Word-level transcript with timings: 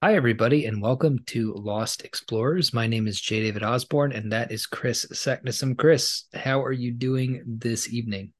Hi, 0.00 0.14
everybody, 0.14 0.66
and 0.66 0.80
welcome 0.80 1.18
to 1.26 1.52
Lost 1.54 2.04
Explorers. 2.04 2.72
My 2.72 2.86
name 2.86 3.08
is 3.08 3.20
J. 3.20 3.42
David 3.42 3.64
Osborne, 3.64 4.12
and 4.12 4.30
that 4.30 4.52
is 4.52 4.64
Kris 4.64 5.04
Saknussemm. 5.06 5.76
Kris, 5.76 6.26
how 6.34 6.62
are 6.62 6.70
you 6.70 6.92
doing 6.92 7.42
this 7.44 7.92
evening? 7.92 8.32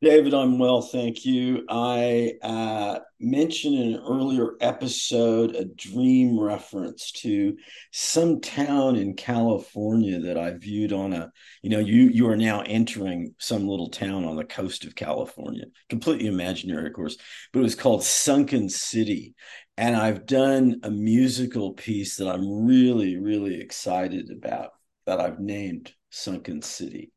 David, 0.00 0.32
I'm 0.32 0.58
well, 0.58 0.80
thank 0.80 1.26
you. 1.26 1.66
I 1.68 2.34
uh, 2.42 3.00
mentioned 3.20 3.74
in 3.74 3.94
an 3.94 4.02
earlier 4.08 4.52
episode 4.62 5.54
a 5.54 5.66
dream 5.66 6.38
reference 6.40 7.12
to 7.12 7.56
some 7.92 8.40
town 8.40 8.96
in 8.96 9.16
California 9.16 10.20
that 10.20 10.38
I 10.38 10.52
viewed 10.52 10.94
on 10.94 11.12
a, 11.12 11.30
you 11.60 11.70
know, 11.70 11.78
you 11.78 12.04
you 12.04 12.28
are 12.28 12.36
now 12.36 12.62
entering 12.62 13.34
some 13.38 13.68
little 13.68 13.90
town 13.90 14.24
on 14.24 14.36
the 14.36 14.44
coast 14.44 14.84
of 14.86 14.94
California, 14.94 15.64
completely 15.90 16.26
imaginary, 16.26 16.86
of 16.86 16.94
course, 16.94 17.16
but 17.52 17.60
it 17.60 17.64
was 17.64 17.74
called 17.74 18.04
Sunken 18.04 18.68
City, 18.68 19.34
and 19.76 19.94
I've 19.94 20.26
done 20.26 20.80
a 20.82 20.90
musical 20.90 21.72
piece 21.72 22.16
that 22.16 22.28
I'm 22.28 22.66
really, 22.66 23.16
really 23.16 23.60
excited 23.60 24.30
about 24.30 24.70
that 25.06 25.20
I've 25.20 25.38
named 25.38 25.92
Sunken 26.10 26.62
City. 26.62 27.12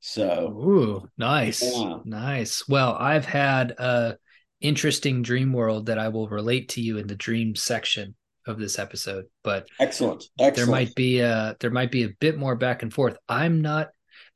So, 0.00 0.48
Ooh, 0.48 1.08
nice. 1.16 1.62
Yeah. 1.62 1.98
Nice. 2.04 2.68
Well, 2.68 2.94
I've 2.98 3.24
had 3.24 3.72
a 3.72 4.16
interesting 4.60 5.22
dream 5.22 5.52
world 5.52 5.86
that 5.86 5.98
I 5.98 6.08
will 6.08 6.28
relate 6.28 6.70
to 6.70 6.80
you 6.80 6.98
in 6.98 7.06
the 7.06 7.16
dream 7.16 7.54
section 7.54 8.14
of 8.46 8.58
this 8.58 8.78
episode, 8.78 9.24
but 9.42 9.66
excellent. 9.80 10.24
Excellent. 10.38 10.56
There 10.56 10.66
might 10.66 10.94
be 10.94 11.20
a 11.20 11.56
there 11.60 11.70
might 11.70 11.90
be 11.90 12.04
a 12.04 12.14
bit 12.20 12.38
more 12.38 12.56
back 12.56 12.82
and 12.82 12.92
forth. 12.92 13.16
I'm 13.28 13.62
not 13.62 13.88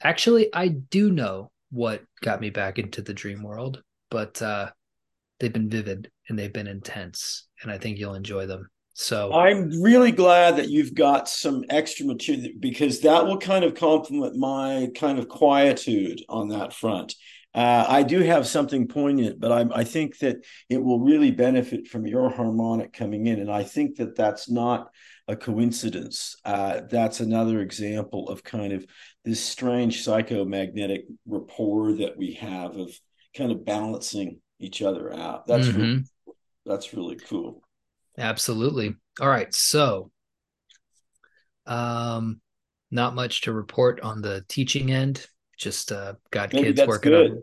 actually 0.03 0.49
I 0.55 0.69
do 0.69 1.11
know 1.11 1.51
what 1.71 2.03
got 2.23 2.41
me 2.41 2.51
back 2.51 2.79
into 2.79 3.03
the 3.03 3.13
dream 3.15 3.43
world, 3.43 3.83
but 4.11 4.41
uh 4.41 4.71
they've 5.39 5.53
been 5.53 5.69
vivid 5.69 6.11
and 6.29 6.39
they've 6.39 6.53
been 6.53 6.67
intense 6.67 7.48
and 7.63 7.71
I 7.71 7.79
think 7.79 7.99
you'll 7.99 8.15
enjoy 8.15 8.47
them. 8.47 8.69
So 8.95 9.33
I'm 9.33 9.81
really 9.81 10.11
glad 10.11 10.57
that 10.57 10.71
you've 10.71 10.93
got 10.93 11.29
some 11.29 11.63
extra 11.71 12.05
material 12.05 12.51
because 12.59 13.01
that 13.01 13.27
will 13.27 13.39
kind 13.39 13.65
of 13.65 13.75
complement 13.75 14.35
my 14.35 14.89
kind 14.97 15.21
of 15.21 15.29
quietude 15.29 16.21
on 16.29 16.49
that 16.49 16.73
front. 16.73 17.15
Uh, 17.55 17.85
I 17.89 18.03
do 18.03 18.21
have 18.21 18.47
something 18.47 18.89
poignant, 18.89 19.41
but 19.41 19.53
I, 19.53 19.81
I, 19.81 19.85
think 19.85 20.19
that 20.19 20.45
it 20.69 20.83
will 20.83 21.01
really 21.01 21.31
benefit 21.31 21.89
from 21.89 22.07
your 22.07 22.29
harmonic 22.29 22.93
coming 22.93 23.27
in. 23.27 23.41
And 23.41 23.51
I 23.51 23.63
think 23.63 23.97
that 23.97 24.17
that's 24.17 24.51
not 24.51 24.91
a 25.29 25.35
coincidence. 25.35 26.37
Uh, 26.45 26.83
that's 26.91 27.21
another 27.21 27.61
example 27.61 28.29
of 28.29 28.45
kind 28.45 28.73
of 28.73 28.85
this 29.25 29.43
strange 29.43 30.05
psychomagnetic 30.05 31.03
rapport 31.27 31.95
that 31.95 32.19
we 32.19 32.35
have 32.35 32.77
of 32.77 32.91
kind 33.37 33.51
of 33.51 33.65
balancing 33.65 34.41
each 34.59 34.83
other 34.83 35.13
out. 35.13 35.47
That's 35.47 35.69
mm-hmm. 35.69 36.03
That's 36.67 36.95
really 36.95 37.17
cool. 37.17 37.63
Absolutely. 38.19 38.95
All 39.21 39.29
right. 39.29 39.53
So, 39.55 40.11
um, 41.67 42.41
not 42.91 43.15
much 43.15 43.43
to 43.43 43.53
report 43.53 44.01
on 44.01 44.23
the 44.23 44.45
teaching 44.49 44.91
end. 44.91 45.27
Just 45.57 45.93
uh, 45.93 46.15
got 46.31 46.53
Maybe 46.53 46.73
kids 46.73 46.87
working 46.87 47.13
good. 47.13 47.31
on 47.31 47.43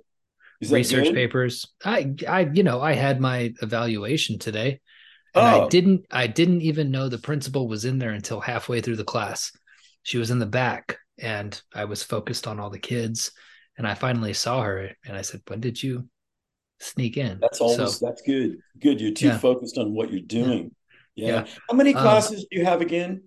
research 0.72 1.06
good? 1.06 1.14
papers. 1.14 1.68
I, 1.84 2.14
I, 2.28 2.50
you 2.54 2.64
know, 2.64 2.82
I 2.82 2.94
had 2.94 3.20
my 3.20 3.54
evaluation 3.62 4.40
today, 4.40 4.80
and 5.34 5.46
oh. 5.46 5.66
I 5.66 5.68
didn't, 5.70 6.06
I 6.12 6.28
didn't 6.28 6.62
even 6.62 6.92
know 6.92 7.10
the 7.10 7.18
principal 7.18 7.68
was 7.68 7.86
in 7.86 8.00
there 8.00 8.12
until 8.12 8.40
halfway 8.40 8.82
through 8.82 8.96
the 8.96 9.04
class. 9.04 9.52
She 10.04 10.18
was 10.18 10.32
in 10.32 10.40
the 10.40 10.46
back, 10.46 10.98
and 11.20 11.60
I 11.74 11.86
was 11.86 12.04
focused 12.04 12.48
on 12.48 12.60
all 12.60 12.70
the 12.70 12.80
kids. 12.80 13.32
And 13.78 13.86
I 13.86 13.94
finally 13.94 14.34
saw 14.34 14.62
her, 14.62 14.92
and 15.06 15.18
I 15.18 15.22
said, 15.22 15.42
"When 15.48 15.60
did 15.60 15.84
you 15.84 16.08
sneak 16.80 17.18
in. 17.18 17.40
That's 17.40 17.62
always 17.62 17.98
so, 17.98 18.06
that's 18.06 18.22
good. 18.22 18.58
Good. 18.80 19.02
You're 19.02 19.14
too 19.14 19.28
yeah. 19.28 19.38
focused 19.38 19.78
on 19.78 19.94
what 19.94 20.12
you're 20.12 20.22
doing. 20.22 20.72
Yeah. 21.16 21.28
yeah. 21.28 21.46
How 21.70 21.76
many 21.76 21.94
um, 21.94 22.02
classes 22.02 22.42
um, 22.42 22.46
do 22.52 22.60
you 22.60 22.66
have 22.66 22.82
again? 22.82 23.24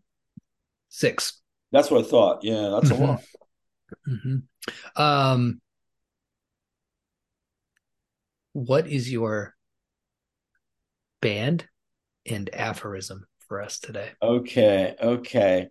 Six. 0.88 1.40
That's 1.72 1.90
what 1.90 2.04
I 2.04 2.08
thought. 2.08 2.44
Yeah, 2.44 2.70
that's 2.74 2.90
mm-hmm. 2.90 3.02
a 3.02 3.06
lot. 3.06 3.22
Mm-hmm. 4.08 5.02
Um, 5.02 5.60
what 8.52 8.86
is 8.86 9.10
your 9.10 9.54
band 11.20 11.66
and 12.26 12.50
aphorism 12.52 13.26
for 13.48 13.62
us 13.62 13.78
today? 13.78 14.10
Okay. 14.22 14.94
Okay. 15.00 15.68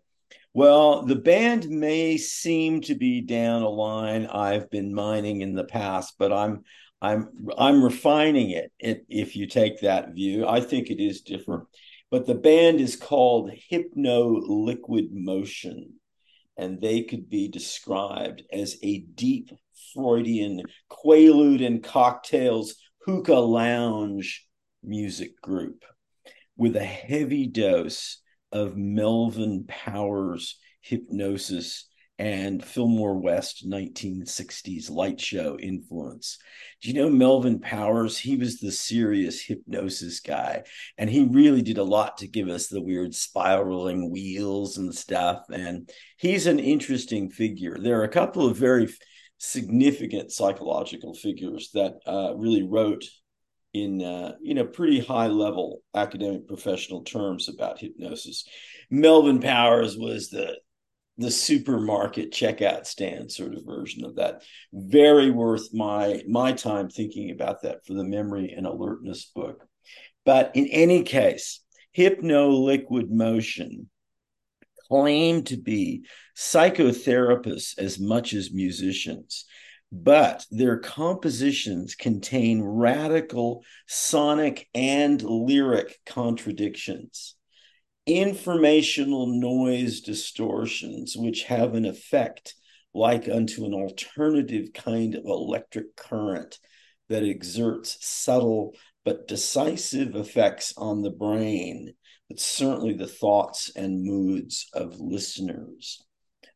Well, 0.53 1.03
the 1.03 1.15
band 1.15 1.69
may 1.69 2.17
seem 2.17 2.81
to 2.81 2.95
be 2.95 3.21
down 3.21 3.61
a 3.61 3.69
line 3.69 4.25
I've 4.25 4.69
been 4.71 4.93
mining 4.93 5.41
in 5.41 5.53
the 5.53 5.63
past, 5.63 6.15
but 6.17 6.33
I'm 6.33 6.63
I'm 7.01 7.29
I'm 7.57 7.83
refining 7.83 8.51
it 8.51 8.71
if 8.79 9.35
you 9.35 9.47
take 9.47 9.81
that 9.81 10.13
view. 10.13 10.47
I 10.47 10.61
think 10.61 10.89
it 10.89 11.03
is 11.03 11.21
different. 11.21 11.65
But 12.09 12.25
the 12.25 12.35
band 12.35 12.79
is 12.79 12.95
called 12.95 13.51
HypnoLiquid 13.71 15.09
Motion, 15.11 15.93
and 16.57 16.81
they 16.81 17.03
could 17.03 17.29
be 17.29 17.49
described 17.49 18.43
as 18.51 18.77
a 18.81 18.99
deep 18.99 19.51
Freudian 19.93 20.63
Quaalude 20.89 21.65
and 21.65 21.83
cocktails 21.83 22.75
hookah 23.05 23.33
lounge 23.33 24.45
music 24.83 25.39
group 25.41 25.83
with 26.55 26.75
a 26.75 26.83
heavy 26.83 27.47
dose 27.47 28.21
of 28.51 28.77
Melvin 28.77 29.65
Powers 29.67 30.57
hypnosis 30.81 31.86
and 32.19 32.63
Fillmore 32.63 33.19
West 33.19 33.69
1960s 33.69 34.89
light 34.89 35.19
show 35.19 35.57
influence. 35.59 36.39
Do 36.81 36.89
you 36.89 36.95
know 36.95 37.09
Melvin 37.09 37.59
Powers? 37.59 38.17
He 38.17 38.35
was 38.35 38.59
the 38.59 38.71
serious 38.71 39.41
hypnosis 39.41 40.19
guy, 40.19 40.63
and 40.97 41.09
he 41.09 41.25
really 41.25 41.61
did 41.61 41.77
a 41.77 41.83
lot 41.83 42.17
to 42.17 42.27
give 42.27 42.47
us 42.47 42.67
the 42.67 42.81
weird 42.81 43.13
spiraling 43.13 44.11
wheels 44.11 44.77
and 44.77 44.93
stuff. 44.93 45.45
And 45.51 45.89
he's 46.17 46.47
an 46.47 46.59
interesting 46.59 47.29
figure. 47.29 47.77
There 47.79 47.99
are 47.99 48.05
a 48.05 48.09
couple 48.09 48.47
of 48.47 48.57
very 48.57 48.89
significant 49.37 50.31
psychological 50.31 51.13
figures 51.13 51.69
that 51.73 51.99
uh, 52.07 52.35
really 52.35 52.63
wrote 52.63 53.03
in 53.73 54.01
uh, 54.01 54.33
you 54.41 54.53
know 54.53 54.65
pretty 54.65 54.99
high 54.99 55.27
level 55.27 55.81
academic 55.93 56.47
professional 56.47 57.03
terms 57.03 57.49
about 57.49 57.79
hypnosis. 57.79 58.45
Melvin 58.89 59.39
Powers 59.39 59.97
was 59.97 60.29
the 60.29 60.57
the 61.17 61.31
supermarket 61.31 62.31
checkout 62.31 62.85
stand 62.85 63.31
sort 63.31 63.55
of 63.55 63.65
version 63.65 64.05
of 64.05 64.15
that. 64.15 64.43
Very 64.73 65.31
worth 65.31 65.73
my 65.73 66.23
my 66.27 66.51
time 66.51 66.89
thinking 66.89 67.31
about 67.31 67.63
that 67.63 67.85
for 67.85 67.93
the 67.93 68.03
memory 68.03 68.53
and 68.55 68.65
alertness 68.65 69.25
book. 69.25 69.63
But 70.25 70.51
in 70.55 70.67
any 70.67 71.03
case, 71.03 71.61
HypnoLiquid 71.97 73.09
Motion 73.09 73.89
claim 74.87 75.43
to 75.43 75.57
be 75.57 76.05
psychotherapists 76.35 77.77
as 77.77 77.99
much 77.99 78.33
as 78.33 78.53
musicians 78.53 79.45
but 79.91 80.45
their 80.51 80.77
compositions 80.77 81.95
contain 81.95 82.61
radical 82.61 83.63
sonic 83.87 84.67
and 84.73 85.21
lyric 85.21 85.97
contradictions 86.05 87.36
informational 88.07 89.27
noise 89.27 90.01
distortions, 90.01 91.15
which 91.17 91.43
have 91.43 91.75
an 91.75 91.85
effect 91.85 92.55
like 92.93 93.27
unto 93.29 93.65
an 93.65 93.73
alternative 93.73 94.69
kind 94.73 95.13
of 95.13 95.25
electric 95.25 95.95
current 95.95 96.57
that 97.09 97.23
exerts 97.23 97.97
subtle 98.01 98.73
but 99.05 99.27
decisive 99.27 100.15
effects 100.15 100.73
on 100.77 101.01
the 101.01 101.11
brain, 101.11 101.93
but 102.27 102.39
certainly 102.39 102.93
the 102.93 103.07
thoughts 103.07 103.71
and 103.75 104.03
moods 104.03 104.67
of 104.73 104.99
listeners. 104.99 106.03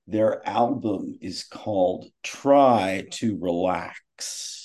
Their 0.08 0.46
album 0.48 1.18
is 1.22 1.44
called 1.44 2.08
Try 2.24 3.06
to 3.12 3.38
Relax 3.40 4.61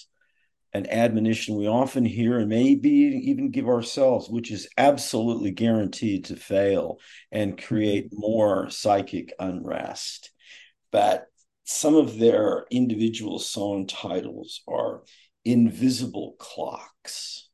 an 0.77 0.89
admonition 0.91 1.57
we 1.57 1.67
often 1.67 2.05
hear 2.05 2.39
and 2.39 2.49
maybe 2.49 2.91
even 2.91 3.51
give 3.51 3.67
ourselves, 3.67 4.29
which 4.29 4.51
is 4.51 4.69
absolutely 4.77 5.51
guaranteed 5.51 6.27
to 6.27 6.37
fail 6.37 6.99
and 7.33 7.61
create 7.61 8.07
mm-hmm. 8.07 8.21
more 8.21 8.71
psychic 8.71 9.33
unrest. 9.39 10.31
But 10.93 11.27
some 11.65 11.97
of 11.97 12.19
their 12.19 12.67
individual 12.71 13.39
song 13.39 13.87
titles 13.87 14.63
are 14.69 15.03
Invisible 15.45 16.37
Clocks, 16.39 17.49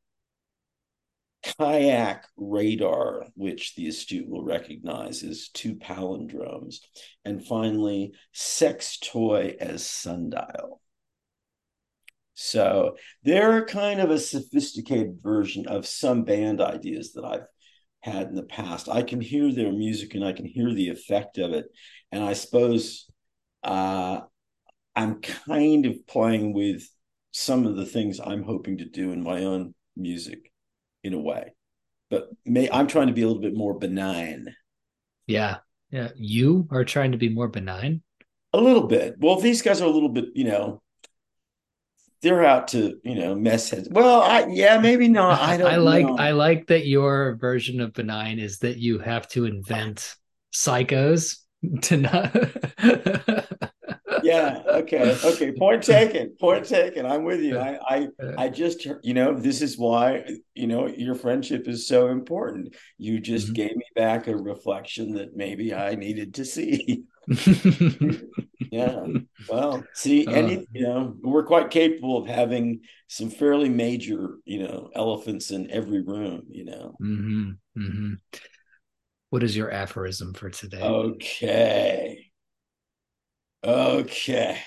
Kayak 1.42 2.26
Radar, 2.36 3.26
which 3.34 3.74
the 3.74 3.88
astute 3.88 4.28
will 4.28 4.44
recognize 4.44 5.22
as 5.22 5.48
two 5.48 5.76
palindromes, 5.76 6.76
and 7.24 7.44
finally, 7.44 8.12
Sex 8.32 8.98
Toy 8.98 9.56
as 9.58 9.86
Sundial. 9.86 10.81
So 12.34 12.96
they're 13.22 13.64
kind 13.66 14.00
of 14.00 14.10
a 14.10 14.18
sophisticated 14.18 15.18
version 15.22 15.66
of 15.66 15.86
some 15.86 16.24
band 16.24 16.60
ideas 16.60 17.12
that 17.12 17.24
I've 17.24 17.46
had 18.00 18.28
in 18.28 18.34
the 18.34 18.42
past. 18.42 18.88
I 18.88 19.02
can 19.02 19.20
hear 19.20 19.52
their 19.52 19.70
music 19.72 20.14
and 20.14 20.24
I 20.24 20.32
can 20.32 20.46
hear 20.46 20.72
the 20.72 20.88
effect 20.88 21.38
of 21.38 21.52
it. 21.52 21.66
And 22.10 22.24
I 22.24 22.32
suppose 22.32 23.06
uh, 23.62 24.20
I'm 24.96 25.20
kind 25.20 25.86
of 25.86 26.06
playing 26.06 26.52
with 26.54 26.82
some 27.30 27.66
of 27.66 27.76
the 27.76 27.86
things 27.86 28.18
I'm 28.18 28.42
hoping 28.42 28.78
to 28.78 28.84
do 28.84 29.12
in 29.12 29.22
my 29.22 29.44
own 29.44 29.74
music 29.96 30.50
in 31.04 31.14
a 31.14 31.20
way. 31.20 31.54
but 32.10 32.28
may, 32.44 32.68
I'm 32.70 32.86
trying 32.86 33.06
to 33.08 33.12
be 33.12 33.22
a 33.22 33.26
little 33.26 33.42
bit 33.42 33.56
more 33.56 33.78
benign. 33.78 34.54
Yeah. 35.26 35.58
Yeah. 35.90 36.08
You 36.16 36.68
are 36.70 36.84
trying 36.84 37.12
to 37.12 37.18
be 37.18 37.28
more 37.28 37.48
benign? 37.48 38.02
A 38.52 38.60
little 38.60 38.86
bit. 38.86 39.14
Well, 39.18 39.40
these 39.40 39.62
guys 39.62 39.80
are 39.80 39.86
a 39.88 39.90
little 39.90 40.08
bit, 40.10 40.26
you 40.34 40.44
know, 40.44 40.82
they're 42.22 42.44
out 42.44 42.68
to, 42.68 42.98
you 43.04 43.16
know, 43.16 43.34
mess 43.34 43.70
heads. 43.70 43.88
Well, 43.90 44.22
I 44.22 44.46
yeah, 44.48 44.78
maybe 44.78 45.08
not. 45.08 45.40
I 45.40 45.56
don't 45.58 45.70
I 45.70 45.76
like 45.76 46.06
know. 46.06 46.16
I 46.16 46.30
like 46.32 46.68
that 46.68 46.86
your 46.86 47.36
version 47.36 47.80
of 47.80 47.92
benign 47.92 48.38
is 48.38 48.58
that 48.58 48.78
you 48.78 48.98
have 48.98 49.28
to 49.28 49.44
invent 49.44 50.16
psychos 50.52 51.38
to 51.82 51.96
not 51.96 52.34
yeah 54.22 54.62
okay 54.68 55.16
okay 55.24 55.52
point 55.52 55.82
taken 55.84 56.34
point 56.40 56.64
taken 56.64 57.06
i'm 57.06 57.24
with 57.24 57.40
you 57.40 57.58
i 57.58 57.78
i 57.88 58.08
i 58.38 58.48
just 58.48 58.86
you 59.02 59.14
know 59.14 59.38
this 59.38 59.62
is 59.62 59.78
why 59.78 60.24
you 60.54 60.66
know 60.66 60.86
your 60.86 61.14
friendship 61.14 61.68
is 61.68 61.86
so 61.86 62.08
important 62.08 62.74
you 62.98 63.20
just 63.20 63.46
mm-hmm. 63.46 63.54
gave 63.54 63.76
me 63.76 63.84
back 63.94 64.26
a 64.26 64.36
reflection 64.36 65.14
that 65.14 65.36
maybe 65.36 65.74
i 65.74 65.94
needed 65.94 66.34
to 66.34 66.44
see 66.44 67.04
yeah 68.72 69.04
well 69.48 69.84
see 69.94 70.26
uh, 70.26 70.32
any 70.32 70.66
you 70.72 70.82
know 70.82 71.14
we're 71.22 71.44
quite 71.44 71.70
capable 71.70 72.18
of 72.18 72.26
having 72.26 72.80
some 73.08 73.30
fairly 73.30 73.68
major 73.68 74.38
you 74.44 74.62
know 74.62 74.90
elephants 74.94 75.50
in 75.50 75.70
every 75.70 76.02
room 76.02 76.42
you 76.48 76.64
know 76.64 76.96
mm-hmm, 77.00 77.50
mm-hmm. 77.78 78.14
what 79.30 79.42
is 79.42 79.56
your 79.56 79.70
aphorism 79.70 80.34
for 80.34 80.50
today 80.50 80.82
okay 80.82 82.32
Okay. 83.64 84.60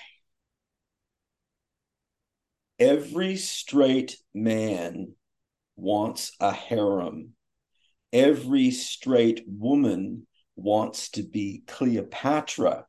Every 2.80 3.36
straight 3.36 4.18
man 4.34 5.14
wants 5.76 6.32
a 6.40 6.52
harem. 6.54 7.34
Every 8.14 8.72
straight 8.72 9.44
woman 9.48 10.28
wants 10.56 11.10
to 11.12 11.24
be 11.24 11.64
Cleopatra, 11.68 12.86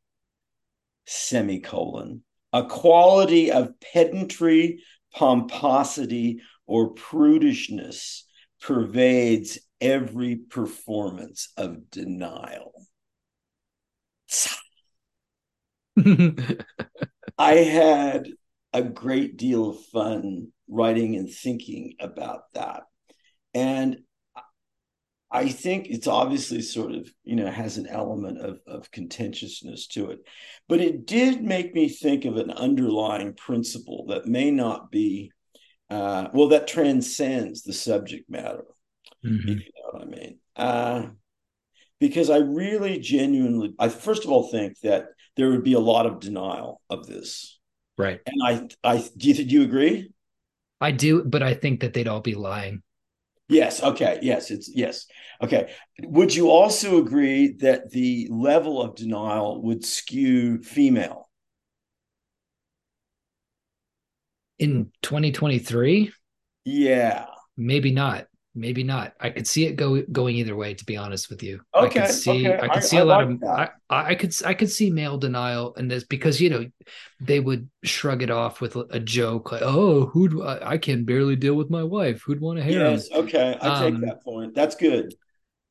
semicolon. 1.06 2.22
A 2.52 2.64
quality 2.64 3.50
of 3.52 3.78
pedantry, 3.80 4.82
pomposity, 5.14 6.40
or 6.66 6.94
prudishness 6.94 8.22
pervades 8.60 9.58
every 9.80 10.36
performance 10.36 11.52
of 11.56 11.90
denial. 11.90 12.72
I 17.38 17.54
had 17.54 18.28
a 18.72 18.82
great 18.82 19.36
deal 19.36 19.70
of 19.70 19.84
fun 19.86 20.48
writing 20.68 21.16
and 21.16 21.30
thinking 21.30 21.94
about 22.00 22.52
that. 22.54 22.82
And 23.54 23.98
I 25.36 25.50
think 25.50 25.88
it's 25.88 26.06
obviously 26.06 26.62
sort 26.62 26.92
of, 26.92 27.06
you 27.22 27.36
know, 27.36 27.50
has 27.50 27.76
an 27.76 27.86
element 27.86 28.38
of, 28.38 28.58
of 28.66 28.90
contentiousness 28.90 29.86
to 29.88 30.10
it. 30.10 30.20
But 30.66 30.80
it 30.80 31.06
did 31.06 31.42
make 31.42 31.74
me 31.74 31.90
think 31.90 32.24
of 32.24 32.38
an 32.38 32.50
underlying 32.50 33.34
principle 33.34 34.06
that 34.08 34.24
may 34.24 34.50
not 34.50 34.90
be, 34.90 35.32
uh, 35.90 36.28
well, 36.32 36.48
that 36.48 36.66
transcends 36.66 37.62
the 37.62 37.74
subject 37.74 38.30
matter, 38.30 38.64
mm-hmm. 39.22 39.46
if 39.46 39.58
you 39.58 39.72
know 39.76 39.90
what 39.90 40.02
I 40.02 40.06
mean. 40.06 40.38
Uh, 40.56 41.02
because 42.00 42.30
I 42.30 42.38
really 42.38 42.98
genuinely, 42.98 43.74
I 43.78 43.90
first 43.90 44.24
of 44.24 44.30
all 44.30 44.48
think 44.48 44.80
that 44.84 45.08
there 45.36 45.50
would 45.50 45.64
be 45.64 45.74
a 45.74 45.78
lot 45.80 46.06
of 46.06 46.18
denial 46.18 46.80
of 46.88 47.06
this. 47.06 47.58
Right. 47.98 48.20
And 48.24 48.70
I, 48.82 48.96
I 48.96 49.08
do 49.14 49.28
you, 49.28 49.34
do 49.34 49.54
you 49.54 49.62
agree? 49.64 50.12
I 50.80 50.92
do, 50.92 51.24
but 51.24 51.42
I 51.42 51.52
think 51.52 51.80
that 51.80 51.92
they'd 51.92 52.08
all 52.08 52.22
be 52.22 52.34
lying. 52.34 52.82
Yes. 53.48 53.82
Okay. 53.82 54.18
Yes. 54.22 54.50
It's 54.50 54.68
yes. 54.74 55.06
Okay. 55.40 55.72
Would 56.02 56.34
you 56.34 56.50
also 56.50 56.98
agree 56.98 57.52
that 57.60 57.90
the 57.90 58.28
level 58.30 58.82
of 58.82 58.96
denial 58.96 59.62
would 59.62 59.84
skew 59.84 60.62
female? 60.62 61.28
In 64.58 64.90
2023? 65.02 66.12
Yeah. 66.64 67.26
Maybe 67.56 67.92
not 67.92 68.26
maybe 68.56 68.82
not. 68.82 69.12
I 69.20 69.30
could 69.30 69.46
see 69.46 69.66
it 69.66 69.76
go 69.76 70.02
going 70.10 70.36
either 70.36 70.56
way. 70.56 70.74
To 70.74 70.84
be 70.84 70.96
honest 70.96 71.30
with 71.30 71.42
you, 71.42 71.60
okay. 71.74 72.00
I 72.00 72.06
could 72.06 72.14
see. 72.14 72.48
Okay. 72.48 72.58
I 72.60 72.68
could 72.68 72.84
see 72.84 72.98
I, 72.98 73.00
a 73.00 73.04
lot 73.04 73.28
like 73.28 73.36
of. 73.42 73.70
I, 73.90 74.10
I 74.10 74.14
could. 74.14 74.34
I 74.44 74.54
could 74.54 74.70
see 74.70 74.90
male 74.90 75.18
denial 75.18 75.74
in 75.74 75.88
this 75.88 76.04
because 76.04 76.40
you 76.40 76.50
know 76.50 76.64
they 77.20 77.40
would 77.40 77.68
shrug 77.84 78.22
it 78.22 78.30
off 78.30 78.60
with 78.60 78.76
a 78.90 79.00
joke 79.00 79.52
like, 79.52 79.62
"Oh, 79.62 80.06
who? 80.06 80.42
I 80.44 80.78
can 80.78 81.04
barely 81.04 81.36
deal 81.36 81.54
with 81.54 81.70
my 81.70 81.84
wife. 81.84 82.22
Who'd 82.22 82.40
want 82.40 82.58
to 82.58 82.64
hear?" 82.64 82.90
Yes. 82.90 83.10
Okay. 83.12 83.56
I 83.60 83.84
take 83.84 83.94
um, 83.94 84.00
that 84.00 84.24
point. 84.24 84.54
That's 84.54 84.74
good. 84.74 85.14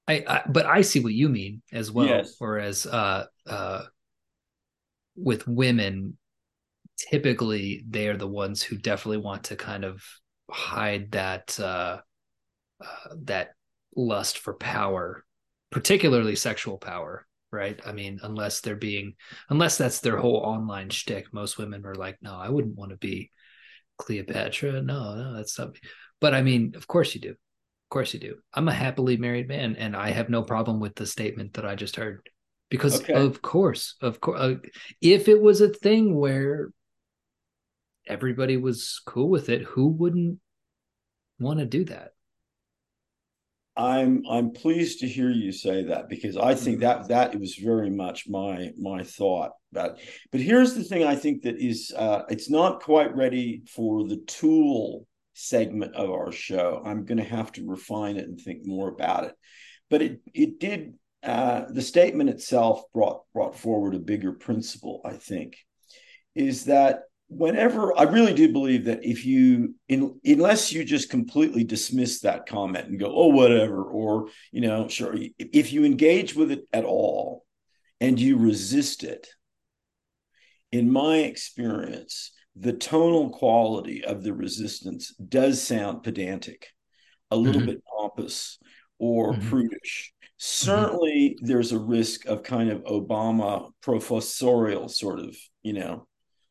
I, 0.08 0.24
I, 0.28 0.42
but 0.48 0.66
I 0.66 0.82
see 0.82 1.00
what 1.00 1.14
you 1.14 1.30
mean 1.30 1.62
as 1.72 1.92
well. 1.92 2.08
Yes. 2.08 2.36
Whereas 2.38 2.86
uh 2.86 3.26
uh 3.48 3.84
with 5.16 5.48
women, 5.48 6.18
typically 6.98 7.84
they 7.90 8.08
are 8.08 8.18
the 8.18 8.28
ones 8.28 8.62
who 8.62 8.78
definitely 8.78 9.18
want 9.18 9.46
to 9.46 9.56
kind 9.56 9.84
of 9.84 10.04
hide 10.50 11.12
that 11.12 11.60
uh 11.60 11.98
uh, 12.82 13.16
that 13.24 13.52
lust 13.96 14.40
for 14.40 14.54
power, 14.54 15.24
particularly 15.72 16.36
sexual 16.36 16.78
power, 16.78 17.26
right? 17.52 17.80
I 17.86 17.92
mean, 17.92 18.20
unless 18.24 18.62
they're 18.62 18.76
being, 18.76 19.16
unless 19.50 19.78
that's 19.78 20.00
their 20.00 20.18
whole 20.18 20.38
online 20.38 20.90
shtick, 20.90 21.34
most 21.34 21.58
women 21.58 21.86
are 21.86 21.96
like, 21.96 22.18
no, 22.22 22.36
I 22.36 22.50
wouldn't 22.50 22.76
want 22.76 22.92
to 22.92 22.98
be 22.98 23.32
Cleopatra. 23.98 24.82
No, 24.82 25.16
no, 25.16 25.34
that's 25.36 25.58
not. 25.58 25.78
But 26.20 26.34
I 26.34 26.42
mean, 26.42 26.74
of 26.76 26.88
course 26.88 27.16
you 27.16 27.22
do. 27.22 27.32
Of 27.32 27.90
course 27.90 28.14
you 28.14 28.20
do. 28.20 28.36
I'm 28.54 28.68
a 28.68 28.74
happily 28.74 29.16
married 29.16 29.48
man, 29.48 29.76
and 29.76 29.96
I 29.96 30.10
have 30.10 30.30
no 30.30 30.44
problem 30.44 30.80
with 30.80 30.96
the 30.96 31.06
statement 31.06 31.54
that 31.54 31.66
I 31.66 31.76
just 31.76 31.96
heard, 31.96 32.28
because 32.70 33.02
okay. 33.02 33.14
of 33.14 33.42
course, 33.42 33.96
of 34.02 34.20
course, 34.20 34.40
uh, 34.40 34.56
if 35.02 35.30
it 35.30 35.40
was 35.40 35.62
a 35.62 35.70
thing 35.70 36.16
where 36.16 36.70
everybody 38.08 38.58
was 38.58 39.02
cool 39.06 39.30
with 39.30 39.50
it, 39.50 39.62
who 39.62 39.88
wouldn't 39.88 40.40
want 41.40 41.60
to 41.60 41.66
do 41.66 41.86
that? 41.86 42.15
I'm 43.78 44.24
I'm 44.30 44.52
pleased 44.52 45.00
to 45.00 45.08
hear 45.08 45.30
you 45.30 45.52
say 45.52 45.84
that 45.86 46.08
because 46.08 46.38
I 46.38 46.56
think 46.56 46.80
that 46.80 47.10
that 47.10 47.38
was 47.38 47.56
very 47.56 47.90
much 47.90 48.28
my 48.30 48.72
my 48.78 49.04
thought 49.04 49.52
But 49.74 50.00
But 50.32 50.40
here's 50.42 50.76
the 50.76 50.84
thing: 50.84 51.04
I 51.04 51.16
think 51.16 51.44
that 51.44 51.60
is 51.60 51.94
uh, 51.96 52.24
it's 52.30 52.50
not 52.50 52.82
quite 52.82 53.16
ready 53.16 53.64
for 53.68 54.08
the 54.08 54.24
tool 54.28 55.08
segment 55.34 55.94
of 55.96 56.10
our 56.10 56.32
show. 56.32 56.82
I'm 56.86 57.04
going 57.04 57.18
to 57.18 57.24
have 57.24 57.52
to 57.54 57.68
refine 57.68 58.16
it 58.16 58.28
and 58.28 58.40
think 58.40 58.66
more 58.66 58.88
about 58.88 59.26
it. 59.26 59.36
But 59.90 60.02
it 60.02 60.22
it 60.34 60.60
did 60.60 60.94
uh, 61.22 61.66
the 61.70 61.82
statement 61.82 62.30
itself 62.30 62.82
brought 62.94 63.24
brought 63.34 63.58
forward 63.58 63.94
a 63.96 64.00
bigger 64.00 64.32
principle. 64.32 65.02
I 65.04 65.14
think 65.14 65.58
is 66.34 66.66
that 66.66 67.02
whenever 67.28 67.98
I 67.98 68.04
really 68.04 68.34
do 68.34 68.52
believe 68.52 68.86
that 68.86 69.04
if 69.04 69.26
you 69.26 69.76
in, 69.88 70.20
unless 70.24 70.72
you 70.72 70.84
just 70.84 71.10
completely 71.10 71.64
dismiss 71.64 72.22
that 72.22 72.46
comment 72.46 72.88
and 72.88 73.00
go 73.00 73.12
oh 73.14 73.28
whatever 73.28 73.84
or 73.84 74.28
you 74.52 74.62
know 74.62 74.88
sure 74.88 75.16
if 75.40 75.74
you 75.74 75.84
engage 75.86 76.36
with 76.36 76.52
it 76.52 76.68
at 76.72 76.86
all 76.86 77.44
and 78.00 78.20
you 78.20 78.38
resist 78.38 79.04
it 79.04 79.28
in 80.72 80.92
my 80.92 81.18
experience 81.18 82.32
the 82.56 82.74
tonal 82.74 83.32
quality 83.32 84.06
of 84.06 84.24
the 84.24 84.34
resistance 84.34 85.14
does 85.16 85.62
sound 85.62 86.04
pedantic 86.04 86.68
a 87.32 87.36
little 87.36 87.62
mm-hmm. 87.62 87.72
bit 87.72 87.84
pompous 88.00 88.60
or 89.00 89.34
mm-hmm. 89.34 89.50
prudish 89.50 90.14
mm-hmm. 90.14 90.32
certainly 90.38 91.36
mm-hmm. 91.36 91.48
there's 91.48 91.72
a 91.72 91.80
risk 91.80 92.28
of 92.28 92.44
kind 92.44 92.70
of 92.70 92.84
obama 92.84 93.72
professorial 93.82 94.88
sort 94.88 95.20
of 95.20 95.36
you 95.64 95.74
know 95.74 96.08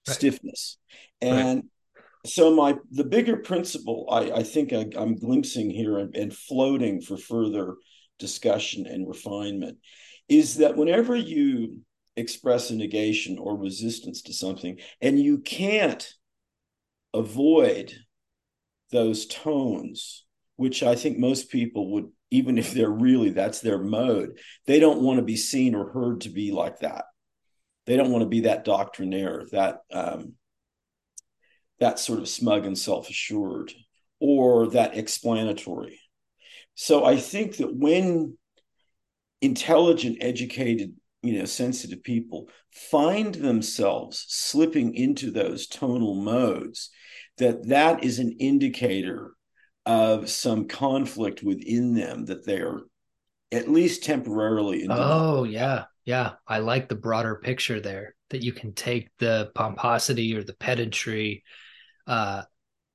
right. 0.07 0.15
stiffness. 0.15 0.79
And 1.21 1.65
right. 1.97 2.03
so 2.27 2.55
my 2.55 2.77
the 2.91 3.05
bigger 3.05 3.37
principle 3.37 4.09
I, 4.11 4.31
I 4.31 4.43
think 4.43 4.73
I, 4.73 4.87
am 4.97 5.17
glimpsing 5.17 5.71
here 5.71 5.99
and, 5.99 6.15
and 6.15 6.35
floating 6.35 7.01
for 7.01 7.17
further 7.17 7.77
discussion 8.19 8.87
and 8.87 9.09
refinement 9.09 9.79
is 10.29 10.57
that 10.57 10.77
whenever 10.77 11.15
you 11.15 11.81
express 12.17 12.71
a 12.71 12.77
negation 12.77 13.39
or 13.39 13.57
resistance 13.57 14.23
to 14.23 14.33
something 14.33 14.79
and 15.01 15.19
you 15.19 15.39
can't 15.39 16.09
avoid 17.13 17.93
those 18.93 19.27
tones 19.27 20.25
which 20.57 20.83
i 20.83 20.95
think 20.95 21.19
most 21.19 21.51
people 21.51 21.93
would 21.93 22.09
even 22.31 22.57
if 22.57 22.73
they're 22.73 22.91
really 22.91 23.31
that's 23.31 23.61
their 23.61 23.83
mode 23.83 24.39
they 24.67 24.79
don't 24.79 25.03
want 25.03 25.19
to 25.19 25.25
be 25.25 25.37
seen 25.37 25.75
or 25.75 25.91
heard 25.91 26.21
to 26.21 26.31
be 26.31 26.53
like 26.53 26.79
that 26.79 27.05
they 27.87 27.97
don't 27.97 28.11
want 28.11 28.23
to 28.23 28.29
be 28.29 28.41
that 28.41 28.65
doctrinaire, 28.65 29.45
that 29.53 29.81
um, 29.93 30.35
that 31.81 31.99
sort 31.99 32.21
of 32.21 32.29
smug 32.29 32.65
and 32.65 32.79
self-assured, 32.79 33.73
or 34.21 34.69
that 34.69 34.97
explanatory. 34.97 36.01
So 36.75 37.05
I 37.05 37.17
think 37.17 37.57
that 37.59 37.75
when 37.75 38.39
intelligent, 39.41 40.19
educated, 40.21 40.95
you 41.23 41.39
know, 41.39 41.45
sensitive 41.45 42.03
people 42.03 42.49
find 42.73 43.35
themselves 43.35 44.25
slipping 44.29 44.95
into 44.95 45.31
those 45.31 45.67
tonal 45.67 46.15
modes, 46.15 46.91
that 47.39 47.69
that 47.69 48.05
is 48.05 48.19
an 48.19 48.37
indicator 48.39 49.33
of 49.87 50.31
some 50.31 50.67
conflict 50.67 51.43
within 51.43 51.95
them 51.95 52.25
that 52.27 52.47
they 52.47 52.61
are 52.61 52.83
at 53.53 53.69
least 53.69 54.05
temporarily. 54.05 54.85
In. 54.85 54.91
Oh 54.91 55.45
yeah, 55.45 55.85
yeah. 56.05 56.33
I 56.47 56.59
like 56.59 56.89
the 56.89 56.95
broader 56.95 57.37
picture 57.37 57.81
there 57.81 58.15
that 58.31 58.43
you 58.43 58.53
can 58.53 58.73
take 58.75 59.11
the 59.19 59.51
pomposity 59.55 60.35
or 60.37 60.43
the 60.43 60.55
pedantry 60.55 61.45
uh, 62.07 62.43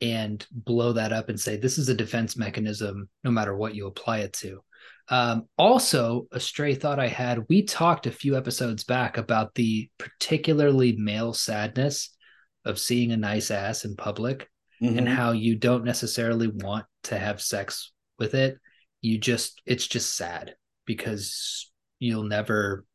and 0.01 0.46
blow 0.51 0.94
that 0.94 1.12
up 1.12 1.30
and 1.30 1.39
say 1.39 1.58
this 1.58 1.78
is 1.78 1.89
a 1.89 1.96
defense 1.96 2.38
mechanism 2.38 3.10
no 3.24 3.32
matter 3.32 3.56
what 3.56 3.75
you 3.75 3.88
apply 3.88 4.20
it 4.20 4.34
to. 4.34 4.63
Um, 5.10 5.48
also, 5.58 6.28
a 6.32 6.39
stray 6.39 6.75
thought 6.75 7.00
I 7.00 7.08
had 7.08 7.46
we 7.50 7.63
talked 7.63 8.06
a 8.06 8.12
few 8.12 8.38
episodes 8.38 8.84
back 8.84 9.18
about 9.18 9.56
the 9.56 9.89
particularly 9.98 10.96
male 10.98 11.34
sadness 11.34 12.16
of 12.63 12.78
seeing 12.78 13.12
a 13.12 13.18
nice 13.18 13.50
ass 13.50 13.86
in 13.86 13.96
public 13.96 14.50
mm-hmm. 14.82 15.00
and 15.00 15.10
how 15.10 15.32
you 15.32 15.56
don't 15.56 15.84
necessarily 15.84 16.48
want 16.48 16.86
to 17.06 17.18
have 17.18 17.42
sex 17.42 17.92
with 18.20 18.36
it. 18.36 18.60
You 19.01 19.18
just, 19.18 19.62
it's 19.66 19.88
just 19.88 20.16
sad 20.16 20.54
because 20.86 21.72
you'll 21.98 22.24
never 22.24 22.86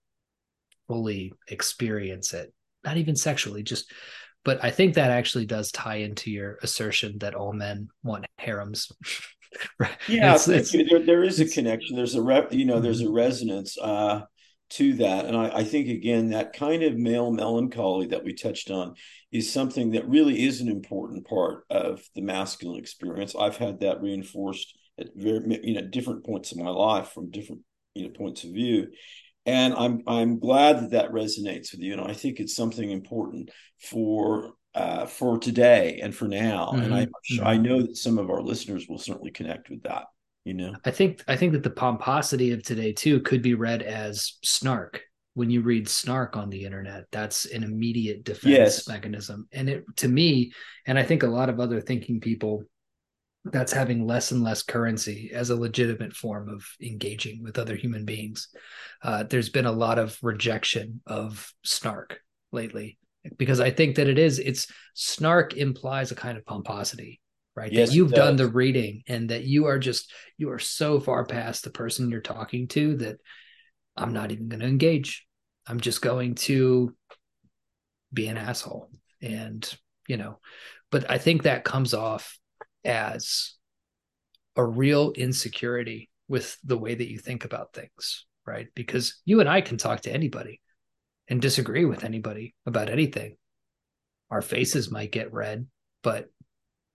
fully 0.88 1.32
experience 1.48 2.34
it, 2.34 2.52
not 2.84 2.96
even 2.96 3.16
sexually, 3.16 3.62
just 3.62 3.92
but 4.44 4.62
I 4.62 4.70
think 4.70 4.94
that 4.94 5.10
actually 5.10 5.46
does 5.46 5.72
tie 5.72 5.96
into 5.96 6.30
your 6.30 6.58
assertion 6.62 7.18
that 7.18 7.34
all 7.34 7.52
men 7.52 7.88
want 8.02 8.26
harems. 8.38 8.92
right. 9.78 9.96
Yeah, 10.06 10.34
it's, 10.34 10.48
it's, 10.48 10.72
there, 10.72 11.00
there 11.00 11.24
is 11.24 11.40
a 11.40 11.48
connection. 11.48 11.96
There's 11.96 12.14
a 12.14 12.22
rep, 12.22 12.52
you 12.52 12.66
know, 12.66 12.80
there's 12.80 13.00
a 13.00 13.04
mm-hmm. 13.04 13.14
resonance 13.14 13.78
uh, 13.78 14.22
to 14.70 14.94
that, 14.94 15.24
and 15.26 15.36
I, 15.36 15.58
I, 15.58 15.64
think 15.64 15.88
again 15.88 16.30
that 16.30 16.52
kind 16.52 16.82
of 16.82 16.96
male 16.96 17.30
melancholy 17.30 18.06
that 18.08 18.24
we 18.24 18.34
touched 18.34 18.70
on 18.70 18.94
is 19.30 19.52
something 19.52 19.92
that 19.92 20.08
really 20.08 20.44
is 20.44 20.60
an 20.60 20.68
important 20.68 21.26
part 21.26 21.64
of 21.70 22.02
the 22.14 22.22
masculine 22.22 22.80
experience. 22.80 23.34
I've 23.38 23.56
had 23.56 23.80
that 23.80 24.02
reinforced 24.02 24.76
at 24.98 25.08
very 25.14 25.60
you 25.62 25.74
know 25.74 25.86
different 25.86 26.24
points 26.24 26.52
in 26.52 26.62
my 26.62 26.70
life 26.70 27.08
from 27.08 27.30
different 27.30 27.62
you 27.94 28.04
know 28.04 28.10
points 28.10 28.44
of 28.44 28.50
view 28.50 28.88
and 29.46 29.74
I'm 29.74 30.02
I'm 30.06 30.38
glad 30.38 30.80
that 30.80 30.90
that 30.90 31.12
resonates 31.12 31.72
with 31.72 31.80
you, 31.80 31.92
and 31.92 32.00
I 32.00 32.12
think 32.12 32.40
it's 32.40 32.56
something 32.56 32.90
important 32.90 33.50
for 33.78 34.54
uh, 34.74 35.06
for 35.06 35.38
today 35.38 36.00
and 36.02 36.14
for 36.14 36.26
now. 36.26 36.70
Mm-hmm. 36.72 36.82
And 36.82 36.94
I 36.94 37.06
mm-hmm. 37.06 37.46
I 37.46 37.56
know 37.56 37.82
that 37.82 37.96
some 37.96 38.18
of 38.18 38.30
our 38.30 38.42
listeners 38.42 38.88
will 38.88 38.98
certainly 38.98 39.30
connect 39.30 39.70
with 39.70 39.82
that. 39.82 40.04
You 40.44 40.54
know, 40.54 40.74
I 40.84 40.90
think 40.90 41.22
I 41.28 41.36
think 41.36 41.52
that 41.52 41.62
the 41.62 41.70
pomposity 41.70 42.52
of 42.52 42.62
today 42.62 42.92
too 42.92 43.20
could 43.20 43.42
be 43.42 43.54
read 43.54 43.82
as 43.82 44.38
snark. 44.42 45.02
When 45.34 45.50
you 45.50 45.62
read 45.62 45.88
snark 45.88 46.36
on 46.36 46.48
the 46.48 46.64
internet, 46.64 47.04
that's 47.10 47.46
an 47.46 47.64
immediate 47.64 48.22
defense 48.24 48.56
yes. 48.56 48.88
mechanism, 48.88 49.48
and 49.52 49.68
it 49.68 49.84
to 49.96 50.08
me, 50.08 50.52
and 50.86 50.98
I 50.98 51.02
think 51.02 51.22
a 51.22 51.28
lot 51.28 51.48
of 51.48 51.60
other 51.60 51.80
thinking 51.80 52.20
people 52.20 52.64
that's 53.44 53.72
having 53.72 54.06
less 54.06 54.30
and 54.30 54.42
less 54.42 54.62
currency 54.62 55.30
as 55.32 55.50
a 55.50 55.56
legitimate 55.56 56.14
form 56.14 56.48
of 56.48 56.66
engaging 56.80 57.42
with 57.42 57.58
other 57.58 57.76
human 57.76 58.04
beings. 58.04 58.48
Uh, 59.02 59.22
there's 59.24 59.50
been 59.50 59.66
a 59.66 59.72
lot 59.72 59.98
of 59.98 60.18
rejection 60.22 61.02
of 61.06 61.52
snark 61.62 62.20
lately 62.52 62.98
because 63.36 63.60
I 63.60 63.70
think 63.70 63.96
that 63.96 64.08
it 64.08 64.18
is 64.18 64.38
it's 64.38 64.66
snark 64.94 65.56
implies 65.56 66.10
a 66.10 66.14
kind 66.14 66.38
of 66.38 66.46
pomposity, 66.46 67.20
right? 67.54 67.70
Yes, 67.70 67.90
that 67.90 67.94
you've 67.94 68.12
done 68.12 68.36
the 68.36 68.48
reading 68.48 69.02
and 69.08 69.28
that 69.28 69.44
you 69.44 69.66
are 69.66 69.78
just 69.78 70.12
you 70.38 70.50
are 70.50 70.58
so 70.58 70.98
far 70.98 71.26
past 71.26 71.64
the 71.64 71.70
person 71.70 72.10
you're 72.10 72.20
talking 72.20 72.68
to 72.68 72.96
that 72.98 73.20
I'm 73.96 74.12
not 74.12 74.32
even 74.32 74.48
going 74.48 74.60
to 74.60 74.66
engage. 74.66 75.26
I'm 75.66 75.80
just 75.80 76.00
going 76.00 76.34
to 76.36 76.94
be 78.12 78.28
an 78.28 78.38
asshole 78.38 78.90
and 79.20 79.76
you 80.06 80.16
know 80.16 80.38
but 80.90 81.10
I 81.10 81.18
think 81.18 81.42
that 81.42 81.64
comes 81.64 81.94
off 81.94 82.38
as 82.84 83.54
a 84.56 84.64
real 84.64 85.12
insecurity 85.12 86.10
with 86.28 86.56
the 86.64 86.78
way 86.78 86.94
that 86.94 87.10
you 87.10 87.18
think 87.18 87.44
about 87.44 87.72
things, 87.72 88.26
right? 88.46 88.68
Because 88.74 89.20
you 89.24 89.40
and 89.40 89.48
I 89.48 89.60
can 89.60 89.78
talk 89.78 90.02
to 90.02 90.12
anybody 90.12 90.60
and 91.28 91.40
disagree 91.40 91.84
with 91.84 92.04
anybody 92.04 92.54
about 92.66 92.90
anything. 92.90 93.36
Our 94.30 94.42
faces 94.42 94.90
might 94.90 95.12
get 95.12 95.32
red, 95.32 95.66
but 96.02 96.28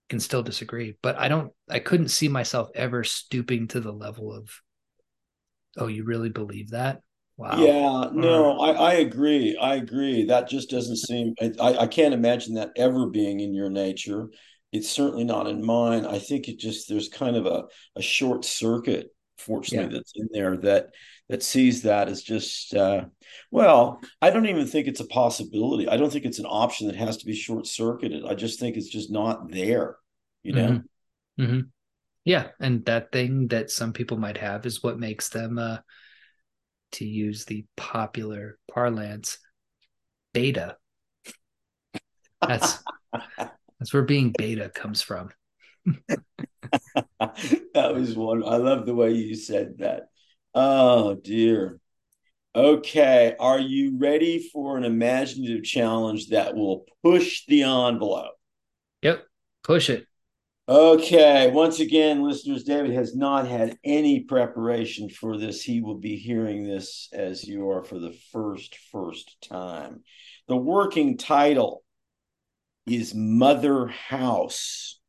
can 0.10 0.20
still 0.20 0.44
disagree. 0.44 0.96
But 1.02 1.18
I 1.18 1.28
don't 1.28 1.52
I 1.70 1.80
couldn't 1.80 2.10
see 2.10 2.28
myself 2.28 2.70
ever 2.76 3.04
stooping 3.04 3.68
to 3.70 3.80
the 3.80 3.92
level 3.92 4.34
of 4.34 4.50
oh, 5.78 5.88
you 5.88 6.04
really 6.04 6.30
believe 6.30 6.72
that? 6.72 7.02
Wow. 7.38 7.58
Yeah, 7.58 8.10
no, 8.12 8.60
I, 8.60 8.72
I 8.72 8.94
agree. 8.96 9.56
I 9.56 9.76
agree. 9.76 10.26
That 10.26 10.50
just 10.50 10.70
doesn't 10.70 10.98
seem 10.98 11.36
I, 11.40 11.78
I 11.78 11.88
can't 11.88 12.14
imagine 12.14 12.56
that 12.56 12.72
ever 12.76 13.08
being 13.08 13.40
in 13.40 13.54
your 13.54 13.70
nature 13.70 14.28
it's 14.72 14.90
certainly 14.90 15.24
not 15.24 15.48
in 15.48 15.66
mine. 15.66 16.06
I 16.06 16.20
think 16.20 16.48
it 16.48 16.60
just 16.60 16.90
there's 16.90 17.10
kind 17.10 17.36
of 17.36 17.46
a, 17.46 17.66
a 17.96 18.02
short 18.02 18.46
circuit, 18.46 19.08
fortunately, 19.38 19.94
yeah. 19.94 19.98
that's 19.98 20.14
in 20.16 20.30
there 20.32 20.58
that 20.58 20.90
that 21.30 21.44
sees 21.44 21.84
that 21.84 22.08
as 22.08 22.22
just 22.22 22.74
uh, 22.74 23.06
well. 23.52 24.02
I 24.22 24.30
don't 24.30 24.48
even 24.48 24.68
think 24.68 24.88
it's 24.88 25.00
a 25.00 25.08
possibility. 25.08 25.88
I 25.88 25.98
don't 25.98 26.12
think 26.12 26.26
it's 26.26 26.40
an 26.40 26.46
option 26.46 26.88
that 26.88 26.96
has 26.96 27.18
to 27.18 27.26
be 27.26 27.34
short 27.34 27.68
circuited. 27.68 28.26
I 28.26 28.36
just 28.36 28.60
think 28.60 28.78
it's 28.78 28.90
just 28.90 29.12
not 29.12 29.52
there. 29.52 29.98
You 30.44 30.54
know. 30.54 30.68
Mm-hmm. 30.68 31.44
Mm-hmm. 31.44 31.60
Yeah, 32.26 32.50
and 32.60 32.86
that 32.86 33.12
thing 33.12 33.48
that 33.48 33.72
some 33.72 33.94
people 33.94 34.18
might 34.18 34.38
have 34.38 34.66
is 34.66 34.84
what 34.84 35.00
makes 35.00 35.30
them, 35.30 35.58
uh, 35.58 35.78
to 36.94 37.06
use 37.06 37.46
the 37.46 37.66
popular 37.78 38.58
parlance, 38.72 39.40
beta. 40.34 40.78
That's 42.42 42.84
That's 43.80 43.94
where 43.94 44.04
being 44.04 44.34
beta 44.38 44.70
comes 44.70 45.02
from. 45.02 45.30
that 47.20 47.94
was 47.94 48.16
one. 48.16 48.44
I 48.44 48.58
love 48.58 48.86
the 48.86 48.96
way 48.96 49.12
you 49.12 49.36
said 49.36 49.78
that. 49.80 50.10
Oh 50.54 51.16
dear. 51.16 51.80
Okay, 52.56 53.36
are 53.40 53.60
you 53.60 53.98
ready 53.98 54.50
for 54.52 54.76
an 54.76 54.84
imaginative 54.84 55.64
challenge 55.64 56.30
that 56.30 56.56
will 56.56 56.86
push 57.04 57.46
the 57.46 57.64
envelope? 57.64 58.34
Yep, 59.04 59.24
push 59.64 59.90
it. 59.90 60.08
Okay, 60.68 61.50
once 61.52 61.80
again, 61.80 62.24
listeners, 62.24 62.64
David 62.64 62.92
has 62.92 63.16
not 63.16 63.48
had 63.48 63.78
any 63.84 64.22
preparation 64.22 65.10
for 65.10 65.38
this. 65.38 65.64
He 65.64 65.82
will 65.82 65.98
be 65.98 66.16
hearing 66.16 66.64
this 66.64 67.10
as 67.14 67.44
you 67.44 67.70
are 67.70 67.84
for 67.84 67.98
the 67.98 68.16
first 68.32 68.76
first 68.92 69.38
time. 69.48 70.04
The 70.48 70.58
working 70.58 71.18
title 71.18 71.84
is 72.90 73.14
Motherhouse. 73.14 75.00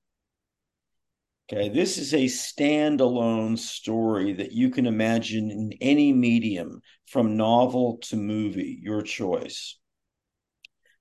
Okay, 1.52 1.68
this 1.68 1.98
is 1.98 2.14
a 2.14 2.26
standalone 2.26 3.58
story 3.58 4.34
that 4.34 4.52
you 4.52 4.70
can 4.70 4.86
imagine 4.86 5.50
in 5.50 5.72
any 5.80 6.12
medium, 6.12 6.80
from 7.06 7.36
novel 7.36 7.98
to 8.02 8.16
movie, 8.16 8.78
your 8.80 9.02
choice. 9.02 9.76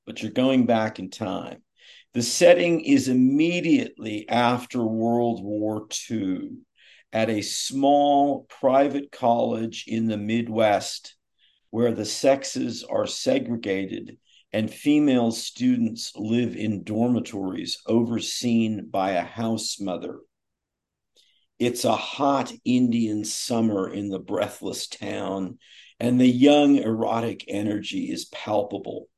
But 0.08 0.24
you're 0.24 0.32
going 0.32 0.66
back 0.66 0.98
in 0.98 1.12
time. 1.12 1.62
The 2.16 2.24
setting 2.24 2.82
is 2.82 3.10
immediately 3.10 4.28
after 4.28 4.84
World 4.84 5.44
War 5.44 5.88
II 6.10 6.50
at 7.14 7.30
a 7.30 7.44
small 7.44 8.48
private 8.50 9.12
college 9.12 9.86
in 9.88 10.08
the 10.08 10.18
Midwest 10.18 11.16
where 11.70 11.92
the 11.92 12.06
sexes 12.06 12.84
are 12.84 13.06
segregated 13.06 14.18
and 14.52 14.74
female 14.74 15.32
students 15.32 16.12
live 16.16 16.56
in 16.56 16.84
dormitories 16.84 17.78
overseen 17.86 18.90
by 18.90 19.12
a 19.12 19.24
house 19.24 19.80
mother. 19.80 20.20
It's 21.60 21.84
a 21.86 21.96
hot 21.96 22.52
Indian 22.64 23.26
summer 23.26 23.92
in 23.92 24.10
the 24.10 24.20
breathless 24.20 24.88
town, 24.88 25.60
and 26.00 26.20
the 26.20 26.28
young 26.28 26.78
erotic 26.78 27.44
energy 27.48 28.12
is 28.12 28.26
palpable. 28.26 29.10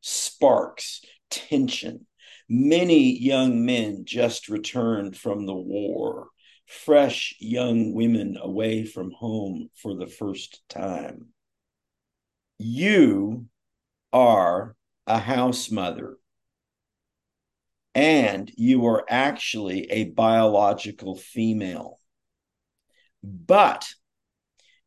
Sparks, 0.00 1.02
tension. 1.28 2.06
Many 2.48 3.16
young 3.16 3.64
men 3.64 4.04
just 4.04 4.48
returned 4.48 5.16
from 5.16 5.46
the 5.46 5.54
war, 5.54 6.28
fresh 6.66 7.36
young 7.38 7.92
women 7.94 8.38
away 8.40 8.84
from 8.84 9.12
home 9.12 9.68
for 9.76 9.94
the 9.94 10.06
first 10.08 10.62
time. 10.68 11.26
You 12.58 13.46
are 14.12 14.74
a 15.10 15.18
house 15.18 15.72
mother 15.72 16.16
and 17.96 18.48
you 18.56 18.86
are 18.86 19.04
actually 19.08 19.90
a 19.90 20.04
biological 20.04 21.16
female. 21.16 21.98
But 23.22 23.92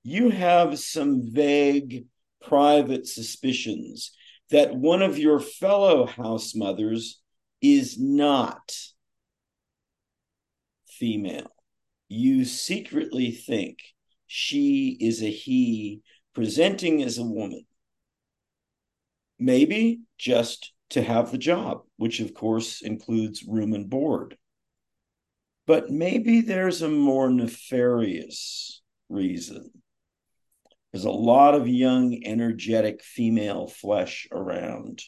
you 0.01 0.29
have 0.29 0.79
some 0.79 1.29
vague 1.29 2.05
private 2.41 3.05
suspicions 3.05 4.15
that 4.49 4.73
one 4.73 5.01
of 5.01 5.17
your 5.17 5.41
fellow 5.41 6.05
house 6.05 6.55
mothers 6.55 7.21
is 7.61 7.99
not 7.99 8.71
female. 10.87 11.51
You 12.07 12.45
secretly 12.45 13.31
think 13.31 13.79
she 14.27 14.97
is 15.01 15.21
a 15.21 15.29
he 15.29 16.01
presenting 16.33 17.03
as 17.03 17.17
a 17.17 17.25
woman 17.25 17.65
maybe 19.39 20.01
just 20.17 20.73
to 20.91 21.01
have 21.01 21.31
the 21.31 21.37
job, 21.37 21.81
which 21.97 22.19
of 22.19 22.33
course 22.33 22.81
includes 22.81 23.43
room 23.43 23.73
and 23.73 23.89
board. 23.89 24.37
But 25.65 25.89
maybe 25.89 26.41
there's 26.41 26.81
a 26.81 26.89
more 26.89 27.29
nefarious 27.29 28.81
reason. 29.09 29.71
There's 30.91 31.05
a 31.05 31.11
lot 31.11 31.55
of 31.55 31.67
young, 31.67 32.21
energetic 32.23 33.01
female 33.01 33.67
flesh 33.67 34.27
around. 34.31 35.01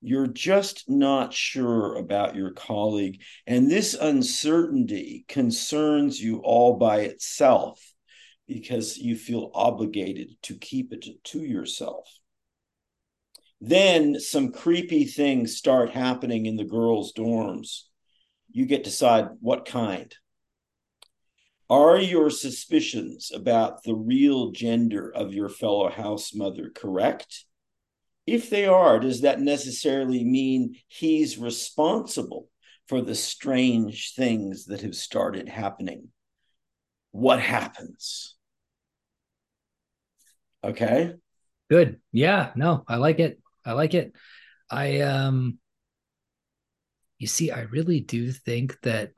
You're 0.00 0.28
just 0.28 0.88
not 0.88 1.34
sure 1.34 1.96
about 1.96 2.36
your 2.36 2.52
colleague. 2.52 3.20
And 3.46 3.70
this 3.70 3.94
uncertainty 3.94 5.24
concerns 5.28 6.20
you 6.20 6.38
all 6.38 6.78
by 6.78 7.00
itself 7.00 7.82
because 8.46 8.96
you 8.96 9.16
feel 9.16 9.50
obligated 9.52 10.36
to 10.42 10.56
keep 10.56 10.92
it 10.92 11.04
to 11.24 11.40
yourself. 11.40 12.08
Then 13.60 14.20
some 14.20 14.52
creepy 14.52 15.04
things 15.04 15.56
start 15.56 15.90
happening 15.90 16.46
in 16.46 16.56
the 16.56 16.64
girls' 16.64 17.12
dorms. 17.12 17.82
You 18.50 18.66
get 18.66 18.84
to 18.84 18.90
decide 18.90 19.28
what 19.40 19.64
kind. 19.64 20.14
Are 21.68 21.98
your 21.98 22.30
suspicions 22.30 23.32
about 23.34 23.82
the 23.82 23.94
real 23.94 24.52
gender 24.52 25.10
of 25.12 25.34
your 25.34 25.48
fellow 25.48 25.90
house 25.90 26.32
mother 26.32 26.70
correct? 26.74 27.44
If 28.26 28.50
they 28.50 28.66
are, 28.66 29.00
does 29.00 29.22
that 29.22 29.40
necessarily 29.40 30.24
mean 30.24 30.76
he's 30.88 31.38
responsible 31.38 32.48
for 32.86 33.00
the 33.00 33.14
strange 33.14 34.14
things 34.14 34.66
that 34.66 34.82
have 34.82 34.94
started 34.94 35.48
happening? 35.48 36.08
What 37.10 37.40
happens? 37.40 38.36
Okay. 40.62 41.14
Good. 41.68 42.00
Yeah, 42.12 42.52
no, 42.54 42.84
I 42.86 42.96
like 42.96 43.18
it. 43.18 43.40
I 43.66 43.72
like 43.72 43.94
it. 43.94 44.12
I 44.70 45.00
um 45.00 45.58
you 47.18 47.26
see, 47.26 47.50
I 47.50 47.62
really 47.62 48.00
do 48.00 48.30
think 48.30 48.78
that 48.82 49.12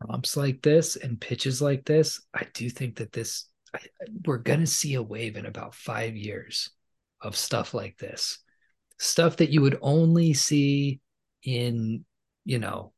prompts 0.00 0.36
like 0.36 0.62
this 0.62 0.96
and 0.96 1.20
pitches 1.20 1.62
like 1.62 1.84
this, 1.84 2.20
I 2.34 2.46
do 2.54 2.68
think 2.68 2.96
that 2.96 3.12
this 3.12 3.48
I, 3.74 3.80
we're 4.24 4.38
going 4.38 4.60
to 4.60 4.66
see 4.66 4.94
a 4.94 5.02
wave 5.02 5.36
in 5.36 5.46
about 5.46 5.74
5 5.74 6.16
years 6.16 6.70
of 7.20 7.36
stuff 7.36 7.74
like 7.74 7.98
this. 7.98 8.38
Stuff 8.98 9.36
that 9.36 9.50
you 9.50 9.60
would 9.60 9.78
only 9.82 10.32
see 10.34 11.00
in, 11.42 12.04
you 12.44 12.58
know, 12.58 12.92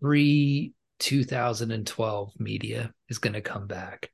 pre 0.00 0.72
2012 0.98 2.32
media 2.38 2.92
is 3.08 3.18
going 3.18 3.32
to 3.32 3.40
come 3.40 3.66
back 3.66 4.10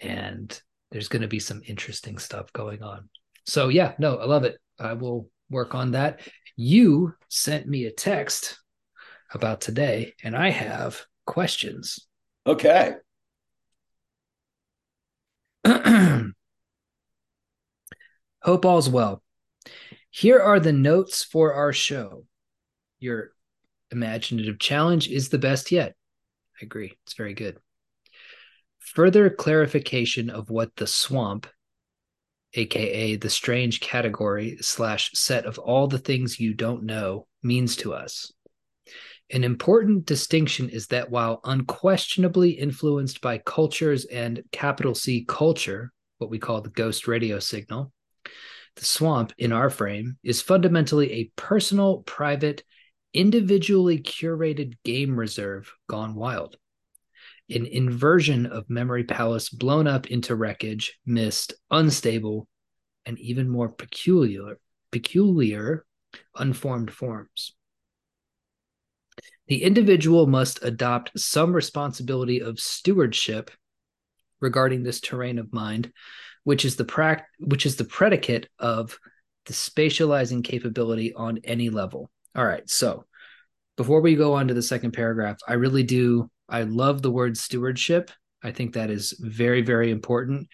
and 0.00 0.60
there's 0.90 1.08
going 1.08 1.22
to 1.22 1.28
be 1.28 1.38
some 1.38 1.62
interesting 1.66 2.18
stuff 2.18 2.52
going 2.52 2.82
on. 2.82 3.08
So 3.46 3.68
yeah, 3.68 3.94
no, 3.98 4.16
I 4.16 4.24
love 4.24 4.44
it. 4.44 4.58
I 4.78 4.94
will 4.94 5.28
work 5.50 5.74
on 5.74 5.92
that. 5.92 6.20
You 6.56 7.14
sent 7.28 7.66
me 7.66 7.84
a 7.86 7.92
text 7.92 8.58
about 9.32 9.60
today, 9.60 10.14
and 10.22 10.36
I 10.36 10.50
have 10.50 11.00
questions. 11.26 12.06
Okay. 12.46 12.94
Hope 18.42 18.64
all's 18.64 18.88
well. 18.88 19.22
Here 20.10 20.40
are 20.40 20.58
the 20.58 20.72
notes 20.72 21.22
for 21.22 21.54
our 21.54 21.72
show. 21.72 22.24
Your 22.98 23.32
imaginative 23.90 24.58
challenge 24.58 25.08
is 25.08 25.28
the 25.28 25.38
best 25.38 25.70
yet. 25.70 25.94
I 26.60 26.64
agree. 26.64 26.96
It's 27.04 27.14
very 27.14 27.34
good. 27.34 27.58
Further 28.78 29.30
clarification 29.30 30.30
of 30.30 30.50
what 30.50 30.74
the 30.76 30.86
swamp 30.86 31.46
aka 32.54 33.16
the 33.16 33.30
strange 33.30 33.80
category 33.80 34.56
slash 34.60 35.10
set 35.14 35.46
of 35.46 35.58
all 35.58 35.86
the 35.86 35.98
things 35.98 36.40
you 36.40 36.54
don't 36.54 36.84
know, 36.84 37.26
means 37.42 37.76
to 37.76 37.94
us. 37.94 38.32
An 39.32 39.44
important 39.44 40.06
distinction 40.06 40.68
is 40.68 40.88
that 40.88 41.10
while 41.10 41.40
unquestionably 41.44 42.50
influenced 42.50 43.20
by 43.20 43.38
cultures 43.38 44.04
and 44.06 44.42
capital 44.50 44.94
C 44.94 45.24
culture, 45.26 45.92
what 46.18 46.30
we 46.30 46.38
call 46.38 46.60
the 46.60 46.70
ghost 46.70 47.06
radio 47.06 47.38
signal, 47.38 47.92
the 48.76 48.84
swamp 48.84 49.32
in 49.38 49.52
our 49.52 49.70
frame 49.70 50.18
is 50.22 50.42
fundamentally 50.42 51.12
a 51.12 51.32
personal, 51.36 51.98
private, 52.02 52.64
individually 53.12 53.98
curated 54.00 54.74
game 54.84 55.18
reserve 55.18 55.72
gone 55.88 56.14
wild 56.14 56.56
an 57.50 57.66
inversion 57.66 58.46
of 58.46 58.70
Memory 58.70 59.04
Palace 59.04 59.48
blown 59.48 59.86
up 59.86 60.06
into 60.10 60.34
wreckage, 60.34 60.98
mist, 61.06 61.54
unstable, 61.70 62.48
and 63.06 63.18
even 63.18 63.48
more 63.48 63.68
peculiar, 63.68 64.58
peculiar, 64.90 65.84
unformed 66.36 66.90
forms. 66.90 67.54
The 69.48 69.62
individual 69.64 70.26
must 70.26 70.62
adopt 70.62 71.18
some 71.18 71.52
responsibility 71.52 72.40
of 72.40 72.60
stewardship 72.60 73.50
regarding 74.40 74.82
this 74.82 75.00
terrain 75.00 75.38
of 75.38 75.52
mind, 75.52 75.92
which 76.44 76.64
is 76.64 76.76
the 76.76 76.84
prac- 76.84 77.26
which 77.38 77.66
is 77.66 77.76
the 77.76 77.84
predicate 77.84 78.48
of 78.58 78.98
the 79.46 79.52
spatializing 79.52 80.44
capability 80.44 81.12
on 81.14 81.38
any 81.44 81.70
level. 81.70 82.10
All 82.36 82.44
right, 82.44 82.68
so 82.70 83.06
before 83.76 84.00
we 84.00 84.14
go 84.14 84.34
on 84.34 84.48
to 84.48 84.54
the 84.54 84.62
second 84.62 84.92
paragraph, 84.92 85.38
I 85.48 85.54
really 85.54 85.82
do 85.82 86.30
I 86.50 86.62
love 86.62 87.00
the 87.00 87.10
word 87.10 87.38
stewardship. 87.38 88.10
I 88.42 88.50
think 88.50 88.74
that 88.74 88.90
is 88.90 89.14
very, 89.20 89.62
very 89.62 89.90
important. 89.90 90.48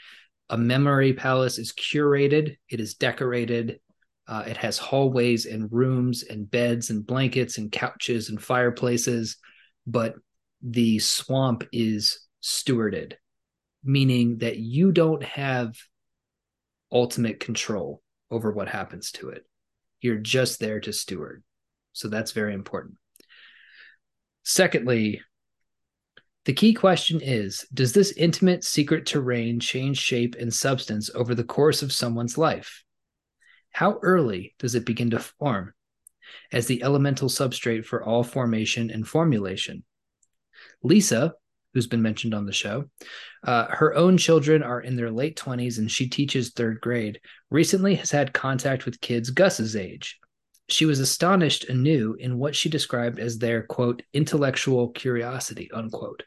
A 0.51 0.59
memory 0.59 1.13
palace 1.15 1.59
is 1.59 1.73
curated, 1.73 2.57
it 2.69 2.79
is 2.79 2.95
decorated, 2.95 3.81
uh, 4.29 4.45
it 4.47 4.57
has 4.57 4.79
hallways 4.79 5.47
and 5.47 5.73
rooms 5.73 6.23
and 6.23 6.51
beds 6.51 6.91
and 6.91 7.07
blankets 7.07 7.59
and 7.59 7.73
couches 7.73 8.29
and 8.29 8.41
fireplaces, 8.41 9.39
but 9.87 10.15
the 10.63 10.99
swamp 10.99 11.65
is 11.73 12.21
stewarded, 12.43 13.15
meaning 13.83 14.39
that 14.39 14.59
you 14.59 14.93
don't 14.93 15.23
have 15.23 15.75
ultimate 16.93 17.41
control 17.41 18.03
over 18.31 18.53
what 18.53 18.69
happens 18.69 19.13
to 19.13 19.31
it. 19.31 19.45
You're 20.01 20.17
just 20.17 20.61
there 20.61 20.81
to 20.81 20.93
steward. 20.93 21.43
So 21.93 22.09
that's 22.09 22.33
very 22.33 22.55
important. 22.55 22.97
Secondly, 24.43 25.23
the 26.47 26.53
key 26.53 26.73
question 26.73 27.21
is 27.21 27.67
Does 27.75 27.93
this 27.93 28.13
intimate 28.13 28.63
secret 28.63 29.05
terrain 29.05 29.59
change 29.59 29.99
shape 29.99 30.37
and 30.39 30.55
substance 30.55 31.11
over 31.13 31.35
the 31.35 31.43
course 31.43 31.83
of 31.83 31.93
someone's 31.93 32.39
life? 32.39 32.85
How 33.73 33.99
early 34.01 34.55
does 34.61 34.77
it 34.77 34.87
begin 34.87 35.11
to 35.11 35.19
form 35.19 35.75
as 36.53 36.69
the 36.69 36.85
elemental 36.85 37.29
substrate 37.29 37.85
for 37.85 38.03
all 38.03 38.23
formation 38.23 38.91
and 38.91 39.07
formulation? 39.07 39.83
Lisa, 40.85 41.35
who's 41.75 41.89
been 41.89 42.01
mentioned 42.01 42.33
on 42.33 42.47
the 42.47 42.53
show, 42.53 42.85
uh, 43.43 43.67
her 43.69 43.97
own 43.97 44.17
children 44.17 44.63
are 44.63 44.81
in 44.81 44.95
their 44.95 45.11
late 45.11 45.37
20s 45.37 45.79
and 45.79 45.91
she 45.91 46.09
teaches 46.09 46.53
third 46.53 46.81
grade, 46.81 47.21
recently 47.51 47.97
has 47.97 48.13
had 48.13 48.33
contact 48.33 48.85
with 48.85 49.01
kids 49.01 49.31
Gus's 49.31 49.75
age. 49.75 50.21
She 50.69 50.87
was 50.87 51.01
astonished 51.01 51.65
anew 51.69 52.15
in 52.15 52.39
what 52.39 52.55
she 52.55 52.69
described 52.69 53.19
as 53.19 53.39
their 53.39 53.65
quote 53.65 54.03
intellectual 54.13 54.91
curiosity 54.91 55.73
unquote 55.73 56.23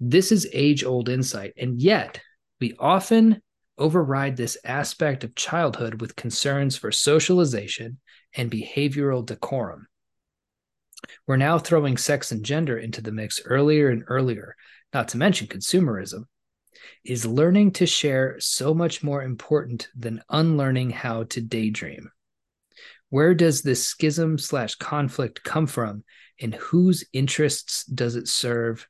this 0.00 0.32
is 0.32 0.48
age 0.52 0.84
old 0.84 1.08
insight. 1.08 1.54
And 1.56 1.80
yet, 1.80 2.20
we 2.60 2.74
often 2.78 3.42
override 3.76 4.36
this 4.36 4.58
aspect 4.64 5.24
of 5.24 5.34
childhood 5.34 6.00
with 6.00 6.16
concerns 6.16 6.76
for 6.76 6.90
socialization 6.90 7.98
and 8.34 8.50
behavioral 8.50 9.24
decorum. 9.24 9.86
We're 11.26 11.36
now 11.36 11.58
throwing 11.58 11.96
sex 11.96 12.32
and 12.32 12.44
gender 12.44 12.76
into 12.76 13.00
the 13.00 13.12
mix 13.12 13.40
earlier 13.44 13.88
and 13.90 14.02
earlier, 14.08 14.56
not 14.92 15.08
to 15.08 15.16
mention 15.16 15.46
consumerism. 15.46 16.24
Is 17.04 17.26
learning 17.26 17.72
to 17.72 17.86
share 17.86 18.36
so 18.40 18.74
much 18.74 19.02
more 19.02 19.22
important 19.22 19.88
than 19.96 20.22
unlearning 20.28 20.90
how 20.90 21.24
to 21.24 21.40
daydream? 21.40 22.10
Where 23.10 23.34
does 23.34 23.62
this 23.62 23.86
schism 23.86 24.38
slash 24.38 24.74
conflict 24.74 25.42
come 25.42 25.66
from, 25.66 26.04
and 26.40 26.54
whose 26.54 27.04
interests 27.12 27.84
does 27.84 28.16
it 28.16 28.28
serve 28.28 28.86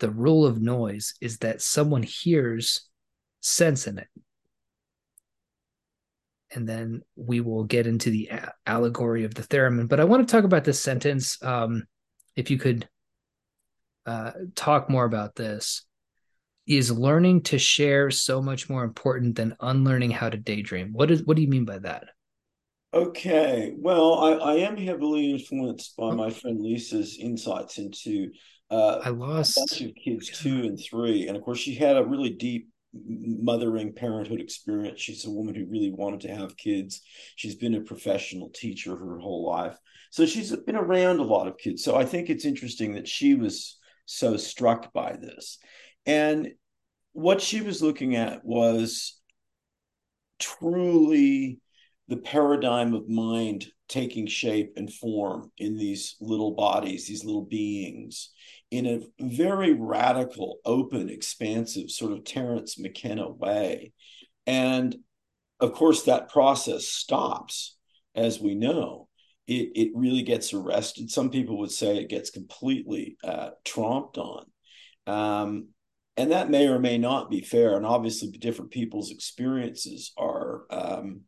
the 0.00 0.10
rule 0.10 0.46
of 0.46 0.60
noise 0.60 1.14
is 1.20 1.38
that 1.38 1.62
someone 1.62 2.02
hears 2.02 2.88
sense 3.40 3.86
in 3.86 3.98
it. 3.98 4.08
And 6.52 6.68
then 6.68 7.02
we 7.14 7.40
will 7.40 7.64
get 7.64 7.86
into 7.86 8.10
the 8.10 8.28
a- 8.28 8.52
allegory 8.66 9.24
of 9.24 9.34
the 9.34 9.42
theremin. 9.42 9.88
But 9.88 10.00
I 10.00 10.04
want 10.04 10.26
to 10.26 10.32
talk 10.32 10.44
about 10.44 10.64
this 10.64 10.80
sentence. 10.80 11.40
Um, 11.42 11.84
if 12.34 12.50
you 12.50 12.58
could 12.58 12.88
uh, 14.04 14.32
talk 14.56 14.90
more 14.90 15.04
about 15.04 15.36
this, 15.36 15.86
is 16.66 16.90
learning 16.90 17.42
to 17.42 17.58
share 17.58 18.10
so 18.10 18.40
much 18.40 18.68
more 18.68 18.84
important 18.84 19.34
than 19.34 19.56
unlearning 19.60 20.10
how 20.10 20.30
to 20.30 20.36
daydream? 20.36 20.92
What 20.92 21.10
is 21.10 21.24
what 21.24 21.36
do 21.36 21.42
you 21.42 21.48
mean 21.48 21.64
by 21.64 21.78
that? 21.80 22.08
Okay, 22.92 23.72
well, 23.76 24.14
I, 24.14 24.32
I 24.32 24.54
am 24.56 24.76
heavily 24.76 25.30
influenced 25.30 25.96
by 25.96 26.12
my 26.12 26.30
friend 26.30 26.60
Lisa's 26.60 27.18
insights 27.18 27.78
into 27.78 28.30
uh, 28.70 29.00
I 29.04 29.10
lost 29.10 29.56
a 29.56 29.60
bunch 29.60 29.80
of 29.80 29.94
kids 29.94 30.30
two 30.30 30.60
and 30.60 30.78
three, 30.78 31.26
and 31.28 31.36
of 31.36 31.42
course 31.42 31.58
she 31.58 31.74
had 31.74 31.96
a 31.96 32.04
really 32.04 32.30
deep 32.30 32.68
mothering 32.92 33.92
parenthood 33.92 34.40
experience. 34.40 35.00
She's 35.00 35.24
a 35.24 35.30
woman 35.30 35.54
who 35.54 35.66
really 35.66 35.90
wanted 35.90 36.20
to 36.20 36.34
have 36.34 36.56
kids. 36.56 37.02
She's 37.36 37.54
been 37.54 37.74
a 37.74 37.80
professional 37.80 38.50
teacher 38.50 38.96
her 38.96 39.18
whole 39.18 39.46
life. 39.46 39.76
So 40.10 40.26
she's 40.26 40.54
been 40.56 40.76
around 40.76 41.20
a 41.20 41.24
lot 41.24 41.46
of 41.46 41.56
kids. 41.56 41.84
So 41.84 41.96
I 41.96 42.04
think 42.04 42.28
it's 42.28 42.44
interesting 42.44 42.94
that 42.94 43.06
she 43.06 43.34
was 43.34 43.78
so 44.06 44.36
struck 44.36 44.92
by 44.92 45.16
this. 45.20 45.58
And 46.04 46.52
what 47.12 47.40
she 47.40 47.60
was 47.60 47.82
looking 47.82 48.16
at 48.16 48.44
was 48.44 49.20
truly 50.40 51.60
the 52.08 52.16
paradigm 52.16 52.94
of 52.94 53.08
mind 53.08 53.66
taking 53.88 54.26
shape 54.26 54.72
and 54.76 54.92
form 54.92 55.52
in 55.58 55.76
these 55.76 56.16
little 56.20 56.52
bodies, 56.52 57.06
these 57.06 57.24
little 57.24 57.44
beings, 57.44 58.30
in 58.70 58.86
a 58.86 59.00
very 59.20 59.72
radical, 59.72 60.58
open, 60.64 61.08
expansive, 61.10 61.90
sort 61.90 62.12
of 62.12 62.24
Terence 62.24 62.78
McKenna 62.78 63.28
way. 63.28 63.92
And 64.46 64.96
of 65.58 65.72
course, 65.72 66.04
that 66.04 66.30
process 66.30 66.86
stops, 66.86 67.76
as 68.14 68.40
we 68.40 68.54
know. 68.54 69.08
It, 69.46 69.72
it 69.74 69.90
really 69.94 70.22
gets 70.22 70.54
arrested. 70.54 71.10
Some 71.10 71.30
people 71.30 71.58
would 71.58 71.72
say 71.72 71.96
it 71.96 72.08
gets 72.08 72.30
completely 72.30 73.16
uh, 73.24 73.50
tromped 73.64 74.16
on. 74.16 74.46
Um, 75.06 75.68
and 76.16 76.32
that 76.32 76.50
may 76.50 76.68
or 76.68 76.78
may 76.78 76.98
not 76.98 77.30
be 77.30 77.40
fair. 77.40 77.76
And 77.76 77.84
obviously, 77.84 78.30
different 78.30 78.70
people's 78.70 79.10
experiences 79.10 80.12
are 80.16 80.62
um, 80.70 81.22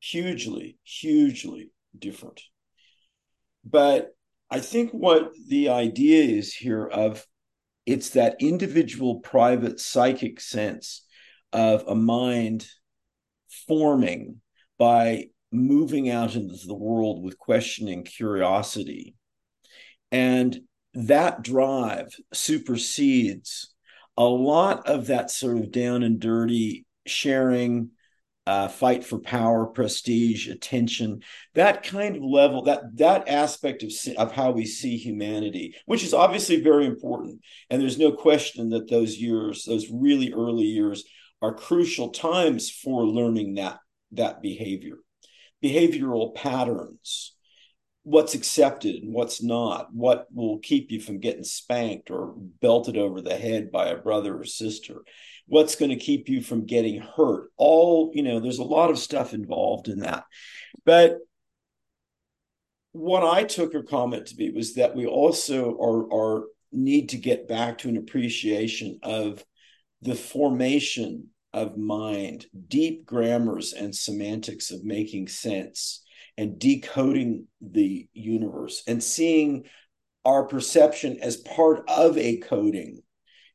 hugely, 0.00 0.78
hugely 0.82 1.70
different. 1.96 2.40
But 3.64 4.14
I 4.54 4.60
think 4.60 4.92
what 4.92 5.32
the 5.48 5.70
idea 5.70 6.22
is 6.22 6.54
here 6.54 6.86
of 6.86 7.26
it's 7.86 8.10
that 8.10 8.36
individual 8.38 9.18
private 9.18 9.80
psychic 9.80 10.40
sense 10.40 11.04
of 11.52 11.82
a 11.88 11.96
mind 11.96 12.68
forming 13.66 14.40
by 14.78 15.30
moving 15.50 16.08
out 16.08 16.36
into 16.36 16.54
the 16.68 16.74
world 16.76 17.24
with 17.24 17.36
questioning 17.36 18.04
curiosity. 18.04 19.16
And 20.12 20.60
that 20.94 21.42
drive 21.42 22.14
supersedes 22.32 23.74
a 24.16 24.22
lot 24.22 24.88
of 24.88 25.08
that 25.08 25.32
sort 25.32 25.56
of 25.56 25.72
down 25.72 26.04
and 26.04 26.20
dirty 26.20 26.86
sharing 27.06 27.90
uh, 28.46 28.68
fight 28.68 29.04
for 29.04 29.18
power 29.18 29.66
prestige 29.66 30.48
attention 30.48 31.22
that 31.54 31.82
kind 31.82 32.16
of 32.16 32.22
level 32.22 32.62
that 32.62 32.82
that 32.94 33.26
aspect 33.26 33.82
of 33.82 33.90
of 34.18 34.32
how 34.32 34.50
we 34.50 34.66
see 34.66 34.98
humanity 34.98 35.74
which 35.86 36.04
is 36.04 36.12
obviously 36.12 36.60
very 36.60 36.86
important. 36.86 37.40
And 37.70 37.80
there's 37.80 37.98
no 37.98 38.12
question 38.12 38.70
that 38.70 38.90
those 38.90 39.16
years 39.16 39.64
those 39.64 39.90
really 39.90 40.32
early 40.32 40.64
years 40.64 41.04
are 41.40 41.54
crucial 41.54 42.10
times 42.10 42.70
for 42.70 43.06
learning 43.06 43.54
that 43.54 43.78
that 44.12 44.42
behavior. 44.42 44.96
Behavioral 45.62 46.34
patterns 46.34 47.34
what's 48.04 48.34
accepted 48.34 48.96
and 48.96 49.12
what's 49.12 49.42
not, 49.42 49.88
what 49.92 50.26
will 50.32 50.58
keep 50.58 50.92
you 50.92 51.00
from 51.00 51.18
getting 51.18 51.42
spanked 51.42 52.10
or 52.10 52.34
belted 52.36 52.98
over 52.98 53.20
the 53.20 53.34
head 53.34 53.72
by 53.72 53.88
a 53.88 53.96
brother 53.96 54.38
or 54.38 54.44
sister, 54.44 55.02
what's 55.46 55.76
going 55.76 55.90
to 55.90 55.96
keep 55.96 56.28
you 56.28 56.42
from 56.42 56.66
getting 56.66 57.00
hurt. 57.00 57.50
All, 57.56 58.10
you 58.14 58.22
know, 58.22 58.40
there's 58.40 58.58
a 58.58 58.64
lot 58.64 58.90
of 58.90 58.98
stuff 58.98 59.34
involved 59.34 59.88
in 59.88 60.00
that. 60.00 60.24
But 60.84 61.18
what 62.92 63.24
I 63.24 63.44
took 63.44 63.72
her 63.72 63.82
comment 63.82 64.26
to 64.26 64.36
be 64.36 64.50
was 64.50 64.74
that 64.74 64.94
we 64.94 65.06
also 65.06 65.76
are, 65.78 66.12
are 66.12 66.44
need 66.72 67.10
to 67.10 67.16
get 67.16 67.48
back 67.48 67.78
to 67.78 67.88
an 67.88 67.96
appreciation 67.96 68.98
of 69.02 69.44
the 70.02 70.14
formation 70.14 71.28
of 71.52 71.76
mind, 71.76 72.46
deep 72.68 73.06
grammars 73.06 73.72
and 73.72 73.94
semantics 73.94 74.70
of 74.70 74.84
making 74.84 75.28
sense 75.28 76.02
and 76.36 76.58
decoding 76.58 77.46
the 77.60 78.08
universe 78.12 78.82
and 78.86 79.02
seeing 79.02 79.64
our 80.24 80.44
perception 80.44 81.18
as 81.20 81.36
part 81.36 81.88
of 81.88 82.18
a 82.18 82.38
coding 82.38 83.02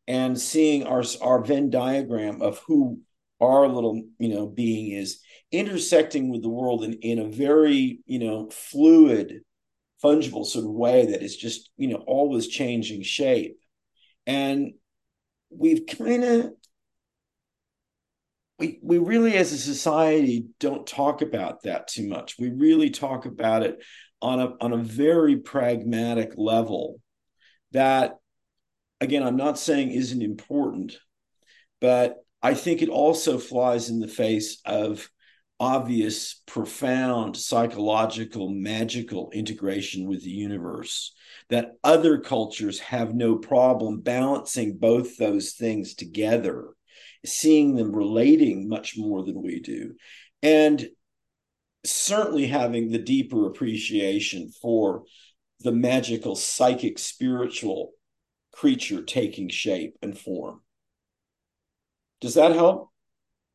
and 0.10 0.42
seeing 0.42 0.84
our 0.86 1.04
our 1.22 1.42
Venn 1.42 1.70
diagram 1.70 2.42
of 2.42 2.60
who 2.68 3.00
our 3.40 3.68
little 3.70 4.02
you 4.18 4.28
know 4.28 4.48
being 4.48 4.92
is 4.92 5.22
intersecting 5.52 6.30
with 6.30 6.42
the 6.42 6.50
world 6.50 6.84
in, 6.84 6.94
in 6.94 7.20
a 7.20 7.30
very 7.30 8.00
you 8.06 8.20
know 8.20 8.50
fluid 8.50 9.42
fungible 10.04 10.46
sort 10.46 10.66
of 10.66 10.72
way 10.72 11.06
that 11.06 11.22
is 11.22 11.38
just 11.38 11.70
you 11.78 11.88
know 11.88 12.04
always 12.08 12.48
changing 12.48 13.04
shape. 13.04 13.58
And 14.26 14.74
we've 15.52 15.86
kind 15.86 16.24
of 16.24 16.52
we 18.58 18.80
we 18.82 18.98
really 18.98 19.36
as 19.36 19.54
a 19.54 19.58
society 19.58 20.48
don't 20.60 20.88
talk 20.88 21.22
about 21.22 21.64
that 21.64 21.88
too 21.88 22.08
much. 22.10 22.36
We 22.40 22.50
really 22.50 22.90
talk 22.90 23.26
about 23.26 23.62
it 23.62 23.84
on 24.22 24.40
a 24.40 24.54
on 24.60 24.74
a 24.74 24.78
very 24.78 25.38
pragmatic 25.38 26.34
level 26.36 27.00
that 27.72 28.16
again 29.02 29.24
i'm 29.24 29.38
not 29.38 29.60
saying 29.60 29.92
isn't 29.92 30.22
important 30.22 31.00
but 31.82 32.18
i 32.42 32.54
think 32.54 32.82
it 32.82 32.90
also 32.90 33.38
flies 33.38 33.90
in 33.90 34.00
the 34.00 34.08
face 34.08 34.60
of 34.66 35.10
obvious 35.62 36.42
profound 36.46 37.36
psychological 37.36 38.50
magical 38.50 39.30
integration 39.34 40.08
with 40.08 40.24
the 40.24 40.30
universe 40.30 41.14
that 41.50 41.74
other 41.84 42.18
cultures 42.18 42.80
have 42.80 43.14
no 43.14 43.36
problem 43.36 44.00
balancing 44.00 44.78
both 44.78 45.18
those 45.18 45.52
things 45.52 45.96
together 45.96 46.70
seeing 47.26 47.76
them 47.76 47.96
relating 47.96 48.68
much 48.68 48.98
more 48.98 49.24
than 49.24 49.42
we 49.42 49.60
do. 49.60 49.96
And 50.42 50.88
certainly 51.86 52.48
having 52.48 52.90
the 52.90 53.00
deeper 53.00 53.48
appreciation 53.48 54.52
for 54.62 55.04
the 55.62 55.72
magical, 55.72 56.36
psychic, 56.36 56.98
spiritual 56.98 57.92
creature 58.60 59.02
taking 59.02 59.48
shape 59.48 59.96
and 60.02 60.18
form. 60.18 60.60
Does 62.20 62.34
that 62.34 62.52
help? 62.52 62.90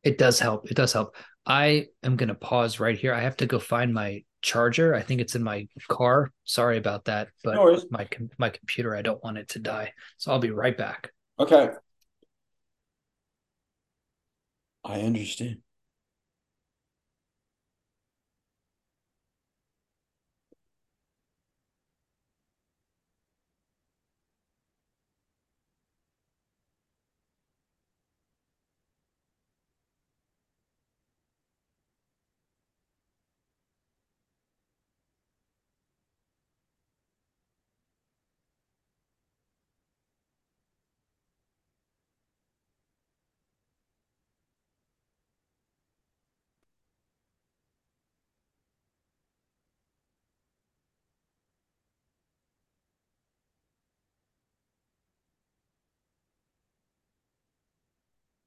It 0.03 0.17
does 0.17 0.39
help. 0.39 0.71
It 0.71 0.73
does 0.75 0.93
help. 0.93 1.15
I 1.45 1.89
am 2.01 2.15
going 2.15 2.29
to 2.29 2.35
pause 2.35 2.79
right 2.79 2.97
here. 2.97 3.13
I 3.13 3.19
have 3.19 3.37
to 3.37 3.45
go 3.45 3.59
find 3.59 3.93
my 3.93 4.23
charger. 4.41 4.95
I 4.95 5.03
think 5.03 5.21
it's 5.21 5.35
in 5.35 5.43
my 5.43 5.67
car. 5.87 6.31
Sorry 6.43 6.79
about 6.79 7.05
that, 7.05 7.27
but 7.43 7.53
no 7.53 7.79
my 7.91 8.07
my 8.39 8.49
computer, 8.49 8.95
I 8.95 9.03
don't 9.03 9.23
want 9.23 9.37
it 9.37 9.49
to 9.49 9.59
die. 9.59 9.93
So 10.17 10.31
I'll 10.31 10.39
be 10.39 10.49
right 10.49 10.75
back. 10.75 11.11
Okay. 11.39 11.69
I 14.83 15.01
understand. 15.01 15.57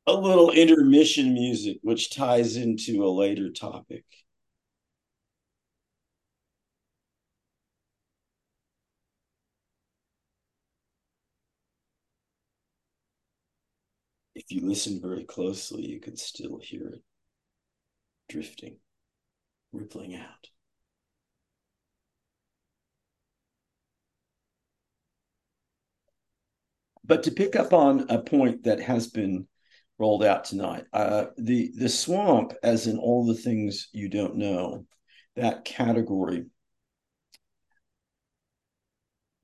A 0.09 0.13
little 0.13 0.51
intermission 0.51 1.35
music, 1.35 1.79
which 1.83 2.15
ties 2.15 2.57
into 2.57 3.05
a 3.05 3.11
later 3.11 3.51
topic. 3.51 4.05
If 14.35 14.51
you 14.51 14.67
listen 14.67 14.99
very 14.99 15.25
closely, 15.25 15.85
you 15.85 16.01
can 16.01 16.17
still 16.17 16.59
hear 16.59 16.89
it 16.89 17.03
drifting, 18.31 18.79
rippling 19.73 20.15
out. 20.15 20.49
But 27.05 27.23
to 27.25 27.31
pick 27.31 27.57
up 27.57 27.75
on 27.75 28.07
a 28.09 28.23
point 28.23 28.65
that 28.65 28.81
has 28.81 29.07
been 29.07 29.49
rolled 29.99 30.25
out 30.25 30.45
tonight. 30.45 30.85
Uh, 30.93 31.27
the 31.37 31.73
the 31.77 31.89
swamp, 31.89 32.53
as 32.63 32.87
in 32.87 32.99
all 32.99 33.27
the 33.27 33.35
things 33.35 33.89
you 33.93 34.09
don't 34.09 34.37
know, 34.37 34.87
that 35.37 35.65
category. 35.65 36.47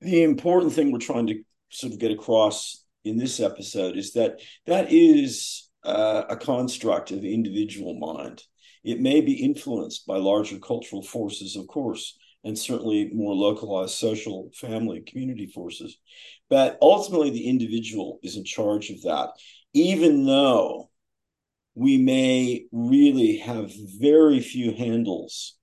The 0.01 0.23
important 0.23 0.73
thing 0.73 0.91
we're 0.91 0.99
trying 0.99 1.27
to 1.27 1.43
sort 1.69 1.93
of 1.93 1.99
get 1.99 2.11
across 2.11 2.83
in 3.03 3.17
this 3.17 3.39
episode 3.39 3.97
is 3.97 4.13
that 4.13 4.39
that 4.65 4.91
is 4.91 5.69
uh, 5.83 6.23
a 6.29 6.35
construct 6.35 7.11
of 7.11 7.23
individual 7.23 7.97
mind. 7.97 8.43
It 8.83 8.99
may 8.99 9.21
be 9.21 9.33
influenced 9.33 10.05
by 10.05 10.17
larger 10.17 10.59
cultural 10.59 11.01
forces, 11.01 11.55
of 11.55 11.67
course, 11.67 12.17
and 12.43 12.57
certainly 12.57 13.09
more 13.13 13.33
localized 13.33 13.95
social, 13.95 14.51
family, 14.53 15.01
community 15.01 15.47
forces. 15.47 15.97
But 16.49 16.77
ultimately, 16.81 17.31
the 17.31 17.47
individual 17.47 18.19
is 18.21 18.37
in 18.37 18.43
charge 18.45 18.91
of 18.91 19.01
that, 19.01 19.29
even 19.75 20.25
though 20.25 20.89
we 21.75 21.97
may 21.97 22.65
really 22.71 23.37
have 23.37 23.71
very 23.99 24.39
few 24.39 24.73
handles 24.73 25.57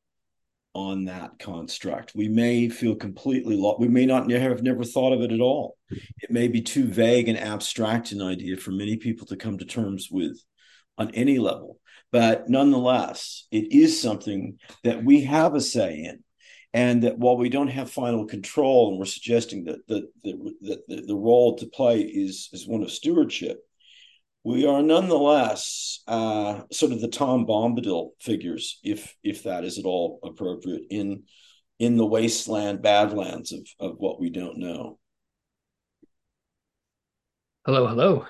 on 0.75 1.07
that 1.07 1.39
construct. 1.39 2.15
We 2.15 2.29
may 2.29 2.69
feel 2.69 2.95
completely 2.95 3.57
lost. 3.57 3.81
We 3.81 3.89
may 3.89 4.07
not 4.07 4.31
have 4.31 4.63
never 4.63 4.85
thought 4.85 5.13
of 5.13 5.23
it 5.23 5.33
at 5.33 5.41
all. 5.41 5.77
It 5.91 6.31
may 6.31 6.49
be 6.49 6.61
too 6.61 6.87
vague 6.87 7.29
and 7.29 7.39
abstract 7.39 8.13
an 8.13 8.23
idea 8.23 8.57
for 8.57 8.71
many 8.71 8.97
people 8.97 9.27
to 9.29 9.37
come 9.37 9.59
to 9.59 9.65
terms 9.65 10.09
with 10.11 10.39
on 10.99 11.11
any 11.13 11.39
level. 11.39 11.79
But 12.11 12.49
nonetheless, 12.49 13.47
it 13.51 13.73
is 13.73 14.01
something 14.01 14.59
that 14.85 15.03
we 15.03 15.23
have 15.23 15.55
a 15.55 15.61
say 15.61 16.05
in. 16.05 16.23
And 16.75 17.03
that 17.03 17.19
while 17.19 17.37
we 17.37 17.51
don't 17.51 17.69
have 17.69 17.91
final 17.91 18.25
control, 18.27 18.91
and 18.91 18.99
we're 18.99 19.05
suggesting 19.05 19.65
that 19.65 19.87
the, 19.89 20.09
the, 20.23 20.83
the, 20.89 21.03
the 21.03 21.17
role 21.17 21.57
to 21.59 21.67
play 21.67 22.01
is, 22.01 22.49
is 22.53 22.67
one 22.67 22.83
of 22.83 22.91
stewardship, 22.91 23.63
we 24.45 24.67
are 24.67 24.83
nonetheless 24.83 26.01
uh, 26.09 26.63
sort 26.73 26.93
of 26.93 27.01
the 27.01 27.09
Tom 27.09 27.47
Bombadil 27.47 28.11
figures, 28.21 28.81
if 28.83 29.15
if 29.23 29.45
that 29.45 29.65
is 29.65 29.79
at 29.79 29.85
all 29.85 30.19
appropriate 30.25 30.83
in 30.91 31.25
in 31.79 31.97
the 31.97 32.07
wasteland 32.07 32.83
badlands 32.83 33.53
of 33.53 33.67
of 33.79 33.97
what 33.99 34.21
we 34.21 34.31
don't 34.31 34.59
know. 34.59 34.99
Hello, 37.65 37.87
hello. 37.87 38.27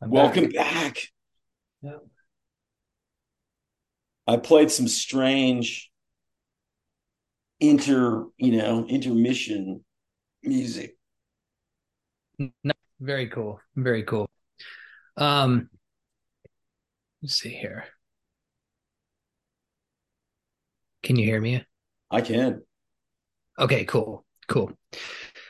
I'm 0.00 0.10
Welcome 0.10 0.50
back. 0.50 0.54
back. 0.54 0.98
Yeah. 1.82 1.98
I 4.28 4.36
played 4.36 4.70
some 4.70 4.86
strange 4.86 5.90
inter, 7.58 8.26
you 8.36 8.56
know, 8.56 8.86
intermission 8.86 9.84
music. 10.44 10.96
very 13.00 13.26
cool. 13.28 13.60
Very 13.74 14.04
cool. 14.04 14.30
Um, 15.18 15.68
let's 17.22 17.34
see 17.34 17.50
here. 17.50 17.84
Can 21.02 21.16
you 21.16 21.24
hear 21.24 21.40
me? 21.40 21.64
I 22.10 22.20
can. 22.20 22.62
Okay, 23.58 23.84
cool. 23.84 24.24
Cool. 24.46 24.72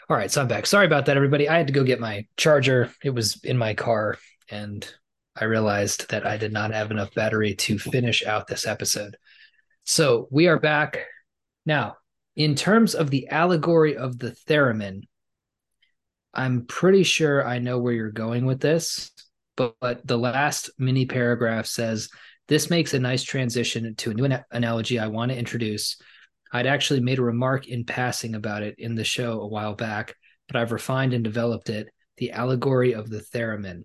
All 0.09 0.17
right, 0.17 0.31
so 0.31 0.41
I'm 0.41 0.49
back. 0.49 0.67
Sorry 0.67 0.87
about 0.87 1.07
that, 1.07 1.17
everybody. 1.17 1.49
I 1.49 1.59
had 1.59 1.67
to 1.67 1.73
go 1.73 1.85
get 1.85 2.01
my 2.01 2.27
charger. 2.37 2.91
It 3.05 3.11
was 3.11 3.45
in 3.45 3.59
my 3.59 3.75
car, 3.75 4.17
and 4.51 4.91
I 5.37 5.45
realized 5.45 6.11
that 6.11 6.27
I 6.27 6.39
did 6.39 6.53
not 6.53 6.73
have 6.73 6.91
enough 6.91 7.15
battery 7.15 7.55
to 7.55 7.79
finish 7.79 8.25
out 8.25 8.47
this 8.47 8.67
episode. 8.67 9.17
So 9.85 10.27
we 10.31 10.49
are 10.49 10.59
back. 10.59 11.05
Now, 11.67 11.97
in 12.35 12.55
terms 12.55 12.95
of 12.95 13.11
the 13.11 13.29
allegory 13.29 13.97
of 13.97 14.19
the 14.19 14.35
theremin, 14.47 15.03
I'm 16.33 16.65
pretty 16.67 17.03
sure 17.03 17.47
I 17.47 17.59
know 17.59 17.79
where 17.79 17.93
you're 17.93 18.11
going 18.11 18.47
with 18.47 18.61
this 18.61 19.11
but, 19.59 19.75
but 19.81 20.07
the 20.07 20.17
last 20.17 20.71
mini 20.79 21.05
paragraph 21.05 21.67
says 21.67 22.09
this 22.47 22.71
makes 22.71 22.95
a 22.95 22.99
nice 22.99 23.25
transition 23.25 23.95
to 23.97 24.13
a 24.13 24.15
new 24.15 24.25
an- 24.25 24.45
analogy 24.53 24.99
I 24.99 25.09
want 25.09 25.33
to 25.33 25.39
introduce. 25.39 26.01
I'd 26.53 26.67
actually 26.67 27.01
made 27.01 27.19
a 27.19 27.23
remark 27.23 27.67
in 27.67 27.85
passing 27.85 28.35
about 28.35 28.63
it 28.63 28.77
in 28.79 28.95
the 28.95 29.05
show 29.05 29.41
a 29.41 29.49
while 29.49 29.75
back, 29.75 30.15
but 30.47 30.57
I've 30.57 30.73
refined 30.73 31.13
and 31.13 31.25
developed 31.25 31.69
it 31.69 31.89
the 32.17 32.31
allegory 32.31 32.95
of 32.95 33.11
the 33.11 33.19
theremin. 33.35 33.85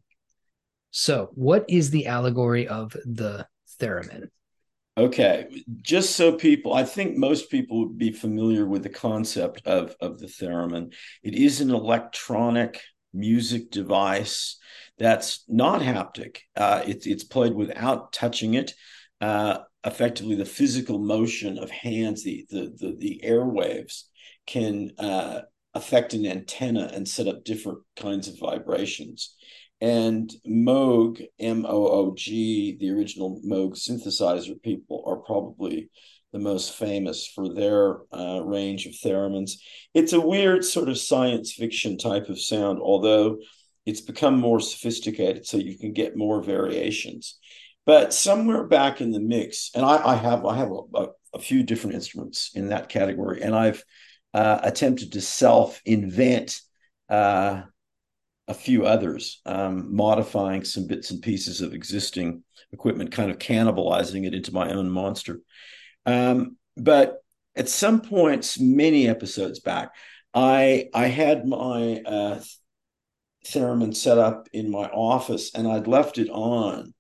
So, 0.92 1.32
what 1.34 1.66
is 1.68 1.90
the 1.90 2.08
allegory 2.08 2.68
of 2.68 2.96
the 3.06 3.48
theremin? 3.80 4.30
Okay, 4.96 5.64
just 5.82 6.16
so 6.16 6.34
people, 6.34 6.74
I 6.74 6.84
think 6.84 7.18
most 7.18 7.50
people 7.50 7.80
would 7.80 7.98
be 7.98 8.12
familiar 8.12 8.68
with 8.68 8.84
the 8.84 8.90
concept 8.90 9.66
of, 9.66 9.96
of 10.00 10.20
the 10.20 10.28
theremin. 10.28 10.94
It 11.24 11.34
is 11.34 11.62
an 11.62 11.72
electronic 11.72 12.80
music 13.12 13.72
device 13.72 14.58
that's 14.98 15.44
not 15.48 15.82
haptic. 15.82 16.38
Uh, 16.56 16.84
it's 16.86 17.06
it's 17.08 17.24
played 17.24 17.54
without 17.54 18.14
touching 18.14 18.54
it. 18.54 18.74
Uh, 19.20 19.60
effectively, 19.84 20.36
the 20.36 20.46
physical 20.46 21.00
motion 21.00 21.58
of 21.58 21.70
hands, 21.72 22.24
the 22.24 22.46
the 22.50 22.74
the, 22.78 22.96
the 22.98 23.22
airwaves, 23.24 24.04
can 24.46 24.92
uh, 25.00 25.42
affect 25.74 26.14
an 26.14 26.26
antenna 26.26 26.90
and 26.94 27.08
set 27.08 27.28
up 27.28 27.44
different 27.44 27.80
kinds 27.96 28.28
of 28.28 28.40
vibrations. 28.40 29.36
And 29.82 30.32
Moog, 30.48 31.26
M 31.40 31.66
O 31.66 31.88
O 31.88 32.14
G, 32.16 32.78
the 32.80 32.92
original 32.92 33.42
Moog 33.46 33.74
synthesizer 33.76 34.62
people 34.62 35.04
are 35.06 35.18
probably 35.18 35.90
the 36.32 36.40
most 36.40 36.74
famous 36.76 37.28
for 37.28 37.54
their 37.54 37.98
uh, 38.12 38.42
range 38.44 38.86
of 38.86 38.94
theremins. 38.94 39.54
It's 39.94 40.14
a 40.14 40.22
weird 40.22 40.64
sort 40.64 40.90
of 40.90 40.98
science 40.98 41.54
fiction 41.54 41.98
type 41.98 42.30
of 42.30 42.42
sound, 42.42 42.80
although 42.82 43.40
it's 43.86 44.02
become 44.02 44.40
more 44.40 44.60
sophisticated, 44.60 45.46
so 45.46 45.58
you 45.58 45.78
can 45.78 45.94
get 45.94 46.16
more 46.16 46.42
variations. 46.42 47.38
But 47.86 48.14
somewhere 48.14 48.64
back 48.64 49.02
in 49.02 49.12
the 49.12 49.20
mix, 49.20 49.72
and 49.76 49.86
I, 49.86 50.14
I 50.14 50.16
have 50.16 50.46
I 50.46 50.56
have 50.58 50.72
a, 50.72 51.08
a, 51.34 51.40
few 51.40 51.64
different 51.64 51.96
instruments 51.96 52.52
in 52.56 52.70
that 52.70 52.88
category, 52.88 53.42
and 53.42 53.54
I've 53.54 53.84
uh, 54.34 54.60
attempted 54.64 55.12
to 55.14 55.22
self 55.22 55.82
invent 55.86 56.62
uh, 57.10 57.64
a 58.48 58.54
few 58.54 58.86
others, 58.86 59.42
um, 59.46 59.94
modifying 59.96 60.64
some 60.64 60.88
bits 60.88 61.12
and 61.12 61.22
pieces 61.22 61.62
of 61.62 61.74
existing 61.74 62.44
equipment, 62.72 63.12
kind 63.12 63.32
of 63.32 63.38
cannibalizing 63.38 64.26
it 64.26 64.34
into 64.34 64.54
my 64.54 64.72
own 64.72 64.90
monster. 64.90 65.40
Um, 66.06 66.58
but 66.78 67.18
at 67.56 67.70
some 67.70 68.02
points, 68.02 68.60
many 68.60 69.08
episodes 69.08 69.60
back, 69.60 69.92
I 70.34 70.90
I 70.94 71.08
had 71.08 71.46
my 71.46 72.02
uh, 72.06 72.40
theremin 73.46 73.96
set 73.96 74.18
up 74.18 74.48
in 74.54 74.72
my 74.72 74.88
office, 74.90 75.54
and 75.54 75.68
I'd 75.68 75.88
left 75.88 76.18
it 76.18 76.30
on, 76.30 76.94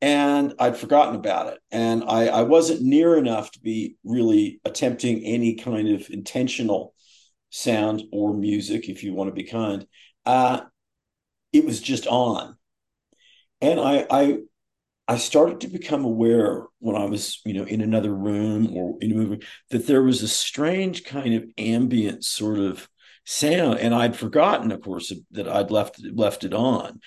and 0.00 0.54
I'd 0.58 0.76
forgotten 0.76 1.16
about 1.16 1.52
it, 1.52 1.58
and 1.70 2.04
I 2.04 2.26
I 2.28 2.42
wasn't 2.42 2.82
near 2.82 3.16
enough 3.16 3.50
to 3.52 3.60
be 3.60 3.96
really 4.04 4.60
attempting 4.64 5.24
any 5.24 5.54
kind 5.56 5.88
of 5.88 6.08
intentional 6.10 6.94
sound 7.50 8.02
or 8.12 8.34
music, 8.34 8.88
if 8.88 9.02
you 9.02 9.14
want 9.14 9.28
to 9.28 9.34
be 9.34 9.44
kind. 9.44 9.86
Uh, 10.24 10.60
it 11.52 11.64
was 11.64 11.80
just 11.80 12.06
on, 12.06 12.56
and 13.60 13.80
I 13.80 14.06
I 14.10 14.38
I 15.08 15.18
started 15.18 15.60
to 15.60 15.68
become 15.68 16.04
aware 16.04 16.64
when 16.80 16.96
I 16.96 17.04
was, 17.04 17.40
you 17.44 17.54
know, 17.54 17.64
in 17.64 17.80
another 17.80 18.12
room 18.14 18.76
or 18.76 18.98
in 19.00 19.12
a 19.12 19.14
movie 19.14 19.46
that 19.70 19.86
there 19.86 20.02
was 20.02 20.22
a 20.22 20.28
strange 20.28 21.04
kind 21.04 21.34
of 21.34 21.44
ambient 21.56 22.24
sort 22.24 22.58
of 22.58 22.88
sound, 23.26 23.80
and 23.80 23.94
I'd 23.94 24.16
forgotten, 24.16 24.72
of 24.72 24.80
course, 24.80 25.12
that 25.32 25.48
I'd 25.48 25.70
left 25.70 26.00
left 26.14 26.44
it 26.44 26.54
on. 26.54 27.00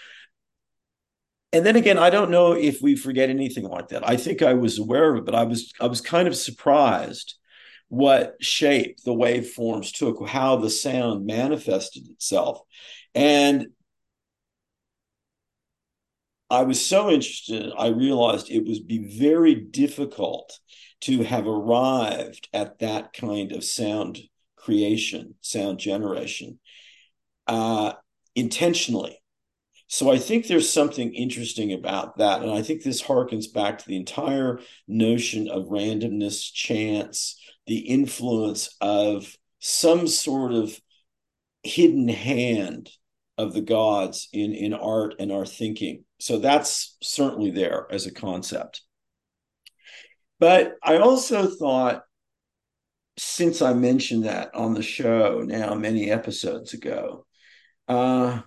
And 1.51 1.65
then 1.65 1.75
again, 1.75 1.97
I 1.97 2.11
don't 2.11 2.29
know 2.29 2.53
if 2.53 2.79
we 2.81 2.95
forget 2.95 3.31
anything 3.31 3.63
like 3.63 3.87
that. 3.87 4.07
I 4.07 4.17
think 4.17 4.43
I 4.43 4.53
was 4.53 4.77
aware 4.77 5.11
of 5.11 5.19
it, 5.19 5.25
but 5.25 5.33
I 5.33 5.43
was 5.45 5.73
I 5.81 5.87
was 5.87 6.01
kind 6.01 6.27
of 6.27 6.35
surprised 6.35 7.35
what 7.87 8.35
shape 8.39 8.99
the 9.03 9.13
waveforms 9.13 9.91
took, 9.91 10.27
how 10.27 10.57
the 10.57 10.69
sound 10.69 11.25
manifested 11.25 12.07
itself. 12.07 12.61
And 13.15 13.67
I 16.51 16.63
was 16.63 16.83
so 16.83 17.09
interested, 17.09 17.71
I 17.77 17.87
realized 17.87 18.49
it 18.49 18.67
would 18.67 18.87
be 18.87 19.17
very 19.17 19.55
difficult 19.55 20.59
to 21.01 21.23
have 21.23 21.47
arrived 21.47 22.49
at 22.53 22.79
that 22.79 23.13
kind 23.13 23.51
of 23.51 23.63
sound 23.63 24.19
creation, 24.69 25.35
sound 25.41 25.79
generation, 25.79 26.59
uh, 27.47 27.93
intentionally. 28.35 29.17
So 29.87 30.11
I 30.11 30.19
think 30.19 30.45
there's 30.45 30.71
something 30.71 31.15
interesting 31.15 31.73
about 31.73 32.17
that. 32.19 32.43
And 32.43 32.51
I 32.51 32.61
think 32.61 32.83
this 32.83 33.01
harkens 33.01 33.51
back 33.51 33.79
to 33.79 33.87
the 33.87 33.95
entire 33.95 34.59
notion 34.87 35.49
of 35.49 35.65
randomness, 35.65 36.53
chance, 36.53 37.41
the 37.65 37.79
influence 37.79 38.75
of 38.81 39.35
some 39.57 40.07
sort 40.07 40.53
of 40.53 40.79
hidden 41.63 42.07
hand 42.07 42.91
of 43.39 43.53
the 43.53 43.61
gods 43.61 44.29
in, 44.31 44.53
in 44.53 44.73
art 44.73 45.15
and 45.19 45.31
our 45.31 45.45
thinking 45.45 46.03
so 46.19 46.37
that's 46.37 46.97
certainly 47.01 47.51
there 47.51 47.87
as 47.89 48.05
a 48.05 48.13
concept. 48.13 48.81
But 50.39 50.75
I 50.83 50.97
also 50.97 51.47
thought, 51.47 52.03
since 53.19 53.61
I 53.61 53.73
mentioned 53.73 54.25
that 54.25 54.55
on 54.55 54.73
the 54.73 54.81
show 54.81 55.43
now 55.45 55.73
many 55.73 56.09
episodes 56.09 56.73
ago, 56.73 57.25
uh, 57.87 58.41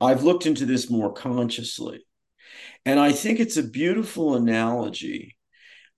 I've 0.00 0.22
looked 0.22 0.46
into 0.46 0.64
this 0.64 0.88
more 0.88 1.12
consciously. 1.12 2.06
And 2.86 3.00
I 3.00 3.12
think 3.12 3.40
it's 3.40 3.56
a 3.56 3.62
beautiful 3.62 4.36
analogy 4.36 5.36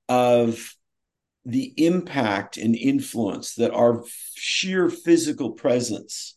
of 0.09 0.75
the 1.45 1.73
impact 1.77 2.57
and 2.57 2.75
influence 2.75 3.57
that 3.57 3.73
our 3.73 4.05
sheer 4.35 4.89
physical 4.89 5.53
presence 5.53 6.37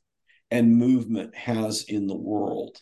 and 0.51 0.75
movement 0.75 1.35
has 1.35 1.83
in 1.83 2.07
the 2.07 2.17
world. 2.17 2.79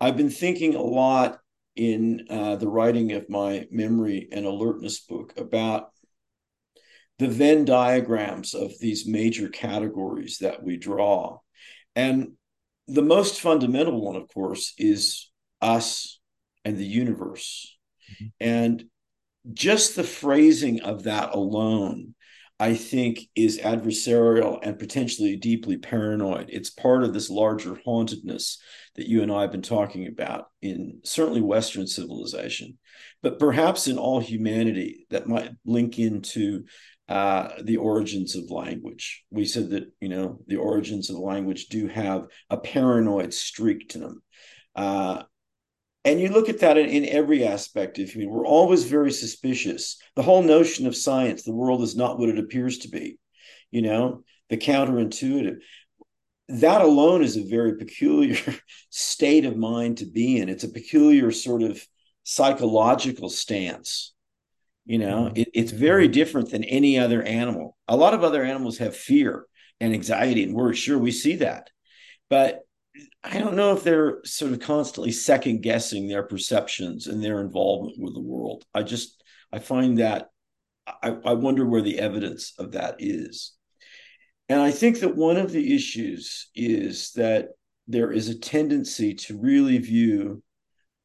I've 0.00 0.16
been 0.16 0.30
thinking 0.30 0.74
a 0.74 0.82
lot 0.82 1.38
in 1.76 2.26
uh, 2.28 2.56
the 2.56 2.68
writing 2.68 3.12
of 3.12 3.30
my 3.30 3.66
memory 3.70 4.28
and 4.32 4.46
alertness 4.46 5.00
book 5.00 5.34
about 5.36 5.90
the 7.20 7.28
Venn 7.28 7.66
diagrams 7.66 8.54
of 8.54 8.72
these 8.80 9.06
major 9.06 9.50
categories 9.50 10.38
that 10.38 10.62
we 10.62 10.78
draw. 10.78 11.38
And 11.94 12.32
the 12.88 13.02
most 13.02 13.42
fundamental 13.42 14.00
one, 14.00 14.16
of 14.16 14.26
course, 14.28 14.72
is 14.78 15.30
us 15.60 16.18
and 16.64 16.78
the 16.78 16.86
universe. 16.86 17.76
Mm-hmm. 18.10 18.26
And 18.40 18.84
just 19.52 19.96
the 19.96 20.02
phrasing 20.02 20.80
of 20.80 21.02
that 21.02 21.34
alone, 21.34 22.14
I 22.58 22.72
think, 22.72 23.20
is 23.36 23.58
adversarial 23.58 24.58
and 24.62 24.78
potentially 24.78 25.36
deeply 25.36 25.76
paranoid. 25.76 26.46
It's 26.48 26.70
part 26.70 27.04
of 27.04 27.12
this 27.12 27.28
larger 27.28 27.78
hauntedness 27.84 28.62
that 28.96 29.08
you 29.08 29.22
and 29.22 29.30
I 29.30 29.42
have 29.42 29.52
been 29.52 29.60
talking 29.60 30.06
about 30.06 30.46
in 30.62 31.00
certainly 31.04 31.42
Western 31.42 31.86
civilization, 31.86 32.78
but 33.22 33.38
perhaps 33.38 33.88
in 33.88 33.98
all 33.98 34.20
humanity 34.20 35.06
that 35.10 35.28
might 35.28 35.52
link 35.66 35.98
into 35.98 36.64
uh, 37.10 37.60
the 37.62 37.76
origins 37.76 38.36
of 38.36 38.50
language. 38.50 39.24
We 39.30 39.44
said 39.44 39.70
that 39.70 39.92
you 40.00 40.08
know 40.08 40.40
the 40.46 40.56
origins 40.56 41.10
of 41.10 41.16
language 41.16 41.66
do 41.66 41.88
have 41.88 42.28
a 42.48 42.56
paranoid 42.56 43.34
streak 43.34 43.90
to 43.90 43.98
them. 43.98 44.22
Uh, 44.76 45.24
and 46.04 46.18
you 46.18 46.28
look 46.28 46.48
at 46.48 46.60
that 46.60 46.78
in, 46.78 46.86
in 46.88 47.04
every 47.06 47.44
aspect. 47.44 47.98
Of 47.98 48.10
human 48.10 48.30
we're 48.30 48.46
always 48.46 48.84
very 48.84 49.10
suspicious. 49.10 49.98
The 50.14 50.22
whole 50.22 50.42
notion 50.42 50.86
of 50.86 50.96
science 50.96 51.42
the 51.42 51.52
world 51.52 51.82
is 51.82 51.96
not 51.96 52.18
what 52.18 52.28
it 52.28 52.38
appears 52.38 52.78
to 52.78 52.88
be 52.88 53.18
you 53.72 53.82
know 53.82 54.22
the 54.48 54.56
counterintuitive. 54.56 55.56
That 56.48 56.82
alone 56.82 57.22
is 57.22 57.36
a 57.36 57.44
very 57.44 57.76
peculiar 57.76 58.36
state 58.90 59.44
of 59.44 59.56
mind 59.56 59.98
to 59.98 60.06
be 60.06 60.38
in. 60.38 60.48
It's 60.48 60.64
a 60.64 60.68
peculiar 60.68 61.32
sort 61.32 61.62
of 61.62 61.84
psychological 62.22 63.30
stance 63.30 64.12
you 64.90 64.98
know 64.98 65.24
mm-hmm. 65.24 65.36
it, 65.36 65.48
it's 65.54 65.72
very 65.72 66.08
different 66.08 66.50
than 66.50 66.64
any 66.64 66.98
other 66.98 67.22
animal 67.22 67.76
a 67.88 67.96
lot 67.96 68.14
of 68.14 68.24
other 68.24 68.42
animals 68.42 68.78
have 68.78 68.96
fear 68.96 69.46
and 69.80 69.94
anxiety 69.94 70.42
and 70.42 70.54
we're 70.54 70.74
sure 70.74 70.98
we 70.98 71.12
see 71.12 71.36
that 71.36 71.70
but 72.28 72.60
I 73.22 73.38
don't 73.38 73.56
know 73.56 73.72
if 73.72 73.84
they're 73.84 74.18
sort 74.24 74.52
of 74.52 74.60
constantly 74.60 75.12
second 75.12 75.62
guessing 75.62 76.08
their 76.08 76.22
perceptions 76.22 77.06
and 77.06 77.22
their 77.22 77.40
involvement 77.40 77.96
with 77.98 78.14
the 78.14 78.20
world. 78.20 78.64
I 78.74 78.82
just 78.82 79.22
I 79.52 79.58
find 79.58 79.98
that 79.98 80.30
I, 81.02 81.16
I 81.24 81.34
wonder 81.34 81.64
where 81.64 81.82
the 81.82 81.98
evidence 81.98 82.52
of 82.58 82.72
that 82.72 82.96
is. 82.98 83.52
And 84.48 84.60
I 84.60 84.70
think 84.70 85.00
that 85.00 85.16
one 85.16 85.36
of 85.36 85.52
the 85.52 85.74
issues 85.74 86.50
is 86.54 87.12
that 87.12 87.50
there 87.86 88.10
is 88.10 88.28
a 88.28 88.38
tendency 88.38 89.14
to 89.14 89.38
really 89.38 89.78
view 89.78 90.42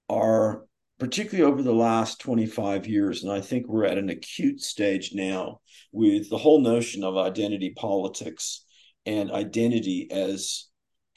our, 0.10 0.66
particularly 1.00 1.52
over 1.52 1.62
the 1.62 1.74
last 1.74 2.20
25 2.20 2.88
years, 2.88 3.24
and 3.24 3.32
I 3.32 3.42
think 3.42 3.68
we're 3.68 3.86
at 3.86 3.98
an 3.98 4.10
acute 4.10 4.62
stage 4.62 5.12
now 5.14 5.60
with 5.92 6.30
the 6.30 6.38
whole 6.38 6.62
notion 6.62 7.04
of 7.04 7.18
identity 7.18 7.74
politics 7.76 8.66
and 9.06 9.32
identity 9.32 10.10
as 10.12 10.68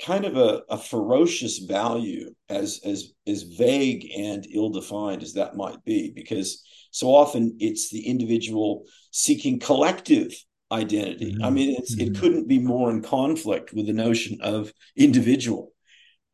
kind 0.04 0.24
of 0.24 0.36
a, 0.36 0.62
a 0.70 0.78
ferocious 0.78 1.58
value 1.58 2.32
as 2.48 2.80
as 2.84 3.12
as 3.26 3.42
vague 3.42 4.08
and 4.16 4.46
ill-defined 4.52 5.22
as 5.22 5.32
that 5.32 5.56
might 5.56 5.84
be 5.84 6.12
because 6.14 6.62
so 6.90 7.08
often 7.08 7.56
it's 7.58 7.90
the 7.90 8.06
individual 8.06 8.84
seeking 9.10 9.58
collective 9.58 10.32
identity 10.70 11.32
mm-hmm. 11.32 11.44
i 11.44 11.50
mean 11.50 11.74
it's 11.76 11.96
mm-hmm. 11.96 12.12
it 12.12 12.20
couldn't 12.20 12.46
be 12.46 12.58
more 12.58 12.90
in 12.90 13.02
conflict 13.02 13.72
with 13.72 13.86
the 13.86 13.92
notion 13.92 14.38
of 14.40 14.72
individual 14.96 15.72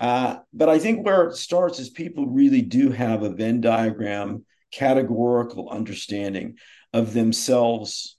uh, 0.04 0.36
but 0.52 0.68
i 0.68 0.78
think 0.78 1.04
where 1.04 1.24
it 1.24 1.36
starts 1.36 1.78
is 1.78 1.90
people 1.90 2.26
really 2.26 2.62
do 2.62 2.90
have 2.90 3.22
a 3.22 3.34
venn 3.34 3.60
diagram 3.60 4.44
categorical 4.72 5.68
understanding 5.70 6.56
of 6.92 7.12
themselves 7.12 8.16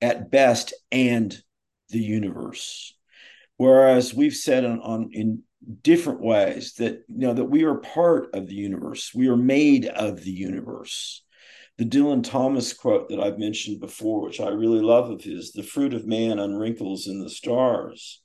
at 0.00 0.30
best 0.30 0.74
and 0.90 1.36
the 1.90 2.00
universe 2.00 2.94
Whereas 3.56 4.14
we've 4.14 4.34
said 4.34 4.64
on, 4.64 4.80
on 4.80 5.10
in 5.12 5.42
different 5.82 6.20
ways 6.20 6.74
that 6.74 7.04
you 7.08 7.26
know 7.26 7.34
that 7.34 7.44
we 7.44 7.64
are 7.64 7.76
part 7.76 8.34
of 8.34 8.46
the 8.46 8.54
universe. 8.54 9.12
We 9.14 9.28
are 9.28 9.36
made 9.36 9.86
of 9.86 10.22
the 10.22 10.32
universe. 10.32 11.22
The 11.78 11.84
Dylan 11.84 12.22
Thomas 12.22 12.72
quote 12.72 13.08
that 13.08 13.20
I've 13.20 13.38
mentioned 13.38 13.80
before, 13.80 14.22
which 14.22 14.40
I 14.40 14.48
really 14.48 14.80
love 14.80 15.10
of 15.10 15.22
his, 15.22 15.52
"The 15.52 15.62
fruit 15.62 15.94
of 15.94 16.06
man 16.06 16.38
unwrinkles 16.38 17.06
in 17.06 17.20
the 17.20 17.30
stars." 17.30 18.20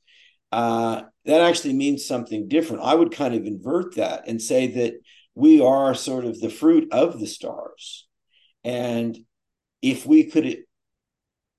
Uh, 0.51 1.03
that 1.29 1.41
actually 1.41 1.73
means 1.73 2.05
something 2.05 2.47
different. 2.47 2.83
I 2.83 2.95
would 2.95 3.11
kind 3.11 3.33
of 3.33 3.45
invert 3.45 3.95
that 3.95 4.27
and 4.27 4.41
say 4.41 4.67
that 4.67 4.93
we 5.35 5.61
are 5.61 5.93
sort 5.95 6.25
of 6.25 6.39
the 6.39 6.49
fruit 6.49 6.89
of 6.91 7.19
the 7.19 7.27
stars, 7.27 8.07
and 8.63 9.17
if 9.81 10.05
we 10.05 10.25
could 10.25 10.63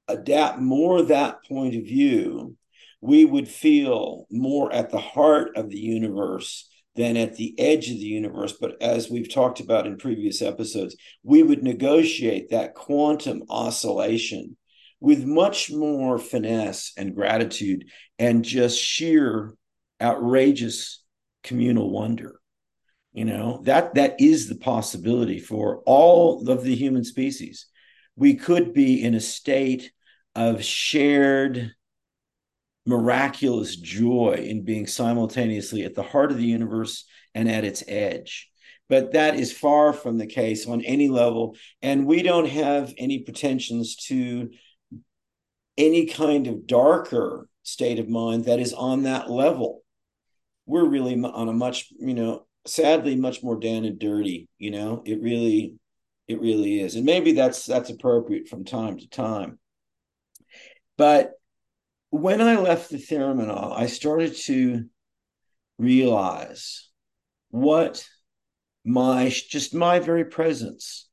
adapt 0.09 0.59
more 0.59 1.03
that 1.03 1.45
point 1.45 1.77
of 1.77 1.85
view 1.85 2.57
we 3.01 3.25
would 3.25 3.49
feel 3.49 4.27
more 4.31 4.73
at 4.73 4.91
the 4.91 4.99
heart 4.99 5.57
of 5.57 5.71
the 5.71 5.79
universe 5.79 6.69
than 6.97 7.17
at 7.17 7.37
the 7.37 7.59
edge 7.59 7.89
of 7.91 7.97
the 7.97 8.07
universe. 8.07 8.55
But 8.61 8.81
as 8.83 9.11
we've 9.11 9.33
talked 9.33 9.61
about 9.61 9.87
in 9.87 9.97
previous 9.97 10.43
episodes, 10.43 10.97
we 11.23 11.43
would 11.43 11.63
negotiate 11.63 12.51
that 12.51 12.75
quantum 12.75 13.45
oscillation 13.49 14.57
with 15.01 15.25
much 15.25 15.71
more 15.71 16.19
finesse 16.19 16.93
and 16.97 17.15
gratitude 17.15 17.87
and 18.19 18.45
just 18.45 18.79
sheer 18.79 19.55
outrageous 20.03 21.03
communal 21.43 21.91
wonder 21.91 22.41
you 23.13 23.25
know 23.25 23.61
that 23.65 23.95
that 23.95 24.21
is 24.21 24.49
the 24.49 24.57
possibility 24.57 25.39
for 25.39 25.83
all 25.87 26.49
of 26.49 26.63
the 26.63 26.75
human 26.75 27.05
species 27.05 27.67
we 28.17 28.35
could 28.35 28.75
be 28.75 29.03
in 29.03 29.15
a 29.15 29.21
state 29.21 29.93
of 30.35 30.63
shared 30.63 31.73
miraculous 32.87 33.77
joy 33.77 34.45
in 34.47 34.65
being 34.65 34.87
simultaneously 34.87 35.85
at 35.85 35.95
the 35.95 36.03
heart 36.03 36.31
of 36.31 36.39
the 36.39 36.45
universe 36.45 37.05
and 37.35 37.49
at 37.49 37.65
its 37.65 37.85
edge. 37.87 38.51
But 38.89 39.13
that 39.13 39.37
is 39.37 39.53
far 39.53 39.93
from 39.93 40.19
the 40.19 40.27
case 40.27 40.67
on 40.67 40.83
any 40.83 41.09
level. 41.09 41.57
And 41.81 42.07
we 42.07 42.23
don't 42.23 42.49
have 42.49 42.93
any 42.99 43.21
pretensions 43.21 43.97
to 44.07 44.51
any 45.79 46.07
kind 46.07 46.49
of 46.49 46.67
darker 46.67 47.47
state 47.63 47.99
of 47.99 48.09
mind 48.09 48.47
that 48.47 48.59
is 48.59 48.73
on 48.73 49.05
that 49.05 49.31
level. 49.31 49.80
We're 50.71 50.89
really 50.89 51.21
on 51.21 51.49
a 51.49 51.53
much, 51.53 51.93
you 51.99 52.15
know, 52.15 52.47
sadly, 52.67 53.17
much 53.17 53.43
more 53.43 53.59
down 53.59 53.85
and 53.85 53.99
dirty, 53.99 54.49
you 54.59 54.71
know, 54.71 55.03
it 55.05 55.21
really, 55.21 55.75
it 56.29 56.41
really 56.41 56.81
is. 56.81 56.95
And 56.95 57.05
maybe 57.05 57.33
that's 57.33 57.67
that's 57.67 57.91
appropriate 57.91 58.49
from 58.49 58.65
time 58.65 58.99
to 58.99 59.09
time. 59.09 59.59
But 60.97 61.33
when 62.11 62.41
I 62.41 62.57
left 62.57 62.91
the 62.91 62.99
theremin 62.99 63.53
on, 63.55 63.73
I 63.73 63.87
started 63.87 64.37
to 64.45 64.85
realize 65.79 66.89
what 67.51 68.07
my 68.85 69.29
just 69.29 69.75
my 69.75 69.99
very 69.99 70.25
presence 70.25 71.09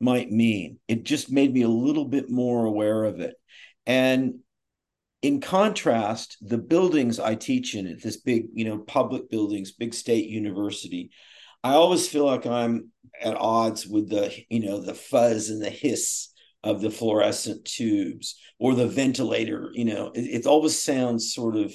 might 0.00 0.30
mean. 0.30 0.78
It 0.88 1.04
just 1.04 1.30
made 1.30 1.52
me 1.52 1.62
a 1.62 1.68
little 1.68 2.06
bit 2.06 2.30
more 2.30 2.64
aware 2.64 3.04
of 3.04 3.20
it. 3.20 3.34
And 3.86 4.40
in 5.22 5.40
contrast, 5.40 6.36
the 6.40 6.58
buildings 6.58 7.18
I 7.18 7.34
teach 7.34 7.74
in 7.74 7.98
this 8.02 8.16
big, 8.18 8.46
you 8.54 8.64
know, 8.64 8.78
public 8.78 9.30
buildings, 9.30 9.72
big 9.72 9.94
state 9.94 10.28
university, 10.28 11.10
I 11.64 11.72
always 11.72 12.08
feel 12.08 12.24
like 12.24 12.46
I'm 12.46 12.92
at 13.20 13.36
odds 13.36 13.86
with 13.86 14.10
the, 14.10 14.32
you 14.48 14.60
know, 14.60 14.80
the 14.80 14.94
fuzz 14.94 15.50
and 15.50 15.62
the 15.62 15.70
hiss 15.70 16.28
of 16.62 16.80
the 16.80 16.90
fluorescent 16.90 17.64
tubes 17.64 18.36
or 18.58 18.74
the 18.74 18.86
ventilator 18.86 19.70
you 19.74 19.84
know 19.84 20.10
it, 20.14 20.22
it 20.22 20.46
always 20.46 20.80
sounds 20.82 21.32
sort 21.32 21.56
of 21.56 21.72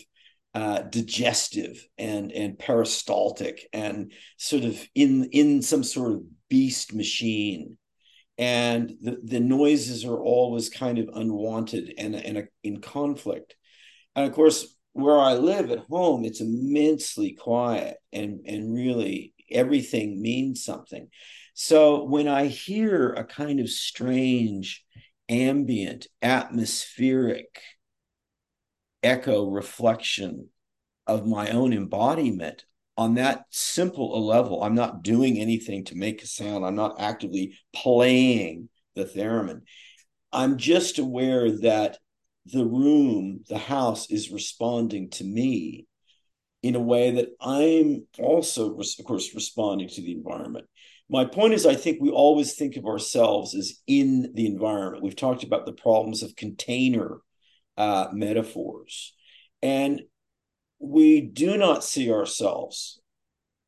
uh, 0.55 0.81
digestive 0.83 1.87
and 1.97 2.31
and 2.31 2.59
peristaltic 2.59 3.67
and 3.73 4.11
sort 4.37 4.63
of 4.63 4.79
in 4.93 5.23
in 5.31 5.61
some 5.61 5.83
sort 5.83 6.13
of 6.13 6.21
beast 6.49 6.93
machine 6.93 7.77
and 8.37 8.93
the, 9.01 9.19
the 9.23 9.39
noises 9.39 10.05
are 10.05 10.17
always 10.17 10.69
kind 10.69 10.97
of 10.97 11.09
unwanted 11.13 11.93
and, 11.97 12.15
and 12.15 12.37
a, 12.37 12.43
in 12.63 12.81
conflict. 12.81 13.55
And 14.15 14.25
of 14.27 14.33
course 14.33 14.75
where 14.95 15.19
i 15.19 15.33
live 15.33 15.71
at 15.71 15.79
home 15.89 16.23
it's 16.23 16.39
immensely 16.39 17.33
quiet 17.33 17.97
and 18.11 18.41
and 18.45 18.75
really 18.75 19.33
everything 19.53 20.21
means 20.21 20.63
something. 20.63 21.09
So 21.53 22.03
when 22.03 22.27
I 22.27 22.47
hear 22.47 23.13
a 23.13 23.23
kind 23.23 23.59
of 23.59 23.69
strange, 23.69 24.83
ambient, 25.29 26.07
atmospheric 26.21 27.61
echo 29.01 29.49
reflection 29.49 30.49
of 31.05 31.27
my 31.27 31.49
own 31.49 31.73
embodiment 31.73 32.65
on 32.97 33.15
that 33.15 33.45
simple 33.49 34.17
a 34.17 34.19
level, 34.19 34.63
I'm 34.63 34.75
not 34.75 35.03
doing 35.03 35.39
anything 35.39 35.85
to 35.85 35.95
make 35.95 36.21
a 36.21 36.27
sound, 36.27 36.65
I'm 36.65 36.75
not 36.75 36.99
actively 36.99 37.57
playing 37.73 38.69
the 38.95 39.05
theremin. 39.05 39.61
I'm 40.31 40.57
just 40.57 40.99
aware 40.99 41.51
that 41.59 41.97
the 42.45 42.65
room, 42.65 43.43
the 43.47 43.57
house 43.57 44.09
is 44.09 44.31
responding 44.31 45.09
to 45.11 45.23
me 45.23 45.87
in 46.61 46.75
a 46.75 46.79
way 46.79 47.11
that 47.11 47.29
I'm 47.41 48.05
also, 48.19 48.77
of 48.77 49.05
course, 49.05 49.35
responding 49.35 49.89
to 49.89 50.01
the 50.01 50.13
environment. 50.13 50.65
My 51.09 51.25
point 51.25 51.53
is, 51.53 51.65
I 51.65 51.75
think 51.75 51.99
we 51.99 52.09
always 52.09 52.55
think 52.55 52.77
of 52.77 52.85
ourselves 52.85 53.53
as 53.53 53.81
in 53.85 54.31
the 54.33 54.47
environment. 54.47 55.03
We've 55.03 55.15
talked 55.15 55.43
about 55.43 55.65
the 55.65 55.73
problems 55.73 56.23
of 56.23 56.35
container 56.35 57.17
uh, 57.77 58.07
metaphors. 58.13 59.13
And 59.61 60.01
we 60.83 61.21
do 61.21 61.57
not 61.57 61.83
see 61.83 62.11
ourselves 62.11 62.99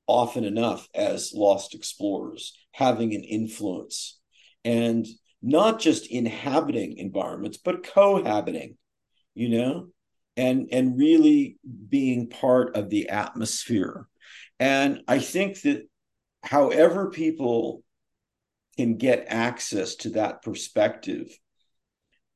often 0.05 0.43
enough 0.43 0.88
as 0.93 1.32
lost 1.34 1.74
explorers 1.74 2.53
having 2.74 3.16
an 3.16 3.24
influence 3.24 4.20
and 4.63 5.07
not 5.41 5.80
just 5.80 6.07
inhabiting 6.07 6.97
environments 6.97 7.57
but 7.57 7.84
cohabiting 7.88 8.78
you 9.34 9.49
know 9.49 9.88
and 10.38 10.68
and 10.72 10.97
really 10.97 11.57
being 11.89 12.30
part 12.30 12.76
of 12.76 12.89
the 12.89 13.09
atmosphere. 13.09 14.07
And 14.59 15.01
i 15.07 15.20
think 15.20 15.61
that 15.61 15.88
however 16.43 17.09
people 17.09 17.84
can 18.78 18.97
get 18.97 19.26
access 19.30 19.95
to 19.95 20.09
that 20.11 20.41
perspective 20.41 21.38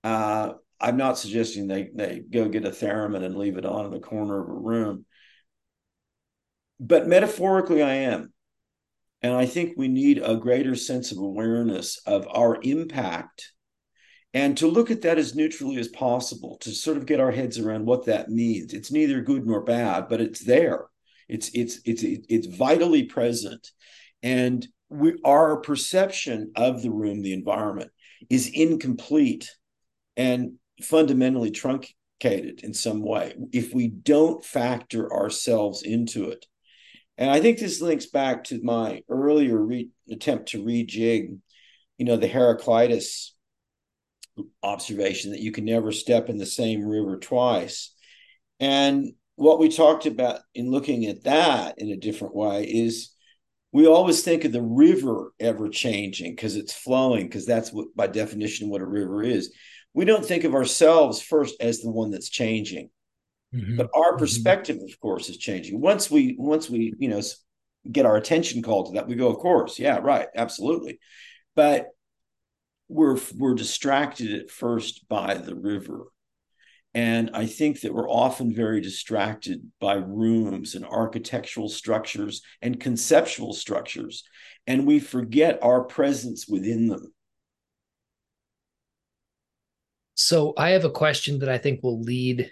uh, 0.03 0.53
i'm 0.79 0.97
not 0.97 1.17
suggesting 1.17 1.67
they 1.67 1.89
they 1.93 2.21
go 2.29 2.47
get 2.47 2.65
a 2.65 2.69
theremin 2.69 3.23
and 3.23 3.35
leave 3.35 3.57
it 3.57 3.65
on 3.65 3.85
in 3.85 3.91
the 3.91 3.99
corner 3.99 4.41
of 4.41 4.49
a 4.49 4.53
room 4.53 5.05
but 6.79 7.07
metaphorically 7.07 7.81
i 7.81 7.93
am 7.93 8.31
and 9.21 9.33
I 9.33 9.45
think 9.45 9.73
we 9.75 9.87
need 9.87 10.21
a 10.23 10.37
greater 10.37 10.75
sense 10.75 11.11
of 11.11 11.17
awareness 11.17 11.99
of 12.05 12.25
our 12.31 12.57
impact 12.61 13.51
and 14.33 14.55
to 14.57 14.67
look 14.67 14.91
at 14.91 15.01
that 15.01 15.17
as 15.17 15.35
neutrally 15.35 15.77
as 15.77 15.87
possible, 15.87 16.57
to 16.61 16.69
sort 16.69 16.97
of 16.97 17.07
get 17.07 17.19
our 17.19 17.31
heads 17.31 17.57
around 17.57 17.87
what 17.87 18.05
that 18.05 18.29
means. 18.29 18.73
It's 18.73 18.91
neither 18.91 19.21
good 19.21 19.45
nor 19.45 19.63
bad, 19.63 20.07
but 20.07 20.21
it's 20.21 20.43
there. 20.45 20.85
It's 21.27 21.49
it's 21.55 21.79
it's 21.83 22.03
it's 22.03 22.45
vitally 22.45 23.03
present. 23.03 23.71
And 24.21 24.65
we 24.89 25.19
our 25.25 25.57
perception 25.61 26.51
of 26.55 26.83
the 26.83 26.91
room, 26.91 27.23
the 27.23 27.33
environment, 27.33 27.89
is 28.29 28.51
incomplete 28.53 29.49
and 30.15 30.53
fundamentally 30.81 31.51
truncated 31.51 32.61
in 32.63 32.73
some 32.73 33.01
way 33.01 33.35
if 33.51 33.73
we 33.73 33.87
don't 33.87 34.43
factor 34.43 35.11
ourselves 35.13 35.83
into 35.83 36.29
it. 36.29 36.45
And 37.17 37.29
I 37.29 37.41
think 37.41 37.59
this 37.59 37.81
links 37.81 38.05
back 38.05 38.45
to 38.45 38.61
my 38.63 39.03
earlier 39.09 39.57
re- 39.57 39.89
attempt 40.09 40.49
to 40.49 40.63
rejig, 40.63 41.37
you 41.97 42.05
know, 42.05 42.15
the 42.15 42.27
Heraclitus 42.27 43.35
observation 44.63 45.31
that 45.31 45.41
you 45.41 45.51
can 45.51 45.65
never 45.65 45.91
step 45.91 46.29
in 46.29 46.37
the 46.37 46.45
same 46.45 46.85
river 46.85 47.17
twice. 47.17 47.93
And 48.59 49.13
what 49.35 49.59
we 49.59 49.69
talked 49.69 50.05
about 50.05 50.41
in 50.53 50.71
looking 50.71 51.05
at 51.05 51.23
that 51.23 51.75
in 51.77 51.89
a 51.89 51.97
different 51.97 52.35
way 52.35 52.63
is 52.63 53.11
we 53.71 53.87
always 53.87 54.23
think 54.23 54.45
of 54.45 54.51
the 54.51 54.61
river 54.61 55.33
ever 55.39 55.69
changing 55.69 56.35
because 56.35 56.55
it's 56.55 56.73
flowing, 56.73 57.27
because 57.27 57.45
that's 57.45 57.71
what, 57.71 57.87
by 57.95 58.07
definition, 58.07 58.69
what 58.69 58.81
a 58.81 58.85
river 58.85 59.23
is. 59.23 59.53
We 59.93 60.05
don't 60.05 60.25
think 60.25 60.43
of 60.43 60.55
ourselves 60.55 61.21
first 61.21 61.55
as 61.61 61.81
the 61.81 61.91
one 61.91 62.11
that's 62.11 62.29
changing. 62.29 62.89
Mm-hmm. 63.53 63.77
But 63.77 63.89
our 63.93 64.11
mm-hmm. 64.11 64.19
perspective, 64.19 64.77
mm-hmm. 64.77 64.91
of 64.91 64.99
course, 64.99 65.29
is 65.29 65.37
changing. 65.37 65.81
Once 65.81 66.11
we 66.11 66.35
once 66.37 66.69
we 66.69 66.93
you 66.99 67.09
know 67.09 67.21
get 67.89 68.05
our 68.05 68.17
attention 68.17 68.61
called 68.61 68.87
to 68.87 68.91
that, 68.93 69.07
we 69.07 69.15
go, 69.15 69.29
of 69.29 69.37
course, 69.37 69.79
yeah, 69.79 69.97
right, 69.97 70.27
absolutely. 70.35 70.99
But 71.55 71.87
we're 72.87 73.19
we're 73.37 73.55
distracted 73.55 74.33
at 74.33 74.51
first 74.51 75.07
by 75.07 75.35
the 75.35 75.55
river. 75.55 76.05
And 76.95 77.31
I 77.35 77.45
think 77.45 77.81
that 77.81 77.93
we're 77.93 78.09
often 78.09 78.53
very 78.53 78.81
distracted 78.81 79.71
by 79.79 79.93
rooms 79.93 80.73
and 80.73 80.83
architectural 80.83 81.69
structures 81.69 82.41
and 82.63 82.79
conceptual 82.79 83.53
structures, 83.53 84.23
and 84.65 84.87
we 84.87 84.99
forget 84.99 85.59
our 85.61 85.83
presence 85.83 86.47
within 86.47 86.87
them. 86.87 87.13
So 90.21 90.53
I 90.57 90.71
have 90.71 90.83
a 90.83 90.91
question 90.91 91.39
that 91.39 91.47
I 91.47 91.57
think 91.57 91.81
will 91.81 92.01
lead 92.01 92.51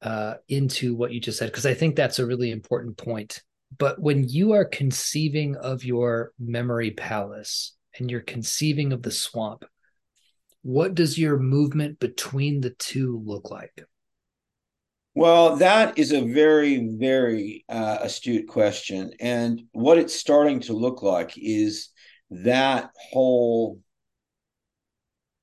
uh, 0.00 0.36
into 0.48 0.94
what 0.94 1.12
you 1.12 1.20
just 1.20 1.38
said 1.38 1.50
because 1.50 1.66
I 1.66 1.74
think 1.74 1.94
that's 1.94 2.18
a 2.18 2.24
really 2.24 2.50
important 2.50 2.96
point. 2.96 3.42
But 3.76 4.00
when 4.00 4.26
you 4.26 4.52
are 4.52 4.64
conceiving 4.64 5.54
of 5.56 5.84
your 5.84 6.32
memory 6.38 6.92
palace 6.92 7.76
and 7.98 8.10
you're 8.10 8.22
conceiving 8.22 8.94
of 8.94 9.02
the 9.02 9.10
swamp, 9.10 9.66
what 10.62 10.94
does 10.94 11.18
your 11.18 11.38
movement 11.38 12.00
between 12.00 12.62
the 12.62 12.70
two 12.70 13.22
look 13.22 13.50
like? 13.50 13.84
Well, 15.14 15.56
that 15.56 15.98
is 15.98 16.12
a 16.12 16.24
very, 16.24 16.88
very 16.96 17.66
uh, 17.68 17.98
astute 18.00 18.48
question. 18.48 19.12
And 19.20 19.64
what 19.72 19.98
it's 19.98 20.14
starting 20.14 20.60
to 20.60 20.72
look 20.72 21.02
like 21.02 21.34
is 21.36 21.90
that 22.30 22.92
whole 23.10 23.78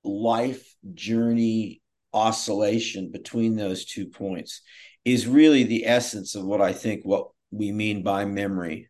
life 0.06 0.76
journey 0.94 1.82
oscillation 2.14 3.12
between 3.12 3.56
those 3.56 3.86
two 3.86 4.08
points 4.08 4.62
is 5.04 5.28
really 5.28 5.64
the 5.64 5.86
essence 5.86 6.36
of 6.36 6.46
what 6.46 6.62
I 6.62 6.74
think 6.74 7.04
what 7.04 7.28
we 7.52 7.72
mean 7.72 8.04
by 8.04 8.26
memory. 8.26 8.90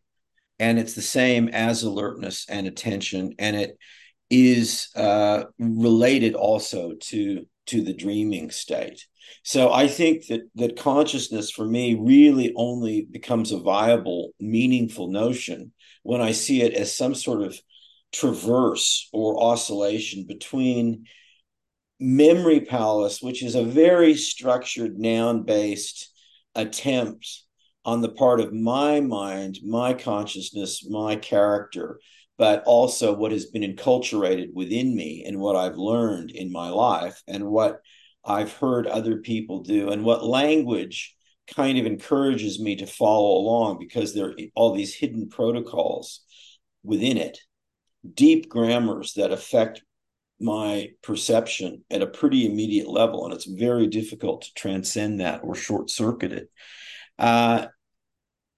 And 0.58 0.78
it's 0.78 0.94
the 0.94 1.02
same 1.02 1.48
as 1.48 1.82
alertness 1.82 2.46
and 2.48 2.66
attention. 2.66 3.34
And 3.38 3.56
it 3.56 3.76
is 4.30 4.88
uh, 4.96 5.44
related 5.58 6.34
also 6.34 6.94
to, 6.94 7.46
to 7.66 7.82
the 7.82 7.94
dreaming 7.94 8.50
state. 8.50 9.04
So 9.42 9.72
I 9.72 9.88
think 9.88 10.26
that 10.28 10.42
that 10.54 10.76
consciousness 10.76 11.50
for 11.50 11.66
me 11.66 11.94
really 11.94 12.52
only 12.56 13.06
becomes 13.10 13.52
a 13.52 13.60
viable, 13.60 14.30
meaningful 14.40 15.08
notion 15.08 15.72
when 16.02 16.20
I 16.20 16.32
see 16.32 16.62
it 16.62 16.74
as 16.74 16.96
some 16.96 17.14
sort 17.14 17.42
of 17.42 17.60
traverse 18.12 19.08
or 19.12 19.42
oscillation 19.42 20.24
between 20.26 21.04
memory 21.98 22.60
palace, 22.60 23.22
which 23.22 23.42
is 23.42 23.54
a 23.54 23.64
very 23.64 24.14
structured 24.14 24.98
noun 24.98 25.42
based 25.42 26.12
attempt 26.54 27.42
on 27.84 28.00
the 28.00 28.08
part 28.08 28.40
of 28.40 28.52
my 28.52 29.00
mind, 29.00 29.58
my 29.64 29.94
consciousness, 29.94 30.88
my 30.88 31.16
character, 31.16 32.00
but 32.36 32.62
also 32.66 33.14
what 33.14 33.32
has 33.32 33.46
been 33.46 33.62
enculturated 33.62 34.52
within 34.52 34.94
me 34.94 35.24
and 35.26 35.38
what 35.38 35.56
I've 35.56 35.76
learned 35.76 36.30
in 36.30 36.52
my 36.52 36.68
life 36.68 37.22
and 37.26 37.46
what 37.46 37.80
I've 38.24 38.52
heard 38.52 38.86
other 38.86 39.18
people 39.18 39.62
do 39.62 39.90
and 39.90 40.04
what 40.04 40.24
language 40.24 41.14
kind 41.54 41.78
of 41.78 41.86
encourages 41.86 42.60
me 42.60 42.76
to 42.76 42.86
follow 42.86 43.38
along 43.38 43.78
because 43.78 44.12
there 44.12 44.30
are 44.30 44.34
all 44.54 44.74
these 44.74 44.94
hidden 44.94 45.28
protocols 45.28 46.22
within 46.82 47.16
it, 47.16 47.38
deep 48.14 48.48
grammars 48.48 49.14
that 49.14 49.32
affect 49.32 49.82
my 50.38 50.90
perception 51.02 51.84
at 51.90 52.02
a 52.02 52.06
pretty 52.06 52.46
immediate 52.46 52.88
level, 52.88 53.24
and 53.24 53.34
it's 53.34 53.46
very 53.46 53.86
difficult 53.86 54.42
to 54.42 54.54
transcend 54.54 55.20
that 55.20 55.40
or 55.42 55.54
short 55.54 55.90
circuit 55.90 56.32
it. 56.32 56.50
Uh, 57.18 57.66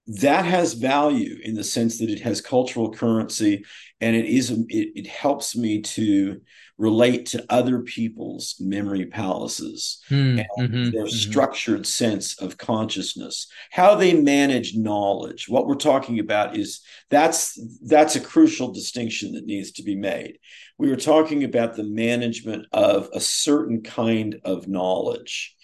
that 0.09 0.43
has 0.43 0.73
value 0.73 1.37
in 1.43 1.53
the 1.53 1.63
sense 1.63 1.99
that 1.99 2.09
it 2.09 2.19
has 2.21 2.41
cultural 2.41 2.91
currency 2.91 3.63
and 4.01 4.15
it 4.15 4.25
is 4.25 4.49
it, 4.49 4.65
it 4.95 5.07
helps 5.07 5.55
me 5.55 5.81
to 5.81 6.41
relate 6.79 7.27
to 7.27 7.45
other 7.49 7.81
people's 7.81 8.55
memory 8.59 9.05
palaces 9.05 10.01
mm, 10.09 10.43
and 10.57 10.69
mm-hmm, 10.69 10.89
their 10.89 11.03
mm-hmm. 11.03 11.09
structured 11.09 11.85
sense 11.85 12.41
of 12.41 12.57
consciousness 12.57 13.51
how 13.71 13.93
they 13.93 14.19
manage 14.19 14.75
knowledge 14.75 15.47
what 15.47 15.67
we're 15.67 15.75
talking 15.75 16.17
about 16.17 16.57
is 16.57 16.81
that's 17.11 17.59
that's 17.83 18.15
a 18.15 18.21
crucial 18.21 18.71
distinction 18.71 19.33
that 19.33 19.45
needs 19.45 19.71
to 19.71 19.83
be 19.83 19.95
made 19.95 20.39
we 20.79 20.89
were 20.89 20.95
talking 20.95 21.43
about 21.43 21.75
the 21.75 21.83
management 21.83 22.65
of 22.71 23.09
a 23.13 23.19
certain 23.19 23.83
kind 23.83 24.39
of 24.43 24.67
knowledge 24.67 25.55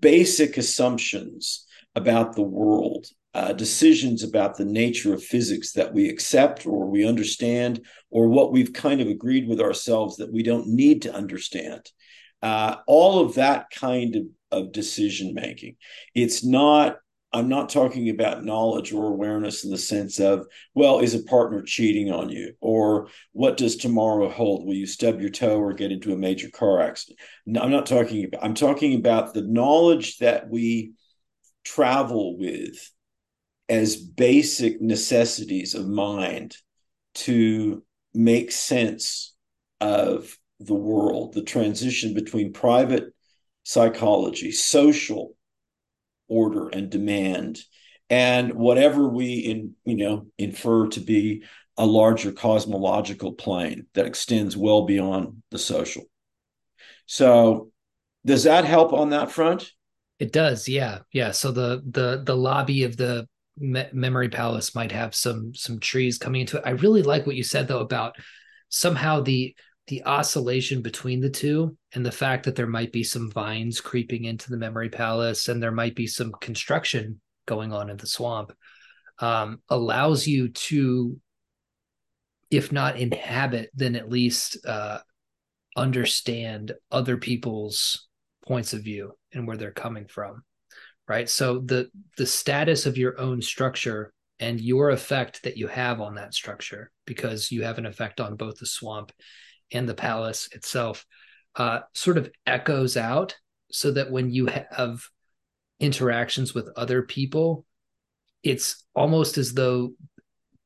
basic 0.00 0.58
assumptions 0.58 1.64
about 1.94 2.34
the 2.34 2.42
world 2.42 3.06
uh, 3.34 3.52
decisions 3.52 4.22
about 4.22 4.56
the 4.56 4.64
nature 4.64 5.12
of 5.12 5.22
physics 5.22 5.72
that 5.72 5.92
we 5.92 6.08
accept 6.08 6.66
or 6.66 6.86
we 6.86 7.06
understand, 7.06 7.84
or 8.10 8.28
what 8.28 8.52
we've 8.52 8.72
kind 8.72 9.00
of 9.00 9.08
agreed 9.08 9.46
with 9.46 9.60
ourselves 9.60 10.16
that 10.16 10.32
we 10.32 10.42
don't 10.42 10.66
need 10.66 11.02
to 11.02 11.14
understand. 11.14 11.90
Uh, 12.42 12.76
all 12.86 13.20
of 13.20 13.34
that 13.34 13.68
kind 13.70 14.16
of, 14.16 14.22
of 14.50 14.72
decision 14.72 15.34
making. 15.34 15.76
It's 16.14 16.44
not, 16.44 16.96
I'm 17.32 17.48
not 17.48 17.68
talking 17.68 18.08
about 18.08 18.44
knowledge 18.44 18.92
or 18.92 19.06
awareness 19.06 19.62
in 19.64 19.70
the 19.70 19.76
sense 19.76 20.18
of, 20.18 20.46
well, 20.74 21.00
is 21.00 21.14
a 21.14 21.22
partner 21.24 21.60
cheating 21.62 22.10
on 22.10 22.30
you? 22.30 22.54
Or 22.60 23.08
what 23.32 23.58
does 23.58 23.76
tomorrow 23.76 24.30
hold? 24.30 24.64
Will 24.64 24.74
you 24.74 24.86
stub 24.86 25.20
your 25.20 25.30
toe 25.30 25.60
or 25.60 25.74
get 25.74 25.92
into 25.92 26.14
a 26.14 26.16
major 26.16 26.48
car 26.48 26.80
accident? 26.80 27.20
No, 27.44 27.60
I'm 27.60 27.70
not 27.70 27.84
talking 27.84 28.24
about, 28.24 28.42
I'm 28.42 28.54
talking 28.54 28.94
about 28.94 29.34
the 29.34 29.42
knowledge 29.42 30.16
that 30.18 30.48
we 30.48 30.92
travel 31.64 32.38
with 32.38 32.90
as 33.68 33.96
basic 33.96 34.80
necessities 34.80 35.74
of 35.74 35.86
mind 35.86 36.56
to 37.14 37.82
make 38.14 38.50
sense 38.50 39.34
of 39.80 40.36
the 40.60 40.74
world, 40.74 41.34
the 41.34 41.42
transition 41.42 42.14
between 42.14 42.52
private 42.52 43.14
psychology, 43.62 44.50
social 44.50 45.34
order 46.28 46.68
and 46.68 46.90
demand, 46.90 47.58
and 48.10 48.54
whatever 48.54 49.08
we 49.08 49.34
in 49.34 49.74
you 49.84 49.96
know 49.96 50.26
infer 50.38 50.88
to 50.88 51.00
be 51.00 51.42
a 51.76 51.86
larger 51.86 52.32
cosmological 52.32 53.32
plane 53.32 53.86
that 53.94 54.06
extends 54.06 54.56
well 54.56 54.84
beyond 54.84 55.42
the 55.50 55.58
social. 55.58 56.04
So, 57.06 57.70
does 58.26 58.44
that 58.44 58.64
help 58.64 58.92
on 58.92 59.10
that 59.10 59.30
front? 59.30 59.70
It 60.18 60.32
does, 60.32 60.68
yeah, 60.68 61.00
yeah. 61.12 61.30
So 61.30 61.52
the 61.52 61.82
the 61.88 62.22
the 62.24 62.36
lobby 62.36 62.82
of 62.82 62.96
the 62.96 63.28
me- 63.58 63.88
memory 63.92 64.28
palace 64.28 64.74
might 64.74 64.92
have 64.92 65.14
some 65.14 65.54
some 65.54 65.78
trees 65.80 66.18
coming 66.18 66.42
into 66.42 66.58
it. 66.58 66.62
I 66.66 66.70
really 66.70 67.02
like 67.02 67.26
what 67.26 67.36
you 67.36 67.44
said 67.44 67.68
though 67.68 67.80
about 67.80 68.16
somehow 68.68 69.20
the 69.20 69.54
the 69.88 70.04
oscillation 70.04 70.82
between 70.82 71.20
the 71.20 71.30
two 71.30 71.76
and 71.94 72.04
the 72.04 72.12
fact 72.12 72.44
that 72.44 72.54
there 72.54 72.66
might 72.66 72.92
be 72.92 73.02
some 73.02 73.30
vines 73.30 73.80
creeping 73.80 74.24
into 74.24 74.50
the 74.50 74.58
memory 74.58 74.90
palace 74.90 75.48
and 75.48 75.62
there 75.62 75.72
might 75.72 75.94
be 75.94 76.06
some 76.06 76.32
construction 76.40 77.20
going 77.46 77.72
on 77.72 77.88
in 77.88 77.96
the 77.96 78.06
swamp 78.06 78.52
um, 79.20 79.60
allows 79.70 80.26
you 80.26 80.48
to 80.50 81.18
if 82.50 82.70
not 82.70 82.98
inhabit 82.98 83.70
then 83.74 83.96
at 83.96 84.10
least 84.10 84.58
uh, 84.66 84.98
understand 85.74 86.72
other 86.90 87.16
people's 87.16 88.08
points 88.46 88.74
of 88.74 88.82
view 88.82 89.12
and 89.32 89.46
where 89.46 89.56
they're 89.56 89.70
coming 89.70 90.06
from 90.06 90.42
right? 91.08 91.28
So 91.28 91.60
the 91.60 91.90
the 92.16 92.26
status 92.26 92.86
of 92.86 92.98
your 92.98 93.18
own 93.18 93.42
structure 93.42 94.12
and 94.38 94.60
your 94.60 94.90
effect 94.90 95.42
that 95.42 95.56
you 95.56 95.66
have 95.66 96.00
on 96.00 96.14
that 96.14 96.34
structure 96.34 96.92
because 97.06 97.50
you 97.50 97.62
have 97.64 97.78
an 97.78 97.86
effect 97.86 98.20
on 98.20 98.36
both 98.36 98.58
the 98.58 98.66
swamp 98.66 99.12
and 99.72 99.88
the 99.88 99.94
palace 99.94 100.48
itself 100.52 101.04
uh, 101.56 101.80
sort 101.92 102.18
of 102.18 102.30
echoes 102.46 102.96
out 102.96 103.36
so 103.70 103.90
that 103.90 104.10
when 104.10 104.30
you 104.30 104.46
have 104.46 105.04
interactions 105.80 106.54
with 106.54 106.68
other 106.76 107.02
people 107.02 107.64
it's 108.42 108.84
almost 108.94 109.38
as 109.38 109.52
though 109.52 109.92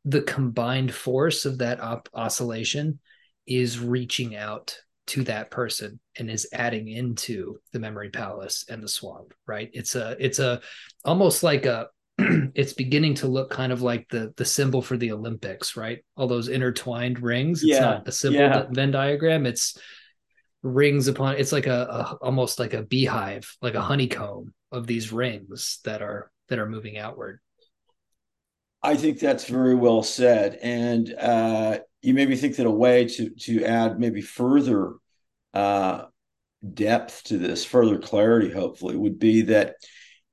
the 0.05 0.23
combined 0.23 0.93
force 0.93 1.45
of 1.47 1.59
that 1.59 1.81
op- 1.81 2.09
oscillation 2.15 2.99
is 3.47 3.79
reaching 3.79 4.37
out 4.37 4.79
to 5.07 5.25
that 5.25 5.51
person 5.51 5.99
and 6.19 6.31
is 6.31 6.49
adding 6.53 6.89
into 6.89 7.59
the 7.73 7.79
memory 7.79 8.11
palace 8.11 8.65
and 8.69 8.83
the 8.83 8.89
swamp 8.89 9.35
right 9.47 9.71
it's 9.73 9.97
a 9.97 10.17
it's 10.19 10.39
a 10.39 10.61
almost 11.05 11.43
like 11.43 11.67
a 11.67 11.89
it's 12.19 12.73
beginning 12.73 13.15
to 13.15 13.27
look 13.27 13.51
kind 13.51 13.73
of 13.73 13.83
like 13.83 14.07
the 14.11 14.33
the 14.37 14.45
symbol 14.45 14.83
for 14.83 14.97
the 14.97 15.13
olympics 15.13 15.77
right 15.77 16.05
all 16.17 16.29
those 16.29 16.49
intertwined 16.49 17.21
rings 17.21 17.63
it's 17.63 17.73
yeah. 17.73 17.81
not 17.81 18.09
a 18.09 18.13
simple 18.13 18.41
yeah. 18.41 18.67
venn 18.71 18.91
diagram 18.91 19.47
it's 19.47 19.79
rings 20.63 21.09
upon 21.09 21.37
it's 21.37 21.53
like 21.53 21.67
a, 21.67 22.19
a 22.21 22.25
almost 22.25 22.59
like 22.59 22.75
a 22.75 22.83
beehive 22.83 23.57
like 23.61 23.75
a 23.75 23.81
honeycomb 23.81 24.55
of 24.71 24.87
these 24.87 25.13
rings 25.13 25.81
that 25.85 26.03
are 26.03 26.31
that 26.49 26.59
are 26.59 26.69
moving 26.69 26.99
outward 26.99 27.41
i 28.83 28.97
think 28.97 29.19
that's 29.19 29.47
very 29.47 29.75
well 29.75 30.03
said. 30.03 30.59
And 30.63 31.15
uh 31.19 31.79
you 32.03 32.15
maybe 32.15 32.37
think 32.37 32.57
that 32.57 32.67
a 32.67 32.71
way 32.71 33.07
to 33.07 33.31
to 33.31 33.65
add 33.65 33.99
maybe 33.99 34.21
further 34.21 34.95
uh, 35.55 36.05
depth 36.75 37.25
to 37.25 37.39
this, 37.39 37.65
further 37.65 37.99
clarity, 37.99 38.51
hopefully, 38.51 38.97
would 38.97 39.19
be 39.19 39.43
that 39.43 39.77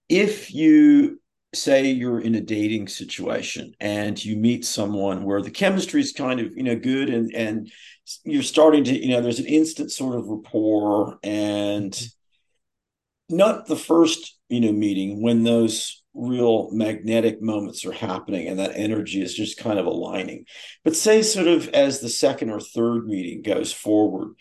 if 0.07 0.53
you 0.53 1.21
say 1.53 1.91
you're 1.91 2.19
in 2.19 2.35
a 2.35 2.41
dating 2.41 2.87
situation 2.87 3.73
and 3.79 4.23
you 4.23 4.35
meet 4.35 4.65
someone 4.65 5.23
where 5.23 5.41
the 5.41 5.49
chemistry 5.49 5.99
is 5.99 6.11
kind 6.13 6.39
of 6.39 6.55
you 6.55 6.61
know 6.61 6.75
good 6.75 7.09
and 7.09 7.33
and 7.33 7.71
you're 8.23 8.43
starting 8.43 8.83
to 8.83 8.95
you 8.95 9.09
know 9.09 9.21
there's 9.21 9.39
an 9.39 9.47
instant 9.47 9.91
sort 9.91 10.15
of 10.15 10.27
rapport 10.27 11.17
and 11.23 11.99
not 13.29 13.65
the 13.65 13.75
first 13.75 14.37
you 14.47 14.59
know 14.59 14.71
meeting 14.71 15.23
when 15.23 15.43
those 15.43 15.98
real 16.19 16.69
magnetic 16.71 17.41
moments 17.41 17.85
are 17.85 17.91
happening 17.91 18.47
and 18.47 18.59
that 18.59 18.75
energy 18.75 19.21
is 19.21 19.33
just 19.33 19.57
kind 19.57 19.79
of 19.79 19.85
aligning. 19.85 20.45
But 20.83 20.95
say, 20.95 21.21
sort 21.21 21.47
of, 21.47 21.69
as 21.69 21.99
the 21.99 22.09
second 22.09 22.49
or 22.49 22.59
third 22.59 23.05
meeting 23.05 23.41
goes 23.41 23.71
forward, 23.71 24.33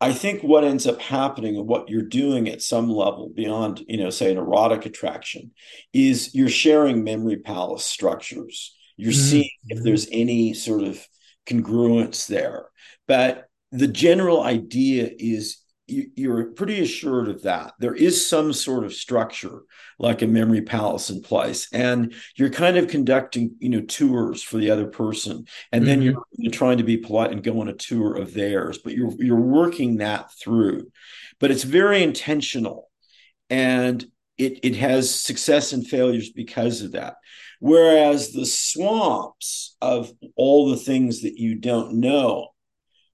I 0.00 0.12
think 0.12 0.42
what 0.42 0.64
ends 0.64 0.86
up 0.86 1.00
happening 1.00 1.56
and 1.56 1.66
what 1.66 1.88
you're 1.88 2.02
doing 2.02 2.48
at 2.48 2.62
some 2.62 2.90
level 2.90 3.30
beyond, 3.34 3.84
you 3.88 3.96
know, 3.96 4.10
say 4.10 4.30
an 4.30 4.38
erotic 4.38 4.86
attraction 4.86 5.52
is 5.92 6.34
you're 6.34 6.48
sharing 6.48 7.04
memory 7.04 7.38
palace 7.38 7.84
structures. 7.84 8.76
You're 8.96 9.12
mm-hmm. 9.12 9.20
seeing 9.20 9.50
if 9.68 9.82
there's 9.82 10.08
any 10.10 10.52
sort 10.52 10.82
of 10.82 11.06
congruence 11.46 12.26
there. 12.26 12.66
But 13.06 13.48
the 13.70 13.88
general 13.88 14.42
idea 14.42 15.10
is 15.18 15.58
you, 15.86 16.32
are 16.32 16.44
pretty 16.44 16.80
assured 16.80 17.28
of 17.28 17.42
that. 17.42 17.74
There 17.78 17.94
is 17.94 18.26
some 18.26 18.52
sort 18.52 18.84
of 18.84 18.94
structure, 18.94 19.62
like 19.98 20.22
a 20.22 20.26
memory 20.26 20.62
palace 20.62 21.10
in 21.10 21.20
place, 21.20 21.68
and 21.72 22.14
you're 22.36 22.50
kind 22.50 22.76
of 22.76 22.88
conducting, 22.88 23.56
you 23.58 23.68
know, 23.68 23.82
tours 23.82 24.42
for 24.42 24.56
the 24.56 24.70
other 24.70 24.86
person, 24.86 25.46
and 25.72 25.82
mm-hmm. 25.82 25.84
then 25.84 26.02
you're, 26.02 26.22
you're 26.32 26.52
trying 26.52 26.78
to 26.78 26.84
be 26.84 26.96
polite 26.96 27.32
and 27.32 27.42
go 27.42 27.60
on 27.60 27.68
a 27.68 27.74
tour 27.74 28.16
of 28.16 28.32
theirs. 28.32 28.78
But 28.78 28.94
you're 28.94 29.12
you're 29.18 29.36
working 29.40 29.98
that 29.98 30.30
through, 30.42 30.90
but 31.38 31.50
it's 31.50 31.64
very 31.64 32.02
intentional, 32.02 32.90
and 33.50 34.02
it 34.38 34.60
it 34.62 34.76
has 34.76 35.14
success 35.14 35.72
and 35.74 35.86
failures 35.86 36.30
because 36.30 36.80
of 36.80 36.92
that. 36.92 37.16
Whereas 37.60 38.32
the 38.32 38.46
swamps 38.46 39.76
of 39.82 40.10
all 40.34 40.70
the 40.70 40.76
things 40.76 41.22
that 41.22 41.38
you 41.38 41.54
don't 41.56 42.00
know 42.00 42.48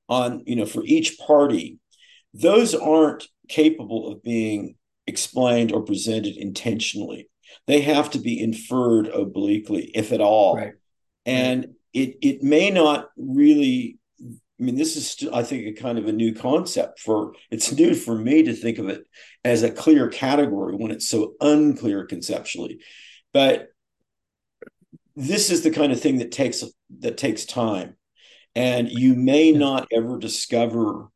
on, 0.09 0.43
you 0.47 0.57
know, 0.57 0.66
for 0.66 0.85
each 0.85 1.18
party 1.18 1.80
those 2.35 2.74
aren't 2.74 3.26
capable 3.49 4.12
of 4.12 4.22
being 4.22 4.76
explained 5.07 5.72
or 5.72 5.83
presented 5.83 6.37
intentionally. 6.37 7.28
They 7.66 7.81
have 7.81 8.11
to 8.12 8.18
be 8.18 8.41
inferred 8.41 9.09
obliquely, 9.09 9.91
if 9.95 10.12
at 10.12 10.20
all. 10.20 10.57
Right. 10.57 10.72
And 11.26 11.74
it 11.93 12.16
it 12.22 12.43
may 12.43 12.70
not 12.70 13.09
really. 13.16 13.99
I 14.20 14.62
mean, 14.62 14.76
this 14.76 14.97
is 14.97 15.09
still, 15.09 15.35
I 15.35 15.43
think, 15.43 15.66
a 15.66 15.81
kind 15.81 15.99
of 15.99 16.07
a 16.07 16.12
new 16.12 16.35
concept 16.35 17.01
for. 17.01 17.33
It's 17.51 17.72
new 17.72 17.95
for 17.95 18.16
me 18.16 18.43
to 18.45 18.53
think 18.53 18.78
of 18.78 18.89
it 18.89 19.05
as 19.43 19.62
a 19.62 19.70
clear 19.70 20.09
category 20.09 20.76
when 20.76 20.91
it's 20.91 21.09
so 21.09 21.35
unclear 21.41 22.05
conceptually. 22.05 22.81
But 23.33 23.68
this 25.16 25.51
is 25.51 25.62
the 25.62 25.70
kind 25.70 25.93
of 25.93 26.01
thing 26.01 26.18
that 26.18 26.31
takes 26.31 26.62
that 27.01 27.16
takes 27.16 27.45
time, 27.47 27.97
and 28.55 28.91
you 28.91 29.14
may 29.14 29.51
not 29.51 29.89
ever 29.93 30.18
discover 30.18 31.09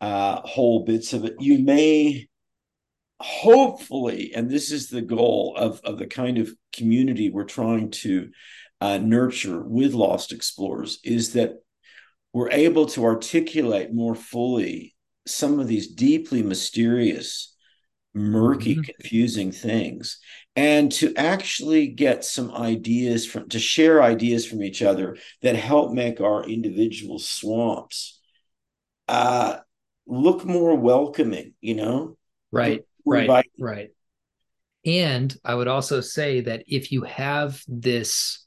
uh, 0.00 0.40
whole 0.42 0.84
bits 0.84 1.12
of 1.12 1.24
it. 1.24 1.34
You 1.40 1.58
may 1.58 2.28
hopefully, 3.20 4.32
and 4.34 4.50
this 4.50 4.70
is 4.70 4.88
the 4.88 5.02
goal 5.02 5.54
of, 5.56 5.80
of 5.84 5.98
the 5.98 6.06
kind 6.06 6.38
of 6.38 6.50
community 6.74 7.30
we're 7.30 7.44
trying 7.44 7.90
to 7.90 8.30
uh, 8.80 8.98
nurture 8.98 9.62
with 9.62 9.94
Lost 9.94 10.32
Explorers, 10.32 10.98
is 11.02 11.32
that 11.32 11.54
we're 12.32 12.50
able 12.50 12.86
to 12.86 13.04
articulate 13.04 13.94
more 13.94 14.14
fully 14.14 14.94
some 15.26 15.58
of 15.58 15.66
these 15.66 15.88
deeply 15.88 16.42
mysterious, 16.42 17.56
murky, 18.14 18.74
mm-hmm. 18.74 18.82
confusing 18.82 19.50
things, 19.50 20.18
and 20.54 20.92
to 20.92 21.14
actually 21.16 21.88
get 21.88 22.24
some 22.24 22.50
ideas 22.52 23.26
from, 23.26 23.48
to 23.48 23.58
share 23.58 24.02
ideas 24.02 24.46
from 24.46 24.62
each 24.62 24.82
other 24.82 25.16
that 25.42 25.56
help 25.56 25.92
make 25.92 26.20
our 26.20 26.44
individual 26.44 27.18
swamps 27.18 28.20
uh, 29.08 29.56
look 30.06 30.44
more 30.44 30.74
welcoming, 30.76 31.54
you 31.60 31.74
know? 31.74 32.16
Right, 32.52 32.84
right, 33.04 33.46
right. 33.58 33.90
And 34.84 35.36
I 35.44 35.54
would 35.54 35.68
also 35.68 36.00
say 36.00 36.42
that 36.42 36.64
if 36.68 36.92
you 36.92 37.02
have 37.02 37.60
this 37.66 38.46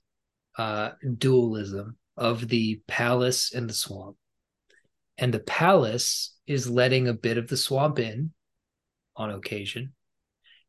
uh, 0.57 0.91
dualism 1.17 1.97
of 2.15 2.47
the 2.47 2.81
palace 2.87 3.53
and 3.53 3.69
the 3.69 3.73
swamp, 3.73 4.15
and 5.17 5.33
the 5.33 5.39
palace 5.39 6.35
is 6.47 6.69
letting 6.69 7.07
a 7.07 7.13
bit 7.13 7.37
of 7.37 7.47
the 7.49 7.57
swamp 7.57 7.99
in 7.99 8.31
on 9.17 9.31
occasion, 9.31 9.93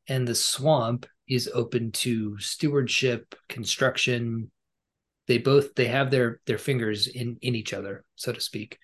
and 0.09 0.27
the 0.27 0.35
swamp 0.35 1.07
is 1.29 1.49
open 1.55 1.93
to 1.93 2.37
stewardship, 2.41 3.37
construction. 3.49 4.51
They 5.29 5.39
both 5.39 5.77
they 5.77 5.87
have 5.87 6.11
their 6.11 6.41
their 6.47 6.59
fingers 6.59 7.07
in 7.07 7.39
in 7.43 7.55
each 7.55 7.73
other, 7.73 8.05
so 8.17 8.33
to 8.33 8.41
speak 8.41 8.77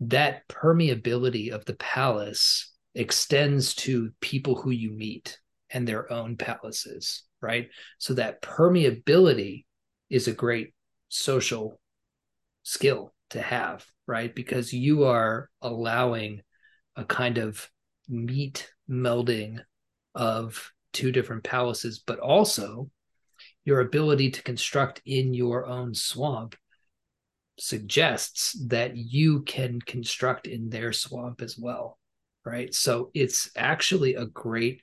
that 0.00 0.46
permeability 0.48 1.50
of 1.50 1.64
the 1.64 1.74
palace 1.74 2.72
extends 2.94 3.74
to 3.74 4.12
people 4.20 4.54
who 4.54 4.70
you 4.70 4.90
meet 4.90 5.38
and 5.70 5.86
their 5.86 6.10
own 6.12 6.36
palaces, 6.36 7.24
right? 7.40 7.68
So 7.98 8.14
that 8.14 8.42
permeability 8.42 9.64
is 10.10 10.28
a 10.28 10.32
great 10.32 10.72
social 11.08 11.80
skill 12.62 13.12
to 13.30 13.40
have, 13.40 13.84
right? 14.06 14.34
Because 14.34 14.72
you 14.72 15.04
are 15.04 15.50
allowing 15.60 16.40
a 16.96 17.04
kind 17.04 17.38
of 17.38 17.68
meat 18.08 18.70
melding 18.88 19.60
of 20.14 20.72
two 20.92 21.12
different 21.12 21.44
palaces, 21.44 22.02
but 22.04 22.18
also 22.18 22.90
your 23.64 23.80
ability 23.80 24.30
to 24.30 24.42
construct 24.42 25.02
in 25.04 25.34
your 25.34 25.66
own 25.66 25.94
swamp 25.94 26.56
suggests 27.58 28.52
that 28.68 28.96
you 28.96 29.42
can 29.42 29.80
construct 29.80 30.46
in 30.46 30.70
their 30.70 30.92
swamp 30.92 31.42
as 31.42 31.58
well 31.58 31.98
right? 32.48 32.74
So 32.74 33.10
it's 33.14 33.50
actually 33.56 34.14
a 34.14 34.26
great 34.26 34.82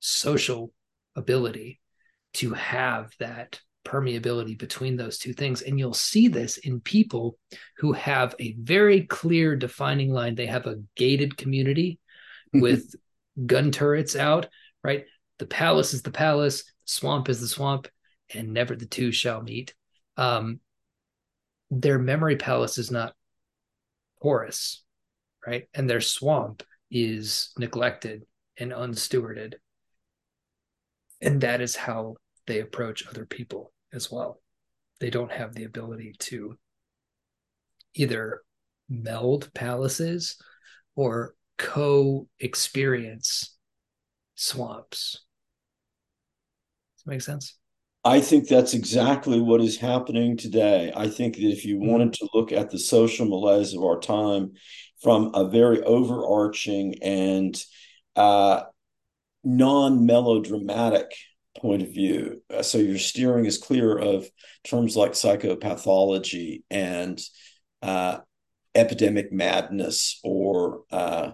social 0.00 0.72
ability 1.16 1.80
to 2.34 2.52
have 2.54 3.10
that 3.18 3.60
permeability 3.84 4.58
between 4.58 4.96
those 4.96 5.18
two 5.18 5.32
things. 5.32 5.62
And 5.62 5.78
you'll 5.78 5.94
see 5.94 6.28
this 6.28 6.58
in 6.58 6.80
people 6.80 7.38
who 7.78 7.92
have 7.92 8.34
a 8.38 8.54
very 8.58 9.02
clear 9.02 9.56
defining 9.56 10.12
line. 10.12 10.34
They 10.34 10.46
have 10.46 10.66
a 10.66 10.78
gated 10.96 11.36
community 11.36 11.98
with 12.52 12.94
gun 13.46 13.70
turrets 13.70 14.14
out, 14.14 14.48
right? 14.84 15.06
The 15.38 15.46
palace 15.46 15.92
is 15.92 16.02
the 16.02 16.10
palace, 16.10 16.64
swamp 16.84 17.28
is 17.28 17.40
the 17.40 17.48
swamp, 17.48 17.88
and 18.32 18.52
never 18.52 18.74
the 18.76 18.86
two 18.86 19.12
shall 19.12 19.42
meet. 19.42 19.74
Um, 20.16 20.60
their 21.70 21.98
memory 21.98 22.36
palace 22.36 22.78
is 22.78 22.90
not 22.90 23.14
porous, 24.22 24.82
right? 25.46 25.68
And 25.74 25.88
their 25.88 26.00
swamp 26.00 26.62
is 26.90 27.52
neglected 27.58 28.22
and 28.58 28.72
unstewarded. 28.72 29.54
And 31.20 31.40
that 31.40 31.60
is 31.60 31.76
how 31.76 32.16
they 32.46 32.60
approach 32.60 33.06
other 33.08 33.26
people 33.26 33.72
as 33.92 34.10
well. 34.10 34.40
They 35.00 35.10
don't 35.10 35.32
have 35.32 35.54
the 35.54 35.64
ability 35.64 36.14
to 36.20 36.56
either 37.94 38.42
meld 38.88 39.52
palaces 39.54 40.36
or 40.94 41.34
co 41.58 42.28
experience 42.38 43.56
swamps. 44.34 45.24
Does 46.96 47.04
that 47.04 47.10
make 47.10 47.22
sense? 47.22 47.58
I 48.06 48.20
think 48.20 48.46
that's 48.46 48.72
exactly 48.72 49.40
what 49.40 49.60
is 49.60 49.78
happening 49.78 50.36
today. 50.36 50.92
I 50.94 51.08
think 51.08 51.34
that 51.34 51.42
if 51.42 51.64
you 51.64 51.80
wanted 51.80 52.12
to 52.14 52.28
look 52.32 52.52
at 52.52 52.70
the 52.70 52.78
social 52.78 53.26
malaise 53.26 53.74
of 53.74 53.82
our 53.82 53.98
time 53.98 54.52
from 55.02 55.32
a 55.34 55.48
very 55.48 55.82
overarching 55.82 57.02
and 57.02 57.60
uh, 58.14 58.62
non 59.42 60.06
melodramatic 60.06 61.16
point 61.58 61.82
of 61.82 61.92
view, 61.92 62.42
uh, 62.48 62.62
so 62.62 62.78
your 62.78 62.98
steering 62.98 63.44
is 63.44 63.58
clear 63.58 63.98
of 63.98 64.30
terms 64.62 64.96
like 64.96 65.12
psychopathology 65.12 66.62
and 66.70 67.20
uh, 67.82 68.18
epidemic 68.76 69.32
madness 69.32 70.20
or 70.22 70.82
uh, 70.92 71.32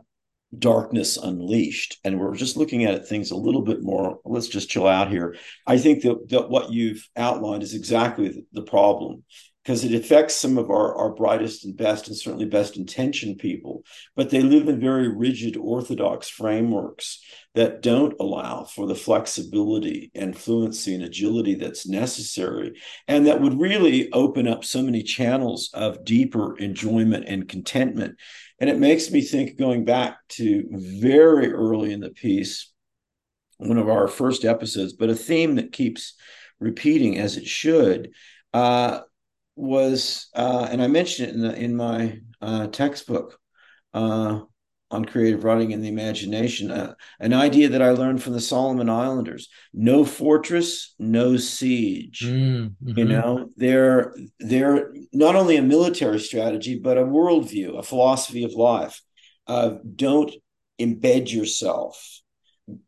darkness 0.59 1.17
unleashed. 1.17 1.99
And 2.05 2.19
we're 2.19 2.37
just 2.37 2.57
looking 2.57 2.85
at 2.85 3.09
things 3.09 3.31
a 3.31 3.37
little 3.37 3.63
bit 3.63 3.83
more 3.83 4.21
let's 4.25 4.49
just 4.49 4.69
chill 4.69 4.87
out 4.87 5.11
here. 5.11 5.37
I 5.67 5.79
think 5.79 6.03
that, 6.03 6.29
that 6.31 6.51
what 6.51 6.71
you've 6.71 7.09
outlined 7.17 7.63
is 7.63 7.75
exactly 7.75 8.45
the 8.53 8.63
problem 8.63 9.25
because 9.63 9.85
it 9.85 9.95
affects 9.95 10.35
some 10.35 10.59
of 10.59 10.71
our, 10.71 10.95
our 10.97 11.11
brightest 11.11 11.65
and 11.65 11.77
best 11.77 12.09
and 12.09 12.17
certainly 12.17 12.45
best 12.45 12.77
intentioned 12.77 13.39
people. 13.39 13.85
But 14.17 14.31
they 14.31 14.41
live 14.41 14.69
in 14.69 14.81
very 14.81 15.09
rigid 15.09 15.57
orthodox 15.57 16.29
frameworks 16.29 17.23
that 17.55 17.81
don't 17.81 18.15
allow 18.19 18.65
for 18.65 18.87
the 18.87 18.95
flexibility 18.95 20.11
and 20.15 20.37
fluency 20.37 20.95
and 20.95 21.05
agility 21.05 21.55
that's 21.55 21.87
necessary 21.87 22.81
and 23.07 23.27
that 23.27 23.41
would 23.41 23.61
really 23.61 24.11
open 24.13 24.49
up 24.49 24.65
so 24.65 24.83
many 24.83 25.03
channels 25.03 25.71
of 25.75 26.05
deeper 26.05 26.57
enjoyment 26.59 27.27
and 27.29 27.49
contentment. 27.49 28.17
And 28.59 28.69
it 28.69 28.79
makes 28.79 29.11
me 29.11 29.21
think 29.21 29.59
going 29.59 29.85
back 29.85 30.19
to 30.31 30.67
very 30.71 31.53
early 31.53 31.93
in 31.93 32.01
the 32.01 32.11
piece, 32.11 32.73
one 33.59 33.79
of 33.79 33.89
our 33.89 34.09
first 34.09 34.45
episodes, 34.45 34.93
but 34.93 35.11
a 35.11 35.15
theme 35.15 35.57
that 35.57 35.73
keeps 35.73 36.15
repeating 36.59 37.19
as 37.19 37.37
it 37.37 37.47
should, 37.47 38.11
uh, 38.53 39.01
was, 39.57 40.29
uh, 40.35 40.69
and 40.71 40.83
I 40.83 40.89
mentioned 40.89 41.29
it 41.29 41.35
in, 41.35 41.41
the, 41.43 41.55
in 41.55 41.77
my 41.77 42.21
uh, 42.41 42.69
textbook, 42.69 43.39
uh, 43.95 44.41
on 44.93 45.07
creative 45.07 45.43
writing 45.43 45.73
and 45.73 45.83
the 45.83 45.89
imagination. 45.89 46.71
Uh, 46.71 46.95
an 47.19 47.33
idea 47.33 47.71
that 47.71 47.83
I 47.83 47.91
learned 47.91 48.23
from 48.23 48.35
the 48.35 48.41
Solomon 48.41 48.91
Islanders: 48.91 49.49
no 49.73 50.05
fortress, 50.05 50.95
no 50.99 51.37
siege. 51.37 52.21
Mm-hmm. 52.23 52.99
You 52.99 53.05
know, 53.05 53.49
they're 53.57 54.15
they're 54.39 54.93
not 55.13 55.35
only 55.35 55.57
a 55.57 55.63
military 55.63 56.21
strategy 56.21 56.79
but 56.79 56.99
a 56.99 57.05
worldview, 57.05 57.79
a 57.79 57.83
philosophy 57.83 58.45
of 58.45 58.53
life. 58.53 59.01
Uh, 59.47 59.77
don't 59.97 60.33
embed 60.79 61.33
yourself 61.33 62.21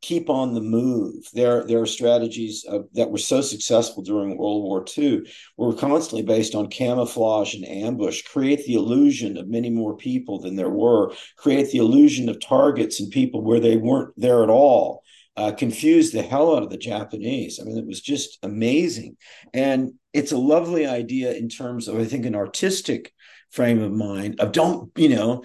keep 0.01 0.31
on 0.31 0.55
the 0.55 0.61
move. 0.61 1.29
There, 1.33 1.65
there 1.65 1.81
are 1.81 1.87
strategies 1.87 2.65
uh, 2.69 2.81
that 2.95 3.11
were 3.11 3.19
so 3.19 3.41
successful 3.41 4.03
during 4.03 4.37
World 4.37 4.63
War 4.63 4.85
II 4.97 5.23
were 5.57 5.75
constantly 5.75 6.23
based 6.23 6.55
on 6.55 6.69
camouflage 6.69 7.55
and 7.55 7.65
ambush, 7.65 8.23
create 8.23 8.65
the 8.67 8.75
illusion 8.75 9.37
of 9.37 9.49
many 9.49 9.71
more 9.71 9.97
people 9.97 10.41
than 10.41 10.57
there 10.57 10.71
were, 10.71 11.13
create 11.37 11.71
the 11.71 11.79
illusion 11.79 12.29
of 12.29 12.41
targets 12.41 13.01
and 13.01 13.11
people 13.11 13.43
where 13.43 13.61
they 13.61 13.77
weren't 13.77 14.15
there 14.17 14.43
at 14.43 14.51
all. 14.51 15.03
Uh, 15.37 15.51
confuse 15.51 16.13
the 16.13 16.23
hell 16.23 16.55
out 16.55 16.63
of 16.63 16.71
the 16.71 16.79
Japanese. 16.79 17.59
I 17.59 17.65
mean, 17.65 17.77
it 17.77 17.87
was 17.87 18.01
just 18.01 18.39
amazing. 18.45 19.17
And 19.53 19.95
it's 20.13 20.31
a 20.31 20.39
lovely 20.39 20.87
idea 20.87 21.33
in 21.33 21.49
terms 21.49 21.89
of, 21.89 21.99
I 21.99 22.05
think, 22.05 22.25
an 22.25 22.37
artistic 22.37 23.13
frame 23.55 23.81
of 23.81 23.93
mind 23.93 24.41
of 24.41 24.51
don't 24.51 24.91
you 24.97 25.09
know 25.09 25.45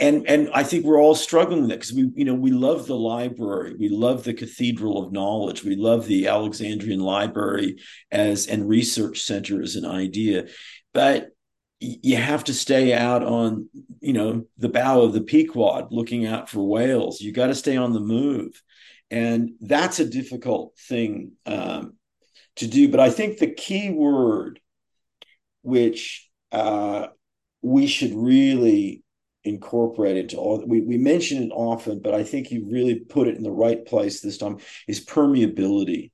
and 0.00 0.26
and 0.26 0.48
i 0.54 0.62
think 0.62 0.84
we're 0.84 1.00
all 1.00 1.14
struggling 1.14 1.62
with 1.62 1.70
it 1.70 1.80
because 1.80 1.92
we 1.92 2.10
you 2.14 2.24
know 2.24 2.34
we 2.34 2.50
love 2.50 2.86
the 2.86 2.96
library. 2.96 3.74
We 3.78 3.88
love 3.88 4.24
the 4.24 4.34
cathedral 4.34 5.02
of 5.02 5.12
knowledge. 5.12 5.64
We 5.64 5.76
love 5.76 6.06
the 6.06 6.28
alexandrian 6.28 7.00
library 7.00 7.76
as 8.10 8.46
and 8.46 8.68
research 8.68 9.22
center 9.22 9.62
as 9.62 9.76
an 9.76 9.84
idea. 9.84 10.46
But 10.92 11.28
you 11.78 12.16
have 12.16 12.44
to 12.44 12.54
stay 12.54 12.94
out 12.94 13.22
on 13.22 13.68
you 14.00 14.12
know 14.12 14.46
the 14.56 14.68
bow 14.68 15.02
of 15.02 15.12
the 15.12 15.20
pequod 15.20 15.92
looking 15.92 16.26
out 16.26 16.48
for 16.48 16.66
whales. 16.66 17.20
You 17.20 17.32
got 17.32 17.48
to 17.48 17.54
stay 17.54 17.76
on 17.76 17.92
the 17.92 18.00
move. 18.00 18.60
And 19.08 19.50
that's 19.60 20.00
a 20.00 20.08
difficult 20.08 20.76
thing 20.88 21.32
um, 21.46 21.94
to 22.56 22.66
do. 22.66 22.88
But 22.88 23.00
i 23.00 23.10
think 23.10 23.38
the 23.38 23.52
key 23.52 23.90
word 23.90 24.60
which 25.62 26.28
uh, 26.52 27.08
we 27.66 27.86
should 27.88 28.14
really 28.14 29.02
incorporate 29.42 30.16
into 30.16 30.36
all 30.36 30.64
we, 30.66 30.80
we 30.80 30.96
mention 30.98 31.42
it 31.42 31.50
often 31.52 32.00
but 32.00 32.14
i 32.14 32.22
think 32.22 32.50
you 32.50 32.66
really 32.70 32.96
put 32.96 33.28
it 33.28 33.36
in 33.36 33.42
the 33.42 33.50
right 33.50 33.84
place 33.86 34.20
this 34.20 34.38
time 34.38 34.58
is 34.88 35.04
permeability. 35.04 36.10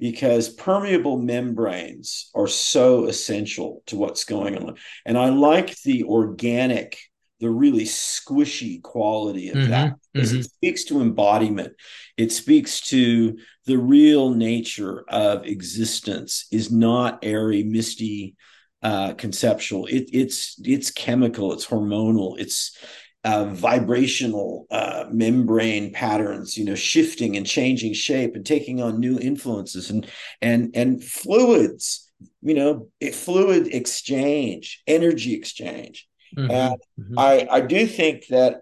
Because 0.00 0.48
permeable 0.48 1.18
membranes 1.18 2.30
are 2.34 2.48
so 2.48 3.06
essential 3.06 3.84
to 3.86 3.96
what's 3.96 4.24
going 4.24 4.58
on. 4.58 4.74
And 5.06 5.16
i 5.16 5.28
like 5.28 5.80
the 5.82 6.02
organic 6.02 6.98
the 7.40 7.48
really 7.48 7.84
squishy 7.84 8.82
quality 8.82 9.50
of 9.50 9.56
mm-hmm, 9.56 9.70
that. 9.70 9.94
Because 10.12 10.30
mm-hmm. 10.30 10.40
it 10.40 10.44
speaks 10.44 10.84
to 10.84 11.00
embodiment. 11.00 11.74
It 12.16 12.32
speaks 12.32 12.80
to 12.88 13.36
the 13.66 13.76
real 13.76 14.30
nature 14.30 15.04
of 15.08 15.46
existence 15.46 16.46
is 16.50 16.72
not 16.72 17.20
airy 17.22 17.62
misty 17.62 18.36
uh, 18.84 19.14
conceptual. 19.14 19.86
It, 19.86 20.10
it's 20.12 20.60
it's 20.62 20.90
chemical, 20.90 21.54
it's 21.54 21.66
hormonal, 21.66 22.38
it's 22.38 22.76
uh, 23.24 23.46
vibrational 23.46 24.66
uh, 24.70 25.06
membrane 25.10 25.90
patterns, 25.90 26.58
you 26.58 26.66
know, 26.66 26.74
shifting 26.74 27.38
and 27.38 27.46
changing 27.46 27.94
shape 27.94 28.36
and 28.36 28.44
taking 28.44 28.82
on 28.82 29.00
new 29.00 29.18
influences 29.18 29.88
and 29.88 30.06
and 30.42 30.76
and 30.76 31.02
fluids, 31.02 32.12
you 32.42 32.52
know, 32.52 32.88
fluid 33.12 33.68
exchange, 33.68 34.82
energy 34.86 35.32
exchange. 35.32 36.06
Mm-hmm. 36.36 36.50
And 36.50 36.76
mm-hmm. 37.00 37.18
I 37.18 37.48
I 37.50 37.60
do 37.62 37.86
think 37.86 38.26
that 38.26 38.60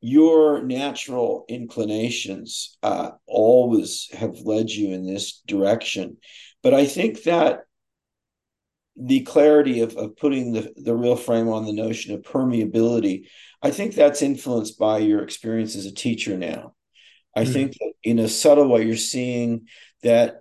your 0.00 0.64
natural 0.64 1.44
inclinations 1.48 2.76
uh, 2.82 3.12
always 3.24 4.08
have 4.12 4.40
led 4.40 4.68
you 4.68 4.92
in 4.92 5.06
this 5.06 5.40
direction, 5.46 6.16
but 6.64 6.74
I 6.74 6.86
think 6.86 7.22
that 7.22 7.60
the 8.96 9.20
clarity 9.20 9.80
of, 9.80 9.96
of 9.96 10.16
putting 10.16 10.52
the, 10.52 10.72
the 10.76 10.94
real 10.94 11.16
frame 11.16 11.48
on 11.48 11.64
the 11.64 11.72
notion 11.72 12.14
of 12.14 12.22
permeability, 12.22 13.26
I 13.62 13.70
think 13.70 13.94
that's 13.94 14.22
influenced 14.22 14.78
by 14.78 14.98
your 14.98 15.22
experience 15.22 15.76
as 15.76 15.86
a 15.86 15.94
teacher 15.94 16.36
now. 16.36 16.74
I 17.34 17.44
mm-hmm. 17.44 17.52
think 17.52 17.72
that 17.72 17.92
in 18.02 18.18
a 18.18 18.28
subtle 18.28 18.68
way, 18.68 18.84
you're 18.84 18.96
seeing 18.96 19.68
that 20.02 20.40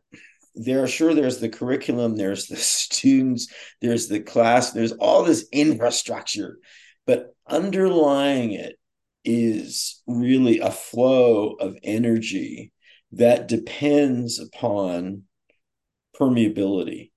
there 0.56 0.86
sure 0.88 1.14
there's 1.14 1.40
the 1.40 1.50
curriculum, 1.50 2.16
there's 2.16 2.48
the 2.48 2.56
students, 2.58 3.48
there's 3.82 4.08
the 4.08 4.20
class, 4.20 4.72
there's 4.72 4.92
all 4.94 5.24
this 5.24 5.48
infrastructure, 5.52 6.60
but 7.06 7.34
underlying 7.48 8.52
it 8.52 8.78
is 9.24 10.02
really 10.08 10.60
a 10.60 10.72
flow 10.72 11.52
of 11.52 11.78
energy 11.84 12.72
that 13.14 13.48
depends 13.48 14.40
upon 14.40 15.24
permeability 16.20 17.11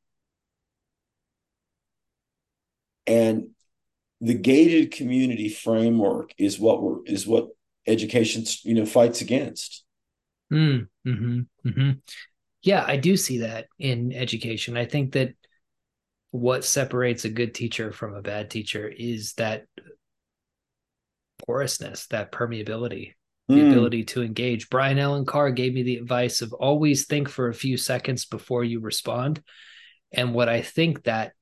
and 3.07 3.49
the 4.21 4.35
gated 4.35 4.91
community 4.91 5.49
framework 5.49 6.33
is 6.39 6.59
what 6.59 6.83
we're 6.83 7.05
is 7.05 7.27
what 7.27 7.49
education 7.87 8.45
you 8.63 8.75
know 8.75 8.87
fights 8.87 9.21
against 9.21 9.85
mm, 10.53 10.87
mm-hmm, 11.07 11.41
mm-hmm. 11.67 11.91
yeah 12.63 12.85
i 12.87 12.97
do 12.97 13.17
see 13.17 13.39
that 13.39 13.67
in 13.79 14.13
education 14.13 14.77
i 14.77 14.85
think 14.85 15.13
that 15.13 15.35
what 16.31 16.65
separates 16.65 17.25
a 17.25 17.29
good 17.29 17.55
teacher 17.55 17.93
from 17.93 18.13
a 18.13 18.21
bad 18.21 18.51
teacher 18.51 18.89
is 18.89 19.35
that 19.35 19.67
porousness, 21.47 22.07
that 22.09 22.33
permeability, 22.33 23.15
the 23.47 23.55
mm. 23.55 23.71
ability 23.71 24.03
to 24.03 24.23
engage. 24.23 24.69
Brian 24.69 24.99
Allen 24.99 25.27
Carr 25.27 25.51
gave 25.53 25.75
me 25.75 25.85
the 25.85 25.97
advice 25.97 26.43
of 26.43 26.53
always 26.53 27.07
think 27.07 27.29
for 27.29 27.49
a 27.49 27.55
few 27.55 27.77
seconds 27.77 28.25
before 28.25 28.65
you 28.65 28.81
respond. 28.81 29.43
And 30.13 30.35
what 30.35 30.49
I 30.49 30.63
think 30.63 31.05
that 31.05 31.35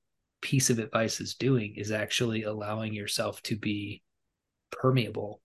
piece 0.43 0.71
of 0.71 0.79
advice 0.79 1.21
is 1.21 1.35
doing 1.35 1.75
is 1.77 1.91
actually 1.91 2.43
allowing 2.43 2.93
yourself 2.93 3.41
to 3.43 3.57
be 3.57 4.03
permeable 4.71 5.41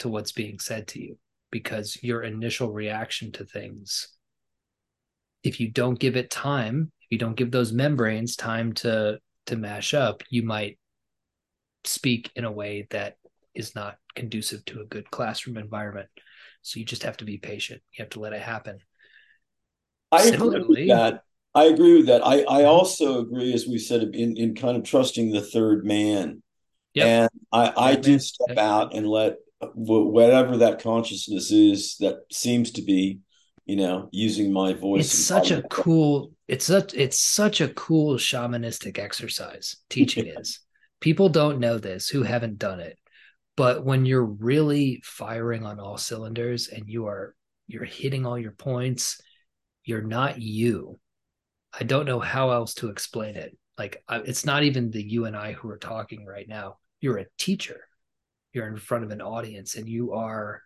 to 0.00 0.08
what's 0.08 0.32
being 0.32 0.58
said 0.58 0.88
to 0.88 1.00
you. 1.00 1.18
Because 1.50 1.96
your 2.02 2.22
initial 2.22 2.72
reaction 2.72 3.32
to 3.32 3.44
things 3.44 4.08
if 5.44 5.60
you 5.60 5.70
don't 5.70 5.98
give 5.98 6.16
it 6.16 6.30
time 6.30 6.90
if 7.00 7.06
you 7.10 7.16
don't 7.16 7.36
give 7.36 7.50
those 7.50 7.72
membranes 7.72 8.36
time 8.36 8.72
to 8.74 9.18
to 9.46 9.56
mash 9.56 9.94
up 9.94 10.22
you 10.28 10.42
might 10.42 10.78
speak 11.84 12.30
in 12.36 12.44
a 12.44 12.52
way 12.52 12.86
that 12.90 13.16
is 13.54 13.74
not 13.74 13.96
conducive 14.14 14.64
to 14.66 14.80
a 14.80 14.86
good 14.86 15.10
classroom 15.10 15.56
environment. 15.56 16.08
So 16.62 16.78
you 16.78 16.84
just 16.86 17.02
have 17.02 17.16
to 17.18 17.24
be 17.24 17.38
patient. 17.38 17.82
You 17.92 18.02
have 18.02 18.10
to 18.10 18.20
let 18.20 18.32
it 18.32 18.42
happen. 18.42 18.78
I 20.12 20.22
Similarly, 20.22 20.62
agree 20.62 20.88
with 20.88 20.96
that 20.98 21.22
i 21.54 21.64
agree 21.64 21.96
with 21.96 22.06
that. 22.06 22.26
I 22.26 22.42
i 22.42 22.64
also 22.64 23.20
agree 23.20 23.52
as 23.52 23.66
we 23.66 23.78
said 23.78 24.02
in 24.02 24.36
in 24.36 24.54
kind 24.54 24.76
of 24.76 24.84
trusting 24.84 25.30
the 25.32 25.42
third 25.42 25.84
man. 25.84 26.42
Yep. 26.94 27.06
and 27.06 27.30
i 27.52 27.90
i 27.90 27.94
do 27.94 28.18
step 28.18 28.48
yep. 28.48 28.58
out 28.58 28.94
and 28.94 29.06
let 29.06 29.36
whatever 29.74 30.56
that 30.58 30.82
consciousness 30.82 31.50
is 31.50 31.96
that 32.00 32.20
seems 32.32 32.70
to 32.72 32.82
be 32.82 33.20
you 33.66 33.76
know 33.76 34.08
using 34.10 34.52
my 34.52 34.72
voice 34.72 35.04
it's 35.04 35.24
such 35.24 35.50
a 35.50 35.62
cool 35.62 36.32
it's 36.48 36.64
such 36.64 36.94
it's 36.94 37.20
such 37.20 37.60
a 37.60 37.68
cool 37.68 38.16
shamanistic 38.16 38.98
exercise 38.98 39.76
teaching 39.90 40.26
is. 40.38 40.60
People 41.00 41.28
don't 41.28 41.60
know 41.60 41.78
this 41.78 42.08
who 42.08 42.24
haven't 42.24 42.58
done 42.58 42.80
it 42.80 42.98
but 43.56 43.84
when 43.84 44.04
you're 44.04 44.24
really 44.24 45.00
firing 45.04 45.64
on 45.64 45.78
all 45.78 45.98
cylinders 45.98 46.68
and 46.68 46.88
you 46.88 47.06
are 47.06 47.34
you're 47.66 47.84
hitting 47.84 48.24
all 48.24 48.38
your 48.38 48.52
points 48.52 49.20
you're 49.84 50.02
not 50.02 50.40
you 50.40 50.98
i 51.78 51.84
don't 51.84 52.06
know 52.06 52.20
how 52.20 52.50
else 52.50 52.74
to 52.74 52.88
explain 52.88 53.36
it. 53.36 53.56
Like 53.76 54.02
it's 54.10 54.44
not 54.44 54.64
even 54.64 54.90
the 54.90 55.02
you 55.02 55.26
and 55.26 55.36
i 55.36 55.52
who 55.52 55.70
are 55.70 55.78
talking 55.78 56.26
right 56.26 56.48
now. 56.48 56.78
You're 57.00 57.18
a 57.18 57.26
teacher. 57.38 57.80
You're 58.52 58.66
in 58.66 58.76
front 58.76 59.04
of 59.04 59.10
an 59.10 59.20
audience 59.20 59.76
and 59.76 59.88
you 59.88 60.12
are 60.12 60.62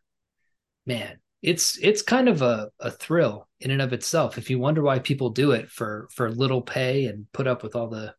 man 0.86 1.18
it's 1.42 1.76
it's 1.78 2.03
kind 2.03 2.28
of 2.28 2.40
a, 2.40 2.70
a 2.78 2.90
thrill 2.90 3.48
in 3.61 3.72
and 3.72 3.82
of 3.82 3.92
itself. 3.92 4.38
If 4.38 4.48
you 4.48 4.59
wonder 4.59 4.80
why 4.80 5.00
people 5.00 5.30
do 5.30 5.50
it 5.53 5.68
for 5.68 6.09
for 6.12 6.30
little 6.30 6.62
pay 6.62 7.07
and 7.07 7.26
put 7.32 7.46
up 7.46 7.62
with 7.62 7.74
all 7.74 7.88
the 7.88 8.14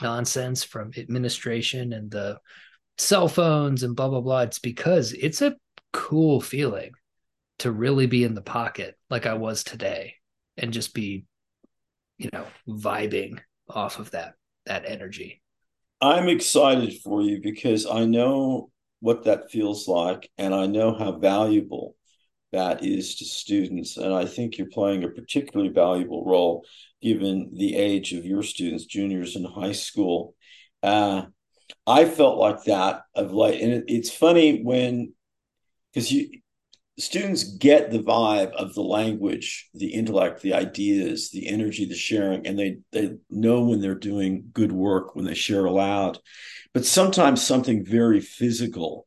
nonsense 0.00 0.64
from 0.64 0.92
administration 0.96 1.92
and 1.92 2.10
the 2.10 2.38
cell 2.98 3.28
phones 3.28 3.82
and 3.82 3.94
blah 3.94 4.08
blah 4.08 4.20
blah 4.20 4.40
it's 4.40 4.58
because 4.58 5.12
it's 5.12 5.42
a 5.42 5.56
cool 5.92 6.40
feeling 6.40 6.90
to 7.58 7.70
really 7.70 8.06
be 8.06 8.24
in 8.24 8.34
the 8.34 8.42
pocket 8.42 8.96
like 9.08 9.26
i 9.26 9.34
was 9.34 9.62
today 9.62 10.14
and 10.56 10.72
just 10.72 10.94
be 10.94 11.24
you 12.18 12.28
know 12.32 12.46
vibing 12.68 13.38
off 13.68 13.98
of 13.98 14.10
that 14.10 14.34
that 14.66 14.84
energy 14.86 15.40
i'm 16.00 16.28
excited 16.28 16.94
for 17.02 17.22
you 17.22 17.40
because 17.40 17.86
i 17.86 18.04
know 18.04 18.70
what 19.00 19.24
that 19.24 19.50
feels 19.50 19.86
like, 19.86 20.30
and 20.38 20.54
I 20.54 20.66
know 20.66 20.94
how 20.94 21.12
valuable 21.12 21.96
that 22.52 22.84
is 22.84 23.16
to 23.16 23.24
students. 23.24 23.96
And 23.96 24.12
I 24.12 24.24
think 24.24 24.56
you're 24.56 24.68
playing 24.68 25.04
a 25.04 25.08
particularly 25.08 25.70
valuable 25.70 26.24
role 26.24 26.64
given 27.00 27.50
the 27.54 27.76
age 27.76 28.12
of 28.12 28.24
your 28.24 28.42
students, 28.42 28.86
juniors 28.86 29.36
in 29.36 29.44
high 29.44 29.72
school. 29.72 30.34
Uh, 30.82 31.26
I 31.86 32.06
felt 32.06 32.38
like 32.38 32.64
that 32.64 33.02
of 33.14 33.32
like, 33.32 33.60
and 33.60 33.72
it, 33.72 33.84
it's 33.88 34.10
funny 34.10 34.62
when 34.62 35.12
because 35.92 36.10
you 36.10 36.40
students 36.98 37.44
get 37.44 37.90
the 37.90 38.02
vibe 38.02 38.52
of 38.52 38.74
the 38.74 38.82
language, 38.82 39.68
the 39.74 39.94
intellect, 39.94 40.42
the 40.42 40.54
ideas, 40.54 41.30
the 41.30 41.48
energy, 41.48 41.84
the 41.84 41.94
sharing, 41.94 42.46
and 42.46 42.58
they 42.58 42.78
they 42.92 43.16
know 43.30 43.62
when 43.62 43.80
they're 43.80 43.94
doing 43.94 44.50
good 44.52 44.72
work 44.72 45.14
when 45.14 45.24
they 45.24 45.34
share 45.34 45.64
aloud. 45.64 46.18
But 46.74 46.84
sometimes 46.84 47.44
something 47.44 47.84
very 47.84 48.20
physical 48.20 49.06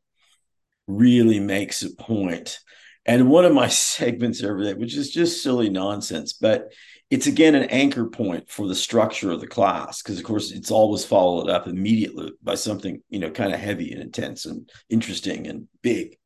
really 0.87 1.39
makes 1.39 1.83
a 1.83 1.95
point. 1.95 2.59
And 3.05 3.29
one 3.29 3.45
of 3.45 3.53
my 3.53 3.67
segments 3.69 4.43
over 4.43 4.63
there, 4.63 4.77
which 4.77 4.95
is 4.95 5.11
just 5.11 5.43
silly 5.43 5.69
nonsense, 5.69 6.33
but 6.33 6.71
it's 7.09 7.27
again 7.27 7.55
an 7.55 7.65
anchor 7.65 8.05
point 8.05 8.49
for 8.49 8.67
the 8.67 8.75
structure 8.75 9.31
of 9.31 9.41
the 9.41 9.47
class 9.47 10.01
because 10.01 10.17
of 10.17 10.23
course 10.23 10.51
it's 10.51 10.71
always 10.71 11.03
followed 11.03 11.49
up 11.49 11.67
immediately 11.67 12.31
by 12.41 12.55
something 12.55 13.03
you 13.09 13.19
know 13.19 13.29
kind 13.29 13.53
of 13.53 13.59
heavy 13.59 13.91
and 13.91 14.01
intense 14.01 14.45
and 14.45 14.69
interesting 14.89 15.45
and 15.45 15.67
big 15.81 16.17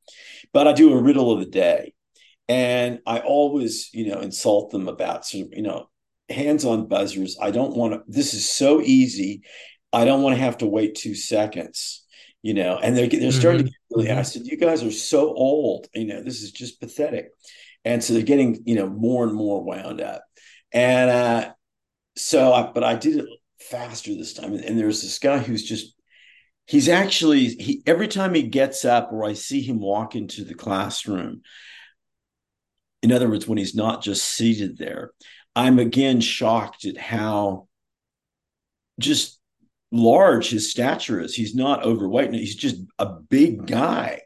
but 0.53 0.67
i 0.67 0.73
do 0.73 0.93
a 0.93 1.01
riddle 1.01 1.31
of 1.31 1.39
the 1.39 1.45
day 1.45 1.93
and 2.47 2.99
i 3.05 3.19
always 3.19 3.89
you 3.93 4.07
know 4.07 4.19
insult 4.19 4.71
them 4.71 4.87
about 4.87 5.25
sort 5.25 5.47
of 5.47 5.53
you 5.53 5.61
know 5.61 5.89
hands 6.29 6.65
on 6.65 6.87
buzzers 6.87 7.37
i 7.41 7.51
don't 7.51 7.75
want 7.75 7.93
to 7.93 8.01
this 8.07 8.33
is 8.33 8.49
so 8.49 8.81
easy 8.81 9.41
I 9.95 10.03
don't 10.03 10.21
want 10.21 10.35
to 10.35 10.41
have 10.41 10.57
to 10.57 10.67
wait 10.67 10.95
two 10.95 11.15
seconds, 11.15 12.05
you 12.43 12.53
know. 12.53 12.77
And 12.77 12.97
they're 12.97 13.07
they're 13.07 13.31
starting 13.31 13.61
mm-hmm. 13.61 13.67
to 13.67 14.03
get 14.03 14.09
really. 14.09 14.11
I 14.11 14.23
said, 14.23 14.45
you 14.45 14.57
guys 14.57 14.83
are 14.83 14.91
so 14.91 15.33
old, 15.33 15.87
you 15.93 16.05
know. 16.05 16.21
This 16.21 16.41
is 16.41 16.51
just 16.51 16.81
pathetic. 16.81 17.29
And 17.85 18.03
so 18.03 18.13
they're 18.13 18.23
getting 18.23 18.61
you 18.65 18.75
know 18.75 18.89
more 18.89 19.23
and 19.23 19.33
more 19.33 19.63
wound 19.63 20.01
up. 20.01 20.23
And 20.73 21.09
uh, 21.09 21.53
so, 22.17 22.51
I, 22.51 22.71
but 22.73 22.83
I 22.83 22.95
did 22.95 23.19
it 23.19 23.25
faster 23.61 24.13
this 24.13 24.33
time. 24.33 24.53
And, 24.53 24.65
and 24.65 24.77
there's 24.77 25.01
this 25.01 25.17
guy 25.17 25.37
who's 25.37 25.63
just 25.63 25.94
he's 26.65 26.89
actually 26.89 27.47
he 27.47 27.81
every 27.85 28.07
time 28.07 28.33
he 28.33 28.43
gets 28.43 28.85
up 28.85 29.11
or 29.11 29.25
I 29.25 29.33
see 29.33 29.61
him 29.61 29.79
walk 29.79 30.15
into 30.15 30.43
the 30.43 30.55
classroom. 30.55 31.41
In 33.01 33.11
other 33.11 33.29
words, 33.29 33.47
when 33.47 33.57
he's 33.57 33.75
not 33.75 34.01
just 34.01 34.23
seated 34.27 34.77
there, 34.77 35.11
I'm 35.55 35.79
again 35.79 36.21
shocked 36.21 36.85
at 36.85 36.97
how 36.97 37.67
just 38.99 39.39
large 39.91 40.49
his 40.49 40.71
stature 40.71 41.21
is. 41.21 41.35
He's 41.35 41.55
not 41.55 41.83
overweight. 41.83 42.33
He's 42.33 42.55
just 42.55 42.77
a 42.97 43.05
big 43.05 43.67
guy. 43.67 44.21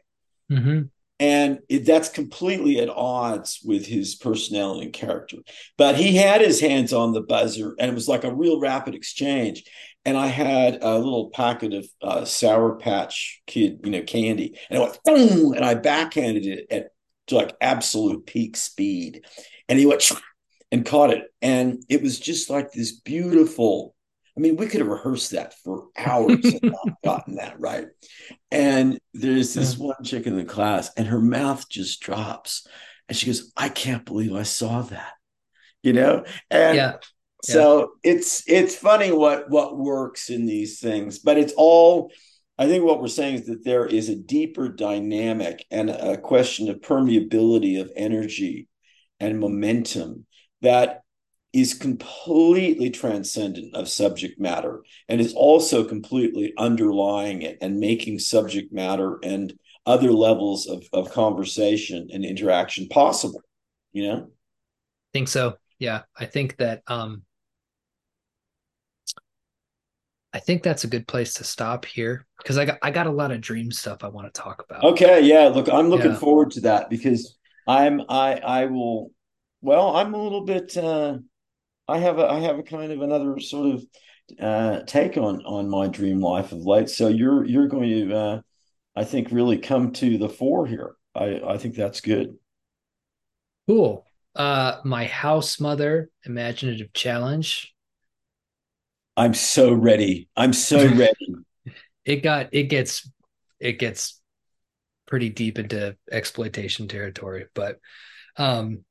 Mm-hmm. 0.50 0.82
And 1.20 1.58
it, 1.68 1.84
that's 1.84 2.08
completely 2.08 2.80
at 2.80 2.88
odds 2.88 3.60
with 3.62 3.84
his 3.86 4.14
personality 4.14 4.86
and 4.86 4.92
character. 4.92 5.36
But 5.76 5.96
he 5.96 6.16
had 6.16 6.40
his 6.40 6.60
hands 6.60 6.94
on 6.94 7.12
the 7.12 7.20
buzzer, 7.20 7.74
and 7.78 7.90
it 7.90 7.94
was 7.94 8.08
like 8.08 8.24
a 8.24 8.34
real 8.34 8.58
rapid 8.58 8.94
exchange. 8.94 9.64
And 10.04 10.16
I 10.16 10.28
had 10.28 10.78
a 10.82 10.96
little 10.96 11.30
packet 11.30 11.74
of 11.74 11.86
uh, 12.02 12.24
Sour 12.24 12.76
Patch 12.76 13.42
Kid, 13.46 13.80
you 13.84 13.90
know, 13.90 14.02
candy, 14.02 14.58
and 14.68 14.78
it 14.78 14.82
went 14.82 14.98
boom, 15.04 15.52
and 15.52 15.64
I 15.64 15.74
backhanded 15.74 16.46
it 16.46 16.66
at 16.70 16.88
like 17.30 17.54
absolute 17.60 18.26
peak 18.26 18.56
speed, 18.56 19.24
and 19.68 19.78
he 19.78 19.86
went 19.86 20.10
and 20.72 20.86
caught 20.86 21.10
it, 21.10 21.24
and 21.42 21.84
it 21.88 22.02
was 22.02 22.18
just 22.18 22.48
like 22.50 22.72
this 22.72 22.92
beautiful 22.92 23.94
I 24.36 24.40
mean, 24.40 24.56
we 24.56 24.68
could 24.68 24.80
have 24.80 24.88
rehearsed 24.88 25.32
that 25.32 25.54
for 25.62 25.88
hours 25.98 26.44
and 26.44 26.60
not 26.62 26.94
gotten 27.04 27.34
that 27.34 27.60
right. 27.60 27.88
And 28.50 28.98
there's 29.12 29.52
this 29.52 29.76
yeah. 29.76 29.86
one 29.86 30.04
chick 30.04 30.26
in 30.26 30.36
the 30.36 30.44
class, 30.44 30.90
and 30.96 31.06
her 31.08 31.20
mouth 31.20 31.68
just 31.68 32.00
drops. 32.00 32.66
And 33.08 33.16
she 33.16 33.26
goes, 33.26 33.52
I 33.56 33.68
can't 33.68 34.06
believe 34.06 34.34
I 34.34 34.44
saw 34.44 34.82
that. 34.82 35.12
You 35.82 35.92
know? 35.92 36.24
And 36.50 36.76
yeah. 36.76 36.96
So 37.42 37.92
it's 38.02 38.42
it's 38.46 38.74
funny 38.74 39.12
what 39.12 39.50
what 39.50 39.76
works 39.78 40.30
in 40.30 40.46
these 40.46 40.80
things, 40.80 41.18
but 41.18 41.38
it's 41.38 41.52
all 41.56 42.12
I 42.58 42.66
think 42.66 42.84
what 42.84 43.00
we're 43.00 43.08
saying 43.08 43.36
is 43.36 43.46
that 43.46 43.64
there 43.64 43.86
is 43.86 44.08
a 44.08 44.16
deeper 44.16 44.68
dynamic 44.68 45.64
and 45.70 45.88
a 45.90 46.18
question 46.18 46.68
of 46.68 46.80
permeability 46.80 47.80
of 47.80 47.90
energy 47.96 48.68
and 49.18 49.40
momentum 49.40 50.26
that 50.60 51.02
is 51.52 51.74
completely 51.74 52.90
transcendent 52.90 53.74
of 53.74 53.88
subject 53.88 54.38
matter 54.38 54.82
and 55.08 55.20
is 55.20 55.34
also 55.34 55.82
completely 55.82 56.52
underlying 56.58 57.42
it 57.42 57.58
and 57.60 57.80
making 57.80 58.18
subject 58.18 58.72
matter 58.72 59.18
and 59.24 59.52
other 59.86 60.12
levels 60.12 60.68
of, 60.68 60.84
of 60.92 61.10
conversation 61.10 62.08
and 62.12 62.24
interaction 62.24 62.86
possible 62.88 63.40
you 63.92 64.06
know? 64.06 64.16
I 64.18 65.10
think 65.12 65.28
so. 65.28 65.56
Yeah. 65.78 66.02
I 66.16 66.26
think 66.26 66.56
that 66.58 66.82
um 66.86 67.22
i 70.32 70.38
think 70.38 70.62
that's 70.62 70.84
a 70.84 70.88
good 70.88 71.06
place 71.06 71.34
to 71.34 71.44
stop 71.44 71.84
here 71.84 72.26
because 72.38 72.58
i 72.58 72.64
got 72.64 72.78
i 72.82 72.90
got 72.90 73.06
a 73.06 73.12
lot 73.12 73.32
of 73.32 73.40
dream 73.40 73.70
stuff 73.70 74.04
i 74.04 74.08
want 74.08 74.32
to 74.32 74.40
talk 74.40 74.64
about 74.68 74.84
okay 74.84 75.20
yeah 75.20 75.48
look 75.48 75.68
i'm 75.68 75.88
looking 75.88 76.12
yeah. 76.12 76.18
forward 76.18 76.50
to 76.50 76.60
that 76.60 76.90
because 76.90 77.36
i'm 77.66 78.00
i 78.08 78.34
i 78.34 78.66
will 78.66 79.10
well 79.60 79.96
i'm 79.96 80.14
a 80.14 80.22
little 80.22 80.44
bit 80.44 80.76
uh 80.76 81.16
I 81.90 81.98
have 81.98 82.18
a 82.18 82.26
I 82.26 82.40
have 82.40 82.58
a 82.58 82.62
kind 82.62 82.92
of 82.92 83.02
another 83.02 83.40
sort 83.40 83.74
of 83.74 83.84
uh, 84.38 84.82
take 84.86 85.16
on 85.16 85.44
on 85.44 85.68
my 85.68 85.88
dream 85.88 86.20
life 86.20 86.52
of 86.52 86.64
late. 86.64 86.88
So 86.88 87.08
you're 87.08 87.44
you're 87.44 87.66
going 87.66 88.08
to 88.08 88.16
uh, 88.16 88.40
I 88.94 89.04
think 89.04 89.28
really 89.32 89.58
come 89.58 89.92
to 89.94 90.16
the 90.16 90.28
fore 90.28 90.66
here. 90.66 90.92
I 91.16 91.40
I 91.44 91.58
think 91.58 91.74
that's 91.74 92.00
good. 92.00 92.36
Cool. 93.66 94.06
Uh, 94.36 94.76
my 94.84 95.04
house 95.04 95.58
mother 95.58 96.10
imaginative 96.24 96.92
challenge. 96.92 97.74
I'm 99.20 99.34
so 99.34 99.74
ready. 99.74 100.30
I'm 100.34 100.54
so 100.54 100.78
ready. 100.94 101.34
it 102.06 102.22
got 102.22 102.48
it 102.52 102.64
gets 102.64 103.06
it 103.58 103.78
gets 103.78 104.18
pretty 105.06 105.28
deep 105.28 105.58
into 105.58 105.94
exploitation 106.10 106.88
territory. 106.88 107.44
But 107.54 107.76
um, 108.38 108.82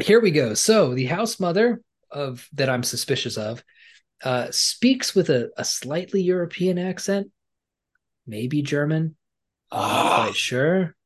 here 0.00 0.18
we 0.18 0.30
go. 0.30 0.54
So 0.54 0.94
the 0.94 1.04
house 1.04 1.38
mother 1.38 1.82
of 2.10 2.48
that 2.54 2.70
I'm 2.70 2.82
suspicious 2.82 3.36
of 3.36 3.62
uh, 4.24 4.46
speaks 4.50 5.14
with 5.14 5.28
a, 5.28 5.50
a 5.58 5.64
slightly 5.64 6.22
European 6.22 6.78
accent, 6.78 7.30
maybe 8.26 8.62
German. 8.62 9.14
I'm 9.70 9.78
not 9.78 9.90
ah. 9.90 10.22
quite 10.22 10.36
sure, 10.36 10.96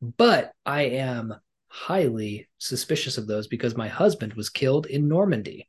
but 0.00 0.50
I 0.66 0.82
am 0.82 1.32
highly 1.68 2.48
suspicious 2.58 3.16
of 3.16 3.28
those 3.28 3.46
because 3.46 3.76
my 3.76 3.86
husband 3.86 4.34
was 4.34 4.50
killed 4.50 4.86
in 4.86 5.06
Normandy. 5.06 5.68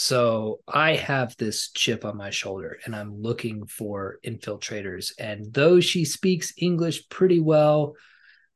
So 0.00 0.60
I 0.68 0.94
have 0.94 1.36
this 1.38 1.72
chip 1.72 2.04
on 2.04 2.16
my 2.16 2.30
shoulder 2.30 2.78
and 2.84 2.94
I'm 2.94 3.20
looking 3.20 3.66
for 3.66 4.20
infiltrators. 4.24 5.10
And 5.18 5.52
though 5.52 5.80
she 5.80 6.04
speaks 6.04 6.52
English 6.56 7.08
pretty 7.08 7.40
well, 7.40 7.96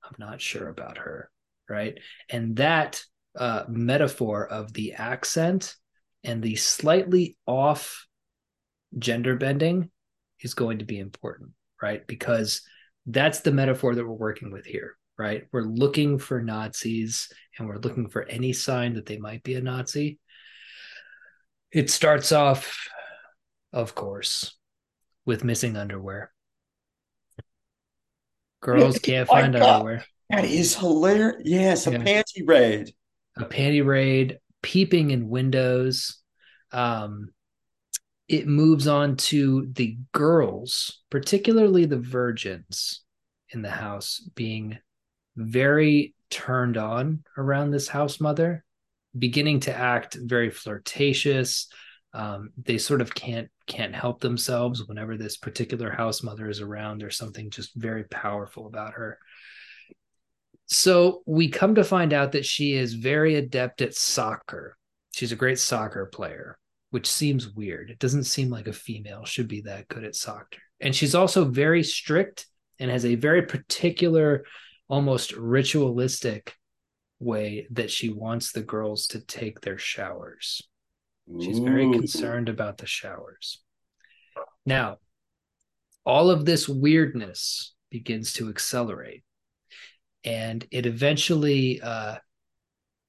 I'm 0.04 0.14
not 0.20 0.40
sure 0.40 0.68
about 0.68 0.98
her. 0.98 1.32
Right. 1.68 1.98
And 2.30 2.54
that 2.58 3.02
uh, 3.36 3.64
metaphor 3.66 4.46
of 4.46 4.72
the 4.72 4.92
accent 4.92 5.74
and 6.22 6.40
the 6.40 6.54
slightly 6.54 7.36
off 7.44 8.06
gender 8.96 9.34
bending 9.34 9.90
is 10.42 10.54
going 10.54 10.78
to 10.78 10.84
be 10.84 11.00
important. 11.00 11.50
Right. 11.82 12.06
Because 12.06 12.62
that's 13.06 13.40
the 13.40 13.50
metaphor 13.50 13.96
that 13.96 14.06
we're 14.06 14.12
working 14.12 14.52
with 14.52 14.64
here. 14.64 14.96
Right. 15.18 15.48
We're 15.50 15.62
looking 15.62 16.20
for 16.20 16.40
Nazis 16.40 17.32
and 17.58 17.66
we're 17.66 17.80
looking 17.80 18.08
for 18.08 18.22
any 18.26 18.52
sign 18.52 18.94
that 18.94 19.06
they 19.06 19.18
might 19.18 19.42
be 19.42 19.56
a 19.56 19.60
Nazi 19.60 20.20
it 21.72 21.90
starts 21.90 22.32
off, 22.32 22.88
of 23.72 23.94
course, 23.94 24.54
with 25.24 25.44
missing 25.44 25.76
underwear. 25.76 26.32
Girls 28.60 28.98
can't 28.98 29.28
oh 29.28 29.32
find 29.32 29.56
underwear. 29.56 30.04
That 30.30 30.44
is 30.44 30.76
hilarious. 30.76 31.42
Yes, 31.44 31.86
a 31.86 31.92
yeah. 31.92 31.98
panty 31.98 32.46
raid. 32.46 32.94
A 33.36 33.44
panty 33.44 33.84
raid, 33.84 34.38
peeping 34.62 35.10
in 35.10 35.28
windows. 35.28 36.18
Um, 36.70 37.30
it 38.28 38.46
moves 38.46 38.86
on 38.86 39.16
to 39.16 39.68
the 39.72 39.98
girls, 40.12 41.00
particularly 41.10 41.86
the 41.86 41.98
virgins 41.98 43.02
in 43.50 43.62
the 43.62 43.70
house, 43.70 44.26
being 44.34 44.78
very 45.36 46.14
turned 46.30 46.76
on 46.76 47.24
around 47.36 47.70
this 47.70 47.88
house 47.88 48.20
mother 48.20 48.64
beginning 49.16 49.60
to 49.60 49.74
act 49.74 50.16
very 50.20 50.50
flirtatious. 50.50 51.68
Um, 52.14 52.50
they 52.56 52.78
sort 52.78 53.00
of 53.00 53.14
can't 53.14 53.48
can't 53.66 53.94
help 53.94 54.20
themselves 54.20 54.86
whenever 54.86 55.16
this 55.16 55.36
particular 55.36 55.90
house 55.90 56.22
mother 56.22 56.48
is 56.48 56.60
around. 56.60 56.98
There's 56.98 57.16
something 57.16 57.50
just 57.50 57.74
very 57.74 58.04
powerful 58.04 58.66
about 58.66 58.94
her. 58.94 59.18
So 60.66 61.22
we 61.26 61.48
come 61.48 61.74
to 61.76 61.84
find 61.84 62.12
out 62.12 62.32
that 62.32 62.46
she 62.46 62.74
is 62.74 62.94
very 62.94 63.36
adept 63.36 63.82
at 63.82 63.94
soccer. 63.94 64.76
She's 65.12 65.32
a 65.32 65.36
great 65.36 65.58
soccer 65.58 66.06
player, 66.06 66.58
which 66.90 67.06
seems 67.06 67.48
weird. 67.48 67.90
It 67.90 67.98
doesn't 67.98 68.24
seem 68.24 68.50
like 68.50 68.68
a 68.68 68.72
female 68.72 69.24
should 69.24 69.48
be 69.48 69.60
that 69.62 69.88
good 69.88 70.04
at 70.04 70.16
soccer. 70.16 70.58
And 70.80 70.94
she's 70.94 71.14
also 71.14 71.44
very 71.44 71.82
strict 71.82 72.46
and 72.78 72.90
has 72.90 73.04
a 73.04 73.14
very 73.14 73.42
particular, 73.42 74.44
almost 74.88 75.32
ritualistic 75.32 76.54
way 77.22 77.66
that 77.70 77.90
she 77.90 78.10
wants 78.10 78.52
the 78.52 78.62
girls 78.62 79.06
to 79.08 79.20
take 79.20 79.60
their 79.60 79.78
showers. 79.78 80.62
She's 81.40 81.60
very 81.60 81.86
Ooh. 81.86 81.92
concerned 81.92 82.48
about 82.48 82.78
the 82.78 82.86
showers. 82.86 83.62
Now, 84.66 84.98
all 86.04 86.30
of 86.30 86.44
this 86.44 86.68
weirdness 86.68 87.74
begins 87.90 88.32
to 88.34 88.48
accelerate, 88.48 89.22
and 90.24 90.66
it 90.70 90.84
eventually, 90.84 91.80
uh, 91.80 92.16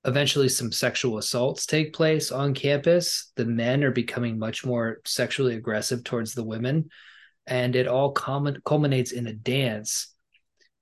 eventually, 0.05 0.49
some 0.49 0.71
sexual 0.71 1.17
assaults 1.17 1.65
take 1.65 1.93
place 1.93 2.31
on 2.31 2.53
campus. 2.53 3.31
The 3.35 3.45
men 3.45 3.83
are 3.83 3.91
becoming 3.91 4.37
much 4.37 4.63
more 4.63 4.99
sexually 5.05 5.55
aggressive 5.55 6.03
towards 6.03 6.33
the 6.33 6.43
women, 6.43 6.89
and 7.47 7.75
it 7.75 7.87
all 7.87 8.11
culminates 8.11 9.11
in 9.11 9.27
a 9.27 9.33
dance 9.33 10.12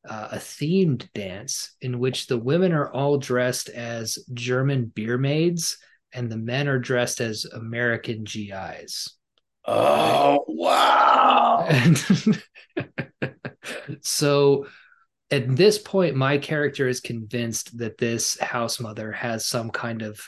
uh, 0.07 0.29
a 0.31 0.37
themed 0.37 1.11
dance 1.13 1.75
in 1.81 1.99
which 1.99 2.27
the 2.27 2.37
women 2.37 2.71
are 2.73 2.91
all 2.91 3.17
dressed 3.17 3.69
as 3.69 4.17
German 4.33 4.85
beer 4.85 5.17
maids 5.17 5.77
and 6.13 6.31
the 6.31 6.37
men 6.37 6.67
are 6.67 6.79
dressed 6.79 7.21
as 7.21 7.45
American 7.45 8.23
GIs. 8.23 9.15
Oh, 9.65 10.43
wow. 10.47 11.65
And 11.69 12.43
so 14.01 14.65
at 15.29 15.55
this 15.55 15.77
point, 15.77 16.15
my 16.15 16.37
character 16.37 16.87
is 16.87 16.99
convinced 16.99 17.77
that 17.77 17.97
this 17.97 18.39
house 18.39 18.79
mother 18.79 19.11
has 19.11 19.45
some 19.45 19.69
kind 19.69 20.01
of, 20.01 20.19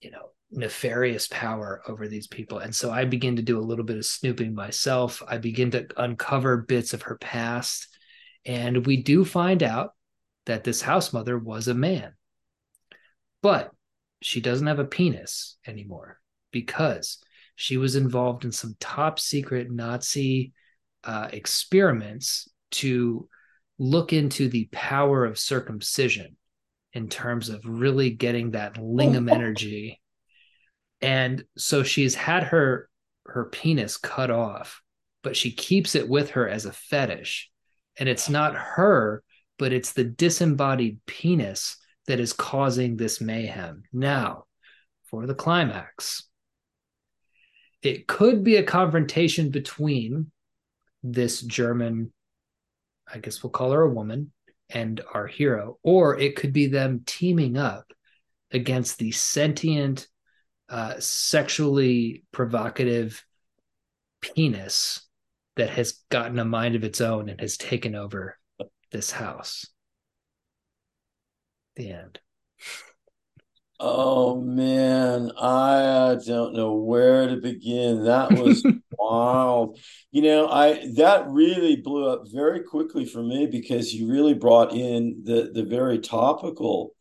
you 0.00 0.10
know, 0.10 0.30
nefarious 0.50 1.28
power 1.28 1.82
over 1.88 2.08
these 2.08 2.26
people. 2.26 2.58
And 2.58 2.74
so 2.74 2.90
I 2.90 3.04
begin 3.04 3.36
to 3.36 3.42
do 3.42 3.58
a 3.58 3.60
little 3.60 3.84
bit 3.84 3.98
of 3.98 4.06
snooping 4.06 4.54
myself. 4.54 5.22
I 5.26 5.36
begin 5.36 5.72
to 5.72 5.86
uncover 5.96 6.58
bits 6.58 6.94
of 6.94 7.02
her 7.02 7.18
past 7.18 7.88
and 8.48 8.86
we 8.86 8.96
do 8.96 9.26
find 9.26 9.62
out 9.62 9.92
that 10.46 10.64
this 10.64 10.80
house 10.80 11.12
mother 11.12 11.38
was 11.38 11.68
a 11.68 11.74
man. 11.74 12.14
But 13.42 13.70
she 14.22 14.40
doesn't 14.40 14.66
have 14.66 14.78
a 14.78 14.86
penis 14.86 15.58
anymore 15.66 16.18
because 16.50 17.18
she 17.54 17.76
was 17.76 17.94
involved 17.94 18.46
in 18.46 18.50
some 18.50 18.74
top 18.80 19.20
secret 19.20 19.70
Nazi 19.70 20.54
uh, 21.04 21.28
experiments 21.30 22.48
to 22.70 23.28
look 23.78 24.14
into 24.14 24.48
the 24.48 24.68
power 24.72 25.26
of 25.26 25.38
circumcision 25.38 26.36
in 26.94 27.08
terms 27.08 27.50
of 27.50 27.60
really 27.64 28.10
getting 28.10 28.52
that 28.52 28.76
lingam 28.76 29.30
energy. 29.30 30.00
And 31.02 31.44
so 31.58 31.82
she's 31.82 32.14
had 32.14 32.44
her 32.44 32.88
her 33.26 33.44
penis 33.44 33.98
cut 33.98 34.30
off, 34.30 34.80
but 35.22 35.36
she 35.36 35.52
keeps 35.52 35.94
it 35.94 36.08
with 36.08 36.30
her 36.30 36.48
as 36.48 36.64
a 36.64 36.72
fetish 36.72 37.50
and 37.98 38.08
it's 38.08 38.28
not 38.28 38.54
her, 38.54 39.22
but 39.58 39.72
it's 39.72 39.92
the 39.92 40.04
disembodied 40.04 41.00
penis 41.06 41.76
that 42.06 42.20
is 42.20 42.32
causing 42.32 42.96
this 42.96 43.20
mayhem. 43.20 43.82
Now, 43.92 44.44
for 45.04 45.26
the 45.26 45.34
climax, 45.34 46.24
it 47.82 48.06
could 48.06 48.44
be 48.44 48.56
a 48.56 48.62
confrontation 48.62 49.50
between 49.50 50.30
this 51.02 51.42
German, 51.42 52.12
I 53.12 53.18
guess 53.18 53.42
we'll 53.42 53.50
call 53.50 53.72
her 53.72 53.82
a 53.82 53.90
woman, 53.90 54.32
and 54.70 55.00
our 55.14 55.26
hero, 55.26 55.78
or 55.82 56.18
it 56.18 56.36
could 56.36 56.52
be 56.52 56.66
them 56.66 57.02
teaming 57.06 57.56
up 57.56 57.92
against 58.50 58.98
the 58.98 59.12
sentient, 59.12 60.06
uh, 60.68 60.98
sexually 60.98 62.24
provocative 62.32 63.24
penis 64.20 65.07
that 65.58 65.70
has 65.70 66.00
gotten 66.08 66.38
a 66.38 66.44
mind 66.44 66.76
of 66.76 66.84
its 66.84 67.00
own 67.00 67.28
and 67.28 67.40
has 67.40 67.56
taken 67.56 67.96
over 67.96 68.38
this 68.92 69.10
house. 69.10 69.66
The 71.74 71.90
end. 71.90 72.20
Oh 73.80 74.40
man, 74.40 75.32
I 75.36 75.84
uh, 75.84 76.14
don't 76.14 76.54
know 76.54 76.74
where 76.74 77.28
to 77.28 77.36
begin. 77.36 78.04
That 78.04 78.32
was 78.32 78.64
wild. 78.98 79.78
You 80.12 80.22
know, 80.22 80.48
I 80.48 80.92
that 80.94 81.26
really 81.28 81.76
blew 81.76 82.08
up 82.08 82.22
very 82.32 82.62
quickly 82.62 83.04
for 83.04 83.22
me 83.22 83.46
because 83.46 83.92
you 83.92 84.08
really 84.08 84.34
brought 84.34 84.72
in 84.72 85.22
the 85.24 85.50
the 85.52 85.64
very 85.64 85.98
topical 85.98 86.94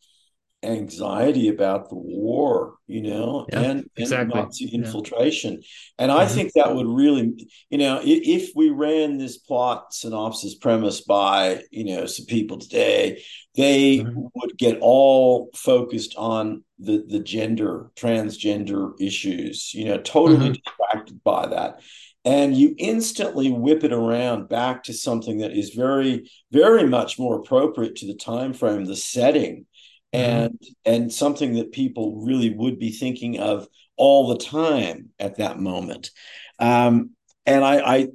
anxiety 0.68 1.47
about 1.47 1.89
the 1.89 1.95
war, 1.95 2.76
you 2.88 3.01
know, 3.01 3.45
yeah, 3.49 3.59
and, 3.61 3.89
exactly. 3.95 4.39
Nazi 4.39 4.65
infiltration. 4.68 5.53
Yeah. 5.53 5.59
And 5.99 6.11
I 6.11 6.26
mm-hmm. 6.26 6.36
think 6.36 6.53
that 6.53 6.76
would 6.76 6.88
really, 6.88 7.47
you 7.70 7.78
know, 7.78 7.99
if, 8.03 8.49
if, 8.49 8.51
we 8.55 8.70
ran 8.70 9.18
this 9.18 9.38
plot 9.38 9.93
synopsis 9.93 10.55
premise 10.55 11.01
by, 11.01 11.63
you 11.72 11.86
know, 11.86 12.05
some 12.05 12.26
people 12.26 12.57
today, 12.57 13.24
they 13.55 13.99
mm-hmm. 13.99 14.26
would 14.36 14.57
get 14.57 14.78
all 14.82 15.49
focused 15.55 16.15
on 16.18 16.63
the 16.80 17.03
the 17.07 17.20
gender, 17.20 17.91
transgender 17.95 18.93
issues, 18.99 19.74
you 19.74 19.86
know, 19.86 19.97
totally 19.97 20.49
mm-hmm. 20.49 20.53
distracted 20.53 21.24
by 21.24 21.47
that. 21.47 21.80
And 22.28 22.57
you 22.57 22.76
instantly 22.78 23.49
whip 23.51 23.86
it 23.86 23.93
around 23.93 24.49
back 24.49 24.84
to 24.84 24.93
something 24.93 25.38
that 25.38 25.53
is 25.53 25.70
very, 25.70 26.30
very 26.51 26.86
much 26.86 27.18
more 27.18 27.39
appropriate 27.39 27.95
to 27.97 28.05
the 28.05 28.15
time 28.15 28.51
frame, 28.51 28.84
the 28.84 28.97
setting. 28.97 29.65
And 30.14 30.53
mm-hmm. 30.53 30.93
and 30.93 31.14
something 31.14 31.53
that 31.53 31.72
people 31.72 32.22
really 32.26 32.53
would 32.53 32.80
be 32.80 32.91
thinking 32.91 33.39
of 33.39 33.68
all 33.95 34.28
the 34.28 34.38
time 34.38 35.10
at 35.20 35.38
that 35.38 35.60
moment 35.60 36.12
um, 36.60 37.12
and 37.45 37.64
I, 37.64 37.95
I 37.95 38.08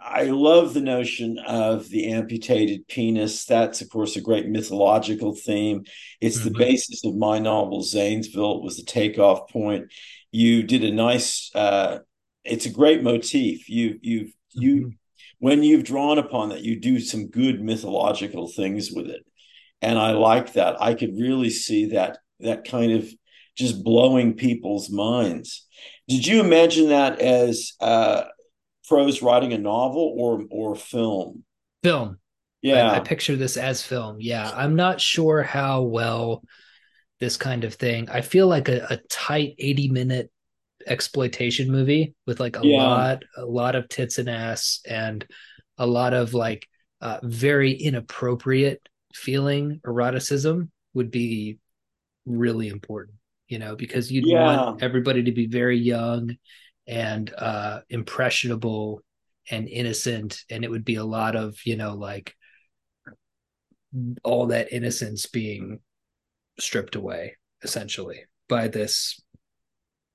I 0.00 0.24
love 0.24 0.74
the 0.74 0.80
notion 0.80 1.38
of 1.38 1.88
the 1.88 2.12
amputated 2.12 2.86
penis. 2.86 3.44
That's, 3.44 3.80
of 3.80 3.90
course, 3.90 4.16
a 4.16 4.20
great 4.20 4.48
mythological 4.48 5.34
theme. 5.34 5.84
It's 6.20 6.38
mm-hmm. 6.38 6.52
the 6.52 6.58
basis 6.58 7.04
of 7.04 7.16
my 7.16 7.38
novel, 7.38 7.82
Zanesville. 7.82 8.58
It 8.58 8.62
was 8.62 8.76
the 8.76 8.84
takeoff 8.84 9.48
point. 9.48 9.92
You 10.30 10.62
did 10.62 10.84
a 10.84 10.92
nice. 10.92 11.50
Uh, 11.54 11.98
it's 12.44 12.66
a 12.66 12.70
great 12.70 13.02
motif. 13.02 13.68
You 13.68 13.98
you 14.02 14.30
you. 14.50 14.74
Mm-hmm. 14.76 14.88
when 15.38 15.62
you've 15.62 15.84
drawn 15.84 16.18
upon 16.18 16.50
that, 16.50 16.62
you 16.62 16.78
do 16.78 17.00
some 17.00 17.28
good 17.28 17.62
mythological 17.62 18.48
things 18.48 18.92
with 18.92 19.08
it. 19.08 19.26
And 19.82 19.98
I 19.98 20.12
like 20.12 20.54
that. 20.54 20.80
I 20.80 20.94
could 20.94 21.18
really 21.18 21.50
see 21.50 21.86
that 21.86 22.18
that 22.40 22.64
kind 22.64 22.92
of 22.92 23.12
just 23.56 23.84
blowing 23.84 24.34
people's 24.34 24.90
minds. 24.90 25.66
Did 26.08 26.26
you 26.26 26.40
imagine 26.40 26.88
that 26.88 27.20
as 27.20 27.72
uh, 27.80 28.24
prose 28.88 29.22
writing 29.22 29.52
a 29.52 29.58
novel 29.58 30.14
or 30.16 30.44
or 30.50 30.74
film? 30.76 31.44
Film. 31.82 32.18
Yeah. 32.62 32.90
I, 32.90 32.96
I 32.96 33.00
picture 33.00 33.36
this 33.36 33.56
as 33.56 33.82
film. 33.82 34.18
Yeah. 34.20 34.50
I'm 34.54 34.76
not 34.76 35.00
sure 35.00 35.42
how 35.42 35.82
well 35.82 36.44
this 37.18 37.36
kind 37.36 37.64
of 37.64 37.74
thing. 37.74 38.08
I 38.08 38.20
feel 38.20 38.46
like 38.46 38.68
a, 38.68 38.86
a 38.88 38.96
tight 39.08 39.56
80 39.58 39.88
minute 39.88 40.30
exploitation 40.86 41.70
movie 41.70 42.14
with 42.26 42.40
like 42.40 42.56
a 42.56 42.66
yeah. 42.66 42.82
lot 42.82 43.22
a 43.36 43.44
lot 43.44 43.76
of 43.76 43.88
tits 43.88 44.18
and 44.18 44.28
ass 44.28 44.80
and 44.88 45.24
a 45.78 45.86
lot 45.86 46.12
of 46.14 46.34
like 46.34 46.66
uh, 47.00 47.18
very 47.22 47.72
inappropriate 47.72 48.88
feeling 49.14 49.80
eroticism 49.86 50.70
would 50.94 51.10
be 51.10 51.58
really 52.24 52.68
important 52.68 53.16
you 53.48 53.58
know 53.58 53.74
because 53.74 54.10
you'd 54.10 54.26
yeah. 54.26 54.44
want 54.44 54.82
everybody 54.82 55.24
to 55.24 55.32
be 55.32 55.46
very 55.46 55.78
young 55.78 56.36
and 56.86 57.32
uh 57.36 57.80
impressionable 57.88 59.00
and 59.50 59.68
innocent 59.68 60.42
and 60.50 60.64
it 60.64 60.70
would 60.70 60.84
be 60.84 60.96
a 60.96 61.04
lot 61.04 61.34
of 61.36 61.56
you 61.64 61.76
know 61.76 61.94
like 61.94 62.34
all 64.22 64.46
that 64.46 64.72
innocence 64.72 65.26
being 65.26 65.80
stripped 66.58 66.94
away 66.94 67.36
essentially 67.62 68.24
by 68.48 68.68
this 68.68 69.20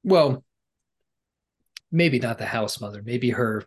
well 0.03 0.43
maybe 1.91 2.19
not 2.19 2.37
the 2.37 2.45
house 2.45 2.79
mother, 2.81 3.01
maybe 3.03 3.31
her 3.31 3.63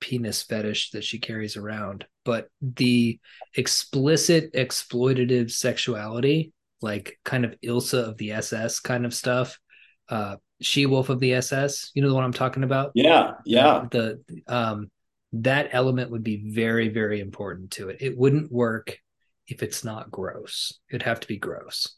penis 0.00 0.42
fetish 0.42 0.90
that 0.90 1.04
she 1.04 1.18
carries 1.18 1.56
around, 1.56 2.06
but 2.24 2.48
the 2.60 3.18
explicit 3.54 4.52
exploitative 4.54 5.50
sexuality, 5.50 6.52
like 6.80 7.18
kind 7.24 7.44
of 7.44 7.54
Ilsa 7.60 8.08
of 8.08 8.18
the 8.18 8.32
SS 8.32 8.80
kind 8.80 9.06
of 9.06 9.14
stuff, 9.14 9.58
uh, 10.08 10.36
She 10.60 10.86
Wolf 10.86 11.08
of 11.08 11.20
the 11.20 11.34
SS, 11.34 11.90
you 11.94 12.02
know 12.02 12.08
the 12.08 12.14
one 12.14 12.24
I'm 12.24 12.32
talking 12.32 12.64
about? 12.64 12.92
Yeah, 12.94 13.32
yeah. 13.44 13.86
The, 13.90 14.20
the 14.26 14.54
um 14.54 14.90
that 15.34 15.70
element 15.72 16.10
would 16.10 16.22
be 16.22 16.44
very, 16.46 16.88
very 16.88 17.20
important 17.20 17.72
to 17.72 17.88
it. 17.88 17.98
It 18.00 18.16
wouldn't 18.16 18.52
work 18.52 18.98
if 19.48 19.62
it's 19.62 19.84
not 19.84 20.10
gross. 20.10 20.78
It'd 20.90 21.02
have 21.02 21.20
to 21.20 21.28
be 21.28 21.36
gross. 21.36 21.88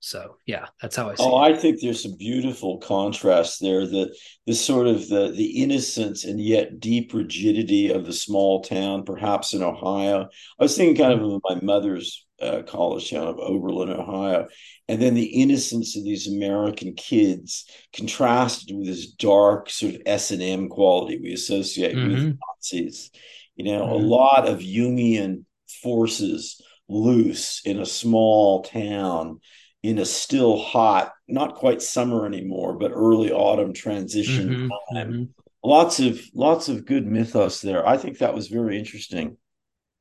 So 0.00 0.36
yeah, 0.46 0.66
that's 0.80 0.94
how 0.94 1.10
I 1.10 1.14
see. 1.16 1.22
Oh, 1.24 1.42
it. 1.42 1.54
I 1.54 1.56
think 1.56 1.80
there's 1.80 2.02
some 2.02 2.16
beautiful 2.16 2.78
contrast 2.78 3.60
there. 3.60 3.86
The 3.86 4.14
the 4.46 4.54
sort 4.54 4.86
of 4.86 5.08
the 5.08 5.32
the 5.32 5.62
innocence 5.62 6.24
and 6.24 6.40
yet 6.40 6.78
deep 6.78 7.12
rigidity 7.12 7.90
of 7.90 8.06
the 8.06 8.12
small 8.12 8.62
town, 8.62 9.04
perhaps 9.04 9.54
in 9.54 9.62
Ohio. 9.62 10.28
I 10.58 10.62
was 10.62 10.76
thinking 10.76 10.96
kind 10.96 11.20
of 11.20 11.28
of 11.28 11.40
my 11.48 11.58
mother's 11.62 12.24
uh, 12.40 12.62
college 12.62 13.10
town 13.10 13.26
of 13.26 13.40
Oberlin, 13.40 13.90
Ohio, 13.90 14.46
and 14.86 15.02
then 15.02 15.14
the 15.14 15.26
innocence 15.42 15.96
of 15.96 16.04
these 16.04 16.28
American 16.28 16.94
kids 16.94 17.64
contrasted 17.92 18.76
with 18.76 18.86
this 18.86 19.10
dark 19.10 19.68
sort 19.68 19.96
of 19.96 20.02
S 20.06 20.30
and 20.30 20.42
M 20.42 20.68
quality 20.68 21.18
we 21.20 21.32
associate 21.32 21.96
mm-hmm. 21.96 22.08
with 22.08 22.38
Nazis. 22.54 23.10
You 23.56 23.64
know, 23.64 23.82
mm-hmm. 23.82 24.04
a 24.04 24.06
lot 24.06 24.48
of 24.48 24.60
Jungian 24.60 25.44
forces 25.82 26.62
loose 26.88 27.60
in 27.64 27.80
a 27.80 27.86
small 27.86 28.62
town 28.62 29.40
in 29.82 29.98
a 29.98 30.04
still 30.04 30.58
hot, 30.58 31.12
not 31.28 31.54
quite 31.54 31.80
summer 31.82 32.26
anymore, 32.26 32.76
but 32.76 32.90
early 32.92 33.30
autumn 33.30 33.72
transition 33.72 34.48
mm-hmm, 34.48 34.96
time. 34.96 35.12
Mm-hmm. 35.12 35.24
Lots 35.62 36.00
of 36.00 36.20
lots 36.34 36.68
of 36.68 36.86
good 36.86 37.06
mythos 37.06 37.60
there. 37.60 37.86
I 37.86 37.96
think 37.96 38.18
that 38.18 38.34
was 38.34 38.48
very 38.48 38.78
interesting. 38.78 39.36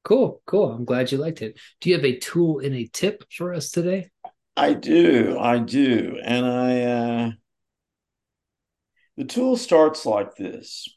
Cool, 0.03 0.41
cool. 0.45 0.71
I'm 0.71 0.85
glad 0.85 1.11
you 1.11 1.17
liked 1.17 1.41
it. 1.41 1.59
Do 1.81 1.89
you 1.89 1.95
have 1.95 2.05
a 2.05 2.17
tool 2.17 2.59
and 2.59 2.73
a 2.73 2.87
tip 2.87 3.25
for 3.31 3.53
us 3.53 3.71
today? 3.71 4.09
I 4.55 4.73
do, 4.73 5.37
I 5.39 5.59
do, 5.59 6.19
and 6.23 6.45
I. 6.45 6.81
Uh, 6.81 7.31
the 9.17 9.25
tool 9.25 9.57
starts 9.57 10.05
like 10.05 10.35
this. 10.35 10.87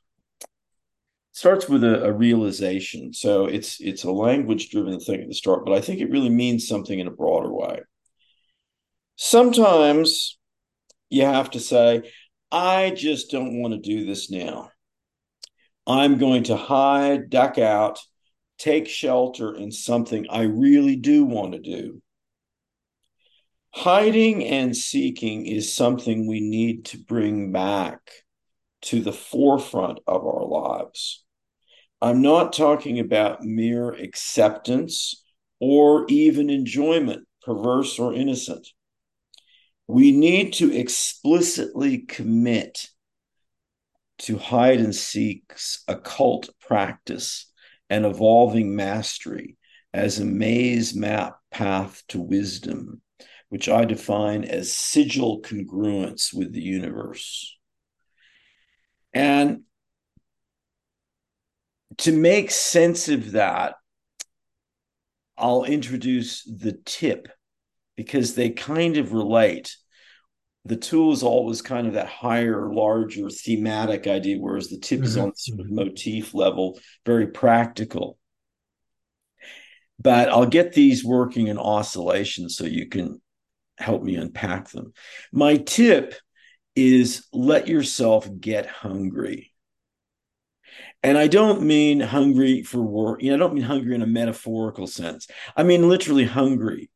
starts 1.33 1.69
with 1.69 1.83
a, 1.85 2.05
a 2.05 2.13
realization. 2.13 3.13
So 3.13 3.47
it's 3.47 3.81
it's 3.81 4.05
a 4.05 4.13
language 4.13 4.71
driven 4.71 5.01
thing 5.01 5.23
at 5.23 5.29
the 5.29 5.35
start, 5.35 5.65
but 5.65 5.75
I 5.75 5.81
think 5.81 6.01
it 6.01 6.11
really 6.11 6.29
means 6.29 6.69
something 6.69 6.99
in 6.99 7.07
a 7.07 7.11
broader 7.11 7.53
way. 7.53 7.81
Sometimes 9.23 10.39
you 11.11 11.27
have 11.27 11.51
to 11.51 11.61
say, 11.61 12.11
I 12.51 12.89
just 12.89 13.31
don't 13.31 13.61
want 13.61 13.75
to 13.75 13.79
do 13.79 14.07
this 14.07 14.31
now. 14.31 14.71
I'm 15.87 16.17
going 16.17 16.45
to 16.45 16.57
hide, 16.57 17.29
duck 17.29 17.59
out, 17.59 17.99
take 18.57 18.89
shelter 18.89 19.55
in 19.55 19.73
something 19.73 20.25
I 20.31 20.45
really 20.45 20.97
do 20.97 21.27
want 21.27 21.53
to 21.53 21.59
do. 21.59 22.01
Hiding 23.75 24.43
and 24.43 24.75
seeking 24.75 25.45
is 25.45 25.71
something 25.71 26.27
we 26.27 26.41
need 26.41 26.87
to 26.87 26.99
bring 26.99 27.53
back 27.53 28.01
to 28.85 29.03
the 29.03 29.13
forefront 29.13 29.99
of 30.07 30.25
our 30.25 30.47
lives. 30.47 31.23
I'm 32.01 32.23
not 32.23 32.55
talking 32.55 32.99
about 32.99 33.45
mere 33.45 33.91
acceptance 33.91 35.23
or 35.61 36.07
even 36.09 36.49
enjoyment, 36.49 37.29
perverse 37.43 37.99
or 37.99 38.15
innocent 38.15 38.67
we 39.91 40.13
need 40.13 40.53
to 40.55 40.73
explicitly 40.73 41.99
commit 41.99 42.89
to 44.19 44.39
hide 44.39 44.79
and 44.79 44.95
seek's 44.95 45.83
occult 45.89 46.51
practice 46.61 47.51
and 47.89 48.05
evolving 48.05 48.77
mastery 48.77 49.57
as 49.93 50.19
a 50.19 50.25
maze 50.25 50.95
map 50.95 51.39
path 51.51 52.03
to 52.09 52.21
wisdom, 52.21 53.01
which 53.49 53.69
I 53.69 53.85
define 53.85 54.45
as 54.45 54.73
sigil 54.73 55.43
congruence 55.43 56.33
with 56.33 56.53
the 56.53 56.63
universe. 56.63 57.57
And 59.13 59.63
to 61.99 62.13
make 62.13 62.51
sense 62.51 63.09
of 63.09 63.33
that, 63.33 63.75
I'll 65.37 65.65
introduce 65.65 66.45
the 66.45 66.79
tip 66.85 67.29
because 67.97 68.35
they 68.35 68.51
kind 68.51 68.97
of 68.97 69.13
relate. 69.13 69.77
The 70.67 70.77
tool 70.77 71.13
is 71.13 71.23
always 71.23 71.63
kind 71.63 71.87
of 71.87 71.95
that 71.95 72.09
higher, 72.09 72.73
larger 72.73 73.31
thematic 73.31 74.07
idea, 74.07 74.39
whereas 74.39 74.69
the 74.69 74.79
tip 74.79 74.99
mm-hmm. 74.99 75.07
is 75.07 75.17
on 75.17 75.35
sort 75.35 75.61
of 75.61 75.67
mm-hmm. 75.67 75.77
motif 75.77 76.35
level, 76.35 76.79
very 77.07 77.29
practical. 77.29 78.19
But 79.99 80.29
I'll 80.29 80.47
get 80.47 80.73
these 80.73 81.05
working 81.05 81.49
in 81.49 81.59
oscillation 81.59 82.49
so 82.49 82.65
you 82.65 82.89
can 82.89 83.21
help 83.79 84.03
me 84.03 84.17
unpack 84.17 84.69
them. 84.71 84.93
My 85.33 85.57
tip 85.57 86.15
is 86.77 87.27
let 87.33 87.69
yourself 87.69 88.29
get 88.39 88.67
hungry. 88.67 89.53
And 91.03 91.17
I 91.17 91.27
don't 91.29 91.63
mean 91.63 92.01
hungry 92.01 92.63
for 92.63 92.81
work. 92.83 93.23
You 93.23 93.31
know, 93.31 93.37
I 93.37 93.39
don't 93.39 93.55
mean 93.55 93.65
hungry 93.65 93.95
in 93.95 94.03
a 94.03 94.07
metaphorical 94.07 94.87
sense. 94.87 95.27
I 95.57 95.63
mean 95.63 95.89
literally 95.89 96.27
hungry. 96.27 96.91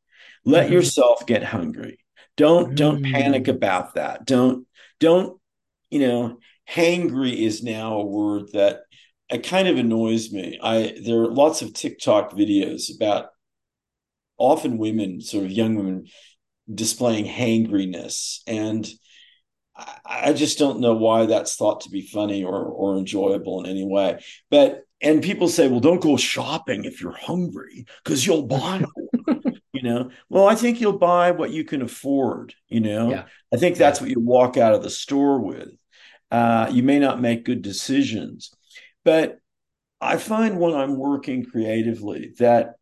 Let 0.45 0.67
mm-hmm. 0.67 0.75
yourself 0.75 1.27
get 1.27 1.43
hungry. 1.43 2.04
Don't 2.37 2.67
mm-hmm. 2.67 2.75
don't 2.75 3.03
panic 3.03 3.49
about 3.49 3.95
that. 3.95 4.27
Don't 4.27 4.67
don't 5.01 5.41
you 5.91 6.01
know 6.01 6.39
hangry 6.69 7.37
is 7.37 7.63
now 7.63 7.95
a 7.99 8.07
word 8.07 8.45
that 8.53 8.81
it 9.31 9.47
kind 9.47 9.69
of 9.69 9.79
annoys 9.79 10.33
me. 10.33 10.59
I 10.63 10.99
there 11.05 11.21
are 11.21 11.31
lots 11.31 11.63
of 11.63 11.73
TikTok 11.73 12.33
videos 12.33 12.95
about 12.95 13.29
often 14.37 14.79
women, 14.79 15.21
sort 15.21 15.45
of 15.45 15.53
young 15.53 15.77
women, 15.77 16.07
displaying 16.73 17.27
hangriness, 17.27 18.41
and 18.47 18.89
I, 19.77 19.99
I 20.05 20.33
just 20.33 20.59
don't 20.59 20.81
know 20.81 20.95
why 20.95 21.27
that's 21.27 21.57
thought 21.57 21.83
to 21.83 21.91
be 21.91 22.03
funny 22.03 22.45
or 22.45 22.65
or 22.65 22.97
enjoyable 22.97 23.63
in 23.63 23.71
any 23.71 23.85
way. 23.85 24.23
But 24.51 24.83
and 25.01 25.23
people 25.23 25.49
say, 25.49 25.69
well, 25.69 25.81
don't 25.81 26.01
go 26.01 26.17
shopping 26.17 26.85
if 26.85 27.01
you're 27.01 27.13
hungry 27.13 27.87
because 28.03 28.27
you'll 28.27 28.47
buy 28.47 28.85
you 29.75 29.83
know? 29.83 30.11
Well 30.29 30.47
i 30.47 30.55
think 30.55 30.81
you'll 30.81 30.99
buy 30.99 31.33
what 31.33 31.51
you 31.51 31.65
can 31.65 31.83
afford 31.83 32.55
you 32.69 32.81
know? 32.81 33.11
Yeah. 33.11 33.25
i 33.53 33.57
think 33.57 33.77
that's 33.77 34.01
what 34.01 34.11
you 34.11 34.21
walk 34.21 34.57
out 34.57 34.75
of 34.75 34.83
the 34.83 34.91
store 34.91 35.41
with. 35.41 35.71
Uh, 36.31 36.69
you 36.73 36.83
may 36.83 36.99
not 36.99 37.21
make 37.21 37.45
good 37.45 37.63
decisions 37.63 38.53
but 39.05 39.39
i 40.01 40.17
find 40.17 40.59
when 40.59 40.75
i'm 40.75 40.97
working 40.97 41.45
creatively 41.45 42.33
that 42.39 42.75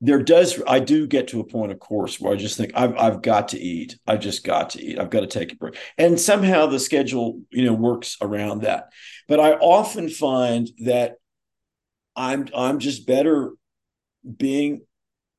there 0.00 0.22
does 0.22 0.60
i 0.66 0.78
do 0.78 1.06
get 1.06 1.28
to 1.28 1.40
a 1.40 1.46
point 1.46 1.72
of 1.72 1.78
course 1.80 2.20
where 2.20 2.32
i 2.32 2.36
just 2.36 2.56
think 2.56 2.72
I've, 2.74 2.96
I've 2.98 3.22
got 3.22 3.48
to 3.48 3.58
eat. 3.58 3.96
I've 4.06 4.20
just 4.20 4.44
got 4.44 4.70
to 4.70 4.82
eat. 4.82 4.98
I've 4.98 5.10
got 5.10 5.20
to 5.20 5.26
take 5.26 5.52
a 5.52 5.56
break. 5.56 5.76
And 5.96 6.20
somehow 6.20 6.66
the 6.66 6.78
schedule 6.78 7.40
you 7.50 7.64
know 7.64 7.72
works 7.72 8.16
around 8.20 8.62
that. 8.62 8.90
But 9.28 9.40
i 9.40 9.52
often 9.52 10.08
find 10.08 10.68
that 10.80 11.14
i'm 12.16 12.48
i'm 12.54 12.78
just 12.78 13.06
better 13.06 13.52
being 14.36 14.82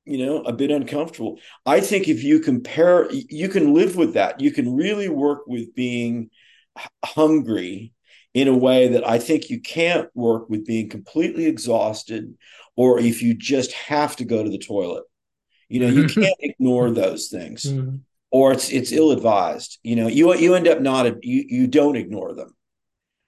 you 0.06 0.24
know 0.24 0.42
a 0.44 0.54
bit 0.54 0.72
uncomfortable 0.72 1.40
i 1.66 1.80
think 1.80 2.08
if 2.08 2.24
you 2.24 2.40
compare 2.40 3.12
you 3.12 3.50
can 3.50 3.74
live 3.74 3.96
with 3.96 4.14
that 4.14 4.40
you 4.40 4.52
can 4.52 4.76
really 4.76 5.10
work 5.10 5.48
with 5.48 5.74
being 5.76 6.30
hungry 7.04 7.94
in 8.34 8.50
a 8.50 8.56
way 8.56 8.90
that 8.90 9.08
I 9.08 9.18
think 9.18 9.50
you 9.50 9.62
can't 9.62 10.10
work 10.14 10.50
with 10.50 10.66
being 10.66 10.90
completely 10.90 11.46
exhausted 11.46 12.38
or 12.76 13.00
if 13.00 13.22
you 13.22 13.34
just 13.34 13.72
have 13.72 14.18
to 14.18 14.26
go 14.26 14.44
to 14.44 14.50
the 14.50 14.58
toilet. 14.58 15.06
You 15.70 15.80
know, 15.80 15.88
you 15.88 16.08
can't 16.08 16.36
ignore 16.40 16.92
those 16.92 17.30
things. 17.30 17.64
Mm-hmm. 17.64 17.98
Or 18.32 18.52
it's 18.52 18.70
it's 18.70 18.92
ill 18.92 19.12
advised. 19.12 19.80
You 19.82 19.96
know, 19.96 20.08
you 20.08 20.36
you 20.36 20.56
end 20.56 20.68
up 20.68 20.82
not 20.82 21.24
you 21.24 21.46
you 21.48 21.68
don't 21.68 21.96
ignore 21.96 22.34
them. 22.34 22.54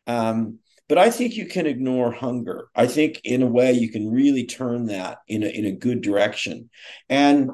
Um, 0.06 0.60
but 0.88 0.98
I 0.98 1.10
think 1.10 1.36
you 1.36 1.46
can 1.46 1.68
ignore 1.68 2.12
hunger. 2.12 2.70
I 2.76 2.88
think 2.88 3.22
in 3.24 3.42
a 3.42 3.48
way 3.48 3.74
you 3.74 3.90
can 3.90 4.10
really 4.12 4.46
turn 4.46 4.86
that 4.88 5.20
in 5.28 5.44
a 5.44 5.48
in 5.48 5.66
a 5.66 5.72
good 5.72 6.02
direction. 6.02 6.70
And 7.10 7.52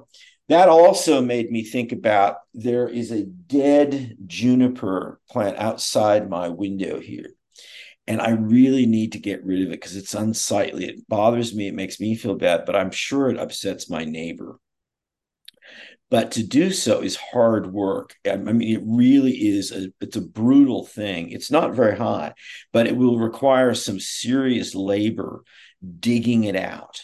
that 0.49 0.69
also 0.69 1.21
made 1.21 1.51
me 1.51 1.63
think 1.63 1.91
about 1.91 2.37
there 2.53 2.87
is 2.87 3.11
a 3.11 3.23
dead 3.23 4.17
juniper 4.27 5.19
plant 5.29 5.57
outside 5.57 6.29
my 6.29 6.49
window 6.49 6.99
here 6.99 7.33
and 8.07 8.21
I 8.21 8.31
really 8.31 8.85
need 8.85 9.13
to 9.13 9.19
get 9.19 9.45
rid 9.45 9.61
of 9.61 9.67
it 9.69 9.71
because 9.71 9.95
it's 9.95 10.13
unsightly. 10.13 10.85
It 10.85 11.07
bothers 11.07 11.55
me. 11.55 11.67
It 11.67 11.75
makes 11.75 11.99
me 11.99 12.15
feel 12.15 12.35
bad, 12.35 12.65
but 12.65 12.75
I'm 12.75 12.91
sure 12.91 13.29
it 13.29 13.39
upsets 13.39 13.89
my 13.89 14.03
neighbor. 14.03 14.59
But 16.09 16.31
to 16.33 16.43
do 16.43 16.71
so 16.71 17.01
is 17.01 17.15
hard 17.15 17.73
work. 17.73 18.15
I 18.29 18.35
mean, 18.35 18.61
it 18.61 18.83
really 18.85 19.31
is. 19.31 19.71
A, 19.71 19.87
it's 19.99 20.15
a 20.15 20.21
brutal 20.21 20.85
thing. 20.85 21.31
It's 21.31 21.49
not 21.49 21.73
very 21.73 21.97
high, 21.97 22.33
but 22.71 22.85
it 22.85 22.95
will 22.95 23.17
require 23.17 23.73
some 23.73 23.99
serious 23.99 24.75
labor 24.75 25.43
digging 25.99 26.43
it 26.43 26.55
out. 26.55 27.01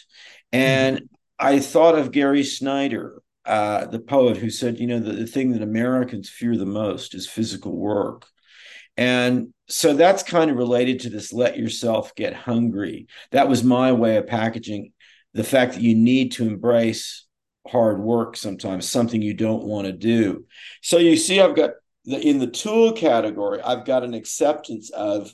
And 0.51 0.97
mm-hmm. 0.97 1.05
I 1.39 1.59
thought 1.59 1.97
of 1.97 2.11
Gary 2.11 2.43
Snyder, 2.43 3.21
uh, 3.45 3.87
the 3.87 3.99
poet, 3.99 4.37
who 4.37 4.49
said, 4.49 4.79
you 4.79 4.87
know, 4.87 4.99
the, 4.99 5.13
the 5.13 5.27
thing 5.27 5.53
that 5.53 5.63
Americans 5.63 6.29
fear 6.29 6.55
the 6.55 6.65
most 6.65 7.15
is 7.15 7.27
physical 7.27 7.75
work. 7.75 8.27
And 8.95 9.53
so 9.69 9.93
that's 9.93 10.23
kind 10.23 10.51
of 10.51 10.57
related 10.57 10.99
to 11.01 11.09
this 11.09 11.31
let 11.31 11.57
yourself 11.57 12.13
get 12.15 12.33
hungry. 12.33 13.07
That 13.31 13.47
was 13.47 13.63
my 13.63 13.93
way 13.93 14.17
of 14.17 14.27
packaging 14.27 14.91
the 15.33 15.43
fact 15.43 15.73
that 15.73 15.81
you 15.81 15.95
need 15.95 16.33
to 16.33 16.45
embrace 16.45 17.25
hard 17.69 17.99
work 17.99 18.35
sometimes, 18.35 18.89
something 18.89 19.21
you 19.21 19.33
don't 19.33 19.63
want 19.63 19.87
to 19.87 19.93
do. 19.93 20.45
So 20.81 20.97
you 20.97 21.17
see, 21.17 21.39
I've 21.39 21.55
got 21.55 21.71
the, 22.05 22.19
in 22.19 22.39
the 22.39 22.47
tool 22.47 22.93
category, 22.93 23.61
I've 23.61 23.85
got 23.85 24.03
an 24.03 24.13
acceptance 24.13 24.89
of 24.89 25.33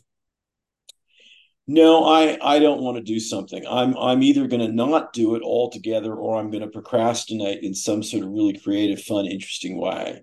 no, 1.67 2.05
I, 2.05 2.37
I 2.43 2.59
don't 2.59 2.83
want 2.83 2.97
to 2.97 3.03
do 3.03 3.19
something. 3.19 3.65
I'm 3.67 3.97
I'm 3.97 4.21
either 4.21 4.47
going 4.47 4.61
to 4.61 4.71
not 4.71 5.13
do 5.13 5.33
it 5.35 5.41
altogether 5.41 6.13
or 6.13 6.37
I'm 6.37 6.51
going 6.51 6.61
to 6.61 6.69
procrastinate 6.69 7.63
in 7.63 7.73
some 7.73 8.03
sort 8.03 8.23
of 8.23 8.29
really 8.29 8.59
creative, 8.59 9.01
fun, 9.01 9.25
interesting 9.25 9.79
way 9.79 10.21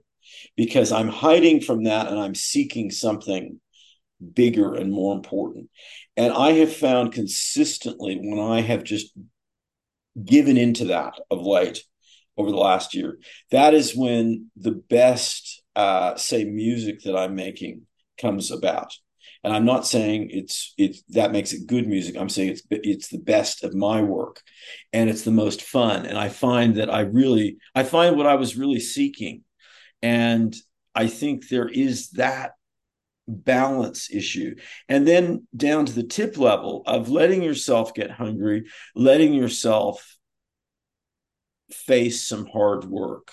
because 0.57 0.93
I'm 0.93 1.09
hiding 1.09 1.61
from 1.61 1.85
that 1.85 2.09
and 2.09 2.19
I'm 2.19 2.35
seeking 2.35 2.91
something 2.91 3.61
bigger 4.35 4.75
and 4.75 4.93
more 4.93 5.15
important. 5.15 5.69
And 6.17 6.33
I 6.33 6.53
have 6.53 6.75
found 6.75 7.13
consistently 7.13 8.17
when 8.17 8.39
I 8.39 8.61
have 8.61 8.85
just 8.85 9.13
given 10.23 10.57
into 10.57 10.87
that 10.87 11.15
of 11.31 11.41
late 11.43 11.83
over 12.37 12.51
the 12.51 12.57
last 12.57 12.95
year, 12.95 13.19
that 13.51 13.75
is 13.75 13.97
when 13.97 14.51
the 14.57 14.73
best, 14.73 15.63
uh, 15.77 16.17
say, 16.17 16.45
music 16.45 17.03
that 17.03 17.17
I'm 17.17 17.35
making 17.35 17.83
comes 18.21 18.51
about. 18.51 18.93
And 19.45 19.53
I'm 19.53 19.65
not 19.65 19.87
saying 19.87 20.29
it's 20.31 20.73
it's 20.79 21.03
that 21.11 21.33
makes 21.33 21.53
it 21.53 21.67
good 21.67 21.89
music. 21.89 22.17
I'm 22.17 22.29
saying 22.29 22.51
it's 22.51 22.63
it's 22.71 23.09
the 23.09 23.19
best 23.19 23.65
of 23.65 23.75
my 23.75 24.01
work, 24.01 24.41
and 24.93 25.11
it's 25.11 25.23
the 25.23 25.33
most 25.33 25.63
fun. 25.63 26.07
And 26.07 26.17
I 26.17 26.29
find 26.29 26.77
that 26.77 26.89
I 26.89 27.01
really 27.01 27.57
I 27.75 27.83
find 27.83 28.17
what 28.17 28.27
I 28.27 28.37
was 28.37 28.57
really 28.57 28.79
seeking 28.79 29.43
and 30.03 30.55
I 30.95 31.07
think 31.07 31.49
there 31.49 31.69
is 31.69 32.11
that 32.11 32.53
balance 33.29 34.11
issue. 34.11 34.57
And 34.89 35.07
then 35.07 35.47
down 35.57 35.87
to 35.87 35.93
the 35.93 36.03
tip 36.03 36.37
level 36.37 36.83
of 36.87 37.09
letting 37.09 37.43
yourself 37.43 37.95
get 37.95 38.11
hungry, 38.11 38.65
letting 38.95 39.33
yourself 39.33 40.19
face 41.73 42.27
some 42.27 42.47
hard 42.47 42.85
work. 42.85 43.33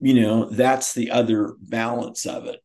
You 0.00 0.14
know, 0.14 0.48
that's 0.50 0.94
the 0.94 1.10
other 1.10 1.54
balance 1.60 2.24
of 2.26 2.46
it. 2.46 2.60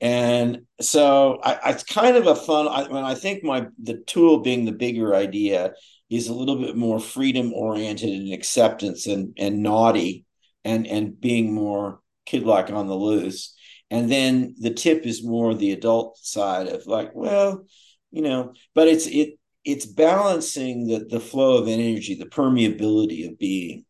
And 0.00 0.66
so 0.80 1.40
I, 1.42 1.70
it's 1.70 1.84
kind 1.84 2.16
of 2.16 2.26
a 2.26 2.34
fun. 2.34 2.68
I, 2.68 2.88
when 2.88 3.04
I 3.04 3.14
think 3.14 3.42
my 3.42 3.68
the 3.82 4.02
tool 4.06 4.40
being 4.40 4.64
the 4.64 4.72
bigger 4.72 5.14
idea 5.14 5.72
is 6.10 6.28
a 6.28 6.34
little 6.34 6.56
bit 6.56 6.76
more 6.76 7.00
freedom 7.00 7.52
oriented 7.52 8.10
and 8.10 8.32
acceptance 8.32 9.06
and 9.06 9.34
and 9.38 9.62
naughty 9.62 10.26
and 10.64 10.86
and 10.86 11.18
being 11.18 11.54
more 11.54 12.00
kid 12.26 12.44
like 12.44 12.70
on 12.70 12.86
the 12.86 12.94
loose. 12.94 13.54
And 13.90 14.10
then 14.10 14.54
the 14.58 14.70
tip 14.70 15.06
is 15.06 15.24
more 15.24 15.54
the 15.54 15.72
adult 15.72 16.18
side 16.18 16.68
of 16.68 16.86
like, 16.86 17.12
well, 17.14 17.64
you 18.10 18.22
know, 18.22 18.52
but 18.74 18.88
it's 18.88 19.06
it 19.06 19.38
it's 19.64 19.86
balancing 19.86 20.86
the 20.86 21.06
the 21.08 21.20
flow 21.20 21.58
of 21.58 21.68
energy, 21.68 22.14
the 22.14 22.26
permeability 22.26 23.28
of 23.28 23.38
being. 23.38 23.84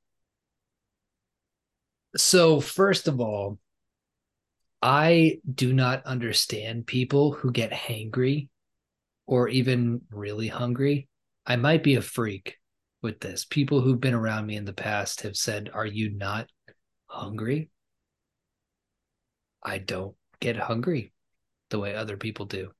So 2.16 2.60
first 2.60 3.08
of 3.08 3.20
all, 3.20 3.58
I 4.80 5.38
do 5.52 5.72
not 5.72 6.04
understand 6.04 6.86
people 6.86 7.32
who 7.32 7.50
get 7.50 7.72
hangry 7.72 8.48
or 9.26 9.48
even 9.48 10.02
really 10.10 10.48
hungry. 10.48 11.08
I 11.46 11.56
might 11.56 11.82
be 11.82 11.94
a 11.94 12.02
freak 12.02 12.56
with 13.02 13.20
this. 13.20 13.44
People 13.44 13.80
who've 13.80 14.00
been 14.00 14.14
around 14.14 14.46
me 14.46 14.56
in 14.56 14.64
the 14.64 14.72
past 14.72 15.22
have 15.22 15.36
said, 15.36 15.70
Are 15.72 15.86
you 15.86 16.10
not 16.10 16.48
hungry? 17.06 17.70
I 19.62 19.78
don't 19.78 20.14
get 20.40 20.56
hungry 20.56 21.12
the 21.70 21.78
way 21.78 21.94
other 21.94 22.16
people 22.16 22.44
do. 22.44 22.70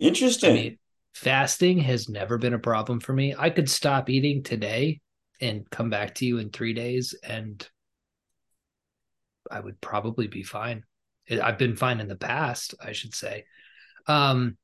Interesting. 0.00 0.50
I 0.50 0.54
mean, 0.54 0.78
fasting 1.14 1.78
has 1.78 2.08
never 2.08 2.36
been 2.38 2.54
a 2.54 2.58
problem 2.58 2.98
for 2.98 3.12
me. 3.12 3.34
I 3.38 3.50
could 3.50 3.70
stop 3.70 4.10
eating 4.10 4.42
today 4.42 5.00
and 5.40 5.68
come 5.70 5.90
back 5.90 6.16
to 6.16 6.26
you 6.26 6.38
in 6.38 6.50
three 6.50 6.72
days, 6.72 7.14
and 7.22 7.66
I 9.50 9.60
would 9.60 9.80
probably 9.80 10.26
be 10.26 10.42
fine. 10.42 10.84
I've 11.30 11.58
been 11.58 11.76
fine 11.76 12.00
in 12.00 12.08
the 12.08 12.16
past, 12.16 12.74
I 12.82 12.92
should 12.92 13.14
say. 13.14 13.44
Um, 14.06 14.56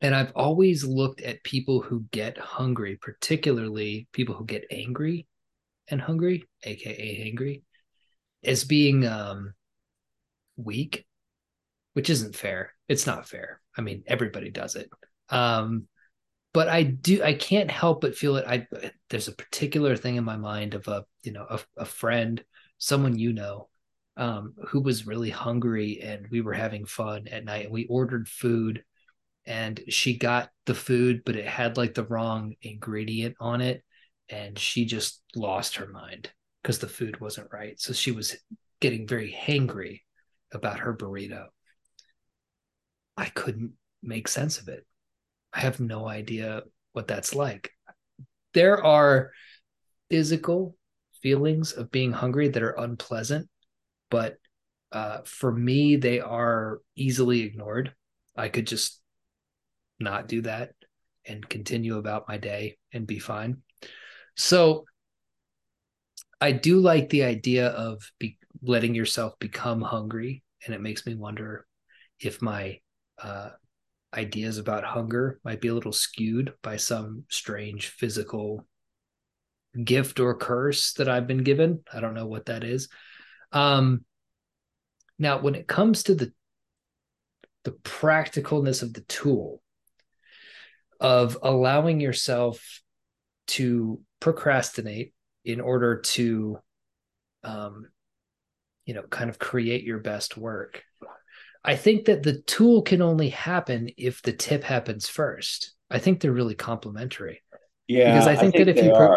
and 0.00 0.14
I've 0.14 0.32
always 0.34 0.84
looked 0.84 1.22
at 1.22 1.42
people 1.44 1.80
who 1.80 2.04
get 2.10 2.36
hungry, 2.36 2.98
particularly 3.00 4.06
people 4.12 4.34
who 4.34 4.44
get 4.44 4.66
angry 4.70 5.26
and 5.88 6.00
hungry, 6.00 6.44
aka 6.62 7.32
hangry, 7.32 7.62
as 8.42 8.64
being 8.64 9.06
um, 9.06 9.54
weak, 10.56 11.06
which 11.94 12.10
isn't 12.10 12.36
fair. 12.36 12.74
It's 12.88 13.06
not 13.06 13.26
fair. 13.26 13.60
I 13.76 13.80
mean, 13.80 14.04
everybody 14.06 14.50
does 14.50 14.76
it. 14.76 14.90
Um, 15.30 15.88
but 16.52 16.68
I 16.68 16.84
do 16.84 17.22
I 17.22 17.34
can't 17.34 17.70
help 17.70 18.00
but 18.00 18.14
feel 18.16 18.36
it. 18.36 18.44
I 18.46 18.66
there's 19.10 19.28
a 19.28 19.32
particular 19.32 19.96
thing 19.96 20.16
in 20.16 20.24
my 20.24 20.36
mind 20.36 20.74
of 20.74 20.86
a 20.86 21.04
you 21.22 21.32
know 21.32 21.46
a, 21.50 21.60
a 21.78 21.84
friend, 21.84 22.42
someone 22.78 23.18
you 23.18 23.32
know, 23.32 23.68
um, 24.16 24.54
who 24.68 24.80
was 24.80 25.06
really 25.06 25.30
hungry, 25.30 26.00
and 26.02 26.26
we 26.30 26.40
were 26.40 26.52
having 26.52 26.84
fun 26.84 27.28
at 27.28 27.44
night, 27.44 27.64
and 27.64 27.72
we 27.72 27.86
ordered 27.86 28.28
food, 28.28 28.84
and 29.46 29.80
she 29.88 30.16
got 30.16 30.50
the 30.66 30.74
food, 30.74 31.22
but 31.24 31.36
it 31.36 31.46
had 31.46 31.76
like 31.76 31.94
the 31.94 32.04
wrong 32.04 32.54
ingredient 32.62 33.36
on 33.40 33.60
it, 33.60 33.82
and 34.28 34.58
she 34.58 34.84
just 34.84 35.22
lost 35.34 35.76
her 35.76 35.86
mind 35.86 36.30
because 36.62 36.78
the 36.78 36.88
food 36.88 37.20
wasn't 37.20 37.52
right. 37.52 37.78
So 37.80 37.92
she 37.92 38.10
was 38.10 38.36
getting 38.80 39.06
very 39.06 39.32
hangry 39.32 40.00
about 40.52 40.80
her 40.80 40.96
burrito. 40.96 41.46
I 43.16 43.26
couldn't 43.26 43.72
make 44.02 44.28
sense 44.28 44.58
of 44.58 44.68
it. 44.68 44.86
I 45.52 45.60
have 45.60 45.80
no 45.80 46.08
idea 46.08 46.62
what 46.92 47.06
that's 47.06 47.34
like. 47.34 47.70
There 48.54 48.82
are 48.84 49.32
physical 50.10 50.76
feelings 51.22 51.72
of 51.72 51.90
being 51.90 52.12
hungry 52.12 52.48
that 52.48 52.62
are 52.62 52.78
unpleasant, 52.78 53.48
but 54.14 54.36
uh, 54.92 55.22
for 55.24 55.50
me, 55.50 55.96
they 55.96 56.20
are 56.20 56.78
easily 56.94 57.40
ignored. 57.40 57.92
I 58.36 58.48
could 58.48 58.64
just 58.64 59.00
not 59.98 60.28
do 60.28 60.42
that 60.42 60.70
and 61.26 61.48
continue 61.48 61.98
about 61.98 62.28
my 62.28 62.36
day 62.36 62.78
and 62.92 63.08
be 63.08 63.18
fine. 63.18 63.62
So 64.36 64.84
I 66.40 66.52
do 66.52 66.78
like 66.78 67.08
the 67.08 67.24
idea 67.24 67.70
of 67.70 68.08
be- 68.20 68.38
letting 68.62 68.94
yourself 68.94 69.36
become 69.40 69.80
hungry 69.80 70.44
and 70.64 70.76
it 70.76 70.80
makes 70.80 71.04
me 71.06 71.16
wonder 71.16 71.66
if 72.20 72.40
my 72.40 72.78
uh, 73.20 73.50
ideas 74.14 74.58
about 74.58 74.84
hunger 74.84 75.40
might 75.44 75.60
be 75.60 75.68
a 75.68 75.74
little 75.74 75.92
skewed 75.92 76.54
by 76.62 76.76
some 76.76 77.24
strange 77.30 77.88
physical 77.88 78.64
gift 79.82 80.20
or 80.20 80.36
curse 80.36 80.92
that 80.92 81.08
I've 81.08 81.26
been 81.26 81.42
given. 81.42 81.82
I 81.92 81.98
don't 81.98 82.14
know 82.14 82.26
what 82.26 82.46
that 82.46 82.62
is. 82.62 82.88
Um, 83.54 84.04
now, 85.18 85.38
when 85.38 85.54
it 85.54 85.66
comes 85.66 86.02
to 86.04 86.14
the 86.14 86.32
the 87.62 87.72
practicalness 87.72 88.82
of 88.82 88.92
the 88.92 89.00
tool 89.02 89.62
of 91.00 91.38
allowing 91.42 91.98
yourself 91.98 92.82
to 93.46 94.00
procrastinate 94.20 95.14
in 95.46 95.60
order 95.62 96.00
to 96.00 96.58
um, 97.42 97.86
you 98.84 98.92
know 98.92 99.02
kind 99.02 99.30
of 99.30 99.38
create 99.38 99.84
your 99.84 99.98
best 99.98 100.36
work 100.36 100.82
I 101.64 101.76
think 101.76 102.04
that 102.04 102.22
the 102.22 102.42
tool 102.42 102.82
can 102.82 103.00
only 103.00 103.30
happen 103.30 103.88
if 103.96 104.20
the 104.20 104.34
tip 104.34 104.62
happens 104.62 105.08
first. 105.08 105.72
I 105.90 105.98
think 105.98 106.20
they're 106.20 106.30
really 106.30 106.54
complementary. 106.54 107.42
Yeah, 107.88 108.12
because 108.12 108.26
I 108.26 108.36
think, 108.36 108.54
I 108.54 108.58
think 108.58 108.66
that 108.66 108.78
if 108.78 108.84
you, 108.84 108.92
pro- 108.92 109.16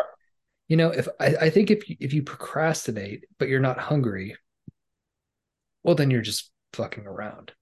you 0.67 0.77
know, 0.77 0.89
if 0.89 1.07
I, 1.19 1.35
I 1.41 1.49
think 1.49 1.71
if 1.71 1.89
you, 1.89 1.95
if 1.99 2.13
you 2.13 2.23
procrastinate 2.23 3.25
but 3.37 3.47
you're 3.47 3.59
not 3.59 3.79
hungry, 3.79 4.35
well, 5.83 5.95
then 5.95 6.11
you're 6.11 6.21
just 6.21 6.51
fucking 6.73 7.05
around. 7.05 7.53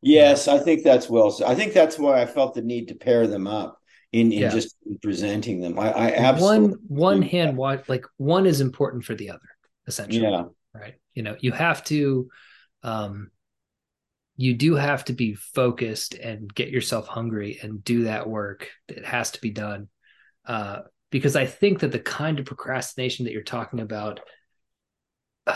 Yes, 0.00 0.48
I 0.48 0.58
think 0.58 0.82
that's 0.82 1.08
well. 1.08 1.30
So 1.30 1.46
I 1.46 1.54
think 1.54 1.72
that's 1.72 1.98
why 1.98 2.20
I 2.20 2.26
felt 2.26 2.54
the 2.54 2.62
need 2.62 2.88
to 2.88 2.94
pair 2.94 3.26
them 3.26 3.46
up 3.46 3.78
in, 4.12 4.32
in 4.32 4.40
yeah. 4.40 4.48
just 4.48 4.76
presenting 5.02 5.60
them. 5.60 5.78
I, 5.78 5.92
I 5.92 6.12
absolutely 6.12 6.68
one 6.68 6.78
one 6.88 7.22
hand 7.22 7.56
watch 7.56 7.88
like 7.88 8.04
one 8.16 8.46
is 8.46 8.60
important 8.60 9.04
for 9.04 9.14
the 9.14 9.30
other, 9.30 9.40
essentially. 9.86 10.22
Yeah. 10.22 10.44
Right. 10.74 10.94
You 11.14 11.22
know, 11.22 11.36
you 11.40 11.52
have 11.52 11.84
to 11.84 12.28
um 12.82 13.30
you 14.36 14.54
do 14.54 14.74
have 14.74 15.04
to 15.04 15.12
be 15.12 15.34
focused 15.34 16.14
and 16.14 16.52
get 16.52 16.70
yourself 16.70 17.06
hungry 17.06 17.58
and 17.62 17.84
do 17.84 18.04
that 18.04 18.28
work. 18.28 18.70
It 18.88 19.04
has 19.04 19.32
to 19.32 19.40
be 19.40 19.50
done. 19.50 19.88
Uh, 20.46 20.80
because 21.12 21.36
I 21.36 21.44
think 21.44 21.80
that 21.80 21.92
the 21.92 22.00
kind 22.00 22.40
of 22.40 22.46
procrastination 22.46 23.26
that 23.26 23.32
you're 23.32 23.42
talking 23.42 23.80
about, 23.80 24.20
uh, 25.46 25.54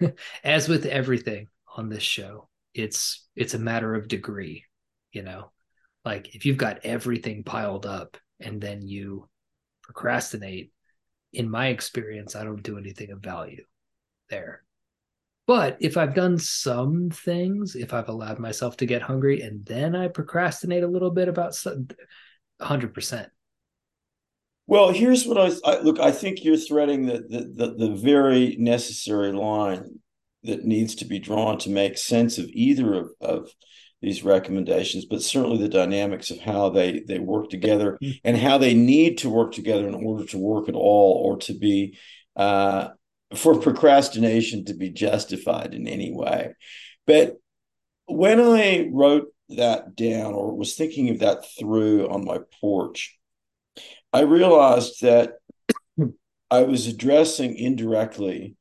as 0.44 0.68
with 0.68 0.84
everything 0.84 1.46
on 1.76 1.88
this 1.88 2.02
show, 2.02 2.48
it's 2.74 3.26
it's 3.36 3.54
a 3.54 3.58
matter 3.58 3.94
of 3.94 4.08
degree, 4.08 4.64
you 5.12 5.22
know. 5.22 5.52
Like 6.04 6.34
if 6.34 6.44
you've 6.44 6.58
got 6.58 6.84
everything 6.84 7.44
piled 7.44 7.86
up 7.86 8.18
and 8.40 8.60
then 8.60 8.82
you 8.82 9.28
procrastinate, 9.82 10.72
in 11.32 11.48
my 11.48 11.68
experience, 11.68 12.34
I 12.34 12.44
don't 12.44 12.62
do 12.62 12.76
anything 12.76 13.12
of 13.12 13.20
value 13.20 13.64
there. 14.30 14.64
But 15.46 15.76
if 15.80 15.96
I've 15.96 16.14
done 16.14 16.38
some 16.38 17.10
things, 17.10 17.76
if 17.76 17.94
I've 17.94 18.08
allowed 18.08 18.40
myself 18.40 18.76
to 18.78 18.86
get 18.86 19.02
hungry 19.02 19.42
and 19.42 19.64
then 19.64 19.94
I 19.94 20.08
procrastinate 20.08 20.82
a 20.82 20.88
little 20.88 21.10
bit 21.10 21.28
about 21.28 21.54
some, 21.54 21.88
100%. 22.60 23.28
Well, 24.66 24.92
here's 24.92 25.26
what 25.26 25.38
I, 25.38 25.70
I, 25.70 25.80
look. 25.80 26.00
I 26.00 26.10
think 26.10 26.42
you're 26.42 26.56
threading 26.56 27.06
the, 27.06 27.18
the, 27.28 27.66
the 27.66 27.74
the 27.86 27.94
very 27.94 28.56
necessary 28.58 29.32
line 29.32 30.00
that 30.42 30.64
needs 30.64 30.94
to 30.96 31.04
be 31.04 31.18
drawn 31.18 31.58
to 31.58 31.70
make 31.70 31.98
sense 31.98 32.38
of 32.38 32.46
either 32.46 32.94
of, 32.94 33.10
of 33.20 33.50
these 34.00 34.22
recommendations, 34.22 35.06
but 35.06 35.22
certainly 35.22 35.58
the 35.58 35.68
dynamics 35.68 36.30
of 36.30 36.38
how 36.40 36.70
they 36.70 37.00
they 37.00 37.18
work 37.18 37.50
together 37.50 37.98
mm-hmm. 38.02 38.18
and 38.24 38.36
how 38.36 38.58
they 38.58 38.74
need 38.74 39.18
to 39.18 39.30
work 39.30 39.52
together 39.52 39.86
in 39.86 39.94
order 39.94 40.24
to 40.26 40.38
work 40.38 40.68
at 40.68 40.74
all 40.74 41.22
or 41.26 41.36
to 41.38 41.54
be 41.54 41.98
uh, 42.36 42.88
for 43.34 43.60
procrastination 43.60 44.64
to 44.64 44.74
be 44.74 44.90
justified 44.90 45.74
in 45.74 45.86
any 45.86 46.12
way. 46.12 46.54
But 47.06 47.34
when 48.06 48.40
I 48.40 48.88
wrote 48.92 49.26
that 49.50 49.94
down 49.94 50.34
or 50.34 50.56
was 50.56 50.74
thinking 50.74 51.10
of 51.10 51.18
that 51.20 51.44
through 51.58 52.08
on 52.08 52.24
my 52.24 52.38
porch, 52.60 53.16
I 54.14 54.20
realized 54.20 55.02
that 55.02 55.32
I 56.48 56.62
was 56.62 56.86
addressing 56.86 57.56
indirectly 57.56 58.54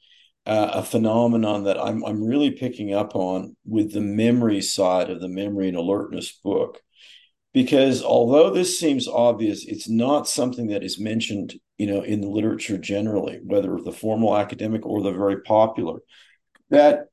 uh, 0.47 0.71
a 0.73 0.83
phenomenon 0.83 1.65
that 1.65 1.79
I'm 1.79 2.03
I'm 2.03 2.23
really 2.23 2.49
picking 2.49 2.91
up 2.91 3.15
on 3.15 3.55
with 3.63 3.93
the 3.93 4.01
memory 4.01 4.61
side 4.61 5.11
of 5.11 5.21
the 5.21 5.27
memory 5.27 5.67
and 5.67 5.77
alertness 5.77 6.31
book 6.43 6.81
because 7.53 8.03
although 8.03 8.49
this 8.49 8.79
seems 8.79 9.07
obvious, 9.07 9.63
it's 9.65 9.87
not 9.87 10.27
something 10.27 10.69
that 10.69 10.83
is 10.83 10.99
mentioned, 10.99 11.53
you 11.77 11.85
know, 11.85 12.01
in 12.01 12.21
the 12.21 12.27
literature 12.27 12.79
generally, 12.79 13.39
whether 13.43 13.77
the 13.77 13.91
formal 13.91 14.35
academic 14.35 14.87
or 14.87 15.03
the 15.03 15.11
very 15.11 15.41
popular. 15.41 15.99
That 16.71 17.09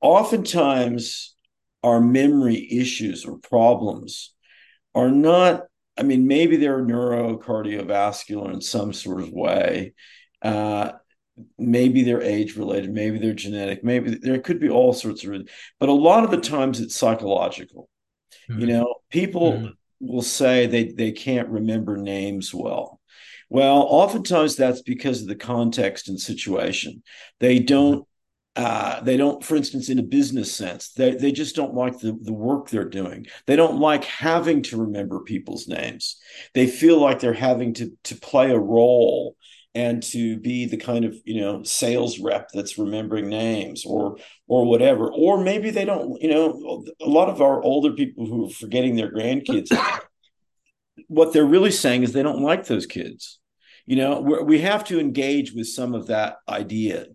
oftentimes 0.00 1.34
our 1.82 2.00
memory 2.00 2.68
issues 2.70 3.24
or 3.24 3.38
problems 3.38 4.34
are 4.94 5.10
not. 5.10 5.64
I 5.96 6.02
mean, 6.02 6.26
maybe 6.26 6.56
they're 6.56 6.82
neurocardiovascular 6.82 8.52
in 8.52 8.60
some 8.60 8.92
sort 8.92 9.20
of 9.20 9.30
way. 9.30 9.92
Uh, 10.40 10.92
maybe 11.58 12.02
they're 12.02 12.22
age 12.22 12.56
related, 12.56 12.92
maybe 12.92 13.18
they're 13.18 13.34
genetic, 13.34 13.82
maybe 13.84 14.14
there 14.14 14.40
could 14.40 14.60
be 14.60 14.68
all 14.68 14.92
sorts 14.92 15.24
of, 15.24 15.48
but 15.78 15.88
a 15.88 15.92
lot 15.92 16.24
of 16.24 16.30
the 16.30 16.40
times 16.40 16.80
it's 16.80 16.96
psychological 16.96 17.88
Mm-hmm. 18.50 18.60
You 18.60 18.66
know, 18.66 18.94
people 19.10 19.52
mm-hmm. 19.52 20.06
will 20.06 20.22
say 20.22 20.66
they 20.66 20.84
they 20.92 21.12
can't 21.12 21.48
remember 21.48 21.96
names 21.96 22.52
well. 22.52 23.00
Well, 23.48 23.78
oftentimes 23.78 24.56
that's 24.56 24.82
because 24.82 25.22
of 25.22 25.28
the 25.28 25.36
context 25.36 26.08
and 26.08 26.20
situation. 26.20 27.02
They 27.40 27.58
don't 27.58 28.06
uh, 28.56 29.00
they 29.00 29.16
don't, 29.16 29.44
for 29.44 29.54
instance, 29.54 29.88
in 29.88 29.98
a 29.98 30.02
business 30.02 30.52
sense, 30.52 30.90
they, 30.92 31.14
they 31.14 31.30
just 31.30 31.54
don't 31.54 31.74
like 31.74 31.98
the, 32.00 32.18
the 32.20 32.32
work 32.32 32.68
they're 32.68 32.84
doing. 32.88 33.26
They 33.46 33.56
don't 33.56 33.78
like 33.78 34.04
having 34.04 34.62
to 34.64 34.76
remember 34.76 35.20
people's 35.20 35.68
names. 35.68 36.16
They 36.54 36.66
feel 36.66 37.00
like 37.00 37.20
they're 37.20 37.32
having 37.32 37.74
to, 37.74 37.92
to 38.04 38.16
play 38.16 38.50
a 38.50 38.58
role 38.58 39.36
and 39.74 40.02
to 40.02 40.36
be 40.38 40.66
the 40.66 40.76
kind 40.76 41.04
of 41.04 41.16
you 41.24 41.40
know 41.40 41.62
sales 41.62 42.18
rep 42.18 42.48
that's 42.52 42.76
remembering 42.76 43.28
names 43.28 43.84
or 43.84 44.16
or 44.48 44.64
whatever 44.64 45.12
or 45.12 45.42
maybe 45.42 45.70
they 45.70 45.84
don't 45.84 46.20
you 46.20 46.28
know 46.28 46.84
a 47.00 47.08
lot 47.08 47.28
of 47.28 47.40
our 47.40 47.62
older 47.62 47.92
people 47.92 48.26
who 48.26 48.46
are 48.46 48.50
forgetting 48.50 48.96
their 48.96 49.12
grandkids 49.12 49.68
what 51.06 51.32
they're 51.32 51.44
really 51.44 51.70
saying 51.70 52.02
is 52.02 52.12
they 52.12 52.22
don't 52.22 52.42
like 52.42 52.66
those 52.66 52.86
kids 52.86 53.38
you 53.86 53.94
know 53.94 54.20
we 54.20 54.58
have 54.58 54.82
to 54.82 54.98
engage 54.98 55.52
with 55.52 55.68
some 55.68 55.94
of 55.94 56.08
that 56.08 56.38
idea 56.48 57.06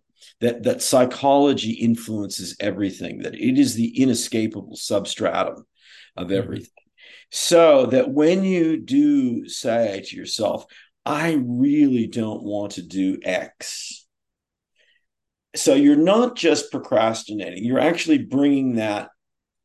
that 0.41 0.63
that 0.63 0.81
psychology 0.81 1.71
influences 1.71 2.55
everything 2.59 3.19
that 3.19 3.35
it 3.35 3.57
is 3.57 3.75
the 3.75 4.01
inescapable 4.01 4.75
substratum 4.75 5.65
of 6.17 6.27
mm-hmm. 6.27 6.37
everything 6.37 6.65
mm-hmm. 6.65 7.29
so 7.31 7.85
that 7.87 8.11
when 8.11 8.43
you 8.43 8.77
do 8.77 9.47
say 9.47 10.03
to 10.05 10.15
yourself 10.15 10.65
I 11.05 11.39
really 11.45 12.07
don't 12.07 12.43
want 12.43 12.73
to 12.73 12.81
do 12.81 13.19
X. 13.23 14.07
So 15.55 15.75
you're 15.75 15.95
not 15.95 16.35
just 16.35 16.71
procrastinating, 16.71 17.63
you're 17.63 17.79
actually 17.79 18.17
bringing 18.17 18.75
that 18.75 19.09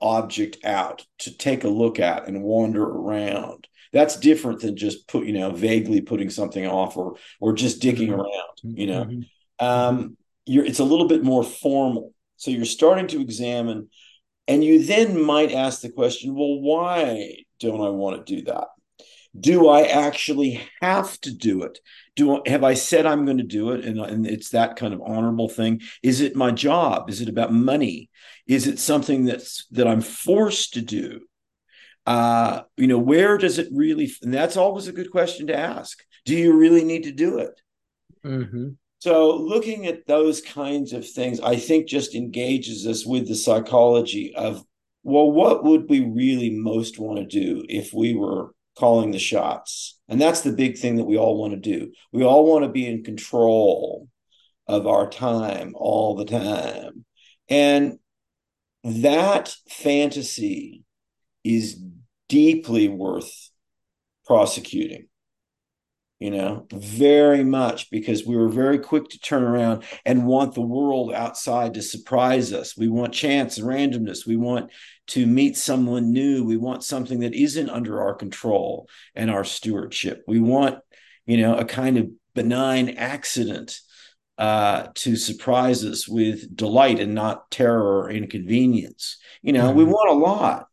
object 0.00 0.58
out 0.64 1.04
to 1.20 1.36
take 1.36 1.64
a 1.64 1.68
look 1.68 1.98
at 1.98 2.28
and 2.28 2.42
wander 2.42 2.84
around. 2.84 3.66
That's 3.92 4.20
different 4.20 4.60
than 4.60 4.76
just 4.76 5.08
put, 5.08 5.26
you 5.26 5.32
know, 5.32 5.50
vaguely 5.50 6.00
putting 6.00 6.30
something 6.30 6.64
off 6.64 6.96
or 6.96 7.16
or 7.40 7.54
just 7.54 7.82
digging 7.82 8.10
mm-hmm. 8.10 8.20
around, 8.20 8.78
you 8.78 8.86
know. 8.86 9.04
Mm-hmm. 9.04 9.66
Um, 9.66 10.16
you're 10.50 10.64
it's 10.64 10.80
a 10.80 10.84
little 10.84 11.06
bit 11.06 11.22
more 11.22 11.44
formal. 11.44 12.12
So 12.36 12.50
you're 12.50 12.64
starting 12.64 13.06
to 13.08 13.20
examine, 13.20 13.88
and 14.48 14.64
you 14.64 14.84
then 14.84 15.22
might 15.22 15.52
ask 15.52 15.82
the 15.82 15.90
question, 15.90 16.34
well, 16.34 16.60
why 16.60 17.44
don't 17.58 17.80
I 17.80 17.90
want 17.90 18.26
to 18.26 18.36
do 18.36 18.42
that? 18.44 18.68
do 19.38 19.68
I 19.68 19.82
actually 19.82 20.60
have 20.80 21.20
to 21.20 21.32
do 21.32 21.62
it? 21.62 21.78
Do 22.16 22.36
I, 22.36 22.48
have 22.48 22.64
I 22.64 22.74
said 22.74 23.06
I'm 23.06 23.24
going 23.24 23.38
to 23.38 23.44
do 23.44 23.70
it, 23.72 23.84
and, 23.84 24.00
and 24.00 24.26
it's 24.26 24.50
that 24.50 24.76
kind 24.76 24.92
of 24.92 25.02
honorable 25.02 25.48
thing? 25.48 25.82
Is 26.02 26.20
it 26.20 26.34
my 26.34 26.50
job? 26.50 27.08
Is 27.10 27.20
it 27.20 27.28
about 27.28 27.52
money? 27.52 28.10
Is 28.46 28.66
it 28.66 28.78
something 28.78 29.24
that's 29.24 29.66
that 29.70 29.86
I'm 29.86 30.00
forced 30.00 30.74
to 30.74 30.82
do? 30.82 31.20
Uh, 32.06 32.62
you 32.76 32.88
know, 32.88 32.98
where 32.98 33.38
does 33.38 33.58
it 33.58 33.68
really? 33.72 34.12
And 34.22 34.34
that's 34.34 34.56
always 34.56 34.88
a 34.88 34.92
good 34.92 35.10
question 35.10 35.46
to 35.46 35.56
ask. 35.56 36.02
Do 36.24 36.36
you 36.36 36.56
really 36.56 36.84
need 36.84 37.04
to 37.04 37.12
do 37.12 37.38
it? 37.38 37.60
Mm-hmm. 38.24 38.70
So, 39.00 39.36
looking 39.36 39.86
at 39.86 40.06
those 40.06 40.40
kinds 40.40 40.92
of 40.92 41.08
things, 41.08 41.40
I 41.40 41.56
think 41.56 41.88
just 41.88 42.14
engages 42.14 42.86
us 42.86 43.04
with 43.04 43.28
the 43.28 43.34
psychology 43.34 44.34
of, 44.34 44.62
well, 45.02 45.30
what 45.30 45.64
would 45.64 45.88
we 45.88 46.00
really 46.00 46.50
most 46.50 46.98
want 46.98 47.18
to 47.18 47.26
do 47.26 47.64
if 47.68 47.92
we 47.92 48.14
were 48.14 48.54
calling 48.80 49.10
the 49.10 49.18
shots. 49.18 49.98
And 50.08 50.20
that's 50.20 50.40
the 50.40 50.52
big 50.52 50.78
thing 50.78 50.96
that 50.96 51.04
we 51.04 51.18
all 51.18 51.38
want 51.38 51.52
to 51.52 51.58
do. 51.58 51.92
We 52.12 52.24
all 52.24 52.50
want 52.50 52.64
to 52.64 52.70
be 52.70 52.86
in 52.86 53.04
control 53.04 54.08
of 54.66 54.86
our 54.86 55.08
time 55.08 55.74
all 55.74 56.16
the 56.16 56.24
time. 56.24 57.04
And 57.48 57.98
that 58.82 59.54
fantasy 59.68 60.82
is 61.44 61.78
deeply 62.28 62.88
worth 62.88 63.50
prosecuting 64.24 65.08
you 66.20 66.30
know, 66.30 66.66
very 66.70 67.42
much 67.42 67.90
because 67.90 68.26
we 68.26 68.36
were 68.36 68.50
very 68.50 68.78
quick 68.78 69.08
to 69.08 69.18
turn 69.18 69.42
around 69.42 69.84
and 70.04 70.26
want 70.26 70.54
the 70.54 70.60
world 70.60 71.14
outside 71.14 71.72
to 71.74 71.82
surprise 71.82 72.52
us. 72.52 72.76
We 72.76 72.88
want 72.88 73.14
chance 73.14 73.56
and 73.56 73.66
randomness. 73.66 74.26
We 74.26 74.36
want 74.36 74.70
to 75.08 75.26
meet 75.26 75.56
someone 75.56 76.12
new. 76.12 76.44
We 76.44 76.58
want 76.58 76.84
something 76.84 77.20
that 77.20 77.34
isn't 77.34 77.70
under 77.70 78.02
our 78.02 78.14
control 78.14 78.86
and 79.14 79.30
our 79.30 79.44
stewardship. 79.44 80.22
We 80.28 80.40
want, 80.40 80.80
you 81.24 81.38
know, 81.38 81.56
a 81.56 81.64
kind 81.64 81.96
of 81.96 82.10
benign 82.34 82.90
accident 82.90 83.80
uh, 84.36 84.88
to 84.96 85.16
surprise 85.16 85.86
us 85.86 86.06
with 86.06 86.54
delight 86.54 87.00
and 87.00 87.14
not 87.14 87.50
terror 87.50 88.02
or 88.02 88.10
inconvenience. 88.10 89.16
You 89.40 89.54
know, 89.54 89.68
mm-hmm. 89.68 89.78
we 89.78 89.84
want 89.84 90.10
a 90.10 90.22
lot, 90.22 90.66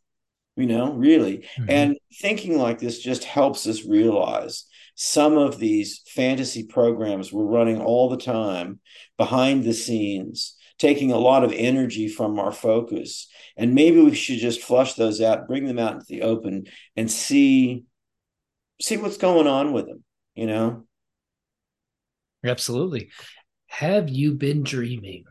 you 0.58 0.66
know, 0.66 0.92
really. 0.92 1.46
Mm-hmm. 1.58 1.70
And 1.70 1.98
thinking 2.16 2.58
like 2.60 2.80
this 2.80 3.00
just 3.00 3.24
helps 3.24 3.66
us 3.66 3.86
realize 3.86 4.66
some 5.00 5.38
of 5.38 5.60
these 5.60 6.02
fantasy 6.08 6.64
programs 6.64 7.32
were 7.32 7.46
running 7.46 7.80
all 7.80 8.10
the 8.10 8.18
time 8.18 8.80
behind 9.16 9.64
the 9.64 9.74
scenes 9.74 10.56
taking 10.80 11.12
a 11.12 11.18
lot 11.18 11.44
of 11.44 11.54
energy 11.54 12.08
from 12.08 12.40
our 12.40 12.52
focus. 12.52 13.28
And 13.56 13.76
maybe 13.76 14.02
we 14.02 14.16
should 14.16 14.40
just 14.40 14.62
flush 14.62 14.96
those 14.96 15.22
out, 15.22 15.48
bring 15.48 15.66
them 15.66 15.80
out 15.80 15.94
into 15.94 16.06
the 16.08 16.24
open 16.24 16.66
and 16.96 17.10
see 17.10 17.84
see 18.82 18.98
what's 18.98 19.18
going 19.18 19.48
on 19.48 19.72
with 19.72 19.86
them, 19.88 20.04
you 20.36 20.48
know? 20.48 20.86
Absolutely. 22.44 23.10
Have 23.68 24.10
you 24.10 24.34
been 24.34 24.64
dreaming? 24.64 25.26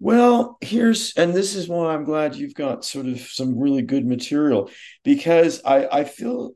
Well, 0.00 0.58
here's, 0.60 1.14
and 1.16 1.32
this 1.32 1.54
is 1.54 1.68
why 1.68 1.94
I'm 1.94 2.04
glad 2.04 2.34
you've 2.34 2.54
got 2.54 2.84
sort 2.84 3.06
of 3.06 3.20
some 3.20 3.58
really 3.58 3.82
good 3.82 4.04
material 4.04 4.70
because 5.04 5.62
I, 5.64 5.86
I 5.86 6.04
feel 6.04 6.52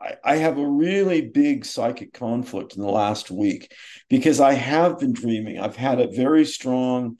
I, 0.00 0.14
I 0.24 0.36
have 0.36 0.58
a 0.58 0.66
really 0.66 1.22
big 1.22 1.64
psychic 1.64 2.12
conflict 2.12 2.76
in 2.76 2.82
the 2.82 2.88
last 2.88 3.30
week 3.30 3.72
because 4.08 4.40
I 4.40 4.54
have 4.54 4.98
been 4.98 5.12
dreaming. 5.12 5.58
I've 5.58 5.76
had 5.76 6.00
a 6.00 6.10
very 6.14 6.44
strong 6.44 7.16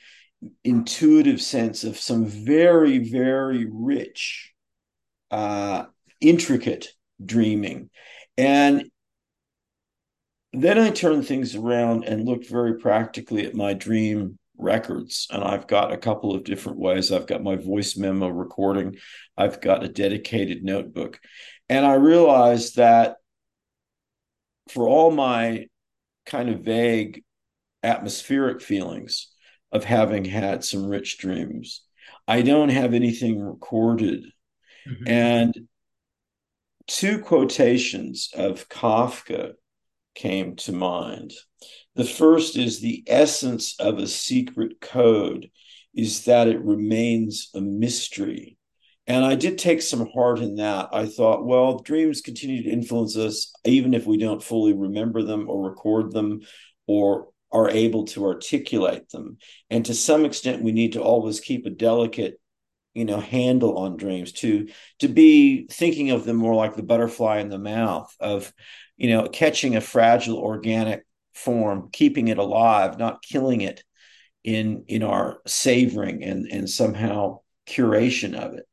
intuitive 0.64 1.40
sense 1.40 1.84
of 1.84 1.98
some 1.98 2.26
very, 2.26 2.98
very 2.98 3.66
rich, 3.70 4.52
uh, 5.30 5.84
intricate 6.20 6.88
dreaming. 7.24 7.90
And 8.36 8.90
then 10.52 10.78
I 10.78 10.90
turned 10.90 11.26
things 11.26 11.55
around 11.55 12.05
and 12.05 12.24
looked 12.24 12.48
very 12.48 12.78
practically 12.78 13.46
at 13.46 13.55
my 13.55 13.74
dream 13.74 14.38
records. 14.56 15.26
And 15.30 15.42
I've 15.42 15.66
got 15.66 15.92
a 15.92 15.98
couple 15.98 16.34
of 16.34 16.44
different 16.44 16.78
ways. 16.78 17.12
I've 17.12 17.26
got 17.26 17.42
my 17.42 17.56
voice 17.56 17.96
memo 17.96 18.28
recording, 18.28 18.96
I've 19.36 19.60
got 19.60 19.84
a 19.84 19.88
dedicated 19.88 20.64
notebook. 20.64 21.20
And 21.68 21.84
I 21.84 21.94
realized 21.94 22.76
that 22.76 23.16
for 24.68 24.86
all 24.86 25.10
my 25.10 25.66
kind 26.26 26.48
of 26.48 26.60
vague 26.60 27.24
atmospheric 27.82 28.60
feelings 28.60 29.28
of 29.72 29.84
having 29.84 30.24
had 30.24 30.64
some 30.64 30.86
rich 30.86 31.18
dreams, 31.18 31.82
I 32.26 32.42
don't 32.42 32.70
have 32.70 32.94
anything 32.94 33.40
recorded. 33.40 34.24
Mm-hmm. 34.88 35.08
And 35.08 35.68
two 36.86 37.20
quotations 37.20 38.30
of 38.34 38.68
Kafka 38.68 39.52
came 40.14 40.56
to 40.56 40.72
mind. 40.72 41.32
The 41.94 42.04
first 42.04 42.56
is 42.56 42.80
the 42.80 43.04
essence 43.06 43.78
of 43.78 43.98
a 43.98 44.06
secret 44.06 44.80
code 44.80 45.50
is 45.94 46.24
that 46.24 46.48
it 46.48 46.60
remains 46.60 47.50
a 47.54 47.60
mystery. 47.60 48.57
And 49.09 49.24
I 49.24 49.36
did 49.36 49.56
take 49.56 49.80
some 49.80 50.06
heart 50.10 50.39
in 50.39 50.56
that. 50.56 50.90
I 50.93 51.06
thought, 51.06 51.47
well, 51.47 51.78
dreams 51.78 52.20
continue 52.20 52.62
to 52.62 52.70
influence 52.70 53.16
us, 53.16 53.52
even 53.64 53.94
if 53.94 54.06
we 54.06 54.18
don't 54.18 54.43
fully 54.43 54.74
remember 54.74 55.22
them 55.22 55.48
or 55.48 55.70
record 55.70 56.12
them 56.12 56.43
or 56.86 57.28
are 57.51 57.70
able 57.70 58.05
to 58.09 58.26
articulate 58.26 59.09
them. 59.09 59.39
And 59.70 59.86
to 59.86 59.94
some 59.94 60.26
extent, 60.26 60.62
we 60.62 60.72
need 60.72 60.93
to 60.93 61.02
always 61.02 61.40
keep 61.40 61.64
a 61.64 61.70
delicate 61.70 62.39
you 62.94 63.05
know 63.05 63.20
handle 63.20 63.78
on 63.78 63.97
dreams 63.97 64.32
to 64.32 64.66
to 64.98 65.09
be 65.09 65.68
thinking 65.70 66.10
of 66.10 66.24
them 66.24 66.36
more 66.36 66.55
like 66.55 66.74
the 66.74 66.82
butterfly 66.82 67.39
in 67.39 67.48
the 67.48 67.59
mouth 67.59 68.12
of 68.18 68.52
you 68.97 69.10
know 69.10 69.28
catching 69.28 69.76
a 69.76 69.80
fragile 69.80 70.39
organic 70.39 71.05
form 71.35 71.90
keeping 71.93 72.28
it 72.28 72.39
alive 72.39 72.98
not 72.98 73.22
killing 73.22 73.60
it 73.60 73.85
in 74.43 74.85
in 74.89 75.02
our 75.02 75.39
savoring 75.47 76.24
and 76.24 76.51
and 76.51 76.68
somehow 76.68 77.39
curation 77.68 78.35
of 78.35 78.55
it 78.55 78.66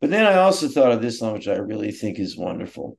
but 0.00 0.10
then 0.10 0.24
i 0.24 0.34
also 0.36 0.68
thought 0.68 0.92
of 0.92 1.02
this 1.02 1.20
one 1.20 1.32
which 1.32 1.48
i 1.48 1.56
really 1.56 1.92
think 1.92 2.18
is 2.18 2.36
wonderful 2.36 2.98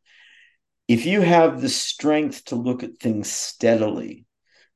if 0.87 1.05
you 1.05 1.21
have 1.21 1.61
the 1.61 1.69
strength 1.69 2.45
to 2.45 2.55
look 2.55 2.83
at 2.83 2.97
things 2.97 3.31
steadily 3.31 4.25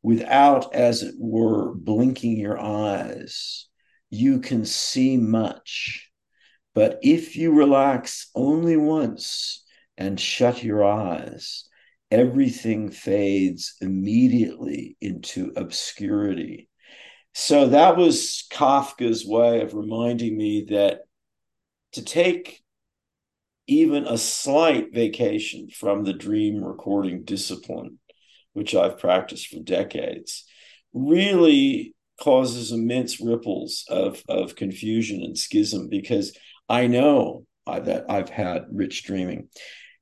without 0.02 0.74
as 0.74 1.04
it 1.04 1.16
were 1.18 1.74
blinking 1.76 2.38
your 2.38 2.60
eyes 2.60 3.70
you 4.10 4.40
can 4.40 4.66
see 4.66 5.18
much. 5.18 6.10
But 6.74 7.00
if 7.02 7.36
you 7.36 7.54
relax 7.54 8.30
only 8.36 8.78
once 8.78 9.64
and 9.98 10.20
shut 10.20 10.64
your 10.64 10.84
eyes, 10.84 11.66
everything 12.12 12.90
fades 12.90 13.76
immediately 13.82 14.98
into 15.02 15.52
obscurity. 15.56 16.70
So 17.34 17.70
that 17.70 17.98
was 17.98 18.46
Kafka's 18.52 19.26
way 19.26 19.62
of 19.62 19.74
reminding 19.74 20.36
me 20.36 20.66
that 20.70 21.02
to 21.94 22.04
take 22.04 22.62
even 23.68 24.06
a 24.06 24.18
slight 24.18 24.94
vacation 24.94 25.70
from 25.70 26.04
the 26.04 26.14
dream 26.14 26.64
recording 26.64 27.24
discipline, 27.24 28.00
which 28.54 28.74
I've 28.74 28.98
practiced 28.98 29.48
for 29.48 29.60
decades, 29.60 30.46
really 30.94 31.96
causes 32.20 32.72
immense 32.72 33.22
ripples 33.22 33.86
of 33.90 34.24
of 34.28 34.56
confusion 34.56 35.22
and 35.24 35.38
schism 35.38 35.88
because 35.88 36.36
I 36.68 36.88
know 36.88 37.46
that 37.66 38.06
I've 38.10 38.30
had 38.30 38.66
rich 38.72 39.04
dreaming. 39.04 39.48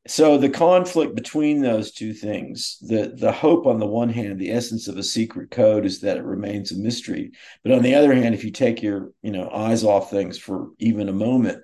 So 0.08 0.38
the 0.38 0.50
conflict 0.50 1.16
between 1.16 1.62
those 1.62 1.92
two 1.92 2.14
things, 2.14 2.78
the 2.82 3.14
the 3.14 3.34
hope 3.34 3.66
on 3.68 3.80
the 3.80 3.86
one 3.86 4.10
hand, 4.10 4.40
the 4.40 4.52
essence 4.52 4.88
of 4.88 4.98
a 4.98 5.04
secret 5.04 5.52
code 5.52 5.86
is 5.86 6.00
that 6.02 6.16
it 6.16 6.24
remains 6.24 6.72
a 6.72 6.78
mystery. 6.78 7.32
But 7.64 7.74
on 7.74 7.84
the 7.84 7.96
other 7.96 8.14
hand, 8.14 8.34
if 8.34 8.46
you 8.46 8.52
take 8.52 8.82
your 8.82 9.12
you 9.22 9.32
know 9.32 9.50
eyes 9.50 9.84
off 9.84 10.10
things 10.10 10.38
for 10.38 10.70
even 10.80 11.10
a 11.10 11.14
moment, 11.14 11.62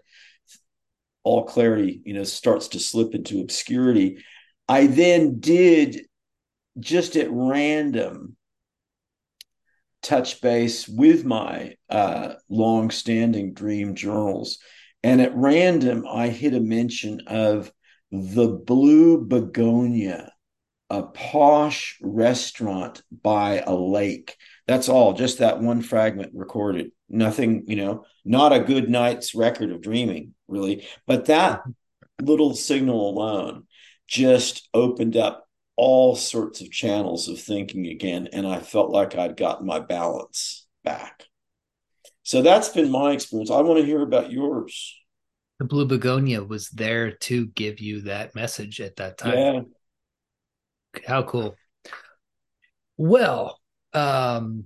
all 1.24 1.46
clarity 1.46 2.02
you 2.06 2.14
know 2.14 2.24
starts 2.24 2.70
to 2.70 2.80
slip 2.80 3.16
into 3.16 3.42
obscurity. 3.42 4.24
I 4.68 4.88
then 4.88 5.40
did 5.40 6.06
just 6.80 7.16
at 7.16 7.28
random 7.30 8.36
touch 10.02 10.42
base 10.42 10.88
with 10.88 11.24
my 11.24 11.76
uh, 11.90 12.34
long-standing 12.50 13.54
dream 13.54 13.96
journals, 13.96 14.60
and 15.02 15.22
at 15.22 15.36
random 15.36 16.06
I 16.10 16.28
hit 16.28 16.54
a 16.54 16.60
mention 16.60 17.22
of 17.28 17.72
the 18.12 18.48
Blue 18.48 19.26
Begonia, 19.26 20.32
a 20.90 21.04
posh 21.04 21.98
restaurant 22.02 23.02
by 23.12 23.64
a 23.66 23.74
lake. 23.74 24.36
That's 24.68 24.88
all, 24.88 25.14
just 25.14 25.40
that 25.40 25.60
one 25.60 25.82
fragment 25.82 26.32
recorded. 26.34 26.92
Nothing, 27.10 27.66
you 27.68 27.76
know, 27.76 28.06
not 28.24 28.54
a 28.54 28.60
good 28.60 28.90
night's 28.90 29.36
record 29.36 29.72
of 29.72 29.82
dreaming, 29.82 30.34
really. 30.48 30.88
But 31.06 31.26
that 31.26 31.64
little 32.22 32.56
signal 32.56 33.10
alone 33.10 33.68
just 34.08 34.70
opened 34.74 35.18
up 35.18 35.48
all 35.76 36.16
sorts 36.16 36.62
of 36.62 36.72
channels 36.72 37.28
of 37.28 37.42
thinking 37.42 37.88
again. 37.88 38.30
And 38.32 38.48
I 38.48 38.60
felt 38.60 38.90
like 38.90 39.16
I'd 39.16 39.36
gotten 39.36 39.66
my 39.66 39.80
balance 39.80 40.66
back. 40.84 41.26
So 42.24 42.42
that's 42.42 42.70
been 42.70 42.90
my 42.90 43.12
experience. 43.12 43.52
I 43.52 43.62
want 43.62 43.80
to 43.80 43.86
hear 43.86 44.02
about 44.02 44.32
yours. 44.32 44.96
The 45.60 45.66
Blue 45.66 45.86
Begonia 45.86 46.44
was 46.44 46.70
there 46.70 47.12
to 47.12 47.48
give 47.48 47.80
you 47.80 48.02
that 48.02 48.34
message 48.34 48.80
at 48.80 48.96
that 48.96 49.18
time. 49.18 49.38
Yeah. 49.38 49.62
How 51.06 51.24
cool. 51.24 51.56
Well, 52.98 53.60
um, 53.94 54.66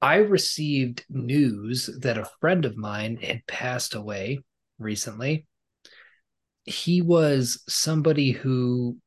I 0.00 0.16
received 0.16 1.04
news 1.08 1.90
that 2.00 2.18
a 2.18 2.30
friend 2.40 2.64
of 2.64 2.76
mine 2.76 3.16
had 3.16 3.46
passed 3.46 3.94
away 3.94 4.40
recently. 4.78 5.46
He 6.64 7.02
was 7.02 7.62
somebody 7.68 8.30
who 8.30 8.98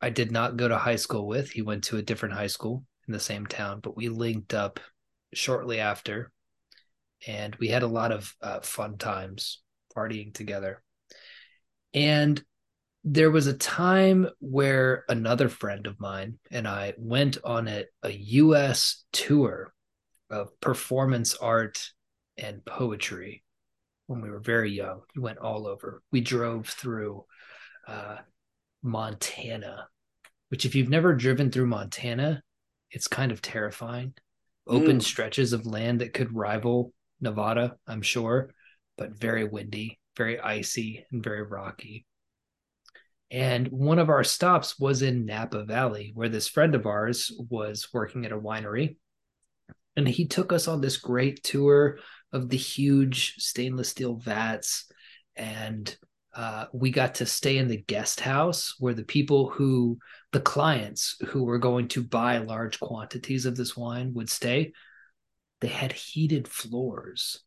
I 0.00 0.10
did 0.10 0.30
not 0.30 0.56
go 0.56 0.68
to 0.68 0.78
high 0.78 0.96
school 0.96 1.26
with. 1.26 1.50
He 1.50 1.62
went 1.62 1.84
to 1.84 1.96
a 1.96 2.02
different 2.02 2.34
high 2.34 2.46
school 2.46 2.84
in 3.06 3.12
the 3.12 3.20
same 3.20 3.46
town, 3.46 3.80
but 3.80 3.96
we 3.96 4.08
linked 4.08 4.54
up 4.54 4.80
shortly 5.34 5.80
after, 5.80 6.30
and 7.26 7.54
we 7.56 7.68
had 7.68 7.82
a 7.82 7.88
lot 7.88 8.12
of 8.12 8.34
uh, 8.40 8.60
fun 8.60 8.98
times 8.98 9.62
partying 9.94 10.32
together. 10.32 10.82
And 11.92 12.42
there 13.08 13.30
was 13.30 13.46
a 13.46 13.56
time 13.56 14.28
where 14.40 15.04
another 15.08 15.48
friend 15.48 15.86
of 15.86 16.00
mine 16.00 16.40
and 16.50 16.66
I 16.66 16.92
went 16.98 17.38
on 17.44 17.68
a, 17.68 17.84
a 18.02 18.10
US 18.10 19.04
tour 19.12 19.72
of 20.28 20.48
performance 20.60 21.36
art 21.36 21.88
and 22.36 22.64
poetry 22.64 23.44
when 24.08 24.22
we 24.22 24.28
were 24.28 24.40
very 24.40 24.72
young. 24.72 25.02
We 25.14 25.22
went 25.22 25.38
all 25.38 25.68
over. 25.68 26.02
We 26.10 26.20
drove 26.20 26.66
through 26.66 27.24
uh, 27.86 28.16
Montana, 28.82 29.86
which, 30.48 30.64
if 30.64 30.74
you've 30.74 30.88
never 30.88 31.14
driven 31.14 31.52
through 31.52 31.66
Montana, 31.66 32.42
it's 32.90 33.06
kind 33.06 33.30
of 33.30 33.40
terrifying. 33.40 34.14
Open 34.66 34.98
mm. 34.98 35.02
stretches 35.02 35.52
of 35.52 35.64
land 35.64 36.00
that 36.00 36.12
could 36.12 36.34
rival 36.34 36.92
Nevada, 37.20 37.76
I'm 37.86 38.02
sure, 38.02 38.52
but 38.98 39.16
very 39.16 39.44
windy, 39.44 40.00
very 40.16 40.40
icy, 40.40 41.06
and 41.12 41.22
very 41.22 41.44
rocky. 41.44 42.04
And 43.30 43.68
one 43.68 43.98
of 43.98 44.08
our 44.08 44.24
stops 44.24 44.78
was 44.78 45.02
in 45.02 45.26
Napa 45.26 45.64
Valley, 45.64 46.12
where 46.14 46.28
this 46.28 46.48
friend 46.48 46.74
of 46.74 46.86
ours 46.86 47.32
was 47.50 47.88
working 47.92 48.24
at 48.24 48.32
a 48.32 48.38
winery. 48.38 48.96
And 49.96 50.06
he 50.06 50.26
took 50.26 50.52
us 50.52 50.68
on 50.68 50.80
this 50.80 50.98
great 50.98 51.42
tour 51.42 51.98
of 52.32 52.48
the 52.48 52.56
huge 52.56 53.34
stainless 53.38 53.88
steel 53.88 54.16
vats 54.16 54.90
and 55.36 55.96
uh, 56.34 56.66
we 56.72 56.90
got 56.90 57.14
to 57.14 57.24
stay 57.24 57.56
in 57.56 57.68
the 57.68 57.82
guest 57.82 58.20
house 58.20 58.74
where 58.78 58.92
the 58.92 59.04
people 59.04 59.48
who 59.48 59.98
the 60.32 60.40
clients 60.40 61.16
who 61.28 61.44
were 61.44 61.58
going 61.58 61.88
to 61.88 62.02
buy 62.02 62.38
large 62.38 62.78
quantities 62.78 63.46
of 63.46 63.56
this 63.56 63.74
wine 63.74 64.12
would 64.12 64.28
stay 64.28 64.72
they 65.60 65.68
had 65.68 65.92
heated 65.92 66.48
floors, 66.48 67.42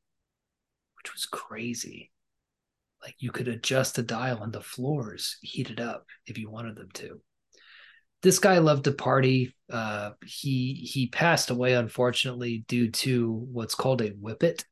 which 0.97 1.13
was 1.13 1.25
crazy. 1.25 2.11
Like 3.01 3.15
you 3.19 3.31
could 3.31 3.47
adjust 3.47 3.95
the 3.95 4.03
dial 4.03 4.43
and 4.43 4.51
the 4.51 4.61
floors 4.61 5.37
heated 5.41 5.79
up 5.79 6.05
if 6.25 6.37
you 6.37 6.49
wanted 6.49 6.75
them 6.75 6.89
to. 6.95 7.21
This 8.21 8.39
guy 8.39 8.57
loved 8.57 8.83
to 8.83 8.91
party. 8.91 9.55
Uh, 9.71 10.11
he 10.25 10.73
he 10.73 11.07
passed 11.07 11.49
away 11.49 11.73
unfortunately 11.73 12.65
due 12.67 12.91
to 12.91 13.31
what's 13.31 13.75
called 13.75 14.01
a 14.01 14.09
whippet, 14.09 14.65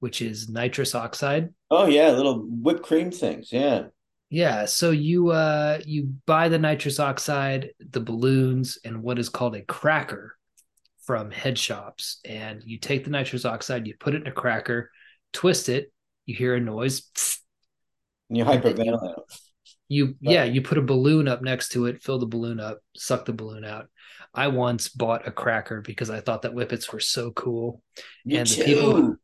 which 0.00 0.20
is 0.20 0.50
nitrous 0.50 0.94
oxide. 0.94 1.54
Oh 1.70 1.86
yeah, 1.86 2.10
little 2.10 2.44
whipped 2.46 2.82
cream 2.82 3.10
things. 3.10 3.52
Yeah. 3.52 3.86
Yeah, 4.28 4.66
so 4.66 4.90
you 4.90 5.30
uh 5.30 5.80
you 5.84 6.14
buy 6.26 6.48
the 6.48 6.58
nitrous 6.58 7.00
oxide, 7.00 7.70
the 7.80 8.00
balloons, 8.00 8.78
and 8.84 9.02
what 9.02 9.18
is 9.18 9.28
called 9.28 9.56
a 9.56 9.62
cracker 9.62 10.36
from 11.04 11.30
head 11.30 11.58
shops, 11.58 12.20
and 12.24 12.62
you 12.62 12.78
take 12.78 13.04
the 13.04 13.10
nitrous 13.10 13.44
oxide, 13.44 13.86
you 13.86 13.94
put 13.98 14.14
it 14.14 14.20
in 14.20 14.28
a 14.28 14.32
cracker, 14.32 14.90
twist 15.32 15.68
it, 15.68 15.92
you 16.26 16.34
hear 16.34 16.54
a 16.54 16.60
noise, 16.60 17.02
and 18.28 18.38
you 18.38 18.44
hyperventilate. 18.44 19.22
You, 19.88 20.06
you 20.06 20.16
yeah, 20.20 20.44
you 20.44 20.62
put 20.62 20.78
a 20.78 20.82
balloon 20.82 21.26
up 21.26 21.42
next 21.42 21.70
to 21.70 21.86
it, 21.86 22.02
fill 22.02 22.18
the 22.18 22.26
balloon 22.26 22.60
up, 22.60 22.78
suck 22.96 23.24
the 23.24 23.32
balloon 23.32 23.64
out. 23.64 23.88
I 24.32 24.46
once 24.48 24.88
bought 24.88 25.26
a 25.26 25.32
cracker 25.32 25.80
because 25.80 26.10
I 26.10 26.20
thought 26.20 26.42
that 26.42 26.52
whippets 26.52 26.92
were 26.92 27.00
so 27.00 27.32
cool, 27.32 27.82
Me 28.24 28.36
and 28.36 28.48
too. 28.48 28.60
the 28.60 28.64
people 28.64 29.16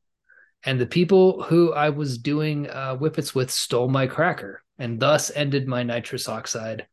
and 0.65 0.81
the 0.81 0.87
people 0.87 1.43
who 1.45 1.73
I 1.73 1.91
was 1.91 2.19
doing 2.19 2.69
uh, 2.69 2.97
whippets 2.97 3.35
with 3.35 3.53
stole 3.53 3.89
my 3.89 4.09
cracker 4.09 4.65
and 4.79 4.99
thus 4.99 5.31
ended 5.35 5.69
my 5.69 5.85
nitrous 5.85 6.29
oxide 6.29 6.87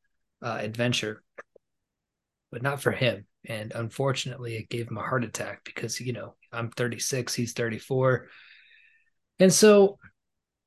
uh, 0.43 0.59
adventure. 0.61 1.23
But 2.51 2.61
not 2.61 2.81
for 2.81 2.91
him. 2.91 3.25
And 3.45 3.71
unfortunately, 3.73 4.55
it 4.55 4.69
gave 4.69 4.87
him 4.87 4.97
a 4.97 5.01
heart 5.01 5.23
attack 5.23 5.63
because, 5.65 5.99
you 5.99 6.13
know, 6.13 6.35
I'm 6.51 6.69
36, 6.69 7.33
he's 7.33 7.53
34. 7.53 8.27
And 9.43 9.51
so 9.51 9.99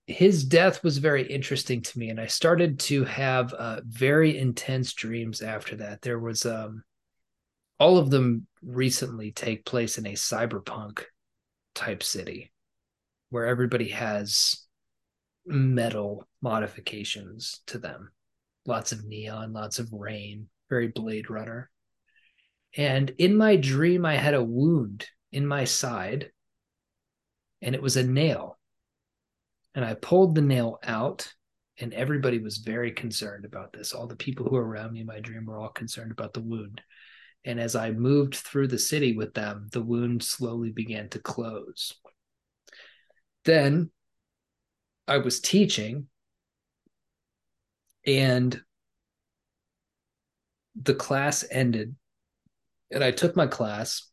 his 0.06 0.44
death 0.44 0.84
was 0.84 0.98
very 0.98 1.22
interesting 1.22 1.80
to 1.80 1.98
me. 1.98 2.10
And 2.10 2.20
I 2.20 2.26
started 2.26 2.78
to 2.80 3.04
have 3.04 3.54
uh, 3.54 3.80
very 3.86 4.36
intense 4.36 4.92
dreams 4.92 5.40
after 5.40 5.76
that. 5.76 6.02
There 6.02 6.18
was, 6.18 6.44
um, 6.44 6.84
all 7.80 7.96
of 7.96 8.10
them 8.10 8.46
recently 8.62 9.32
take 9.32 9.64
place 9.64 9.96
in 9.96 10.04
a 10.04 10.12
cyberpunk 10.12 11.04
type 11.74 12.02
city 12.02 12.52
where 13.30 13.46
everybody 13.46 13.88
has 13.88 14.66
metal 15.46 16.28
modifications 16.42 17.62
to 17.68 17.78
them. 17.78 18.10
Lots 18.66 18.92
of 18.92 19.06
neon, 19.06 19.54
lots 19.54 19.78
of 19.78 19.90
rain, 19.90 20.48
very 20.68 20.88
Blade 20.88 21.30
Runner. 21.30 21.70
And 22.76 23.08
in 23.16 23.38
my 23.38 23.56
dream, 23.56 24.04
I 24.04 24.16
had 24.16 24.34
a 24.34 24.44
wound 24.44 25.06
in 25.32 25.46
my 25.46 25.64
side, 25.64 26.30
and 27.62 27.74
it 27.74 27.80
was 27.80 27.96
a 27.96 28.06
nail. 28.06 28.55
And 29.76 29.84
I 29.84 29.94
pulled 29.94 30.34
the 30.34 30.40
nail 30.40 30.78
out, 30.82 31.32
and 31.78 31.92
everybody 31.92 32.38
was 32.38 32.56
very 32.56 32.90
concerned 32.90 33.44
about 33.44 33.72
this. 33.72 33.92
All 33.92 34.06
the 34.06 34.16
people 34.16 34.46
who 34.46 34.56
were 34.56 34.66
around 34.66 34.94
me 34.94 35.00
in 35.00 35.06
my 35.06 35.20
dream 35.20 35.44
were 35.44 35.58
all 35.58 35.68
concerned 35.68 36.10
about 36.10 36.32
the 36.32 36.40
wound. 36.40 36.80
And 37.44 37.60
as 37.60 37.76
I 37.76 37.92
moved 37.92 38.34
through 38.34 38.68
the 38.68 38.78
city 38.78 39.14
with 39.14 39.34
them, 39.34 39.68
the 39.70 39.82
wound 39.82 40.22
slowly 40.24 40.72
began 40.72 41.10
to 41.10 41.20
close. 41.20 41.94
Then 43.44 43.90
I 45.06 45.18
was 45.18 45.40
teaching 45.40 46.08
and 48.04 48.60
the 50.74 50.94
class 50.94 51.44
ended 51.48 51.94
and 52.90 53.04
I 53.04 53.12
took 53.12 53.36
my 53.36 53.46
class. 53.46 54.10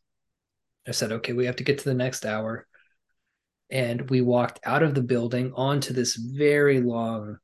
I 0.86 0.92
said, 0.92 1.10
okay, 1.10 1.32
we 1.32 1.46
have 1.46 1.56
to 1.56 1.64
get 1.64 1.78
to 1.78 1.84
the 1.84 1.94
next 1.94 2.24
hour. 2.24 2.68
And 3.74 4.08
we 4.08 4.22
walked 4.22 4.60
out 4.64 4.82
of 4.82 4.94
the 4.94 5.02
building 5.02 5.52
onto 5.54 5.92
this 5.92 6.16
very 6.16 6.80
long, 6.80 7.36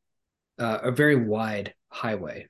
uh, 0.59 0.78
a 0.85 0.90
very 0.90 1.16
wide 1.16 1.74
highway. 1.89 2.47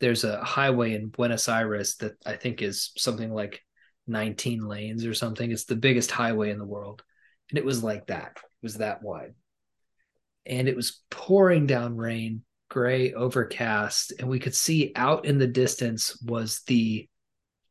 There's 0.00 0.24
a 0.24 0.42
highway 0.42 0.94
in 0.94 1.08
Buenos 1.08 1.48
Aires 1.48 1.94
that 1.96 2.14
I 2.26 2.34
think 2.34 2.60
is 2.60 2.90
something 2.96 3.32
like 3.32 3.62
19 4.08 4.66
lanes 4.66 5.06
or 5.06 5.14
something. 5.14 5.52
It's 5.52 5.66
the 5.66 5.76
biggest 5.76 6.10
highway 6.10 6.50
in 6.50 6.58
the 6.58 6.64
world. 6.64 7.04
And 7.50 7.58
it 7.58 7.64
was 7.64 7.84
like 7.84 8.08
that, 8.08 8.32
it 8.36 8.62
was 8.62 8.78
that 8.78 9.02
wide 9.02 9.34
and 10.48 10.66
it 10.66 10.74
was 10.74 11.02
pouring 11.10 11.66
down 11.66 11.96
rain, 11.96 12.42
gray, 12.70 13.12
overcast, 13.12 14.14
and 14.18 14.28
we 14.28 14.38
could 14.38 14.54
see 14.54 14.92
out 14.96 15.26
in 15.26 15.38
the 15.38 15.46
distance 15.46 16.20
was 16.22 16.62
the 16.66 17.08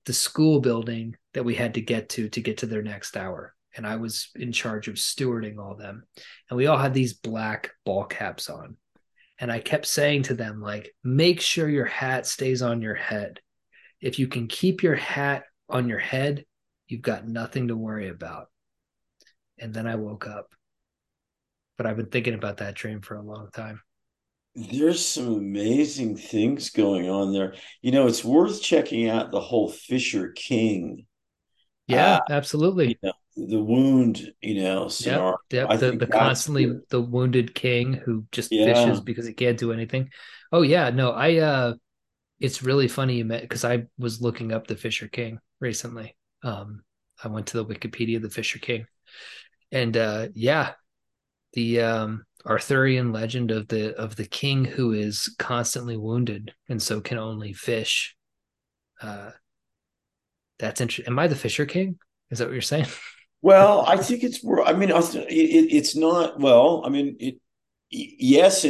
the 0.05 0.13
school 0.13 0.61
building 0.61 1.17
that 1.33 1.43
we 1.43 1.53
had 1.53 1.73
to 1.73 1.81
get 1.81 2.07
to 2.07 2.29
to 2.29 2.39
get 2.39 2.59
to 2.59 2.65
their 2.65 2.83
next 2.83 3.17
hour. 3.17 3.53
And 3.77 3.87
I 3.87 3.95
was 3.95 4.29
in 4.35 4.51
charge 4.51 4.87
of 4.87 4.95
stewarding 4.95 5.57
all 5.57 5.75
them. 5.75 6.03
And 6.49 6.57
we 6.57 6.67
all 6.67 6.77
had 6.77 6.93
these 6.93 7.13
black 7.13 7.71
ball 7.85 8.03
caps 8.03 8.49
on. 8.49 8.75
And 9.39 9.51
I 9.51 9.59
kept 9.59 9.85
saying 9.85 10.23
to 10.23 10.33
them, 10.33 10.59
like, 10.61 10.93
make 11.03 11.39
sure 11.39 11.69
your 11.69 11.85
hat 11.85 12.25
stays 12.25 12.61
on 12.61 12.81
your 12.81 12.95
head. 12.95 13.39
If 14.01 14.19
you 14.19 14.27
can 14.27 14.47
keep 14.47 14.83
your 14.83 14.95
hat 14.95 15.43
on 15.69 15.87
your 15.87 15.99
head, 15.99 16.43
you've 16.87 17.01
got 17.01 17.27
nothing 17.27 17.67
to 17.67 17.77
worry 17.77 18.09
about. 18.09 18.47
And 19.59 19.73
then 19.73 19.87
I 19.87 19.95
woke 19.95 20.27
up 20.27 20.49
but 21.77 21.85
I've 21.85 21.95
been 21.95 22.07
thinking 22.07 22.33
about 22.33 22.57
that 22.57 22.75
dream 22.75 23.01
for 23.01 23.15
a 23.15 23.21
long 23.21 23.49
time. 23.53 23.81
There's 24.55 25.05
some 25.05 25.27
amazing 25.27 26.17
things 26.17 26.71
going 26.71 27.07
on 27.09 27.31
there. 27.31 27.53
You 27.81 27.91
know, 27.91 28.07
it's 28.07 28.25
worth 28.25 28.61
checking 28.61 29.07
out 29.07 29.31
the 29.31 29.39
whole 29.39 29.69
Fisher 29.69 30.31
King. 30.35 31.05
Yeah, 31.85 32.15
uh, 32.15 32.21
absolutely. 32.31 32.89
You 32.89 32.95
know, 33.03 33.13
the 33.37 33.61
wound, 33.61 34.33
you 34.41 34.61
know, 34.63 34.87
scenario. 34.87 35.37
Yep, 35.51 35.69
yep. 35.69 35.79
The, 35.79 35.91
the 35.91 36.07
constantly 36.07 36.65
good. 36.65 36.81
the 36.89 37.01
wounded 37.01 37.53
king 37.53 37.93
who 37.93 38.25
just 38.31 38.51
yeah. 38.51 38.73
fishes 38.73 38.99
because 38.99 39.27
he 39.27 39.33
can't 39.33 39.59
do 39.59 39.71
anything. 39.71 40.09
Oh 40.51 40.63
yeah, 40.63 40.89
no, 40.89 41.11
I 41.11 41.37
uh 41.37 41.73
it's 42.39 42.63
really 42.63 42.87
funny 42.87 43.17
you 43.17 43.25
met 43.25 43.41
because 43.41 43.65
I 43.65 43.85
was 43.97 44.21
looking 44.21 44.51
up 44.51 44.67
the 44.67 44.75
Fisher 44.75 45.07
King 45.07 45.39
recently. 45.59 46.15
Um 46.43 46.83
I 47.23 47.27
went 47.27 47.47
to 47.47 47.57
the 47.57 47.65
Wikipedia 47.65 48.21
the 48.21 48.29
Fisher 48.29 48.59
King. 48.59 48.87
And 49.71 49.95
uh 49.95 50.27
yeah, 50.33 50.73
the 51.53 51.81
um, 51.81 52.25
Arthurian 52.45 53.11
legend 53.11 53.51
of 53.51 53.67
the 53.67 53.95
of 53.95 54.15
the 54.15 54.25
king 54.25 54.63
who 54.63 54.93
is 54.93 55.33
constantly 55.39 55.97
wounded 55.97 56.53
and 56.69 56.81
so 56.81 57.01
can 57.01 57.17
only 57.17 57.53
fish. 57.53 58.15
Uh, 59.01 59.31
that's 60.59 60.81
interesting. 60.81 61.11
Am 61.11 61.19
I 61.19 61.27
the 61.27 61.35
Fisher 61.35 61.65
King? 61.65 61.97
Is 62.29 62.39
that 62.39 62.45
what 62.45 62.53
you're 62.53 62.61
saying? 62.61 62.87
Well, 63.41 63.85
I 63.85 63.97
think 63.97 64.23
it's. 64.23 64.43
I 64.65 64.73
mean, 64.73 64.89
it, 64.89 64.95
it's 65.29 65.95
not. 65.95 66.39
Well, 66.39 66.83
I 66.85 66.89
mean, 66.89 67.17
it. 67.19 67.39
Yes, 67.89 68.65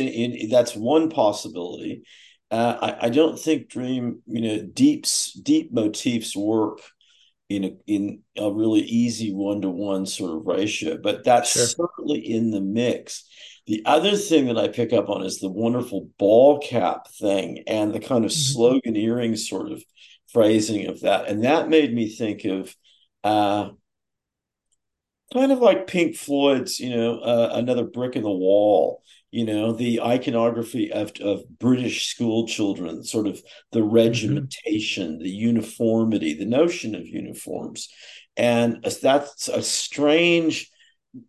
that's 0.52 0.76
one 0.76 1.10
possibility. 1.10 2.03
Uh, 2.52 2.77
I, 2.80 3.07
I, 3.07 3.10
don't 3.10 3.38
think 3.38 3.68
dream, 3.68 4.22
you 4.26 4.41
know, 4.41 4.64
deep 4.64 5.06
deep 5.41 5.73
motifs 5.73 6.35
work 6.35 6.80
in 7.49 7.64
a 7.65 7.72
in 7.88 8.22
a 8.38 8.52
really 8.52 8.81
easy 8.81 9.34
one 9.34 9.61
to 9.61 9.69
one 9.69 10.06
sort 10.06 10.38
of 10.38 10.45
ratio, 10.45 10.98
but 10.98 11.23
that's 11.23 11.52
sure. 11.52 11.65
certainly 11.65 12.19
in 12.19 12.52
the 12.52 12.61
mix. 12.61 13.27
The 13.65 13.81
other 13.85 14.15
thing 14.15 14.45
that 14.45 14.57
I 14.57 14.69
pick 14.69 14.94
up 14.94 15.10
on 15.10 15.23
is 15.23 15.39
the 15.39 15.49
wonderful 15.49 16.10
ball 16.18 16.60
cap 16.60 17.07
thing 17.19 17.64
and 17.68 17.94
the 17.94 17.99
kind 17.99 18.23
of 18.23 18.31
mm-hmm. 18.31 18.61
sloganeering 18.61 19.38
sort 19.38 19.72
of 19.72 19.84
phrasing 20.31 20.88
of 20.88 21.02
that, 21.02 21.27
and 21.27 21.44
that 21.44 21.69
made 21.69 21.94
me 21.94 22.10
think 22.10 22.45
of. 22.45 22.76
Uh, 23.23 23.72
kind 25.34 25.52
of 25.52 25.60
like 25.60 25.88
Pink 25.88 26.16
Floyd's, 26.16 26.80
you 26.80 26.95
know, 26.95 27.20
uh, 27.20 27.52
another 27.54 27.84
brick 27.84 28.16
in 28.16 28.24
the 28.24 28.30
wall 28.30 29.02
you 29.32 29.45
know 29.45 29.74
the 29.74 30.02
iconography 30.02 30.91
of, 30.91 31.12
of 31.22 31.44
british 31.60 32.08
school 32.08 32.48
children 32.48 33.04
sort 33.04 33.28
of 33.28 33.41
the 33.72 33.80
mm-hmm. 33.80 33.95
regimentation 33.95 35.14
mm-hmm. 35.14 35.24
the 35.24 35.30
uniformity 35.30 36.34
the 36.34 36.45
notion 36.45 36.95
of 36.95 37.06
uniforms 37.06 37.90
and 38.36 38.84
that's 39.02 39.48
a 39.48 39.62
strange 39.62 40.72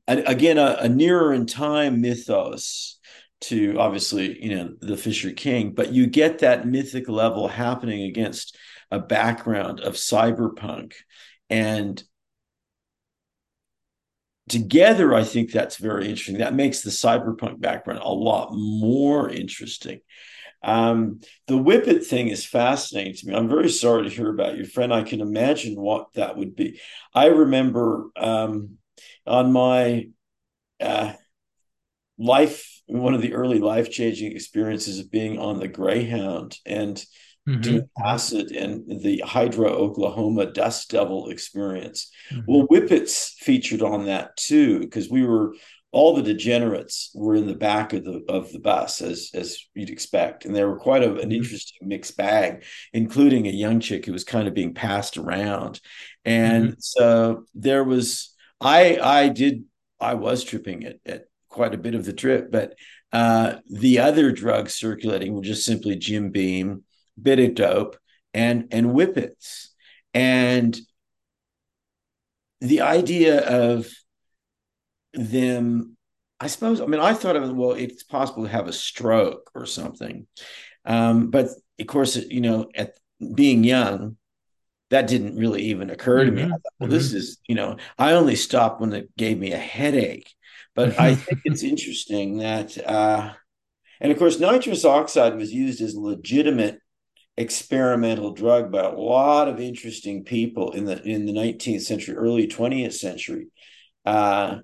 again 0.06 0.58
a, 0.58 0.76
a 0.80 0.88
nearer 0.88 1.32
in 1.32 1.46
time 1.46 2.00
mythos 2.00 2.98
to 3.40 3.76
obviously 3.78 4.42
you 4.42 4.54
know 4.54 4.74
the 4.80 4.96
fisher 4.96 5.32
king 5.32 5.72
but 5.72 5.92
you 5.92 6.06
get 6.06 6.40
that 6.40 6.66
mythic 6.66 7.08
level 7.08 7.48
happening 7.48 8.02
against 8.02 8.56
a 8.90 8.98
background 8.98 9.80
of 9.80 9.94
cyberpunk 9.94 10.94
and 11.50 12.02
together 14.48 15.14
i 15.14 15.24
think 15.24 15.52
that's 15.52 15.76
very 15.76 16.08
interesting. 16.08 16.38
That 16.38 16.54
makes 16.54 16.80
the 16.80 16.90
cyberpunk 16.90 17.60
background 17.60 18.00
a 18.02 18.12
lot 18.12 18.50
more 18.52 19.28
interesting. 19.30 20.00
Um, 20.62 21.20
the 21.46 21.56
whippet 21.56 22.04
thing 22.04 22.28
is 22.28 22.44
fascinating 22.44 23.14
to 23.14 23.26
me. 23.26 23.34
I'm 23.34 23.48
very 23.48 23.68
sorry 23.68 24.04
to 24.04 24.14
hear 24.14 24.30
about 24.30 24.56
your 24.56 24.66
friend. 24.66 24.92
I 24.92 25.02
can 25.02 25.20
imagine 25.20 25.76
what 25.76 26.12
that 26.14 26.36
would 26.36 26.56
be. 26.56 26.80
I 27.14 27.26
remember 27.26 28.10
um, 28.16 28.78
on 29.26 29.52
my 29.52 30.08
uh, 30.80 31.12
life 32.18 32.82
one 32.86 33.14
of 33.14 33.22
the 33.22 33.34
early 33.34 33.58
life 33.58 33.90
changing 33.90 34.32
experiences 34.32 34.98
of 34.98 35.10
being 35.10 35.38
on 35.38 35.60
the 35.60 35.68
greyhound 35.68 36.56
and 36.64 37.04
mm-hmm. 37.48 37.60
doing 37.60 37.88
acid 38.04 38.50
and 38.52 39.02
the 39.02 39.22
Hydro 39.26 39.68
Oklahoma 39.68 40.46
Dust 40.46 40.90
Devil 40.90 41.30
experience. 41.30 42.10
Mm-hmm. 42.30 42.42
Well, 42.46 42.66
Whippets 42.66 43.34
featured 43.38 43.82
on 43.82 44.06
that 44.06 44.36
too 44.36 44.80
because 44.80 45.10
we 45.10 45.24
were 45.24 45.54
all 45.90 46.14
the 46.14 46.22
degenerates 46.22 47.10
were 47.14 47.34
in 47.34 47.46
the 47.46 47.54
back 47.54 47.92
of 47.92 48.04
the 48.04 48.22
of 48.28 48.52
the 48.52 48.58
bus 48.58 49.00
as 49.00 49.30
as 49.32 49.58
you'd 49.74 49.90
expect 49.90 50.44
and 50.44 50.54
they 50.54 50.64
were 50.64 50.78
quite 50.78 51.02
a, 51.02 51.10
an 51.10 51.16
mm-hmm. 51.16 51.32
interesting 51.32 51.88
mixed 51.88 52.16
bag 52.16 52.62
including 52.92 53.46
a 53.46 53.50
young 53.50 53.80
chick 53.80 54.04
who 54.04 54.12
was 54.12 54.24
kind 54.24 54.46
of 54.46 54.54
being 54.54 54.74
passed 54.74 55.16
around 55.16 55.80
and 56.24 56.70
mm-hmm. 56.70 56.78
so 56.78 57.44
there 57.54 57.84
was 57.84 58.34
i 58.60 58.98
i 59.02 59.28
did 59.28 59.64
i 59.98 60.14
was 60.14 60.44
tripping 60.44 60.84
at, 60.84 60.96
at 61.06 61.24
quite 61.48 61.74
a 61.74 61.78
bit 61.78 61.94
of 61.94 62.04
the 62.04 62.12
trip 62.12 62.50
but 62.50 62.74
uh 63.12 63.54
the 63.70 63.98
other 63.98 64.30
drugs 64.30 64.74
circulating 64.74 65.32
were 65.32 65.40
just 65.40 65.64
simply 65.64 65.96
jim 65.96 66.30
beam 66.30 66.84
bit 67.22 67.38
of 67.38 67.54
dope 67.54 67.96
and 68.34 68.68
and 68.70 68.86
whippets 68.88 69.68
and 70.14 70.78
the 72.60 72.80
idea 72.82 73.40
of 73.46 73.88
them 75.14 75.96
I 76.40 76.46
suppose, 76.46 76.80
I 76.80 76.86
mean, 76.86 77.00
I 77.00 77.14
thought 77.14 77.36
of 77.36 77.42
it, 77.42 77.54
well, 77.54 77.72
it's 77.72 78.04
possible 78.04 78.44
to 78.44 78.48
have 78.48 78.68
a 78.68 78.72
stroke 78.72 79.50
or 79.54 79.66
something. 79.66 80.26
Um, 80.84 81.30
but 81.30 81.48
of 81.80 81.86
course, 81.86 82.16
you 82.16 82.40
know, 82.40 82.68
at 82.74 82.94
being 83.34 83.64
young, 83.64 84.16
that 84.90 85.08
didn't 85.08 85.36
really 85.36 85.62
even 85.64 85.90
occur 85.90 86.24
to 86.24 86.30
mm-hmm. 86.30 86.36
me. 86.36 86.48
Thought, 86.48 86.60
well, 86.78 86.88
mm-hmm. 86.88 86.90
this 86.90 87.12
is, 87.12 87.38
you 87.48 87.54
know, 87.54 87.76
I 87.98 88.12
only 88.12 88.36
stopped 88.36 88.80
when 88.80 88.92
it 88.92 89.14
gave 89.16 89.38
me 89.38 89.52
a 89.52 89.58
headache. 89.58 90.32
But 90.74 90.98
I 90.98 91.14
think 91.16 91.40
it's 91.44 91.64
interesting 91.64 92.38
that, 92.38 92.78
uh, 92.86 93.32
and 94.00 94.12
of 94.12 94.18
course, 94.18 94.38
nitrous 94.38 94.84
oxide 94.84 95.36
was 95.36 95.52
used 95.52 95.80
as 95.80 95.96
legitimate 95.96 96.80
experimental 97.38 98.32
drug 98.32 98.72
by 98.72 98.82
a 98.82 98.90
lot 98.90 99.46
of 99.46 99.60
interesting 99.60 100.24
people 100.24 100.72
in 100.72 100.84
the 100.84 101.00
in 101.04 101.24
the 101.24 101.32
19th 101.32 101.82
century, 101.82 102.16
early 102.16 102.48
20th 102.48 102.94
century. 102.94 103.46
Uh, 104.04 104.58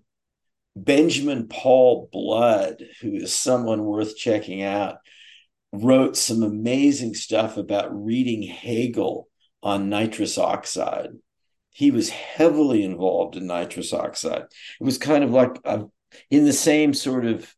Benjamin 0.76 1.46
Paul 1.46 2.08
Blood, 2.12 2.82
who 3.00 3.12
is 3.14 3.32
someone 3.32 3.84
worth 3.84 4.16
checking 4.16 4.62
out, 4.62 4.96
wrote 5.72 6.16
some 6.16 6.42
amazing 6.42 7.14
stuff 7.14 7.56
about 7.56 7.94
reading 7.94 8.42
Hegel 8.42 9.28
on 9.62 9.88
nitrous 9.88 10.36
oxide. 10.36 11.10
He 11.70 11.92
was 11.92 12.08
heavily 12.08 12.82
involved 12.82 13.36
in 13.36 13.46
nitrous 13.46 13.92
oxide. 13.92 14.46
It 14.80 14.84
was 14.84 14.98
kind 14.98 15.22
of 15.22 15.30
like 15.30 15.60
a, 15.64 15.84
in 16.28 16.44
the 16.44 16.52
same 16.52 16.92
sort 16.92 17.24
of 17.24 17.54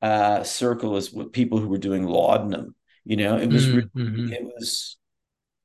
uh, 0.00 0.44
circle 0.44 0.96
as 0.96 1.12
what 1.12 1.32
people 1.32 1.58
who 1.58 1.68
were 1.68 1.78
doing 1.78 2.04
laudanum. 2.04 2.76
You 3.10 3.16
know, 3.16 3.36
it 3.38 3.50
was 3.50 3.66
mm-hmm. 3.66 4.32
it 4.32 4.44
was 4.44 4.96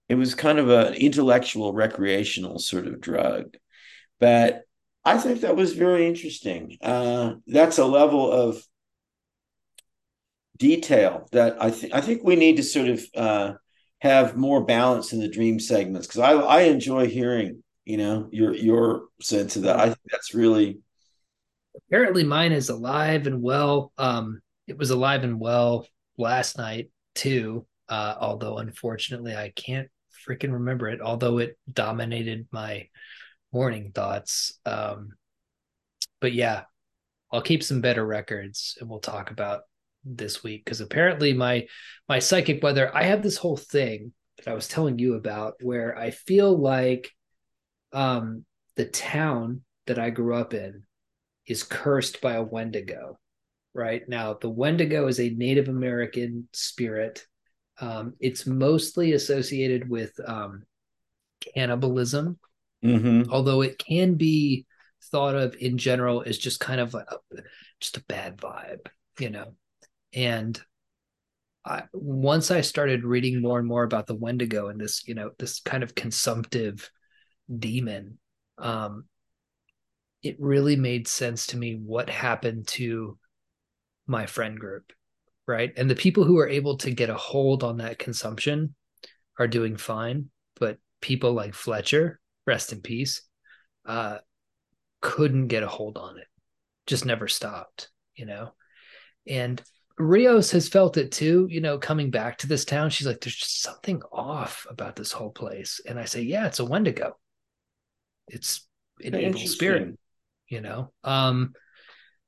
it 0.09 0.15
was 0.15 0.33
kind 0.33 0.57
of 0.57 0.67
an 0.71 0.95
intellectual 0.95 1.73
recreational 1.73 2.57
sort 2.57 2.87
of 2.87 2.99
drug, 2.99 3.55
but 4.19 4.63
I 5.03 5.19
think 5.19 5.41
that 5.41 5.55
was 5.55 5.73
very 5.73 6.07
interesting. 6.07 6.75
Uh, 6.81 7.35
that's 7.45 7.77
a 7.77 7.85
level 7.85 8.31
of 8.31 8.63
detail 10.57 11.27
that 11.33 11.61
I 11.61 11.69
think 11.69 11.93
I 11.93 12.01
think 12.01 12.23
we 12.23 12.35
need 12.35 12.57
to 12.57 12.63
sort 12.63 12.89
of 12.89 13.05
uh, 13.13 13.53
have 13.99 14.35
more 14.35 14.65
balance 14.65 15.13
in 15.13 15.19
the 15.19 15.29
dream 15.29 15.59
segments 15.59 16.07
because 16.07 16.21
I 16.21 16.31
I 16.31 16.61
enjoy 16.61 17.05
hearing 17.05 17.61
you 17.85 17.97
know 17.97 18.27
your 18.31 18.55
your 18.55 19.03
sense 19.21 19.55
of 19.55 19.61
that. 19.61 19.79
I 19.79 19.85
think 19.85 19.99
that's 20.09 20.33
really 20.33 20.79
apparently 21.77 22.23
mine 22.23 22.53
is 22.53 22.69
alive 22.69 23.27
and 23.27 23.43
well. 23.43 23.93
Um, 23.99 24.41
it 24.65 24.79
was 24.79 24.89
alive 24.89 25.23
and 25.23 25.39
well 25.39 25.85
last 26.17 26.57
night 26.57 26.89
too. 27.15 27.65
Uh, 27.87 28.15
although 28.19 28.57
unfortunately 28.57 29.35
I 29.35 29.51
can't 29.55 29.89
freaking 30.27 30.53
remember 30.53 30.89
it. 30.89 31.01
Although 31.01 31.39
it 31.39 31.57
dominated 31.71 32.47
my 32.51 32.89
morning 33.51 33.91
thoughts. 33.93 34.59
Um, 34.65 35.13
but 36.19 36.33
yeah, 36.33 36.63
I'll 37.31 37.41
keep 37.41 37.63
some 37.63 37.81
better 37.81 38.05
records 38.05 38.77
and 38.79 38.89
we'll 38.89 38.99
talk 38.99 39.31
about 39.31 39.61
this 40.03 40.43
week 40.43 40.63
because 40.63 40.81
apparently 40.81 41.33
my 41.33 41.67
my 42.07 42.19
psychic 42.19 42.61
weather. 42.63 42.95
I 42.95 43.03
have 43.03 43.23
this 43.23 43.37
whole 43.37 43.57
thing 43.57 44.13
that 44.37 44.47
I 44.47 44.53
was 44.53 44.67
telling 44.67 44.99
you 44.99 45.15
about 45.15 45.55
where 45.61 45.97
I 45.97 46.11
feel 46.11 46.55
like 46.55 47.11
um, 47.93 48.45
the 48.75 48.85
town 48.85 49.61
that 49.87 49.99
I 49.99 50.09
grew 50.09 50.35
up 50.35 50.53
in 50.53 50.83
is 51.47 51.63
cursed 51.63 52.21
by 52.21 52.33
a 52.33 52.43
Wendigo. 52.43 53.17
Right 53.75 54.07
now, 54.07 54.33
the 54.33 54.49
Wendigo 54.49 55.07
is 55.07 55.19
a 55.19 55.29
Native 55.29 55.67
American 55.67 56.47
spirit. 56.53 57.27
Um, 57.79 58.13
it's 58.19 58.47
mostly 58.47 59.13
associated 59.13 59.87
with 59.87 60.13
um, 60.25 60.63
cannibalism 61.53 62.39
mm-hmm. 62.85 63.31
although 63.31 63.61
it 63.61 63.77
can 63.77 64.15
be 64.15 64.65
thought 65.11 65.35
of 65.35 65.55
in 65.59 65.77
general 65.77 66.23
as 66.25 66.37
just 66.37 66.59
kind 66.59 66.79
of 66.79 66.95
a, 66.95 67.05
just 67.79 67.97
a 67.97 68.03
bad 68.05 68.37
vibe, 68.37 68.87
you 69.19 69.29
know. 69.29 69.53
And 70.13 70.59
I, 71.65 71.83
once 71.93 72.51
I 72.51 72.61
started 72.61 73.03
reading 73.03 73.41
more 73.41 73.59
and 73.59 73.67
more 73.67 73.83
about 73.83 74.07
the 74.07 74.15
Wendigo 74.15 74.67
and 74.67 74.79
this, 74.79 75.07
you 75.07 75.15
know, 75.15 75.31
this 75.37 75.59
kind 75.61 75.83
of 75.83 75.95
consumptive 75.95 76.89
demon, 77.55 78.17
um, 78.57 79.05
it 80.23 80.37
really 80.39 80.75
made 80.75 81.07
sense 81.07 81.47
to 81.47 81.57
me 81.57 81.73
what 81.73 82.09
happened 82.09 82.67
to 82.67 83.17
my 84.07 84.25
friend 84.25 84.59
group, 84.59 84.91
right? 85.47 85.71
And 85.77 85.89
the 85.89 85.95
people 85.95 86.23
who 86.23 86.37
are 86.39 86.47
able 86.47 86.77
to 86.77 86.91
get 86.91 87.09
a 87.09 87.15
hold 87.15 87.63
on 87.63 87.77
that 87.77 87.99
consumption 87.99 88.75
are 89.39 89.47
doing 89.47 89.77
fine, 89.77 90.29
but 90.59 90.77
people 91.01 91.33
like 91.33 91.53
Fletcher 91.53 92.19
rest 92.47 92.71
in 92.71 92.81
peace, 92.81 93.21
uh, 93.85 94.19
couldn't 95.01 95.47
get 95.47 95.63
a 95.63 95.67
hold 95.67 95.97
on 95.97 96.17
it. 96.17 96.27
Just 96.87 97.05
never 97.05 97.27
stopped, 97.27 97.89
you 98.15 98.25
know? 98.25 98.53
And 99.27 99.61
Rios 99.97 100.51
has 100.51 100.67
felt 100.67 100.97
it 100.97 101.11
too, 101.11 101.47
you 101.49 101.61
know, 101.61 101.77
coming 101.77 102.11
back 102.11 102.39
to 102.39 102.47
this 102.47 102.65
town. 102.65 102.89
She's 102.89 103.07
like, 103.07 103.21
there's 103.21 103.35
just 103.35 103.61
something 103.61 104.01
off 104.11 104.67
about 104.69 104.95
this 104.95 105.11
whole 105.11 105.31
place. 105.31 105.79
And 105.87 105.99
I 105.99 106.05
say, 106.05 106.21
yeah, 106.21 106.47
it's 106.47 106.59
a 106.59 106.65
Wendigo. 106.65 107.17
It's 108.27 108.67
an 109.03 109.15
evil 109.15 109.39
spirit, 109.41 109.97
you 110.47 110.61
know? 110.61 110.91
Um, 111.03 111.53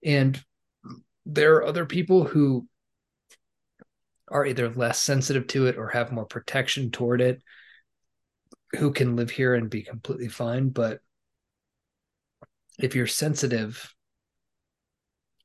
and 0.03 0.41
there 1.33 1.55
are 1.55 1.65
other 1.65 1.85
people 1.85 2.23
who 2.23 2.67
are 4.29 4.45
either 4.45 4.69
less 4.69 4.99
sensitive 4.99 5.47
to 5.47 5.67
it 5.67 5.77
or 5.77 5.87
have 5.87 6.11
more 6.11 6.25
protection 6.25 6.91
toward 6.91 7.21
it 7.21 7.41
who 8.77 8.91
can 8.91 9.15
live 9.15 9.29
here 9.29 9.55
and 9.55 9.69
be 9.69 9.81
completely 9.81 10.27
fine 10.27 10.69
but 10.69 10.99
if 12.79 12.95
you're 12.95 13.07
sensitive 13.07 13.93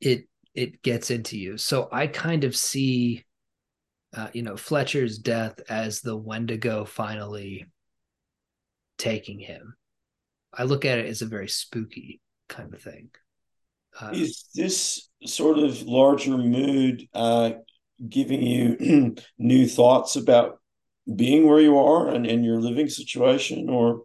it 0.00 0.26
it 0.54 0.82
gets 0.82 1.10
into 1.10 1.38
you. 1.38 1.56
So 1.56 1.88
i 1.90 2.06
kind 2.06 2.44
of 2.44 2.54
see 2.54 3.24
uh, 4.14 4.28
you 4.34 4.42
know 4.42 4.56
fletcher's 4.56 5.18
death 5.18 5.58
as 5.70 6.00
the 6.00 6.16
wendigo 6.16 6.84
finally 6.84 7.66
taking 8.98 9.38
him. 9.38 9.74
I 10.52 10.64
look 10.64 10.84
at 10.84 10.98
it 10.98 11.06
as 11.06 11.22
a 11.22 11.26
very 11.26 11.48
spooky 11.48 12.20
kind 12.48 12.74
of 12.74 12.82
thing. 12.82 13.10
Uh, 13.98 14.10
is 14.12 14.44
this 14.54 15.08
sort 15.26 15.58
of 15.58 15.82
larger 15.82 16.36
mood 16.36 17.08
uh, 17.14 17.52
giving 18.08 18.42
you 18.42 19.14
new 19.38 19.66
thoughts 19.66 20.16
about 20.16 20.58
being 21.14 21.46
where 21.48 21.60
you 21.60 21.78
are 21.78 22.08
and 22.08 22.26
in 22.26 22.44
your 22.44 22.60
living 22.60 22.88
situation 22.88 23.68
or? 23.68 24.02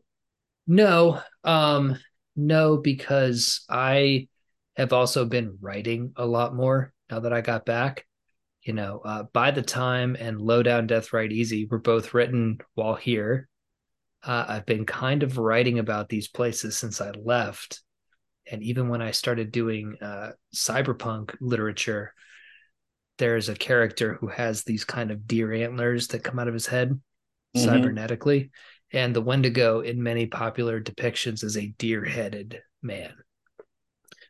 No 0.65 1.22
um 1.44 1.98
no 2.35 2.77
because 2.77 3.64
i 3.69 4.27
have 4.76 4.94
also 4.94 5.26
been 5.26 5.57
writing 5.61 6.11
a 6.18 6.26
lot 6.26 6.53
more 6.53 6.94
now 7.10 7.19
that 7.19 7.34
i 7.34 7.41
got 7.41 7.65
back. 7.65 8.06
You 8.61 8.73
know 8.73 9.02
uh, 9.06 9.23
by 9.31 9.52
the 9.52 9.61
time 9.61 10.18
and 10.19 10.41
low 10.41 10.61
down 10.61 10.88
death 10.88 11.14
right 11.14 11.31
easy 11.31 11.65
were 11.65 11.80
both 11.80 12.14
written 12.14 12.60
while 12.76 12.95
here. 12.95 13.48
Uh, 14.23 14.45
i've 14.49 14.65
been 14.65 14.85
kind 14.85 15.23
of 15.23 15.38
writing 15.38 15.80
about 15.80 16.10
these 16.10 16.27
places 16.27 16.77
since 16.77 16.99
i 16.99 17.11
left 17.11 17.81
and 18.52 18.64
even 18.64 18.90
when 18.90 19.02
i 19.02 19.11
started 19.11 19.52
doing 19.52 19.95
uh, 20.02 20.32
cyberpunk 20.53 21.36
literature 21.40 22.14
there's 23.18 23.49
a 23.49 23.56
character 23.56 24.15
who 24.15 24.28
has 24.28 24.64
these 24.64 24.86
kind 24.86 25.11
of 25.11 25.28
deer 25.28 25.52
antlers 25.53 26.07
that 26.07 26.24
come 26.24 26.40
out 26.40 26.48
of 26.48 26.53
his 26.53 26.68
head 26.68 26.99
mm-hmm. 27.56 27.68
cybernetically. 27.68 28.49
And 28.94 29.15
the 29.15 29.22
Wendigo 29.22 29.82
in 29.82 30.02
many 30.02 30.28
popular 30.28 30.82
depictions 30.82 31.44
is 31.44 31.57
a 31.57 31.74
deer 31.78 32.06
headed 32.06 32.61
man. 32.82 33.14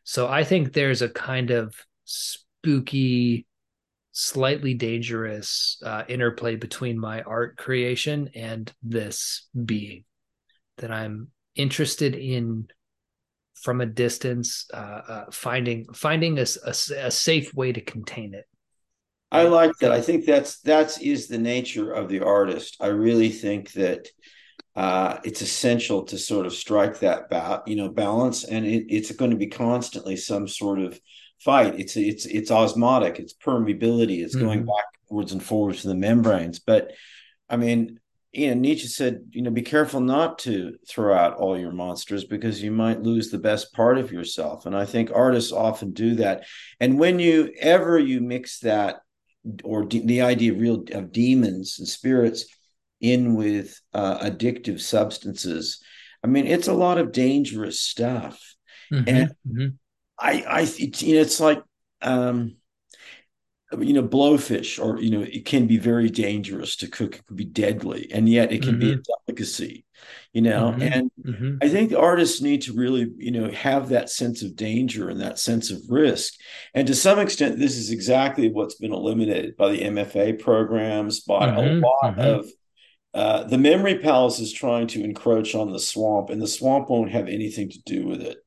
So 0.04 0.26
I 0.26 0.42
think 0.42 0.72
there's 0.72 1.02
a 1.02 1.08
kind 1.08 1.50
of 1.50 1.74
spooky, 2.04 3.46
slightly 4.12 4.74
dangerous 4.74 5.80
uh, 5.84 6.04
interplay 6.08 6.56
between 6.56 6.98
my 6.98 7.22
art 7.22 7.56
creation 7.56 8.30
and 8.34 8.72
this 8.82 9.48
being 9.64 10.04
that 10.78 10.90
I'm 10.90 11.28
interested 11.54 12.14
in 12.16 12.68
from 13.62 13.80
a 13.80 13.86
distance, 13.86 14.66
uh, 14.72 14.76
uh, 15.08 15.24
finding 15.30 15.86
finding 15.92 16.38
a, 16.38 16.46
a, 16.64 16.70
a 16.70 17.10
safe 17.10 17.52
way 17.54 17.72
to 17.72 17.80
contain 17.80 18.34
it 18.34 18.44
I 19.30 19.42
like 19.44 19.72
that. 19.80 19.92
I 19.92 20.00
think 20.00 20.24
that's 20.24 20.60
that's 20.60 20.98
is 20.98 21.28
the 21.28 21.38
nature 21.38 21.92
of 21.92 22.08
the 22.08 22.20
artist. 22.20 22.76
I 22.80 22.88
really 22.88 23.28
think 23.28 23.72
that 23.72 24.08
uh, 24.74 25.18
it's 25.22 25.42
essential 25.42 26.04
to 26.04 26.18
sort 26.18 26.46
of 26.46 26.54
strike 26.54 27.00
that 27.00 27.28
ba- 27.28 27.62
you 27.66 27.76
know 27.76 27.90
balance, 27.90 28.44
and 28.44 28.64
it, 28.64 28.86
it's 28.88 29.10
going 29.12 29.32
to 29.32 29.36
be 29.36 29.48
constantly 29.48 30.16
some 30.16 30.48
sort 30.48 30.78
of 30.78 30.98
fight. 31.40 31.78
It's 31.78 31.96
it's 31.96 32.24
it's 32.24 32.50
osmotic. 32.50 33.18
It's 33.18 33.34
permeability. 33.34 34.22
It's 34.24 34.34
mm-hmm. 34.34 34.46
going 34.46 34.66
backwards 34.66 35.32
and 35.32 35.42
forwards 35.42 35.82
to 35.82 35.88
the 35.88 35.94
membranes. 35.94 36.58
But 36.58 36.92
I 37.50 37.58
mean, 37.58 38.00
you 38.32 38.48
know, 38.48 38.54
Nietzsche 38.54 38.88
said, 38.88 39.20
you 39.30 39.42
know, 39.42 39.50
be 39.50 39.62
careful 39.62 40.00
not 40.00 40.38
to 40.40 40.76
throw 40.86 41.16
out 41.16 41.38
all 41.38 41.58
your 41.58 41.72
monsters 41.72 42.24
because 42.24 42.62
you 42.62 42.70
might 42.70 43.02
lose 43.02 43.30
the 43.30 43.38
best 43.38 43.72
part 43.72 43.96
of 43.96 44.12
yourself. 44.12 44.66
And 44.66 44.76
I 44.76 44.84
think 44.84 45.10
artists 45.14 45.50
often 45.50 45.92
do 45.92 46.16
that. 46.16 46.44
And 46.78 46.98
when 46.98 47.18
you 47.18 47.52
ever 47.58 47.98
you 47.98 48.20
mix 48.20 48.60
that 48.60 49.00
or 49.64 49.86
de- 49.86 50.04
the 50.04 50.22
idea 50.22 50.52
of 50.52 50.60
real 50.60 50.84
of 50.92 51.10
demons 51.10 51.78
and 51.78 51.88
spirits 51.88 52.44
in 53.00 53.34
with 53.34 53.80
uh, 53.94 54.18
addictive 54.18 54.80
substances, 54.80 55.82
I 56.22 56.26
mean, 56.26 56.46
it's 56.46 56.68
a 56.68 56.74
lot 56.74 56.98
of 56.98 57.12
dangerous 57.12 57.80
stuff. 57.80 58.38
Mm-hmm. 58.92 59.08
And 59.08 59.28
mm-hmm. 59.48 59.66
I, 60.18 60.42
I, 60.42 60.60
you 60.76 61.14
know, 61.14 61.20
it's 61.22 61.40
like, 61.40 61.62
um, 62.02 62.57
you 63.78 63.92
know 63.92 64.02
blowfish 64.02 64.82
or 64.82 65.00
you 65.00 65.10
know 65.10 65.20
it 65.20 65.44
can 65.44 65.66
be 65.66 65.76
very 65.76 66.08
dangerous 66.08 66.76
to 66.76 66.88
cook 66.88 67.16
it 67.16 67.26
can 67.26 67.36
be 67.36 67.44
deadly 67.44 68.10
and 68.12 68.28
yet 68.28 68.50
it 68.50 68.62
can 68.62 68.72
mm-hmm. 68.72 68.80
be 68.80 68.92
a 68.92 68.96
mm-hmm. 68.96 69.12
delicacy 69.26 69.84
you 70.32 70.40
know 70.40 70.72
mm-hmm. 70.72 70.82
and 70.82 71.10
mm-hmm. 71.22 71.56
i 71.60 71.68
think 71.68 71.90
the 71.90 71.98
artists 71.98 72.40
need 72.40 72.62
to 72.62 72.72
really 72.72 73.12
you 73.18 73.30
know 73.30 73.50
have 73.50 73.90
that 73.90 74.08
sense 74.08 74.42
of 74.42 74.56
danger 74.56 75.10
and 75.10 75.20
that 75.20 75.38
sense 75.38 75.70
of 75.70 75.78
risk 75.88 76.34
and 76.72 76.86
to 76.86 76.94
some 76.94 77.18
extent 77.18 77.58
this 77.58 77.76
is 77.76 77.90
exactly 77.90 78.50
what's 78.50 78.76
been 78.76 78.92
eliminated 78.92 79.54
by 79.56 79.70
the 79.70 79.82
mfa 79.82 80.38
programs 80.38 81.20
by 81.20 81.48
a 81.48 81.52
mm-hmm. 81.52 81.84
lot 81.84 82.16
mm-hmm. 82.16 82.20
of 82.20 82.46
uh, 83.14 83.42
the 83.44 83.58
memory 83.58 83.98
palace 83.98 84.38
is 84.38 84.52
trying 84.52 84.86
to 84.86 85.02
encroach 85.02 85.54
on 85.54 85.72
the 85.72 85.78
swamp 85.78 86.30
and 86.30 86.40
the 86.40 86.46
swamp 86.46 86.88
won't 86.88 87.10
have 87.10 87.26
anything 87.26 87.68
to 87.68 87.80
do 87.84 88.06
with 88.06 88.22
it 88.22 88.38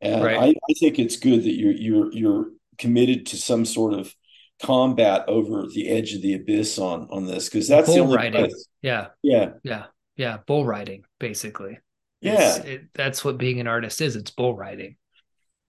and 0.00 0.22
right. 0.22 0.36
I, 0.36 0.46
I 0.48 0.72
think 0.78 0.98
it's 0.98 1.16
good 1.16 1.44
that 1.44 1.54
you're 1.54 1.72
you're 1.72 2.12
you're 2.12 2.46
committed 2.76 3.26
to 3.26 3.36
some 3.36 3.64
sort 3.64 3.94
of 3.94 4.14
combat 4.62 5.24
over 5.28 5.66
the 5.66 5.88
edge 5.88 6.14
of 6.14 6.22
the 6.22 6.34
abyss 6.34 6.78
on 6.78 7.08
on 7.10 7.26
this 7.26 7.48
because 7.48 7.68
that's 7.68 7.86
bull 7.86 7.94
the 7.94 8.00
only 8.02 8.16
riding. 8.16 8.44
Place. 8.46 8.68
Yeah, 8.82 9.08
yeah, 9.22 9.50
yeah, 9.62 9.84
yeah. 10.16 10.38
Bull 10.46 10.64
riding, 10.64 11.04
basically. 11.18 11.78
Yeah, 12.20 12.56
it, 12.62 12.82
that's 12.94 13.24
what 13.24 13.38
being 13.38 13.60
an 13.60 13.66
artist 13.66 14.00
is. 14.00 14.16
It's 14.16 14.30
bull 14.30 14.56
riding. 14.56 14.96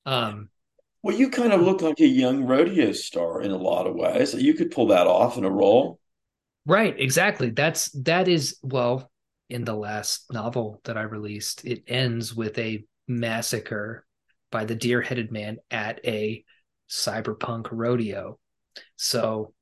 Um, 0.05 0.49
well, 1.03 1.15
you 1.15 1.29
kind 1.29 1.53
of 1.53 1.61
look 1.61 1.81
like 1.81 1.99
a 1.99 2.07
young 2.07 2.45
rodeo 2.45 2.91
star 2.93 3.41
in 3.41 3.51
a 3.51 3.57
lot 3.57 3.87
of 3.87 3.95
ways. 3.95 4.33
You 4.33 4.53
could 4.53 4.71
pull 4.71 4.87
that 4.87 5.07
off 5.07 5.37
in 5.37 5.43
a 5.43 5.51
role. 5.51 5.99
Right, 6.65 6.99
exactly. 6.99 7.49
That's 7.51 7.89
that 8.03 8.27
is 8.27 8.57
well 8.61 9.11
in 9.49 9.63
the 9.63 9.75
last 9.75 10.25
novel 10.31 10.81
that 10.83 10.97
I 10.97 11.03
released. 11.03 11.65
It 11.65 11.83
ends 11.87 12.33
with 12.35 12.57
a 12.57 12.83
massacre 13.07 14.05
by 14.51 14.65
the 14.65 14.75
deer-headed 14.75 15.31
man 15.31 15.57
at 15.71 16.05
a 16.05 16.43
cyberpunk 16.89 17.67
rodeo 17.71 18.39
so 18.95 19.53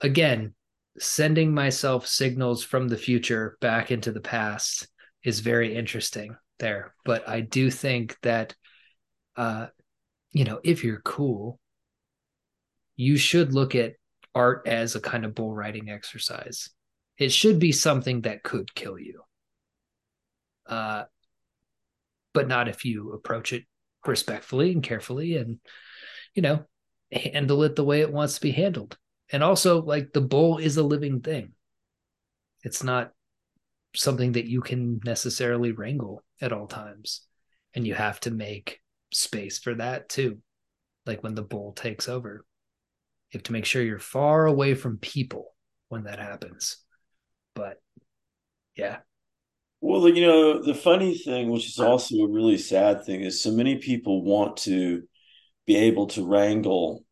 again, 0.00 0.54
sending 0.98 1.52
myself 1.52 2.06
signals 2.06 2.64
from 2.64 2.88
the 2.88 2.96
future 2.96 3.56
back 3.60 3.90
into 3.90 4.12
the 4.12 4.20
past 4.20 4.88
is 5.22 5.40
very 5.40 5.74
interesting 5.74 6.36
there. 6.58 6.94
But 7.04 7.28
I 7.28 7.40
do 7.40 7.70
think 7.70 8.16
that, 8.22 8.54
uh, 9.36 9.68
you 10.32 10.44
know, 10.44 10.60
if 10.64 10.84
you're 10.84 11.00
cool, 11.00 11.58
you 12.96 13.16
should 13.16 13.52
look 13.52 13.74
at 13.74 13.94
art 14.34 14.66
as 14.66 14.94
a 14.94 15.00
kind 15.00 15.24
of 15.24 15.34
bull 15.34 15.54
riding 15.54 15.88
exercise. 15.88 16.68
It 17.16 17.32
should 17.32 17.58
be 17.58 17.72
something 17.72 18.22
that 18.22 18.42
could 18.42 18.74
kill 18.74 18.98
you. 18.98 19.22
Uh, 20.66 21.04
but 22.34 22.46
not 22.46 22.68
if 22.68 22.84
you 22.84 23.12
approach 23.12 23.52
it 23.52 23.64
respectfully 24.06 24.72
and 24.72 24.82
carefully 24.82 25.36
and, 25.36 25.58
you 26.34 26.42
know, 26.42 26.64
handle 27.12 27.62
it 27.62 27.76
the 27.76 27.84
way 27.84 28.00
it 28.00 28.12
wants 28.12 28.34
to 28.34 28.40
be 28.40 28.50
handled. 28.50 28.96
And 29.30 29.42
also, 29.42 29.82
like 29.82 30.12
the 30.12 30.20
bull 30.20 30.58
is 30.58 30.76
a 30.76 30.82
living 30.82 31.20
thing. 31.20 31.52
It's 32.62 32.82
not 32.82 33.12
something 33.94 34.32
that 34.32 34.46
you 34.46 34.60
can 34.60 35.00
necessarily 35.04 35.72
wrangle 35.72 36.22
at 36.40 36.52
all 36.52 36.66
times. 36.66 37.22
And 37.74 37.86
you 37.86 37.94
have 37.94 38.20
to 38.20 38.30
make 38.30 38.80
space 39.12 39.58
for 39.58 39.74
that 39.74 40.08
too. 40.08 40.38
Like 41.06 41.22
when 41.22 41.34
the 41.34 41.42
bull 41.42 41.72
takes 41.72 42.08
over, 42.08 42.44
you 43.30 43.38
have 43.38 43.44
to 43.44 43.52
make 43.52 43.64
sure 43.64 43.82
you're 43.82 43.98
far 43.98 44.46
away 44.46 44.74
from 44.74 44.98
people 44.98 45.54
when 45.88 46.04
that 46.04 46.18
happens. 46.18 46.78
But 47.54 47.80
yeah. 48.76 48.98
Well, 49.80 50.08
you 50.08 50.26
know, 50.26 50.62
the 50.62 50.74
funny 50.74 51.16
thing, 51.16 51.50
which 51.50 51.68
is 51.68 51.78
also 51.78 52.16
a 52.16 52.28
really 52.28 52.58
sad 52.58 53.04
thing, 53.04 53.20
is 53.20 53.42
so 53.42 53.52
many 53.52 53.76
people 53.76 54.24
want 54.24 54.56
to 54.58 55.02
be 55.68 55.76
able 55.76 56.06
to 56.06 56.26
wrangle 56.26 57.04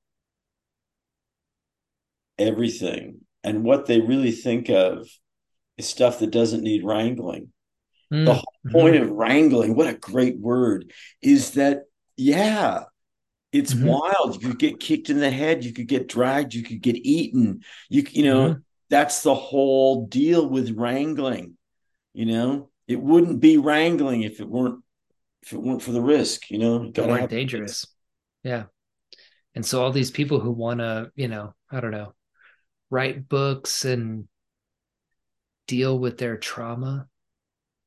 everything. 2.39 3.21
And 3.45 3.63
what 3.63 3.85
they 3.85 4.01
really 4.01 4.33
think 4.33 4.71
of 4.71 5.07
is 5.77 5.87
stuff 5.87 6.21
that 6.21 6.31
doesn't 6.31 6.63
need 6.63 6.83
wrangling. 6.83 7.53
Mm. 8.11 8.25
The 8.25 8.35
whole 8.35 8.55
point 8.73 8.95
mm-hmm. 8.95 9.05
of 9.05 9.11
wrangling, 9.11 9.77
what 9.77 9.89
a 9.89 9.95
great 9.95 10.39
word, 10.39 10.91
is 11.21 11.51
that, 11.53 11.83
yeah, 12.17 12.85
it's 13.53 13.75
mm-hmm. 13.75 13.89
wild. 13.89 14.43
You 14.43 14.49
could 14.49 14.59
get 14.59 14.81
kicked 14.81 15.11
in 15.11 15.21
the 15.21 15.31
head, 15.31 15.63
you 15.63 15.75
could 15.75 15.87
get 15.87 16.09
dragged, 16.09 16.55
you 16.55 16.63
could 16.63 16.81
get 16.81 16.97
eaten. 16.97 17.61
You, 17.91 18.07
you 18.11 18.25
know, 18.25 18.49
mm-hmm. 18.49 18.61
that's 18.89 19.23
the 19.23 19.35
whole 19.35 20.07
deal 20.07 20.49
with 20.49 20.79
wrangling. 20.79 21.59
You 22.15 22.25
know, 22.25 22.71
it 22.89 23.01
wouldn't 23.03 23.41
be 23.41 23.59
wrangling 23.59 24.23
if 24.23 24.41
it 24.41 24.49
weren't 24.49 24.83
if 25.43 25.53
it 25.53 25.63
weren't 25.63 25.83
for 25.83 25.93
the 25.93 26.01
risk, 26.01 26.51
you 26.51 26.59
know. 26.59 26.91
Got 26.91 27.29
dangerous. 27.29 27.87
Yeah. 28.43 28.65
And 29.55 29.65
so 29.65 29.83
all 29.83 29.91
these 29.91 30.11
people 30.11 30.39
who 30.39 30.51
want 30.51 30.81
to, 30.81 31.11
you 31.15 31.29
know, 31.29 31.55
I 31.71 31.81
don't 31.81 31.91
know, 31.91 32.15
write 32.91 33.29
books 33.29 33.85
and 33.85 34.29
deal 35.67 35.99
with 35.99 36.19
their 36.19 36.37
trauma, 36.37 37.09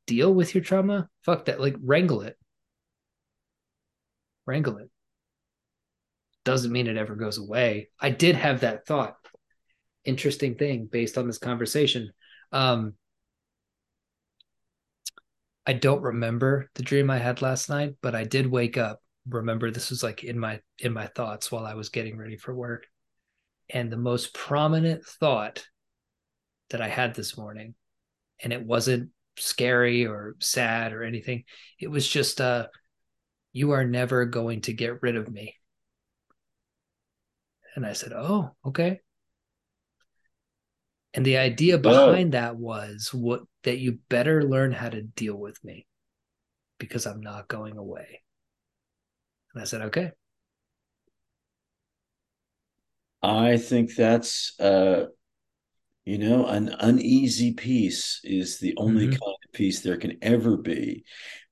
deal 0.08 0.34
with 0.34 0.54
your 0.56 0.64
trauma, 0.64 1.10
fuck 1.24 1.46
that. 1.46 1.60
Like 1.62 1.76
wrangle 1.82 2.22
it. 2.22 2.38
Wrangle 4.46 4.78
it. 4.78 4.90
Doesn't 6.44 6.72
mean 6.72 6.88
it 6.88 6.98
ever 6.98 7.16
goes 7.16 7.38
away. 7.38 7.90
I 8.00 8.10
did 8.10 8.36
have 8.36 8.62
that 8.62 8.88
thought. 8.88 9.16
Interesting 10.06 10.56
thing 10.56 10.90
based 10.92 11.18
on 11.18 11.28
this 11.28 11.38
conversation. 11.38 12.12
Um, 12.52 12.96
I 15.68 15.74
don't 15.74 16.02
remember 16.02 16.72
the 16.74 16.82
dream 16.82 17.12
I 17.12 17.20
had 17.20 17.44
last 17.44 17.70
night, 17.70 17.98
but 18.02 18.16
I 18.16 18.24
did 18.24 18.48
wake 18.48 18.76
up 18.76 19.02
remember 19.30 19.72
this 19.72 19.90
was 19.90 20.04
like 20.04 20.24
in 20.24 20.40
my 20.40 20.60
in 20.80 20.94
my 20.94 21.08
thoughts 21.08 21.52
while 21.52 21.66
I 21.66 21.76
was 21.76 21.90
getting 21.90 22.18
ready 22.18 22.38
for 22.38 22.54
work. 22.54 22.88
And 23.70 23.92
the 23.92 23.98
most 23.98 24.34
prominent 24.34 25.06
thought 25.06 25.66
that 26.70 26.82
I 26.82 26.88
had 26.88 27.14
this 27.16 27.38
morning, 27.38 27.76
and 28.42 28.52
it 28.52 28.64
wasn't 28.64 29.12
scary 29.38 30.06
or 30.06 30.36
sad 30.40 30.94
or 30.94 31.04
anything. 31.04 31.44
It 31.80 31.88
was 31.90 32.08
just 32.08 32.42
uh 32.42 32.68
you 33.52 33.72
are 33.72 33.86
never 33.86 34.26
going 34.26 34.62
to 34.62 34.74
get 34.74 35.02
rid 35.02 35.16
of 35.16 35.32
me. 35.32 35.56
And 37.76 37.86
I 37.86 37.94
said, 37.94 38.14
"Oh, 38.14 38.56
okay." 38.66 39.02
And 41.14 41.26
the 41.26 41.38
idea 41.38 41.78
behind 41.78 42.34
that 42.34 42.56
was 42.56 43.10
what 43.14 43.42
that 43.64 43.80
you 43.80 44.00
better 44.10 44.44
learn 44.44 44.72
how 44.72 44.90
to 44.90 45.02
deal 45.02 45.36
with 45.36 45.64
me 45.64 45.88
because 46.78 47.06
I'm 47.06 47.22
not 47.22 47.48
going 47.48 47.78
away. 47.78 48.22
And 49.60 49.66
I 49.66 49.68
said, 49.68 49.82
okay. 49.82 50.12
I 53.22 53.58
think 53.58 53.94
that's, 53.94 54.58
uh, 54.58 55.08
you 56.06 56.18
know, 56.18 56.46
an 56.46 56.74
uneasy 56.80 57.52
peace 57.52 58.22
is 58.24 58.60
the 58.60 58.74
only 58.78 59.08
mm-hmm. 59.08 59.20
kind 59.20 59.36
of 59.44 59.52
peace 59.52 59.82
there 59.82 59.98
can 59.98 60.18
ever 60.22 60.56
be. 60.56 61.04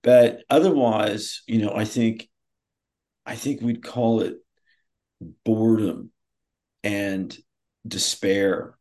But 0.04 0.40
otherwise, 0.50 1.42
you 1.48 1.58
know, 1.60 1.74
I 1.76 1.84
think, 1.84 2.30
I 3.26 3.36
think 3.36 3.60
we'd 3.60 3.84
call 3.84 4.22
it 4.22 4.38
boredom 5.44 6.12
and 6.86 7.38
despair. 7.86 8.78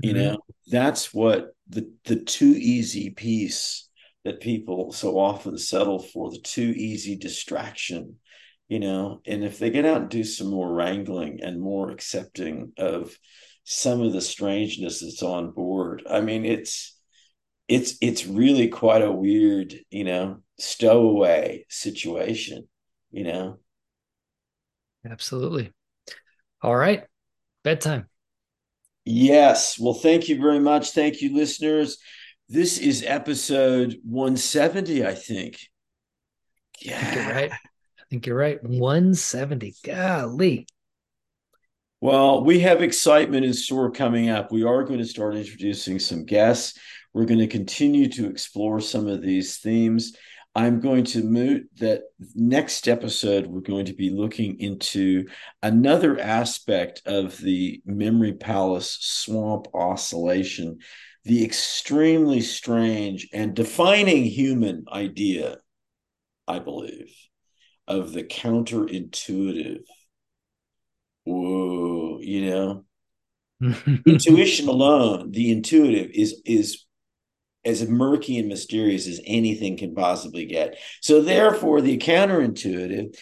You 0.00 0.14
mm-hmm. 0.14 0.22
know, 0.22 0.38
that's 0.68 1.12
what 1.12 1.50
the 1.68 1.92
the 2.06 2.16
too 2.16 2.54
easy 2.56 3.10
peace 3.10 3.90
that 4.24 4.40
people 4.40 4.90
so 4.90 5.18
often 5.18 5.58
settle 5.58 5.98
for, 5.98 6.30
the 6.30 6.38
too 6.38 6.72
easy 6.74 7.14
distraction 7.14 8.16
you 8.68 8.80
know 8.80 9.20
and 9.26 9.44
if 9.44 9.58
they 9.58 9.70
get 9.70 9.84
out 9.84 10.02
and 10.02 10.10
do 10.10 10.24
some 10.24 10.48
more 10.48 10.72
wrangling 10.72 11.40
and 11.42 11.60
more 11.60 11.90
accepting 11.90 12.72
of 12.78 13.16
some 13.64 14.00
of 14.00 14.12
the 14.12 14.20
strangeness 14.20 15.00
that's 15.00 15.22
on 15.22 15.50
board 15.50 16.02
i 16.08 16.20
mean 16.20 16.44
it's 16.44 16.98
it's 17.68 17.96
it's 18.00 18.26
really 18.26 18.68
quite 18.68 19.02
a 19.02 19.12
weird 19.12 19.74
you 19.90 20.04
know 20.04 20.38
stowaway 20.58 21.64
situation 21.68 22.66
you 23.10 23.24
know 23.24 23.58
absolutely 25.04 25.72
all 26.62 26.76
right 26.76 27.04
bedtime 27.62 28.06
Yes. 29.04 29.78
Well, 29.78 29.94
thank 29.94 30.28
you 30.28 30.40
very 30.40 30.60
much. 30.60 30.90
Thank 30.92 31.20
you, 31.20 31.34
listeners. 31.34 31.98
This 32.48 32.78
is 32.78 33.04
episode 33.06 33.98
170, 34.04 35.04
I 35.04 35.14
think. 35.14 35.58
Yeah. 36.80 37.30
Right. 37.30 37.52
I 38.04 38.06
think 38.10 38.26
you're 38.26 38.36
right. 38.36 38.62
170. 38.62 39.74
Golly. 39.82 40.66
Well, 42.00 42.44
we 42.44 42.60
have 42.60 42.82
excitement 42.82 43.46
in 43.46 43.54
store 43.54 43.90
coming 43.90 44.28
up. 44.28 44.52
We 44.52 44.62
are 44.62 44.82
going 44.82 44.98
to 44.98 45.06
start 45.06 45.36
introducing 45.36 45.98
some 45.98 46.26
guests. 46.26 46.78
We're 47.14 47.24
going 47.24 47.40
to 47.40 47.46
continue 47.46 48.10
to 48.10 48.28
explore 48.28 48.80
some 48.80 49.08
of 49.08 49.22
these 49.22 49.56
themes. 49.58 50.14
I'm 50.54 50.80
going 50.80 51.04
to 51.04 51.22
move 51.22 51.62
that 51.78 52.02
next 52.34 52.88
episode, 52.88 53.46
we're 53.46 53.60
going 53.60 53.86
to 53.86 53.94
be 53.94 54.10
looking 54.10 54.60
into 54.60 55.26
another 55.62 56.20
aspect 56.20 57.02
of 57.06 57.38
the 57.38 57.80
memory 57.86 58.34
palace 58.34 58.98
swamp 59.00 59.66
oscillation, 59.74 60.78
the 61.24 61.42
extremely 61.42 62.42
strange 62.42 63.28
and 63.32 63.54
defining 63.54 64.24
human 64.24 64.84
idea, 64.92 65.56
I 66.46 66.58
believe, 66.58 67.10
of 67.86 68.12
the 68.12 68.24
counterintuitive 68.24 69.84
whoa, 71.24 72.18
you 72.20 72.50
know. 72.50 72.84
Intuition 74.06 74.68
alone, 74.68 75.30
the 75.30 75.50
intuitive 75.50 76.10
is 76.12 76.40
is 76.44 76.84
as 77.64 77.88
murky 77.88 78.36
and 78.36 78.48
mysterious 78.48 79.06
as 79.06 79.20
anything 79.24 79.76
can 79.76 79.94
possibly 79.94 80.44
get. 80.44 80.76
So 81.00 81.22
therefore, 81.22 81.80
the 81.80 81.96
counterintuitive 81.96 83.16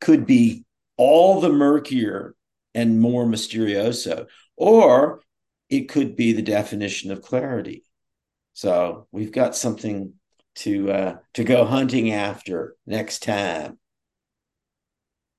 could 0.00 0.26
be 0.26 0.64
all 0.98 1.40
the 1.40 1.48
murkier 1.48 2.34
and 2.74 3.00
more 3.00 3.24
mysterioso, 3.24 4.26
or 4.56 5.22
it 5.70 5.88
could 5.88 6.16
be 6.16 6.32
the 6.32 6.42
definition 6.42 7.10
of 7.12 7.22
clarity. 7.22 7.84
So 8.52 9.06
we've 9.10 9.32
got 9.32 9.56
something 9.56 10.14
to 10.56 10.90
uh, 10.90 11.16
to 11.34 11.44
go 11.44 11.64
hunting 11.64 12.10
after 12.10 12.76
next 12.84 13.22
time. 13.22 13.78